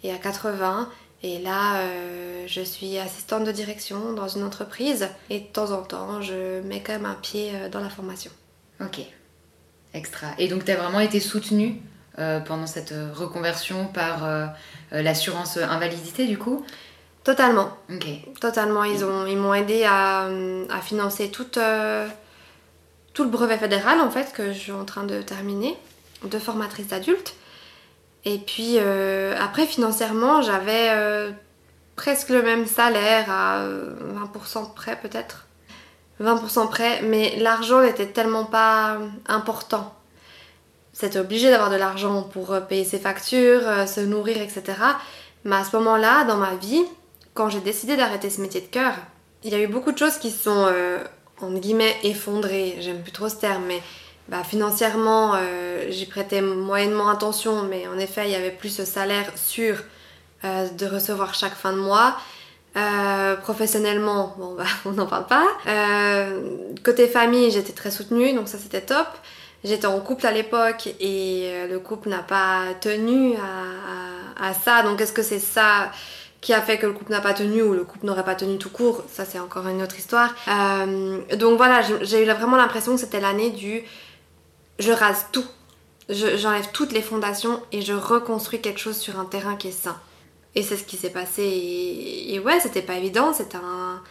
et 0.03 0.11
à 0.11 0.15
80%. 0.15 0.87
Et 1.23 1.37
là, 1.39 1.77
euh, 1.81 2.45
je 2.47 2.61
suis 2.61 2.97
assistante 2.97 3.43
de 3.43 3.51
direction 3.51 4.13
dans 4.13 4.27
une 4.27 4.43
entreprise 4.43 5.07
et 5.29 5.39
de 5.39 5.45
temps 5.45 5.71
en 5.71 5.83
temps, 5.83 6.21
je 6.21 6.61
mets 6.61 6.81
quand 6.81 6.93
même 6.93 7.05
un 7.05 7.13
pied 7.15 7.51
euh, 7.53 7.69
dans 7.69 7.79
la 7.79 7.89
formation. 7.89 8.31
Ok. 8.79 9.01
Extra. 9.93 10.27
Et 10.39 10.47
donc, 10.47 10.65
tu 10.65 10.71
as 10.71 10.77
vraiment 10.77 10.99
été 10.99 11.19
soutenue 11.19 11.79
euh, 12.17 12.39
pendant 12.39 12.65
cette 12.65 12.93
reconversion 13.13 13.85
par 13.87 14.25
euh, 14.25 14.47
l'assurance 14.91 15.57
invalidité, 15.57 16.25
du 16.25 16.37
coup? 16.39 16.65
Totalement, 17.23 17.69
Ok. 17.93 18.07
totalement. 18.39 18.83
Ils 18.83 19.05
ont, 19.05 19.27
ils 19.27 19.37
m'ont 19.37 19.53
aidé 19.53 19.83
à, 19.83 20.25
à 20.71 20.81
financer 20.81 21.29
tout, 21.29 21.45
tout 23.13 23.23
le 23.23 23.29
brevet 23.29 23.59
fédéral 23.59 23.99
en 24.01 24.09
fait 24.09 24.33
que 24.33 24.51
je 24.51 24.57
suis 24.57 24.71
en 24.71 24.85
train 24.85 25.03
de 25.03 25.21
terminer 25.21 25.77
de 26.23 26.39
formatrice 26.39 26.87
d'adultes. 26.87 27.35
Et 28.25 28.37
puis 28.37 28.75
euh, 28.77 29.35
après 29.39 29.65
financièrement, 29.65 30.41
j'avais 30.41 30.89
euh, 30.91 31.31
presque 31.95 32.29
le 32.29 32.43
même 32.43 32.65
salaire 32.65 33.29
à 33.29 33.61
euh, 33.61 33.93
20% 34.35 34.73
près 34.73 34.95
peut-être. 34.95 35.47
20% 36.21 36.69
près, 36.69 37.01
mais 37.01 37.35
l'argent 37.37 37.81
n'était 37.81 38.07
tellement 38.07 38.45
pas 38.45 38.97
important. 39.27 39.93
C'était 40.93 41.19
obligé 41.19 41.49
d'avoir 41.49 41.69
de 41.69 41.77
l'argent 41.77 42.23
pour 42.23 42.53
euh, 42.53 42.59
payer 42.59 42.83
ses 42.83 42.99
factures, 42.99 43.61
euh, 43.65 43.85
se 43.85 44.01
nourrir, 44.01 44.41
etc. 44.41 44.63
Mais 45.45 45.55
à 45.55 45.63
ce 45.63 45.75
moment-là, 45.77 46.25
dans 46.25 46.37
ma 46.37 46.55
vie, 46.55 46.83
quand 47.33 47.49
j'ai 47.49 47.61
décidé 47.61 47.95
d'arrêter 47.95 48.29
ce 48.29 48.41
métier 48.41 48.61
de 48.61 48.67
cœur, 48.67 48.93
il 49.43 49.51
y 49.51 49.55
a 49.55 49.59
eu 49.59 49.67
beaucoup 49.67 49.91
de 49.91 49.97
choses 49.97 50.17
qui 50.17 50.29
sont, 50.31 50.67
euh, 50.67 50.99
entre 51.41 51.59
guillemets, 51.59 51.95
effondrées. 52.03 52.75
J'aime 52.81 53.01
plus 53.01 53.11
trop 53.11 53.29
ce 53.29 53.37
terme, 53.37 53.63
mais 53.67 53.81
bah, 54.29 54.43
financièrement, 54.43 55.33
euh, 55.35 55.85
j'y 55.89 56.05
prêtais 56.05 56.41
moyennement 56.41 57.09
attention, 57.09 57.63
mais 57.63 57.87
en 57.87 57.97
effet, 57.99 58.23
il 58.25 58.31
y 58.31 58.35
avait 58.35 58.51
plus 58.51 58.69
ce 58.69 58.85
salaire 58.85 59.31
sûr 59.35 59.77
euh, 60.45 60.67
de 60.69 60.85
recevoir 60.85 61.33
chaque 61.33 61.55
fin 61.55 61.73
de 61.73 61.79
mois. 61.79 62.15
Euh, 62.77 63.35
professionnellement, 63.35 64.33
bon 64.39 64.55
bah 64.55 64.63
on 64.85 64.91
n'en 64.91 65.05
parle 65.05 65.25
pas. 65.27 65.45
Euh, 65.67 66.39
côté 66.85 67.07
famille, 67.07 67.51
j'étais 67.51 67.73
très 67.73 67.91
soutenue, 67.91 68.33
donc 68.33 68.47
ça 68.47 68.57
c'était 68.57 68.81
top. 68.81 69.07
J'étais 69.65 69.85
en 69.87 69.99
couple 69.99 70.25
à 70.25 70.31
l'époque 70.31 70.87
et 70.99 71.43
euh, 71.51 71.67
le 71.67 71.79
couple 71.79 72.09
n'a 72.09 72.23
pas 72.23 72.61
tenu 72.79 73.35
à, 73.35 74.45
à- 74.45 74.49
à 74.49 74.53
ça. 74.53 74.83
Donc 74.83 75.01
est-ce 75.01 75.11
que 75.13 75.21
c'est 75.21 75.39
ça 75.39 75.91
qui 76.39 76.53
a 76.53 76.61
fait 76.61 76.77
que 76.79 76.87
le 76.87 76.93
couple 76.93 77.11
n'a 77.11 77.21
pas 77.21 77.33
tenu 77.33 77.61
ou 77.61 77.73
le 77.73 77.83
couple 77.83 78.05
n'aurait 78.07 78.23
pas 78.23 78.35
tenu 78.35 78.57
tout 78.57 78.69
court? 78.71 79.03
Ça 79.11 79.25
c'est 79.25 79.39
encore 79.39 79.67
une 79.67 79.83
autre 79.83 79.97
histoire. 79.99 80.33
Euh, 80.47 81.19
donc 81.35 81.57
voilà, 81.57 81.81
j'ai- 81.81 82.03
j'ai 82.05 82.23
eu 82.23 82.25
vraiment 82.31 82.55
l'impression 82.57 82.93
que 82.93 82.99
c'était 83.01 83.19
l'année 83.19 83.49
du 83.51 83.83
je 84.79 84.91
rase 84.91 85.25
tout. 85.31 85.45
Je- 86.09 86.37
J'enlève 86.37 86.69
toutes 86.73 86.91
les 86.91 87.01
fondations 87.01 87.61
et 87.71 87.81
je 87.81 87.93
reconstruis 87.93 88.59
quelque 88.61 88.79
chose 88.79 88.97
sur 88.97 89.19
un 89.19 89.25
terrain 89.25 89.55
qui 89.55 89.69
est 89.69 89.71
sain. 89.71 89.97
Et 90.55 90.63
c'est 90.63 90.75
ce 90.75 90.83
qui 90.83 90.97
s'est 90.97 91.11
passé. 91.11 91.43
Et, 91.43 92.33
et 92.33 92.39
ouais, 92.39 92.59
c'était 92.59 92.81
pas 92.81 92.95
évident. 92.95 93.31
C'était 93.33 93.57
un, 93.57 94.01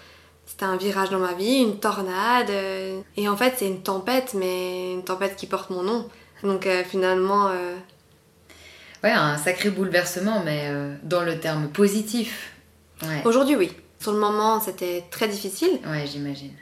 c'était 0.46 0.64
un 0.64 0.76
virage 0.76 1.10
dans 1.10 1.18
ma 1.18 1.34
vie, 1.34 1.58
une 1.58 1.78
tornade. 1.78 2.48
euh, 2.50 3.00
Et 3.16 3.28
en 3.28 3.36
fait, 3.36 3.54
c'est 3.58 3.66
une 3.68 3.82
tempête, 3.82 4.32
mais 4.34 4.92
une 4.94 5.04
tempête 5.04 5.36
qui 5.36 5.46
porte 5.46 5.70
mon 5.70 5.82
nom. 5.82 6.08
Donc 6.42 6.66
euh, 6.66 6.82
finalement, 6.84 7.48
euh, 7.48 7.74
Ouais, 9.02 9.10
un 9.12 9.36
sacré 9.38 9.70
bouleversement, 9.70 10.42
mais 10.44 10.64
euh, 10.68 10.94
dans 11.02 11.22
le 11.22 11.38
terme 11.40 11.68
positif. 11.68 12.52
Ouais, 13.02 13.22
aujourd'hui, 13.24 13.56
oui. 13.56 13.72
Sur 13.98 14.12
le 14.12 14.18
moment, 14.18 14.60
c'était 14.60 15.04
très 15.10 15.26
difficile. 15.28 15.80
ouais 15.86 16.06
j'imagine. 16.06 16.52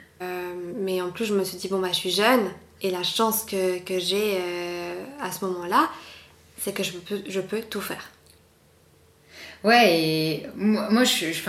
Mais 0.81 1.01
en 1.01 1.09
plus, 1.11 1.25
je 1.25 1.33
me 1.33 1.43
suis 1.43 1.57
dit, 1.57 1.67
bon, 1.69 1.79
bah, 1.79 1.87
je 1.89 1.95
suis 1.97 2.11
jeune. 2.11 2.49
Et 2.81 2.91
la 2.91 3.03
chance 3.03 3.43
que, 3.45 3.79
que 3.79 3.99
j'ai 3.99 4.37
euh, 4.39 5.03
à 5.21 5.31
ce 5.31 5.43
moment-là, 5.45 5.89
c'est 6.57 6.73
que 6.73 6.83
je 6.83 6.93
peux, 6.93 7.21
je 7.27 7.41
peux 7.41 7.61
tout 7.61 7.81
faire. 7.81 8.09
Ouais, 9.65 9.99
et 9.99 10.47
moi, 10.55 11.03
je, 11.03 11.33
je- 11.33 11.41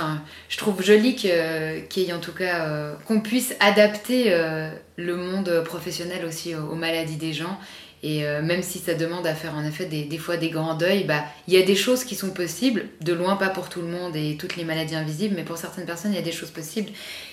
je 0.48 0.58
trouve 0.58 0.82
joli 0.82 1.14
que- 1.14 1.80
en 2.12 2.18
tout 2.18 2.32
cas 2.32 2.66
euh, 2.66 2.94
qu'on 3.06 3.20
puisse 3.20 3.54
adapter 3.60 4.32
euh, 4.32 4.70
le 4.96 5.14
monde 5.14 5.62
professionnel 5.64 6.24
aussi 6.24 6.56
aux 6.56 6.74
maladies 6.74 7.16
des 7.16 7.32
gens. 7.32 7.56
Et 8.02 8.24
euh, 8.24 8.40
même 8.40 8.62
si 8.62 8.78
ça 8.78 8.94
demande 8.94 9.26
à 9.26 9.34
faire 9.34 9.54
en 9.54 9.64
effet 9.64 9.84
des, 9.84 10.18
fois 10.18 10.38
des 10.38 10.48
grands 10.48 10.74
deuils, 10.74 11.04
bah, 11.04 11.22
il 11.46 11.54
y 11.54 11.58
a 11.58 11.62
des 11.62 11.76
choses 11.76 12.04
qui 12.04 12.14
sont 12.14 12.30
possibles, 12.30 12.86
de 13.02 13.12
loin 13.12 13.36
pas 13.36 13.50
pour 13.50 13.68
tout 13.68 13.82
le 13.82 13.88
monde 13.88 14.16
et 14.16 14.36
toutes 14.38 14.56
les 14.56 14.64
maladies 14.64 14.94
invisibles, 14.94 15.34
mais 15.36 15.42
pour 15.42 15.58
certaines 15.58 15.84
personnes, 15.84 16.12
il 16.12 16.16
y 16.16 16.18
a 16.18 16.22
des 16.22 16.32
choses 16.32 16.50
possibles. 16.50 16.90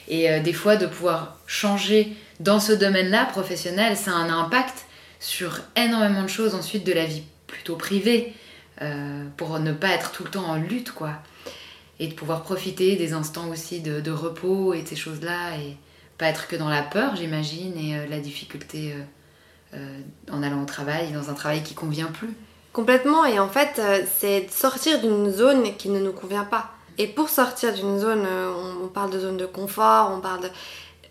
Et 0.09 0.29
euh, 0.29 0.41
des 0.41 0.53
fois, 0.53 0.75
de 0.75 0.85
pouvoir 0.85 1.39
changer 1.47 2.13
dans 2.41 2.59
ce 2.59 2.73
domaine-là, 2.73 3.25
professionnel, 3.25 3.95
ça 3.95 4.11
a 4.11 4.15
un 4.15 4.29
impact 4.29 4.85
sur 5.19 5.61
énormément 5.77 6.23
de 6.23 6.27
choses 6.27 6.53
ensuite 6.53 6.85
de 6.85 6.93
la 6.93 7.05
vie 7.05 7.23
plutôt 7.47 7.75
privée. 7.75 8.33
Euh, 8.83 9.25
pour 9.37 9.57
ne 9.57 9.71
pas 9.73 9.87
être 9.87 10.11
tout 10.11 10.23
le 10.23 10.29
temps 10.29 10.45
en 10.45 10.55
lutte, 10.55 10.91
quoi. 10.91 11.13
Et 11.99 12.07
de 12.07 12.13
pouvoir 12.13 12.43
profiter 12.43 12.95
des 12.95 13.13
instants 13.13 13.49
aussi 13.49 13.79
de, 13.79 14.01
de 14.01 14.11
repos 14.11 14.75
et 14.75 14.83
de 14.83 14.87
ces 14.87 14.95
choses-là, 14.95 15.57
et 15.57 15.77
pas 16.19 16.27
être 16.27 16.47
que 16.47 16.55
dans 16.55 16.69
la 16.69 16.83
peur, 16.83 17.15
j'imagine, 17.15 17.75
et 17.75 18.07
la 18.07 18.19
difficulté 18.19 18.93
en 20.31 20.43
allant 20.43 20.61
au 20.61 20.65
travail, 20.65 21.11
dans 21.11 21.29
un 21.29 21.33
travail 21.33 21.63
qui 21.63 21.73
convient 21.73 22.07
plus. 22.07 22.35
Complètement, 22.77 23.25
et 23.25 23.39
en 23.39 23.49
fait, 23.49 23.79
euh, 23.79 24.03
c'est 24.19 24.51
sortir 24.51 25.01
d'une 25.01 25.31
zone 25.31 25.75
qui 25.77 25.89
ne 25.89 25.99
nous 25.99 26.11
convient 26.11 26.43
pas. 26.43 26.69
Et 26.99 27.07
pour 27.07 27.27
sortir 27.27 27.73
d'une 27.73 27.97
zone, 27.97 28.23
euh, 28.23 28.53
on, 28.83 28.87
parle 28.87 29.09
de 29.09 29.19
zone 29.19 29.35
de 29.35 29.47
confort, 29.47 30.11
on 30.15 30.19
parle 30.19 30.41
de, 30.41 30.49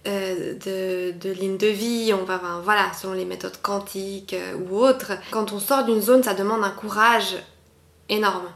euh, 0.06 1.12
ligne 1.34 1.56
de 1.56 1.66
vie, 1.66 2.14
on 2.14 2.24
va, 2.24 2.40
voilà, 2.62 2.92
selon 2.92 3.14
les 3.14 3.24
méthodes 3.24 3.60
quantiques 3.60 4.36
ou 4.60 4.78
autres. 4.78 5.14
Quand 5.32 5.50
on 5.50 5.58
sort 5.58 5.84
d'une 5.84 6.00
zone, 6.00 6.22
ça 6.22 6.34
demande 6.34 6.62
un 6.62 6.70
courage 6.70 7.34
énorme 8.08 8.46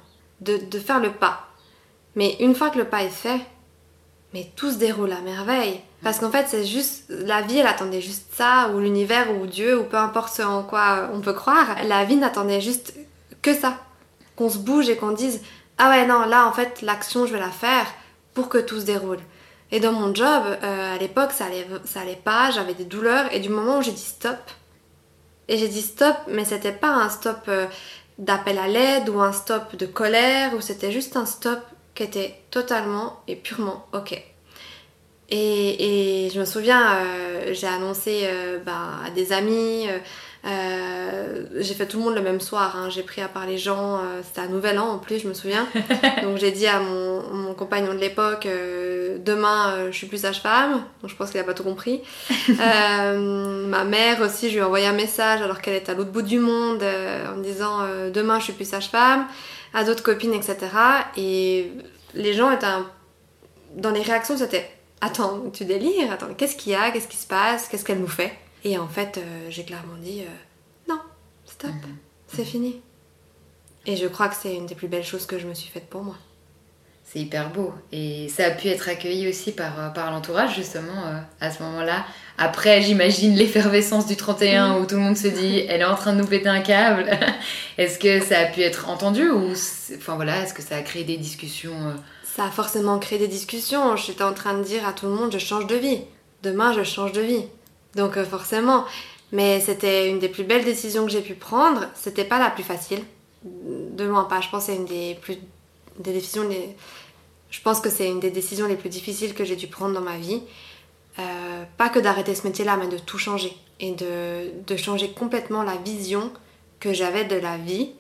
de, 0.41 0.59
de 0.59 0.79
faire 0.79 1.01
le 1.01 1.11
pas. 1.11 1.49
Mais 2.15 2.37
une 2.39 2.55
fois 2.55 2.71
que 2.71 2.79
le 2.79 2.85
pas 2.85 3.03
est 3.03 3.09
fait, 3.09 3.41
mais 4.33 4.53
tout 4.55 4.71
se 4.71 4.79
déroule 4.79 5.11
à 5.11 5.21
merveille. 5.21 5.81
Parce 6.03 6.19
qu'en 6.19 6.31
fait, 6.31 6.47
c'est 6.49 6.65
juste, 6.65 7.05
la 7.09 7.43
vie, 7.43 7.59
elle 7.59 7.67
attendait 7.67 8.01
juste 8.01 8.33
ça, 8.33 8.71
ou 8.71 8.81
l'univers, 8.81 9.27
ou 9.39 9.47
Dieu, 9.47 9.79
ou 9.79 9.85
peu 9.85 9.99
importe 9.99 10.35
ce 10.35 10.43
en 10.43 10.63
quoi 10.63 11.11
on 11.13 11.21
peut 11.21 11.35
croire. 11.35 11.77
La 11.87 12.05
vie 12.05 12.17
n'attendait 12.17 12.61
juste 12.61 12.95
que 13.43 13.55
ça. 13.55 13.79
Qu'on 14.37 14.49
se 14.49 14.59
bouge 14.59 14.89
et 14.89 14.97
qu'on 14.97 15.13
dise, 15.13 15.43
ah 15.77 15.91
ouais, 15.91 16.07
non, 16.07 16.27
là, 16.27 16.47
en 16.47 16.53
fait, 16.53 16.81
l'action, 16.83 17.27
je 17.27 17.33
vais 17.35 17.39
la 17.41 17.51
faire 17.51 17.87
pour 18.33 18.49
que 18.49 18.59
tout 18.59 18.81
se 18.81 18.87
déroule. 18.87 19.21
Et 19.73 19.81
dans 19.81 19.93
mon 19.93 20.15
job, 20.15 20.43
euh, 20.47 20.95
à 20.95 20.99
l'époque, 20.99 21.33
ça 21.33 21.47
allait, 21.47 21.67
ça 21.85 22.01
allait 22.01 22.17
pas, 22.17 22.51
j'avais 22.51 22.75
des 22.75 22.85
douleurs, 22.85 23.33
et 23.33 23.41
du 23.41 23.51
moment 23.51 23.79
où 23.79 23.83
j'ai 23.83 23.93
dit 23.93 24.01
stop, 24.01 24.39
et 25.49 25.59
j'ai 25.59 25.69
dit 25.69 25.83
stop, 25.83 26.17
mais 26.29 26.45
c'était 26.45 26.73
pas 26.73 26.91
un 26.91 27.09
stop 27.09 27.39
euh, 27.49 27.67
d'appel 28.19 28.59
à 28.59 28.69
l'aide 28.69 29.09
ou 29.09 29.21
un 29.21 29.33
stop 29.33 29.77
de 29.77 29.87
colère, 29.87 30.55
ou 30.55 30.61
c'était 30.61 30.93
juste 30.93 31.17
un 31.17 31.27
stop 31.27 31.61
qui 31.95 32.03
était 32.03 32.41
totalement 32.51 33.21
et 33.27 33.37
purement 33.37 33.87
ok. 33.93 34.23
Et, 35.31 36.27
et 36.27 36.31
je 36.31 36.41
me 36.41 36.45
souviens, 36.45 36.93
euh, 36.93 37.51
j'ai 37.53 37.69
annoncé 37.69 38.23
euh, 38.25 38.59
bah, 38.59 38.99
à 39.07 39.11
des 39.11 39.33
amis, 39.33 39.87
euh, 40.45 41.45
j'ai 41.57 41.75
fait 41.75 41.87
tout 41.87 41.99
le 41.99 42.05
monde 42.05 42.15
le 42.17 42.21
même 42.21 42.41
soir, 42.41 42.75
hein. 42.77 42.89
j'ai 42.91 43.03
pris 43.05 43.23
à 43.23 43.29
part 43.29 43.47
les 43.47 43.59
gens, 43.59 44.01
c'était 44.25 44.41
un 44.41 44.49
nouvel 44.49 44.79
an 44.81 44.89
en 44.89 44.99
plus, 44.99 45.21
je 45.21 45.29
me 45.29 45.35
souviens. 45.35 45.69
Donc 46.23 46.39
j'ai 46.39 46.51
dit 46.51 46.67
à 46.67 46.81
mon, 46.81 47.23
mon, 47.33 47.55
compagnon 47.55 47.95
de 47.95 47.99
l'époque, 47.99 48.49
demain 49.25 49.91
je 49.93 49.97
suis 49.97 50.09
plus 50.09 50.19
sage-femme, 50.19 50.83
donc 51.03 51.11
je 51.11 51.15
pense 51.15 51.31
qu'il 51.31 51.39
a 51.41 51.45
pas 51.45 51.55
tout 51.55 51.63
compris. 51.63 52.01
ma 52.49 53.85
mère 53.85 54.21
aussi, 54.23 54.49
je 54.49 54.55
lui 54.55 54.61
ai 54.61 54.63
envoyé 54.63 54.87
un 54.87 54.93
message 54.93 55.43
alors 55.43 55.61
qu'elle 55.61 55.75
est 55.75 55.89
à 55.89 55.95
l'autre 55.95 56.11
bout 56.11 56.23
du 56.23 56.39
monde 56.39 56.83
en 56.83 57.37
me 57.37 57.43
disant 57.43 57.81
demain 58.13 58.39
je 58.39 58.45
suis 58.45 58.53
plus 58.55 58.69
sage-femme, 58.69 59.27
à 59.75 59.85
d'autres 59.85 60.03
copines, 60.03 60.35
etc. 60.35 60.57
Et 61.17 61.71
les 62.15 62.33
gens 62.33 62.51
étaient 62.51 62.67
dans 63.77 63.91
les 63.91 64.03
réactions, 64.03 64.37
c'était 64.37 64.69
Attends, 65.01 65.51
tu 65.53 65.65
délires? 65.65 66.13
Attends, 66.13 66.35
qu'est-ce 66.37 66.57
qu'il 66.57 66.73
y 66.73 66.75
a? 66.75 66.91
Qu'est-ce 66.91 67.09
qui 67.09 67.17
se 67.17 67.27
passe? 67.27 67.69
Qu'est-ce 67.69 67.85
qu'elle 67.85 68.01
nous 68.01 68.09
fait? 68.09 68.33
Et 68.65 68.77
en 68.77 68.89
fait, 68.89 69.17
euh, 69.17 69.47
j'ai 69.49 69.65
clairement 69.65 69.97
dit 69.99 70.21
euh, 70.21 70.89
Non, 70.89 71.01
stop, 71.47 71.71
mhm. 71.71 71.97
c'est 72.29 72.45
fini. 72.45 72.81
Et 73.87 73.97
je 73.97 74.07
crois 74.07 74.29
que 74.29 74.37
c'est 74.37 74.55
une 74.55 74.67
des 74.67 74.75
plus 74.75 74.89
belles 74.89 75.05
choses 75.05 75.25
que 75.25 75.39
je 75.39 75.47
me 75.47 75.55
suis 75.55 75.71
faite 75.71 75.89
pour 75.89 76.03
moi. 76.03 76.17
C'est 77.03 77.19
hyper 77.19 77.51
beau. 77.51 77.73
Et 77.93 78.29
ça 78.29 78.45
a 78.45 78.51
pu 78.51 78.69
être 78.69 78.89
accueilli 78.91 79.27
aussi 79.27 79.53
par, 79.53 79.81
euh, 79.81 79.89
par 79.89 80.11
l'entourage, 80.11 80.55
justement, 80.55 81.25
à 81.41 81.51
ce 81.51 81.63
moment-là. 81.63 82.05
Après, 82.37 82.83
j'imagine 82.83 83.35
l'effervescence 83.35 84.07
du 84.07 84.17
31 84.17 84.79
où 84.79 84.87
tout 84.87 84.97
le 84.97 85.01
monde 85.01 85.17
se 85.17 85.29
dit 85.29 85.61
elle 85.69 85.81
est 85.81 85.85
en 85.85 85.97
train 85.97 86.13
de 86.13 86.19
nous 86.19 86.27
péter 86.27 86.51
un 86.51 86.61
câble. 86.61 87.09
est-ce 87.79 87.99
que 87.99 88.21
ça 88.21 88.41
a 88.41 88.45
pu 88.45 88.61
être 88.61 88.91
entendu 88.91 89.31
ou 89.31 89.53
enfin 89.97 90.17
voilà, 90.17 90.43
est-ce 90.43 90.53
que 90.53 90.63
ça 90.63 90.77
a 90.77 90.83
créé 90.83 91.05
des 91.05 91.17
discussions 91.17 91.97
ça 92.41 92.47
a 92.47 92.51
forcément 92.51 92.99
créé 92.99 93.19
des 93.19 93.29
discussions. 93.29 93.97
J'étais 93.97 94.25
en 94.25 94.33
train 94.33 94.57
de 94.57 94.63
dire 94.63 94.89
à 94.89 94.95
tout 94.95 95.05
le 95.05 95.13
monde, 95.13 95.31
je 95.31 95.37
change 95.37 95.67
de 95.67 95.77
vie. 95.77 96.01
Demain, 96.43 96.73
je 96.73 96.83
change 96.85 97.13
de 97.13 97.21
vie. 97.21 97.45
Donc 97.97 98.17
euh, 98.17 98.25
forcément. 98.25 98.87
Mais 99.31 99.61
c'était 99.61 100.09
une 100.09 100.19
des 100.21 100.31
plus 100.31 100.45
belles 100.45 100.65
décisions 100.65 101.05
que 101.05 101.13
j'ai 101.13 101.21
pu 101.21 101.35
prendre. 101.35 101.89
C'était 101.95 102.25
pas 102.25 102.39
la 102.39 102.49
plus 102.49 102.63
facile. 102.63 103.03
De 103.45 104.05
loin 104.05 104.25
pas. 104.25 104.41
Je 104.41 104.49
pense 104.49 104.65
que 104.65 104.73
c'est 104.73 104.77
une 104.79 104.87
des 104.87 105.19
plus... 105.21 105.37
Des 105.99 106.15
décisions... 106.15 106.49
Je 107.51 107.61
pense 107.61 107.81
que 107.81 107.91
c'est 107.91 108.09
une 108.09 108.21
des 108.21 108.31
décisions 108.31 108.67
les 108.67 108.77
plus 108.77 108.89
difficiles 108.89 109.35
que 109.35 109.45
j'ai 109.45 109.57
dû 109.57 109.67
prendre 109.67 109.95
dans 109.95 110.01
ma 110.01 110.17
vie. 110.17 110.41
Euh, 111.19 111.65
pas 111.77 111.91
que 111.91 111.99
d'arrêter 111.99 112.35
ce 112.35 112.47
métier-là, 112.47 112.79
mais 112.79 112.89
de 112.89 112.97
tout 112.97 113.19
changer. 113.19 113.55
Et 113.81 113.93
de, 113.93 114.51
de 114.67 114.77
changer 114.79 115.11
complètement 115.11 115.63
la 115.63 115.77
vision 115.77 116.33
que 116.79 116.95
j'avais 116.95 117.25
de 117.25 117.37
la 117.37 117.59
vie. 117.59 117.91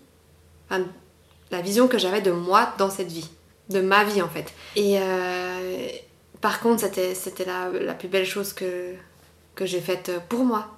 Enfin, 0.70 0.84
la 1.50 1.60
vision 1.60 1.88
que 1.88 1.98
j'avais 1.98 2.22
de 2.22 2.30
moi 2.30 2.72
dans 2.78 2.88
cette 2.88 3.12
vie 3.12 3.28
de 3.70 3.80
ma 3.80 4.04
vie 4.04 4.20
en 4.20 4.28
fait. 4.28 4.52
Et 4.76 4.98
euh, 4.98 5.88
par 6.40 6.60
contre, 6.60 6.80
c'était, 6.80 7.44
la, 7.46 7.68
la, 7.68 7.94
plus 7.94 8.08
belle 8.08 8.26
chose 8.26 8.52
que, 8.52 8.94
que 9.54 9.64
j'ai 9.66 9.80
faite 9.80 10.10
pour 10.28 10.44
moi. 10.44 10.68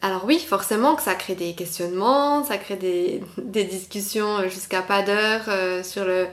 Alors 0.00 0.24
oui, 0.26 0.38
forcément 0.38 0.94
que 0.94 1.02
ça 1.02 1.14
crée 1.14 1.34
des 1.34 1.54
questionnements, 1.54 2.44
ça 2.44 2.58
crée 2.58 2.76
des, 2.76 3.22
des 3.38 3.64
discussions 3.64 4.48
jusqu'à 4.48 4.82
pas 4.82 5.02
d'heure 5.02 5.42
euh, 5.48 5.82
sur 5.82 6.04
le 6.04 6.26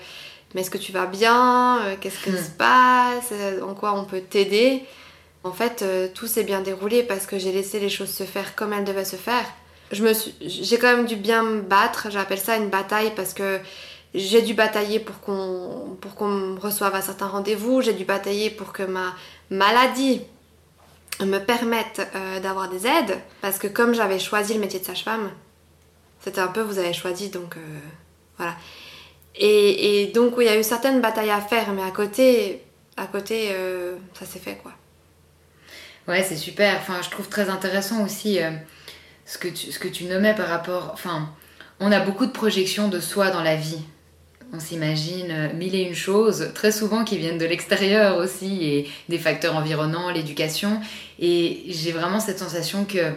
mais 0.53 0.61
est-ce 0.61 0.71
que 0.71 0.77
tu 0.77 0.93
vas 0.93 1.05
bien? 1.05 1.79
Euh, 1.81 1.95
Qu'est-ce 1.99 2.23
qui 2.23 2.29
hmm. 2.29 2.37
se 2.37 2.49
passe 2.51 3.33
En 3.61 3.73
quoi 3.73 3.93
on 3.93 4.05
peut 4.05 4.21
t'aider? 4.21 4.85
En 5.43 5.51
fait, 5.51 5.83
tout 6.13 6.27
s'est 6.27 6.45
bien 6.45 6.61
déroulé 6.61 7.03
parce 7.03 7.25
que 7.27 7.37
j'ai 7.37 7.51
laissé 7.51 7.79
les 7.79 7.89
choses 7.89 8.09
se 8.09 8.23
faire 8.23 8.55
comme 8.55 8.71
elles 8.71 8.85
devaient 8.85 9.05
se 9.05 9.17
faire. 9.17 9.45
Je 9.91 10.03
me 10.03 10.13
j'ai 10.41 10.77
quand 10.79 10.95
même 10.95 11.05
dû 11.05 11.17
bien 11.17 11.43
me 11.43 11.61
battre, 11.61 12.07
j'appelle 12.09 12.39
ça 12.39 12.55
une 12.55 12.69
bataille 12.69 13.11
parce 13.15 13.33
que 13.33 13.59
j'ai 14.16 14.41
dû 14.41 14.53
batailler 14.53 14.99
pour 14.99 15.20
qu'on 15.20 15.97
pour 15.99 16.16
qu'on 16.16 16.28
me 16.28 16.59
reçoive 16.59 16.95
à 16.95 17.01
certains 17.01 17.28
rendez-vous, 17.28 17.82
j'ai 17.82 17.93
dû 17.93 18.05
batailler 18.05 18.49
pour 18.49 18.72
que 18.72 18.84
ma 18.84 19.13
maladie 19.49 20.22
me 21.22 21.39
permette 21.39 22.01
euh, 22.16 22.39
d'avoir 22.39 22.70
des 22.70 22.88
aides, 22.88 23.20
parce 23.41 23.57
que 23.57 23.68
comme 23.68 23.93
j'avais 23.93 24.20
choisi 24.20 24.53
le 24.53 24.59
métier 24.59 24.80
de 24.80 24.86
sage-femme, 24.86 25.32
c'était 26.22 26.39
un 26.39 26.47
peu 26.47 26.61
vous 26.61 26.80
avez 26.80 26.93
choisi, 26.93 27.30
donc 27.30 27.57
euh, 27.57 27.80
voilà. 28.38 28.55
Et, 29.38 30.11
donc 30.16 30.36
il 30.38 30.45
y 30.45 30.49
a 30.49 30.57
eu 30.57 30.63
certaines 30.63 31.01
batailles 31.01 31.30
à 31.30 31.41
faire, 31.41 31.74
mais 31.74 31.84
à 31.84 31.91
côté, 31.91 32.63
à 32.95 33.05
côté, 33.07 33.49
euh, 33.51 33.97
ça 34.18 34.26
s'est 34.26 34.39
fait 34.39 34.55
quoi. 34.55 34.72
Ouais, 36.07 36.24
c'est 36.24 36.38
super. 36.38 36.78
Enfin, 36.78 37.01
je 37.01 37.09
trouve 37.09 37.28
très 37.28 37.49
intéressant 37.49 38.05
aussi 38.05 38.39
ce 39.26 39.38
que 39.38 39.47
tu 39.47 39.72
ce 39.72 39.80
que 39.80 39.88
tu 39.88 40.05
nommais 40.05 40.36
par 40.36 40.47
rapport. 40.47 40.91
Enfin, 40.93 41.30
on 41.80 41.91
a 41.91 41.99
beaucoup 41.99 42.26
de 42.26 42.32
projections 42.32 42.88
de 42.88 42.99
soi 42.99 43.32
dans 43.32 43.41
la 43.41 43.55
vie 43.55 43.82
on 44.53 44.59
s'imagine 44.59 45.51
mille 45.55 45.75
et 45.75 45.81
une 45.81 45.95
choses, 45.95 46.51
très 46.53 46.71
souvent 46.71 47.03
qui 47.03 47.17
viennent 47.17 47.37
de 47.37 47.45
l'extérieur 47.45 48.17
aussi, 48.17 48.63
et 48.63 48.89
des 49.09 49.17
facteurs 49.17 49.55
environnants, 49.55 50.09
l'éducation. 50.09 50.79
Et 51.19 51.63
j'ai 51.69 51.91
vraiment 51.91 52.19
cette 52.19 52.39
sensation 52.39 52.85
que 52.85 53.11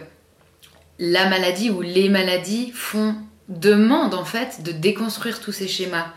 la 0.99 1.29
maladie 1.29 1.69
ou 1.69 1.81
les 1.81 2.09
maladies 2.09 2.71
font 2.73 3.15
demande 3.47 4.13
en 4.13 4.25
fait 4.25 4.61
de 4.63 4.71
déconstruire 4.71 5.39
tous 5.39 5.51
ces 5.51 5.67
schémas. 5.67 6.07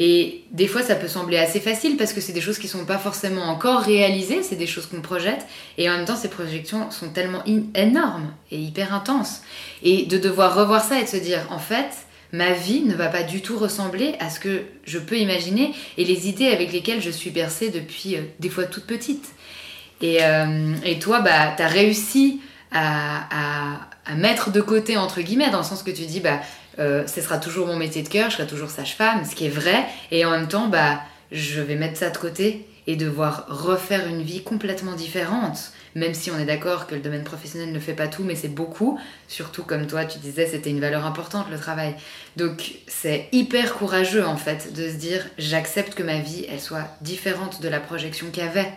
Et 0.00 0.44
des 0.52 0.68
fois, 0.68 0.82
ça 0.82 0.94
peut 0.94 1.08
sembler 1.08 1.38
assez 1.38 1.58
facile 1.58 1.96
parce 1.96 2.12
que 2.12 2.20
c'est 2.20 2.32
des 2.32 2.40
choses 2.40 2.58
qui 2.58 2.68
sont 2.68 2.84
pas 2.84 2.98
forcément 2.98 3.46
encore 3.46 3.80
réalisées, 3.80 4.44
c'est 4.44 4.54
des 4.54 4.68
choses 4.68 4.86
qu'on 4.86 5.00
projette. 5.00 5.44
Et 5.76 5.90
en 5.90 5.96
même 5.96 6.04
temps, 6.04 6.14
ces 6.14 6.28
projections 6.28 6.92
sont 6.92 7.08
tellement 7.08 7.42
énormes 7.74 8.32
et 8.52 8.58
hyper 8.58 8.94
intenses. 8.94 9.40
Et 9.82 10.06
de 10.06 10.16
devoir 10.16 10.54
revoir 10.54 10.84
ça 10.84 11.00
et 11.00 11.02
de 11.02 11.08
se 11.08 11.16
dire, 11.16 11.40
en 11.50 11.58
fait, 11.58 11.90
ma 12.32 12.52
vie 12.52 12.82
ne 12.82 12.94
va 12.94 13.08
pas 13.08 13.22
du 13.22 13.40
tout 13.40 13.58
ressembler 13.58 14.14
à 14.20 14.30
ce 14.30 14.40
que 14.40 14.62
je 14.84 14.98
peux 14.98 15.16
imaginer 15.16 15.74
et 15.96 16.04
les 16.04 16.28
idées 16.28 16.48
avec 16.48 16.72
lesquelles 16.72 17.02
je 17.02 17.10
suis 17.10 17.30
bercée 17.30 17.70
depuis 17.70 18.16
euh, 18.16 18.22
des 18.40 18.48
fois 18.48 18.64
toute 18.64 18.84
petite. 18.84 19.26
Et, 20.00 20.18
euh, 20.22 20.74
toi, 21.00 21.20
bah, 21.20 21.54
tu 21.56 21.62
as 21.62 21.68
réussi 21.68 22.40
à, 22.70 23.88
mettre 24.14 24.50
de 24.50 24.60
côté, 24.60 24.96
entre 24.96 25.20
guillemets, 25.20 25.50
dans 25.50 25.58
le 25.58 25.64
sens 25.64 25.82
que 25.82 25.90
tu 25.90 26.06
dis, 26.06 26.20
bah, 26.20 26.40
euh, 26.78 27.06
ce 27.06 27.20
sera 27.20 27.38
toujours 27.38 27.66
mon 27.66 27.76
métier 27.76 28.02
de 28.02 28.08
cœur, 28.08 28.30
je 28.30 28.36
serai 28.36 28.46
toujours 28.46 28.70
sage-femme, 28.70 29.24
ce 29.24 29.34
qui 29.34 29.46
est 29.46 29.50
vrai, 29.50 29.84
et 30.10 30.24
en 30.24 30.30
même 30.30 30.48
temps, 30.48 30.68
bah, 30.68 31.00
je 31.32 31.60
vais 31.60 31.74
mettre 31.74 31.98
ça 31.98 32.10
de 32.10 32.16
côté 32.16 32.66
et 32.86 32.96
devoir 32.96 33.46
refaire 33.48 34.06
une 34.06 34.22
vie 34.22 34.42
complètement 34.42 34.94
différente 34.94 35.72
même 35.98 36.14
si 36.14 36.30
on 36.30 36.38
est 36.38 36.44
d'accord 36.44 36.86
que 36.86 36.94
le 36.94 37.00
domaine 37.00 37.24
professionnel 37.24 37.72
ne 37.72 37.80
fait 37.80 37.92
pas 37.92 38.08
tout, 38.08 38.22
mais 38.22 38.34
c'est 38.34 38.48
beaucoup. 38.48 38.98
Surtout 39.26 39.64
comme 39.64 39.86
toi, 39.86 40.04
tu 40.04 40.18
disais, 40.18 40.46
c'était 40.46 40.70
une 40.70 40.80
valeur 40.80 41.04
importante 41.04 41.46
le 41.50 41.58
travail. 41.58 41.94
Donc 42.36 42.78
c'est 42.86 43.28
hyper 43.32 43.74
courageux 43.74 44.24
en 44.24 44.36
fait 44.36 44.72
de 44.72 44.88
se 44.88 44.94
dire, 44.94 45.26
j'accepte 45.38 45.94
que 45.94 46.02
ma 46.02 46.20
vie, 46.20 46.46
elle 46.48 46.60
soit 46.60 46.86
différente 47.00 47.60
de 47.60 47.68
la 47.68 47.80
projection 47.80 48.30
qu'il 48.30 48.44
y 48.44 48.46
avait. 48.46 48.72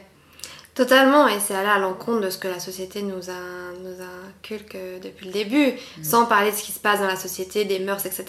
Totalement, 0.73 1.27
et 1.27 1.39
c'est 1.39 1.53
aller 1.53 1.67
à 1.67 1.77
l'encontre 1.77 2.21
de 2.21 2.29
ce 2.29 2.37
que 2.37 2.47
la 2.47 2.59
société 2.59 3.01
nous, 3.01 3.29
a, 3.29 3.73
nous 3.83 3.97
inculque 4.01 4.77
depuis 5.03 5.25
le 5.25 5.31
début, 5.31 5.73
mm. 5.97 6.03
sans 6.03 6.25
parler 6.25 6.51
de 6.51 6.55
ce 6.55 6.63
qui 6.63 6.71
se 6.71 6.79
passe 6.79 6.99
dans 6.99 7.07
la 7.07 7.17
société, 7.17 7.65
des 7.65 7.79
mœurs, 7.79 8.05
etc. 8.05 8.25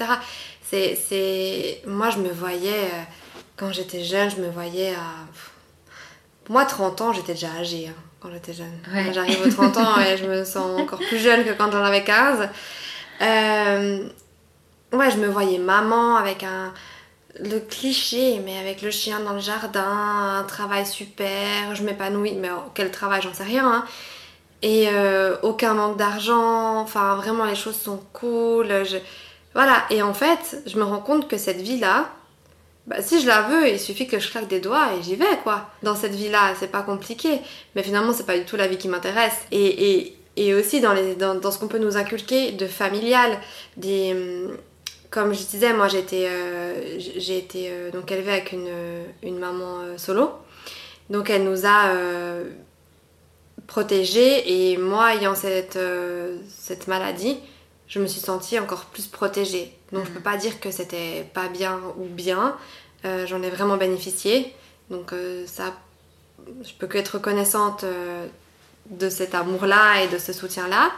C'est, 0.69 1.83
Moi, 1.87 2.11
je 2.11 2.19
me 2.19 2.31
voyais, 2.31 2.85
euh, 2.85 3.03
quand 3.57 3.73
j'étais 3.73 4.03
jeune, 4.03 4.31
je 4.31 4.37
me 4.37 4.51
voyais 4.51 4.95
à... 4.95 5.27
moi, 6.49 6.65
30 6.65 7.01
ans, 7.01 7.13
j'étais 7.13 7.35
déjà 7.35 7.53
âgée. 7.61 7.89
Hein 7.89 8.12
quand 8.23 8.31
j'étais 8.33 8.53
jeune. 8.53 8.79
J'arrive 9.13 9.43
aux 9.45 9.51
30 9.51 9.77
ans 9.79 10.01
et 10.01 10.17
je 10.17 10.27
me 10.27 10.45
sens 10.45 10.81
encore 10.81 11.01
plus 11.01 11.19
jeune 11.19 11.45
que 11.45 11.53
quand 11.53 11.71
j'en 11.73 11.85
avais 11.85 12.05
15. 12.05 12.49
Euh, 13.21 14.09
ouais, 14.93 15.11
je 15.11 15.17
me 15.17 15.27
voyais 15.27 15.59
maman 15.59 16.17
avec 16.17 16.45
un 16.45 16.73
le 17.41 17.59
cliché, 17.61 18.41
mais 18.45 18.59
avec 18.59 18.83
le 18.83 18.91
chien 18.91 19.21
dans 19.21 19.33
le 19.33 19.41
jardin, 19.41 20.39
un 20.39 20.45
travail 20.45 20.87
super, 20.87 21.75
je 21.75 21.83
m'épanouis, 21.83 22.35
mais 22.35 22.51
quel 22.75 22.91
travail, 22.91 23.23
j'en 23.23 23.33
sais 23.33 23.45
rien. 23.45 23.67
Hein. 23.67 23.85
Et 24.61 24.89
euh, 24.91 25.37
aucun 25.43 25.75
manque 25.75 25.97
d'argent, 25.97 26.79
enfin 26.79 27.17
vraiment 27.17 27.45
les 27.47 27.55
choses 27.55 27.81
sont 27.81 28.01
cool. 28.13 28.69
Je, 28.85 28.99
Voilà, 29.55 29.85
et 29.91 30.03
en 30.03 30.15
fait, 30.15 30.63
je 30.67 30.79
me 30.79 30.85
rends 30.85 31.01
compte 31.01 31.27
que 31.27 31.39
cette 31.39 31.61
vie-là, 31.61 32.11
bah, 32.87 33.01
si 33.01 33.21
je 33.21 33.27
la 33.27 33.43
veux, 33.43 33.69
il 33.69 33.79
suffit 33.79 34.07
que 34.07 34.19
je 34.19 34.31
claque 34.31 34.49
des 34.49 34.61
doigts 34.61 34.95
et 34.95 35.03
j'y 35.03 35.17
vais, 35.17 35.39
quoi. 35.43 35.71
Dans 35.83 35.95
cette 35.95 36.15
vie-là, 36.15 36.55
c'est 36.59 36.71
pas 36.71 36.83
compliqué. 36.83 37.41
Mais 37.75 37.83
finalement, 37.83 38.13
c'est 38.13 38.27
pas 38.27 38.39
du 38.39 38.45
tout 38.45 38.57
la 38.57 38.67
vie 38.67 38.79
qui 38.79 38.89
m'intéresse. 38.89 39.39
Et, 39.53 40.15
aussi 40.55 40.81
dans, 40.81 40.95
ce 40.97 41.59
qu'on 41.59 41.69
peut 41.69 41.79
nous 41.79 41.97
inculquer 41.97 42.53
de 42.53 42.67
familial. 42.67 43.39
Hum, 43.85 44.57
comme 45.11 45.35
je 45.35 45.45
disais, 45.45 45.75
moi 45.75 45.89
j'ai 45.89 45.99
été, 45.99 46.27
euh, 46.27 46.99
j'ai 46.99 47.37
été 47.37 47.69
euh, 47.71 47.91
donc 47.91 48.11
élevée 48.11 48.33
avec 48.33 48.53
une, 48.53 48.71
une 49.23 49.39
maman 49.39 49.81
euh, 49.81 49.99
solo. 49.99 50.31
Donc 51.11 51.29
elle 51.29 51.45
nous 51.45 51.67
a 51.67 51.89
euh, 51.89 52.51
protégés 53.67 54.71
et 54.73 54.77
moi 54.79 55.15
ayant 55.15 55.35
euh, 55.45 56.39
cette 56.49 56.89
maladie, 56.89 57.39
je 57.87 57.99
me 57.99 58.07
suis 58.07 58.21
sentie 58.21 58.59
encore 58.59 58.87
plus 58.87 59.07
protégée. 59.07 59.77
Donc 59.93 60.05
je 60.05 60.09
Mhm. 60.09 60.15
peux 60.17 60.21
pas 60.23 60.37
dire 60.37 60.59
que 60.61 60.71
c'était 60.71 61.27
pas 61.35 61.49
bien 61.49 61.79
ou 61.99 62.05
bien. 62.07 62.57
Euh, 63.05 63.27
J'en 63.27 63.43
ai 63.43 63.51
vraiment 63.51 63.77
bénéficié. 63.77 64.55
Donc 64.91 65.13
euh, 65.13 65.45
ça, 65.47 65.75
je 66.63 66.73
peux 66.79 66.87
que 66.87 66.99
être 66.99 67.15
reconnaissante 67.15 67.85
euh, 67.85 68.27
de 68.91 69.09
cet 69.09 69.35
amour-là 69.35 70.03
et 70.03 70.09
de 70.09 70.19
ce 70.19 70.33
soutien-là. 70.33 70.91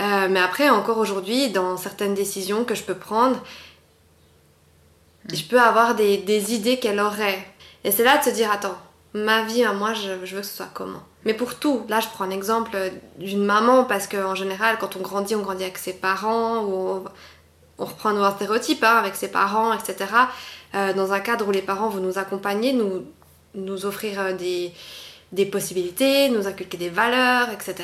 Euh, 0.00 0.28
mais 0.30 0.40
après, 0.40 0.68
encore 0.70 0.98
aujourd'hui, 0.98 1.50
dans 1.50 1.76
certaines 1.76 2.14
décisions 2.14 2.64
que 2.64 2.74
je 2.74 2.82
peux 2.82 2.96
prendre, 2.96 3.38
je 5.32 5.42
peux 5.44 5.60
avoir 5.60 5.94
des, 5.94 6.18
des 6.18 6.54
idées 6.54 6.78
qu'elle 6.78 7.00
aurait. 7.00 7.46
Et 7.84 7.90
c'est 7.92 8.04
là 8.04 8.18
de 8.18 8.24
se 8.24 8.30
dire, 8.30 8.50
attends, 8.50 8.76
ma 9.14 9.42
vie, 9.44 9.64
à 9.64 9.72
moi, 9.72 9.94
je, 9.94 10.24
je 10.24 10.34
veux 10.34 10.40
que 10.42 10.46
ce 10.46 10.56
soit 10.56 10.68
comment? 10.74 11.02
Mais 11.24 11.34
pour 11.34 11.54
tout, 11.58 11.84
là, 11.88 12.00
je 12.00 12.08
prends 12.08 12.24
un 12.24 12.30
exemple 12.30 12.76
d'une 13.18 13.44
maman, 13.44 13.84
parce 13.84 14.06
qu'en 14.06 14.34
général, 14.34 14.76
quand 14.78 14.96
on 14.96 15.00
grandit, 15.00 15.34
on 15.36 15.42
grandit 15.42 15.62
avec 15.62 15.78
ses 15.78 15.94
parents, 15.94 16.64
ou 16.64 17.04
on, 17.78 17.84
reprend 17.84 18.12
nos 18.12 18.28
stéréotypes 18.30 18.84
hein, 18.84 18.96
avec 18.96 19.14
ses 19.14 19.28
parents, 19.28 19.72
etc. 19.72 20.10
Euh, 20.74 20.92
dans 20.92 21.12
un 21.12 21.20
cadre 21.20 21.46
où 21.48 21.50
les 21.50 21.62
parents 21.62 21.88
vont 21.88 22.00
nous 22.00 22.18
accompagner, 22.18 22.72
nous, 22.72 23.04
nous 23.54 23.86
offrir 23.86 24.20
euh, 24.20 24.32
des, 24.32 24.72
des 25.32 25.46
possibilités, 25.46 26.28
nous 26.28 26.46
inculquer 26.46 26.76
des 26.76 26.90
valeurs, 26.90 27.50
etc. 27.50 27.74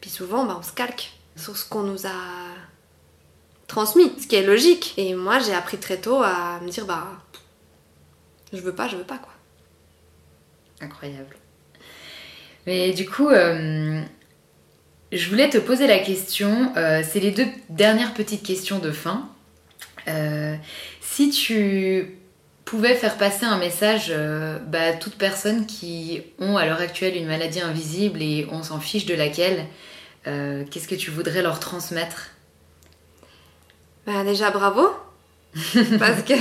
Puis 0.00 0.10
souvent, 0.10 0.44
bah, 0.44 0.56
on 0.58 0.62
se 0.62 0.72
calque 0.72 1.12
sur 1.36 1.56
ce 1.56 1.68
qu'on 1.68 1.82
nous 1.82 2.06
a 2.06 2.10
transmis, 3.66 4.12
ce 4.20 4.26
qui 4.26 4.36
est 4.36 4.46
logique. 4.46 4.94
Et 4.96 5.14
moi, 5.14 5.38
j'ai 5.38 5.54
appris 5.54 5.78
très 5.78 5.98
tôt 5.98 6.22
à 6.22 6.60
me 6.62 6.68
dire, 6.68 6.86
bah, 6.86 7.06
je 8.52 8.58
veux 8.58 8.74
pas, 8.74 8.88
je 8.88 8.96
veux 8.96 9.04
pas, 9.04 9.18
quoi. 9.18 9.32
Incroyable. 10.80 11.36
Mais 12.66 12.92
du 12.92 13.08
coup, 13.08 13.28
euh, 13.28 14.02
je 15.12 15.28
voulais 15.28 15.48
te 15.48 15.58
poser 15.58 15.86
la 15.86 15.98
question, 15.98 16.72
euh, 16.76 17.02
c'est 17.08 17.20
les 17.20 17.30
deux 17.30 17.46
dernières 17.68 18.14
petites 18.14 18.42
questions 18.42 18.78
de 18.78 18.90
fin. 18.90 19.28
Euh, 20.08 20.54
si 21.00 21.30
tu 21.30 22.16
pouvais 22.64 22.94
faire 22.94 23.16
passer 23.16 23.44
un 23.44 23.58
message 23.58 24.06
euh, 24.10 24.58
bah, 24.58 24.82
à 24.82 24.92
toutes 24.92 25.16
personnes 25.16 25.66
qui 25.66 26.22
ont 26.38 26.56
à 26.56 26.66
l'heure 26.66 26.80
actuelle 26.80 27.16
une 27.16 27.26
maladie 27.26 27.60
invisible 27.60 28.22
et 28.22 28.46
on 28.52 28.62
s'en 28.62 28.78
fiche 28.78 29.06
de 29.06 29.14
laquelle, 29.14 29.66
qu'est-ce 30.24 30.86
que 30.86 30.94
tu 30.94 31.10
voudrais 31.10 31.42
leur 31.42 31.58
transmettre? 31.58 32.30
Bah, 34.06 34.22
déjà, 34.24 34.50
bravo. 34.50 34.90
parce 35.98 36.22
que 36.22 36.34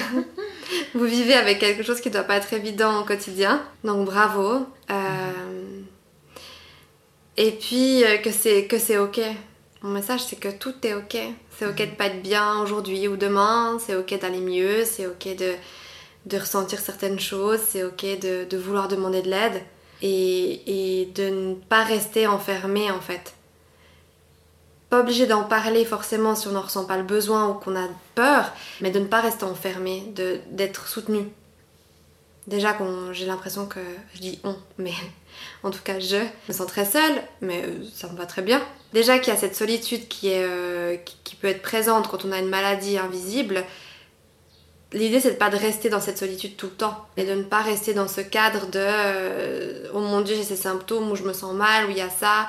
vous 0.93 1.05
vivez 1.05 1.34
avec 1.34 1.59
quelque 1.59 1.84
chose 1.84 1.99
qui 2.01 2.09
doit 2.09 2.24
pas 2.24 2.38
être 2.38 2.53
évident 2.53 3.01
au 3.01 3.03
quotidien. 3.03 3.61
Donc, 3.84 4.05
bravo. 4.05 4.67
Euh, 4.91 5.59
Et 7.39 7.51
puis, 7.51 8.03
euh, 8.03 8.17
que 8.17 8.31
c'est 8.31 8.65
que 8.65 8.77
c'est 8.77 8.97
ok. 8.97 9.21
Mon 9.81 9.91
message, 9.91 10.25
c'est 10.25 10.35
que 10.35 10.49
tout 10.49 10.75
est 10.83 10.93
ok. 10.93 11.17
C'est 11.57 11.65
ok 11.65 11.77
de 11.77 11.95
pas 11.95 12.07
être 12.07 12.21
bien 12.21 12.61
aujourd'hui 12.61 13.07
ou 13.07 13.15
demain. 13.15 13.79
C'est 13.79 13.95
ok 13.95 14.19
d'aller 14.19 14.41
mieux. 14.41 14.83
C'est 14.83 15.07
ok 15.07 15.37
de, 15.37 15.53
de 16.25 16.37
ressentir 16.37 16.79
certaines 16.79 17.19
choses. 17.19 17.61
C'est 17.65 17.85
ok 17.85 18.19
de, 18.19 18.43
de 18.43 18.57
vouloir 18.57 18.89
demander 18.89 19.21
de 19.21 19.29
l'aide. 19.29 19.61
Et, 20.01 21.01
et 21.01 21.05
de 21.07 21.29
ne 21.29 21.53
pas 21.55 21.83
rester 21.83 22.27
enfermé, 22.27 22.91
en 22.91 23.01
fait 23.01 23.33
pas 24.89 25.01
obligé 25.01 25.27
d'en 25.27 25.43
parler 25.43 25.85
forcément 25.85 26.33
si 26.33 26.47
on 26.47 26.51
n'en 26.51 26.61
ressent 26.61 26.85
pas 26.85 26.97
le 26.97 27.03
besoin 27.03 27.47
ou 27.49 27.53
qu'on 27.53 27.75
a 27.75 27.87
peur, 28.15 28.51
mais 28.81 28.89
de 28.89 28.99
ne 28.99 29.05
pas 29.05 29.21
rester 29.21 29.43
enfermé, 29.43 30.03
d'être 30.49 30.87
soutenu. 30.87 31.29
Déjà, 32.47 32.75
j'ai 33.11 33.27
l'impression 33.27 33.67
que 33.67 33.79
je 34.15 34.21
dis 34.21 34.39
on, 34.43 34.55
mais 34.79 34.93
en 35.63 35.71
tout 35.71 35.81
cas, 35.83 35.99
je 35.99 36.17
me 36.47 36.53
sens 36.53 36.67
très 36.67 36.85
seule, 36.85 37.21
mais 37.41 37.63
euh, 37.63 37.83
ça 37.93 38.07
me 38.09 38.17
va 38.17 38.25
très 38.25 38.41
bien. 38.41 38.61
Déjà 38.93 39.19
qu'il 39.19 39.33
y 39.33 39.35
a 39.35 39.39
cette 39.39 39.55
solitude 39.55 40.07
qui, 40.07 40.29
est, 40.29 40.43
euh, 40.43 40.95
qui, 41.23 41.35
peut 41.35 41.47
être 41.47 41.61
présente 41.61 42.07
quand 42.07 42.25
on 42.25 42.31
a 42.31 42.39
une 42.39 42.49
maladie 42.49 42.97
invisible, 42.97 43.63
l'idée 44.91 45.19
c'est 45.19 45.31
de 45.31 45.37
pas 45.37 45.49
de 45.49 45.55
rester 45.55 45.89
dans 45.89 46.01
cette 46.01 46.17
solitude 46.17 46.57
tout 46.57 46.67
le 46.67 46.73
temps, 46.73 47.05
et 47.15 47.23
de 47.23 47.33
ne 47.33 47.43
pas 47.43 47.61
rester 47.61 47.93
dans 47.93 48.07
ce 48.07 48.21
cadre 48.21 48.67
de 48.67 48.79
euh, 48.79 49.87
oh 49.93 49.99
mon 49.99 50.21
dieu, 50.21 50.35
j'ai 50.35 50.43
ces 50.43 50.55
symptômes 50.55 51.11
où 51.11 51.15
je 51.15 51.23
me 51.23 51.33
sens 51.33 51.53
mal, 51.53 51.85
où 51.85 51.89
il 51.91 51.97
y 51.97 52.01
a 52.01 52.09
ça, 52.09 52.47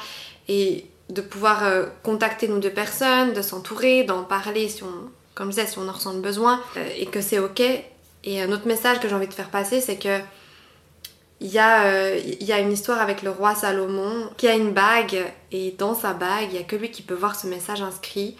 et 0.48 0.86
de 1.08 1.20
pouvoir 1.20 1.64
contacter 2.04 2.46
nos 2.46 2.58
deux 2.58 2.70
personnes, 2.70 3.32
de 3.32 3.42
s'entourer, 3.42 4.04
d'en 4.04 4.22
parler 4.22 4.68
si 4.68 4.84
on, 4.84 5.10
comme 5.34 5.50
je 5.50 5.56
disais, 5.56 5.66
si 5.66 5.78
on 5.78 5.88
en 5.88 5.92
ressent 5.92 6.12
le 6.12 6.20
besoin, 6.20 6.60
et 6.96 7.06
que 7.06 7.20
c'est 7.20 7.40
ok. 7.40 7.60
Et 8.22 8.40
un 8.40 8.52
autre 8.52 8.66
message 8.66 9.00
que 9.00 9.08
j'ai 9.08 9.14
envie 9.14 9.26
de 9.26 9.34
faire 9.34 9.50
passer, 9.50 9.80
c'est 9.80 9.96
que 9.96 10.20
il 11.40 11.48
y, 11.48 11.58
a, 11.58 11.86
euh, 11.86 12.20
il 12.22 12.46
y 12.46 12.52
a 12.52 12.58
une 12.58 12.70
histoire 12.70 13.00
avec 13.00 13.22
le 13.22 13.30
roi 13.30 13.54
Salomon 13.54 14.30
qui 14.36 14.46
a 14.46 14.54
une 14.54 14.72
bague, 14.72 15.24
et 15.50 15.70
dans 15.72 15.94
sa 15.94 16.12
bague, 16.12 16.48
il 16.50 16.56
y 16.56 16.58
a 16.58 16.64
que 16.64 16.76
lui 16.76 16.90
qui 16.90 17.02
peut 17.02 17.14
voir 17.14 17.34
ce 17.34 17.46
message 17.46 17.80
inscrit. 17.80 18.36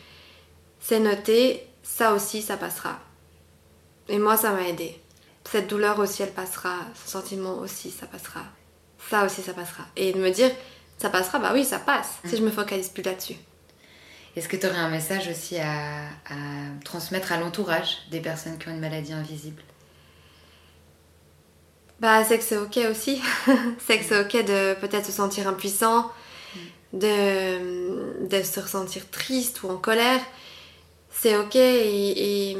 C'est 0.80 1.01
noté, 1.01 1.66
ça 1.82 2.12
aussi, 2.12 2.42
ça 2.42 2.59
passera. 2.59 2.98
Et 4.09 4.18
moi, 4.18 4.36
ça 4.36 4.53
m'a 4.53 4.68
aidé. 4.68 5.01
Cette 5.51 5.68
douleur 5.68 5.98
aussi, 5.98 6.22
elle 6.22 6.32
passera. 6.32 6.76
Ce 6.94 7.11
sentiment 7.11 7.55
aussi, 7.59 7.90
ça 7.90 8.07
passera. 8.07 8.42
Ça 9.09 9.24
aussi, 9.24 9.40
ça 9.40 9.55
passera. 9.55 9.84
Et 9.96 10.12
de 10.12 10.18
me 10.18 10.30
dire, 10.30 10.51
ça 10.98 11.09
passera, 11.09 11.38
bah 11.38 11.53
oui, 11.55 11.64
ça 11.64 11.78
passe, 11.78 12.18
si 12.26 12.36
je 12.36 12.42
me 12.42 12.51
focalise 12.51 12.90
plus 12.90 13.03
là-dessus. 13.03 13.36
Est-ce 14.36 14.48
que 14.48 14.57
tu 14.57 14.66
aurais 14.66 14.76
un 14.76 14.90
message 14.90 15.26
aussi 15.28 15.59
à 15.59 16.05
transmettre 16.84 17.32
à 17.32 17.38
l'entourage 17.38 17.96
des 18.11 18.20
personnes 18.20 18.59
qui 18.59 18.68
ont 18.68 18.72
une 18.72 18.80
maladie 18.80 19.14
invisible? 19.14 19.62
Bah, 22.01 22.24
c'est 22.24 22.38
que 22.38 22.44
c'est 22.44 22.57
ok 22.57 22.78
aussi. 22.90 23.20
c'est 23.86 23.98
que 23.98 24.05
c'est 24.05 24.20
ok 24.20 24.44
de 24.44 24.74
peut-être 24.80 25.05
se 25.05 25.12
sentir 25.12 25.46
impuissant, 25.46 26.11
de, 26.94 28.26
de 28.26 28.42
se 28.42 28.59
ressentir 28.59 29.09
triste 29.11 29.62
ou 29.62 29.68
en 29.68 29.76
colère. 29.76 30.20
C'est 31.11 31.36
ok 31.36 31.57
et, 31.57 32.57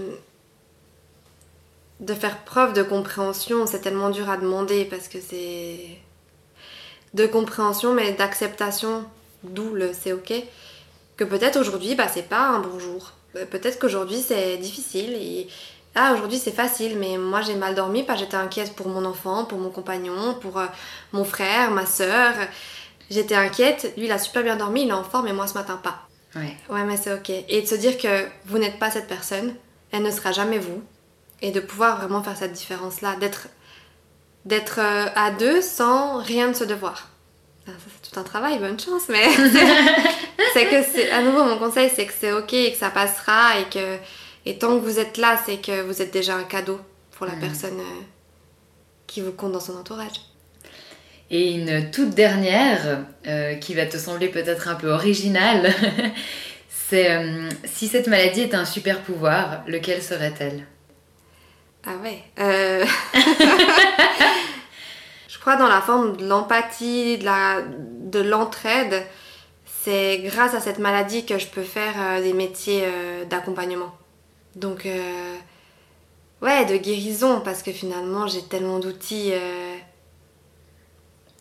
de 2.01 2.14
faire 2.14 2.45
preuve 2.45 2.74
de 2.74 2.82
compréhension. 2.82 3.66
C'est 3.66 3.80
tellement 3.80 4.11
dur 4.11 4.28
à 4.28 4.36
demander 4.36 4.84
parce 4.84 5.09
que 5.09 5.18
c'est 5.20 5.99
de 7.14 7.26
compréhension 7.26 7.95
mais 7.95 8.12
d'acceptation, 8.12 9.05
d'où 9.43 9.74
c'est 9.93 10.12
ok. 10.12 10.32
Que 11.16 11.24
peut-être 11.24 11.59
aujourd'hui, 11.59 11.95
bah, 11.95 12.09
c'est 12.09 12.28
pas 12.28 12.49
un 12.49 12.61
bon 12.61 12.78
jour. 12.78 13.12
Euh, 13.36 13.47
Peut-être 13.47 13.78
qu'aujourd'hui 13.78 14.20
c'est 14.20 14.57
difficile 14.59 15.12
et 15.14 15.49
ah, 15.95 16.12
aujourd'hui 16.14 16.38
c'est 16.38 16.55
facile, 16.55 16.97
mais 16.99 17.18
moi 17.18 17.41
j'ai 17.43 17.57
mal 17.57 17.74
dormi 17.74 18.05
parce 18.05 18.20
que 18.20 18.24
j'étais 18.24 18.36
inquiète 18.36 18.74
pour 18.74 18.88
mon 18.88 19.05
enfant, 19.05 19.45
pour 19.45 19.59
mon 19.59 19.70
compagnon, 19.70 20.34
pour 20.34 20.59
euh, 20.59 20.66
mon 21.12 21.24
frère, 21.24 21.70
ma 21.72 21.86
soeur. 21.86 22.34
J'étais 23.11 23.34
inquiète, 23.34 23.93
lui 23.97 24.07
il 24.07 24.12
a 24.12 24.18
super 24.18 24.45
bien 24.45 24.57
dormi, 24.57 24.82
il 24.82 24.88
est 24.88 24.93
en 24.93 25.03
forme 25.03 25.26
et 25.26 25.32
moi 25.32 25.49
ce 25.49 25.55
matin 25.55 25.80
pas. 25.82 26.07
Ouais. 26.36 26.57
Ouais, 26.68 26.84
mais 26.84 26.97
c'est 26.97 27.12
ok. 27.12 27.30
Et 27.49 27.62
de 27.62 27.66
se 27.66 27.74
dire 27.74 27.99
que 27.99 28.24
vous 28.47 28.59
n'êtes 28.59 28.78
pas 28.78 28.91
cette 28.91 29.09
personne, 29.09 29.55
elle 29.91 30.03
ne 30.03 30.11
sera 30.12 30.30
jamais 30.30 30.59
vous. 30.59 30.80
Et 31.43 31.51
de 31.51 31.59
pouvoir 31.59 31.99
vraiment 31.99 32.22
faire 32.22 32.36
cette 32.36 32.53
différence-là, 32.53 33.16
d'être 33.16 33.49
d'être 34.45 34.78
euh, 34.78 35.07
à 35.16 35.30
deux 35.32 35.61
sans 35.61 36.22
rien 36.22 36.49
de 36.49 36.55
se 36.55 36.64
devoir. 36.64 37.09
Ah, 37.66 37.72
ça 37.72 37.91
c'est 38.03 38.11
tout 38.11 38.20
un 38.20 38.22
travail, 38.22 38.59
bonne 38.59 38.78
chance, 38.78 39.09
mais 39.09 39.28
c'est 40.55 40.66
que 40.66 40.82
c'est 40.82 41.11
à 41.11 41.22
nouveau 41.22 41.45
mon 41.45 41.59
conseil, 41.59 41.91
c'est 41.95 42.07
que 42.07 42.12
c'est 42.18 42.32
ok 42.32 42.53
et 42.53 42.72
que 42.72 42.78
ça 42.78 42.91
passera 42.91 43.59
et 43.59 43.64
que 43.64 43.99
et 44.47 44.59
tant 44.59 44.78
que 44.78 44.84
vous 44.84 44.99
êtes 44.99 45.18
là, 45.18 45.38
c'est 45.45 45.59
que 45.59 45.82
vous 45.82 46.01
êtes 46.01 46.12
déjà 46.12 46.34
un 46.34 46.45
cadeau 46.45 46.80
pour 47.12 47.26
la 47.26 47.34
personne 47.34 47.78
euh, 47.78 48.03
qui 49.07 49.20
vous 49.20 49.32
compte 49.32 49.53
dans 49.53 49.61
son 49.61 49.76
entourage. 49.76 50.22
Et 51.30 51.53
une 51.53 51.91
toute 51.91 52.11
dernière, 52.11 53.05
euh, 53.26 53.55
qui 53.57 53.74
va 53.74 53.85
te 53.85 53.98
sembler 53.98 54.28
peut-être 54.28 54.69
un 54.69 54.74
peu 54.74 54.90
originale, 54.90 55.70
c'est 56.70 57.10
euh, 57.10 57.51
si 57.65 57.89
cette 57.89 58.06
maladie 58.06 58.40
est 58.40 58.55
un 58.55 58.65
super 58.65 59.02
pouvoir, 59.02 59.62
lequel 59.66 60.02
serait-elle? 60.02 60.65
Ah 61.86 61.97
ouais. 62.02 62.23
Je 65.28 65.39
crois 65.39 65.56
dans 65.56 65.69
la 65.69 65.82
forme 65.82 66.16
de 66.16 66.27
l'empathie, 66.27 67.19
de 67.19 68.20
l'entraide. 68.20 69.02
C'est 69.82 70.19
grâce 70.24 70.55
à 70.55 70.60
cette 70.60 70.78
maladie 70.78 71.27
que 71.27 71.39
je 71.39 71.47
peux 71.47 71.62
faire 71.62 72.20
des 72.20 72.35
métiers 72.35 72.85
d'accompagnement. 73.31 73.94
Donc, 74.56 74.86
euh, 74.86 75.36
ouais, 76.43 76.64
de 76.66 76.77
guérison, 76.77 77.40
parce 77.40 77.62
que 77.62 77.72
finalement, 77.72 78.27
j'ai 78.27 78.43
tellement 78.43 78.78
d'outils 78.78 79.31
euh, 79.32 79.77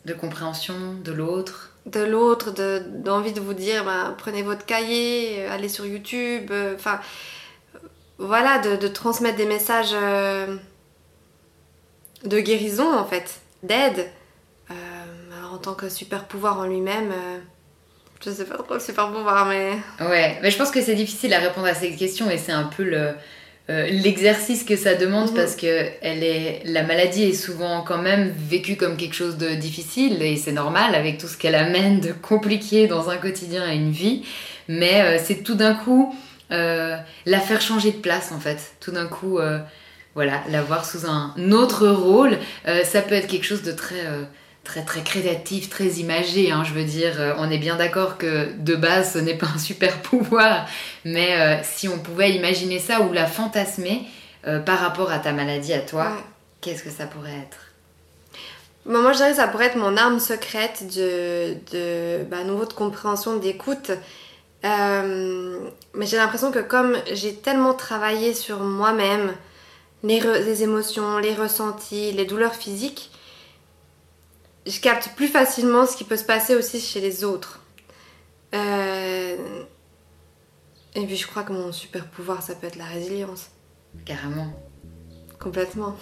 De 0.06 0.14
compréhension 0.14 0.94
de 1.04 1.12
l'autre 1.12 1.66
de 1.86 2.02
l'autre, 2.02 2.52
de- 2.52 2.84
d'envie 3.04 3.34
de, 3.34 3.40
vous 3.40 3.54
dire, 3.56 3.84
ben, 3.86 4.14
prenez 4.18 4.44
votre 4.44 4.64
cahier, 4.66 5.40
euh, 5.48 5.52
allez 5.52 5.70
sur 5.70 5.86
YouTube. 5.88 6.52
euh, 6.52 6.76
Enfin, 6.76 7.00
voilà, 8.20 8.60
de, 8.60 8.88
transmettre 8.88 9.38
des 9.38 9.46
messages 9.46 9.94
de 12.26 12.40
guérison 12.40 12.94
en 12.98 13.06
fait, 13.06 13.40
d'aide. 13.64 14.12
Alors 14.70 15.54
en 15.54 15.58
tant 15.58 15.74
que 15.74 15.88
super 15.90 16.28
pouvoir 16.28 16.60
en 16.60 16.66
lui-même, 16.66 17.14
je 18.24 18.32
sais 18.32 18.46
pas 18.46 18.58
trop 18.58 18.74
le 18.74 18.80
super 18.80 19.12
pouvoir, 19.12 19.46
mais. 19.48 19.72
Ouais, 20.00 20.38
mais 20.42 20.52
je 20.52 20.58
pense 20.58 20.72
que 20.72 20.82
c'est 20.82 20.96
difficile 20.96 21.34
à 21.34 21.40
répondre 21.40 21.68
à 21.68 21.74
cette 21.74 21.96
question 21.98 22.30
et 22.30 22.38
c'est 22.38 22.52
un 22.52 22.66
peu 22.66 22.84
le. 22.84 23.12
l'exercice 23.68 24.64
que 24.64 24.76
ça 24.76 24.96
demande 24.96 25.30
mhm. 25.30 25.36
parce 25.36 25.56
que 25.56 25.86
elle 26.02 26.24
est, 26.24 26.62
la 26.66 26.84
maladie 26.84 27.24
est 27.24 27.34
souvent 27.34 27.82
quand 27.82 28.02
même 28.02 28.34
vécue 28.50 28.76
comme 28.76 28.98
quelque 28.98 29.16
chose 29.16 29.38
de 29.38 29.50
difficile 29.56 30.22
et 30.22 30.38
c'est 30.38 30.52
normal 30.52 30.96
avec 30.96 31.18
tout 31.18 31.28
ce 31.28 31.38
qu'elle 31.38 31.56
amène 31.56 32.00
de 32.00 32.12
compliqué 32.12 32.88
dans 32.88 33.10
un 33.10 33.18
quotidien 33.18 33.72
et 33.72 33.76
une 33.76 33.92
vie 33.92 34.26
mais 34.68 35.18
c'est 35.20 35.44
tout 35.44 35.56
d'un 35.56 35.74
coup 35.74 36.16
euh, 36.52 36.98
la 37.28 37.40
faire 37.40 37.62
changer 37.62 37.92
de 37.92 37.98
place 37.98 38.32
en 38.32 38.40
fait. 38.40 38.74
Tout 38.80 38.92
d'un 38.92 39.06
coup, 39.06 39.38
euh, 39.38 39.60
voilà, 40.16 40.42
la 40.50 40.64
voir 40.64 40.84
sous 40.84 41.06
un 41.06 41.34
autre 41.52 41.88
rôle, 41.88 42.38
euh, 42.68 42.84
ça 42.84 43.02
peut 43.02 43.14
être 43.14 43.28
quelque 43.28 43.46
chose 43.46 43.62
de 43.62 43.72
très 43.72 44.04
très 44.70 44.84
très 44.84 45.02
créatif, 45.02 45.70
très 45.70 45.88
imagé. 45.88 46.52
Hein, 46.52 46.64
je 46.64 46.74
veux 46.74 46.84
dire, 46.84 47.36
on 47.40 47.50
est 47.50 47.58
bien 47.58 47.76
d'accord 47.76 48.20
que 48.20 48.52
de 48.58 48.76
base, 48.76 49.14
ce 49.14 49.18
n'est 49.20 49.38
pas 49.38 49.48
un 49.56 49.58
super 49.58 49.98
pouvoir, 50.02 50.68
mais 51.06 51.62
si 51.64 51.88
on 51.88 51.98
pouvait 51.98 52.32
imaginer 52.32 52.78
ça 52.78 53.02
ou 53.02 53.12
la 53.12 53.26
fantasmer 53.26 54.04
par 54.44 54.80
rapport 54.80 55.12
à 55.12 55.18
ta 55.18 55.32
maladie, 55.32 55.74
à 55.74 55.80
toi, 55.80 56.12
qu'est-ce 56.62 56.84
que 56.84 56.92
ça 56.92 57.08
pourrait 57.08 57.40
être? 57.42 57.58
Moi, 58.86 59.12
je 59.12 59.18
dirais 59.18 59.32
que 59.32 59.38
ça 59.38 59.48
pourrait 59.48 59.68
être 59.68 59.76
mon 59.76 59.98
arme 59.98 60.20
secrète 60.20 60.86
de, 60.96 61.56
de 61.72 62.24
bah, 62.24 62.44
nouveau 62.44 62.66
de 62.66 62.74
compréhension, 62.74 63.38
d'écoute. 63.38 63.92
Euh, 64.66 65.60
mais 65.94 66.06
j'ai 66.06 66.18
l'impression 66.18 66.52
que 66.52 66.60
comme 66.60 66.98
j'ai 67.14 67.34
tellement 67.34 67.74
travaillé 67.74 68.34
sur 68.34 68.60
moi-même, 68.60 69.34
les, 70.04 70.64
émotions, 70.64 71.18
les 71.18 71.34
ressentis, 71.34 72.12
les 72.12 72.26
douleurs 72.26 72.56
physiques, 72.56 73.12
je 74.66 74.80
capte 74.80 75.16
plus 75.16 75.28
facilement 75.28 75.86
ce 75.86 75.96
qui 75.98 76.04
peut 76.04 76.18
se 76.18 76.24
passer 76.24 76.56
aussi 76.56 76.80
chez 76.80 77.02
les 77.02 77.24
autres. 77.24 77.64
Euh, 78.54 79.38
et 80.96 81.06
puis 81.06 81.16
je 81.16 81.28
crois 81.28 81.44
que 81.44 81.54
mon 81.54 81.72
super 81.72 82.06
pouvoir, 82.08 82.42
ça 82.42 82.56
peut 82.56 82.68
être 82.68 82.76
la 82.76 82.86
résilience. 82.86 83.50
Carrément. 84.06 84.54
Complètement. 85.40 85.96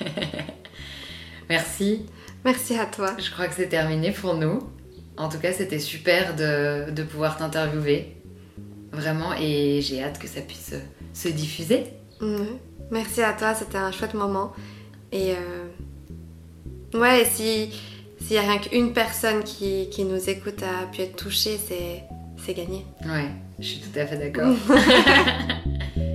Merci. 1.48 2.06
Merci 2.44 2.78
à 2.78 2.86
toi. 2.86 3.14
Je 3.18 3.30
crois 3.30 3.46
que 3.46 3.54
c'est 3.54 3.68
terminé 3.68 4.10
pour 4.10 4.34
nous. 4.34 4.60
En 5.16 5.28
tout 5.28 5.38
cas, 5.38 5.52
c'était 5.52 5.78
super 5.78 6.34
de, 6.34 7.02
pouvoir 7.04 7.38
t'interviewer. 7.38 8.16
Vraiment, 8.92 9.32
et 9.38 9.80
j'ai 9.82 10.02
hâte 10.02 10.18
que 10.18 10.28
ça 10.28 10.40
puisse 10.40 10.74
se 11.12 11.28
diffuser. 11.28 11.84
Merci 12.90 13.22
à 13.22 13.32
toi, 13.32 13.54
c'était 13.54 13.78
un 13.78 13.92
chouette 13.92 14.14
moment. 14.14 14.52
Et 15.12 15.32
euh... 15.32 15.66
ouais, 16.96 17.24
si 17.24 17.70
s'il 18.20 18.34
y 18.34 18.38
a 18.38 18.42
rien 18.42 18.58
qu'une 18.58 18.92
personne 18.92 19.44
qui, 19.44 19.88
qui, 19.90 20.04
nous 20.04 20.28
écoute 20.28 20.62
a 20.62 20.86
pu 20.86 21.02
être 21.02 21.16
touchée, 21.16 21.58
c'est 21.58 22.54
gagné. 22.54 22.84
Ouais, 23.04 23.30
je 23.58 23.64
suis 23.64 23.80
tout 23.80 23.98
à 23.98 24.06
fait 24.06 24.16
d'accord. 24.16 24.54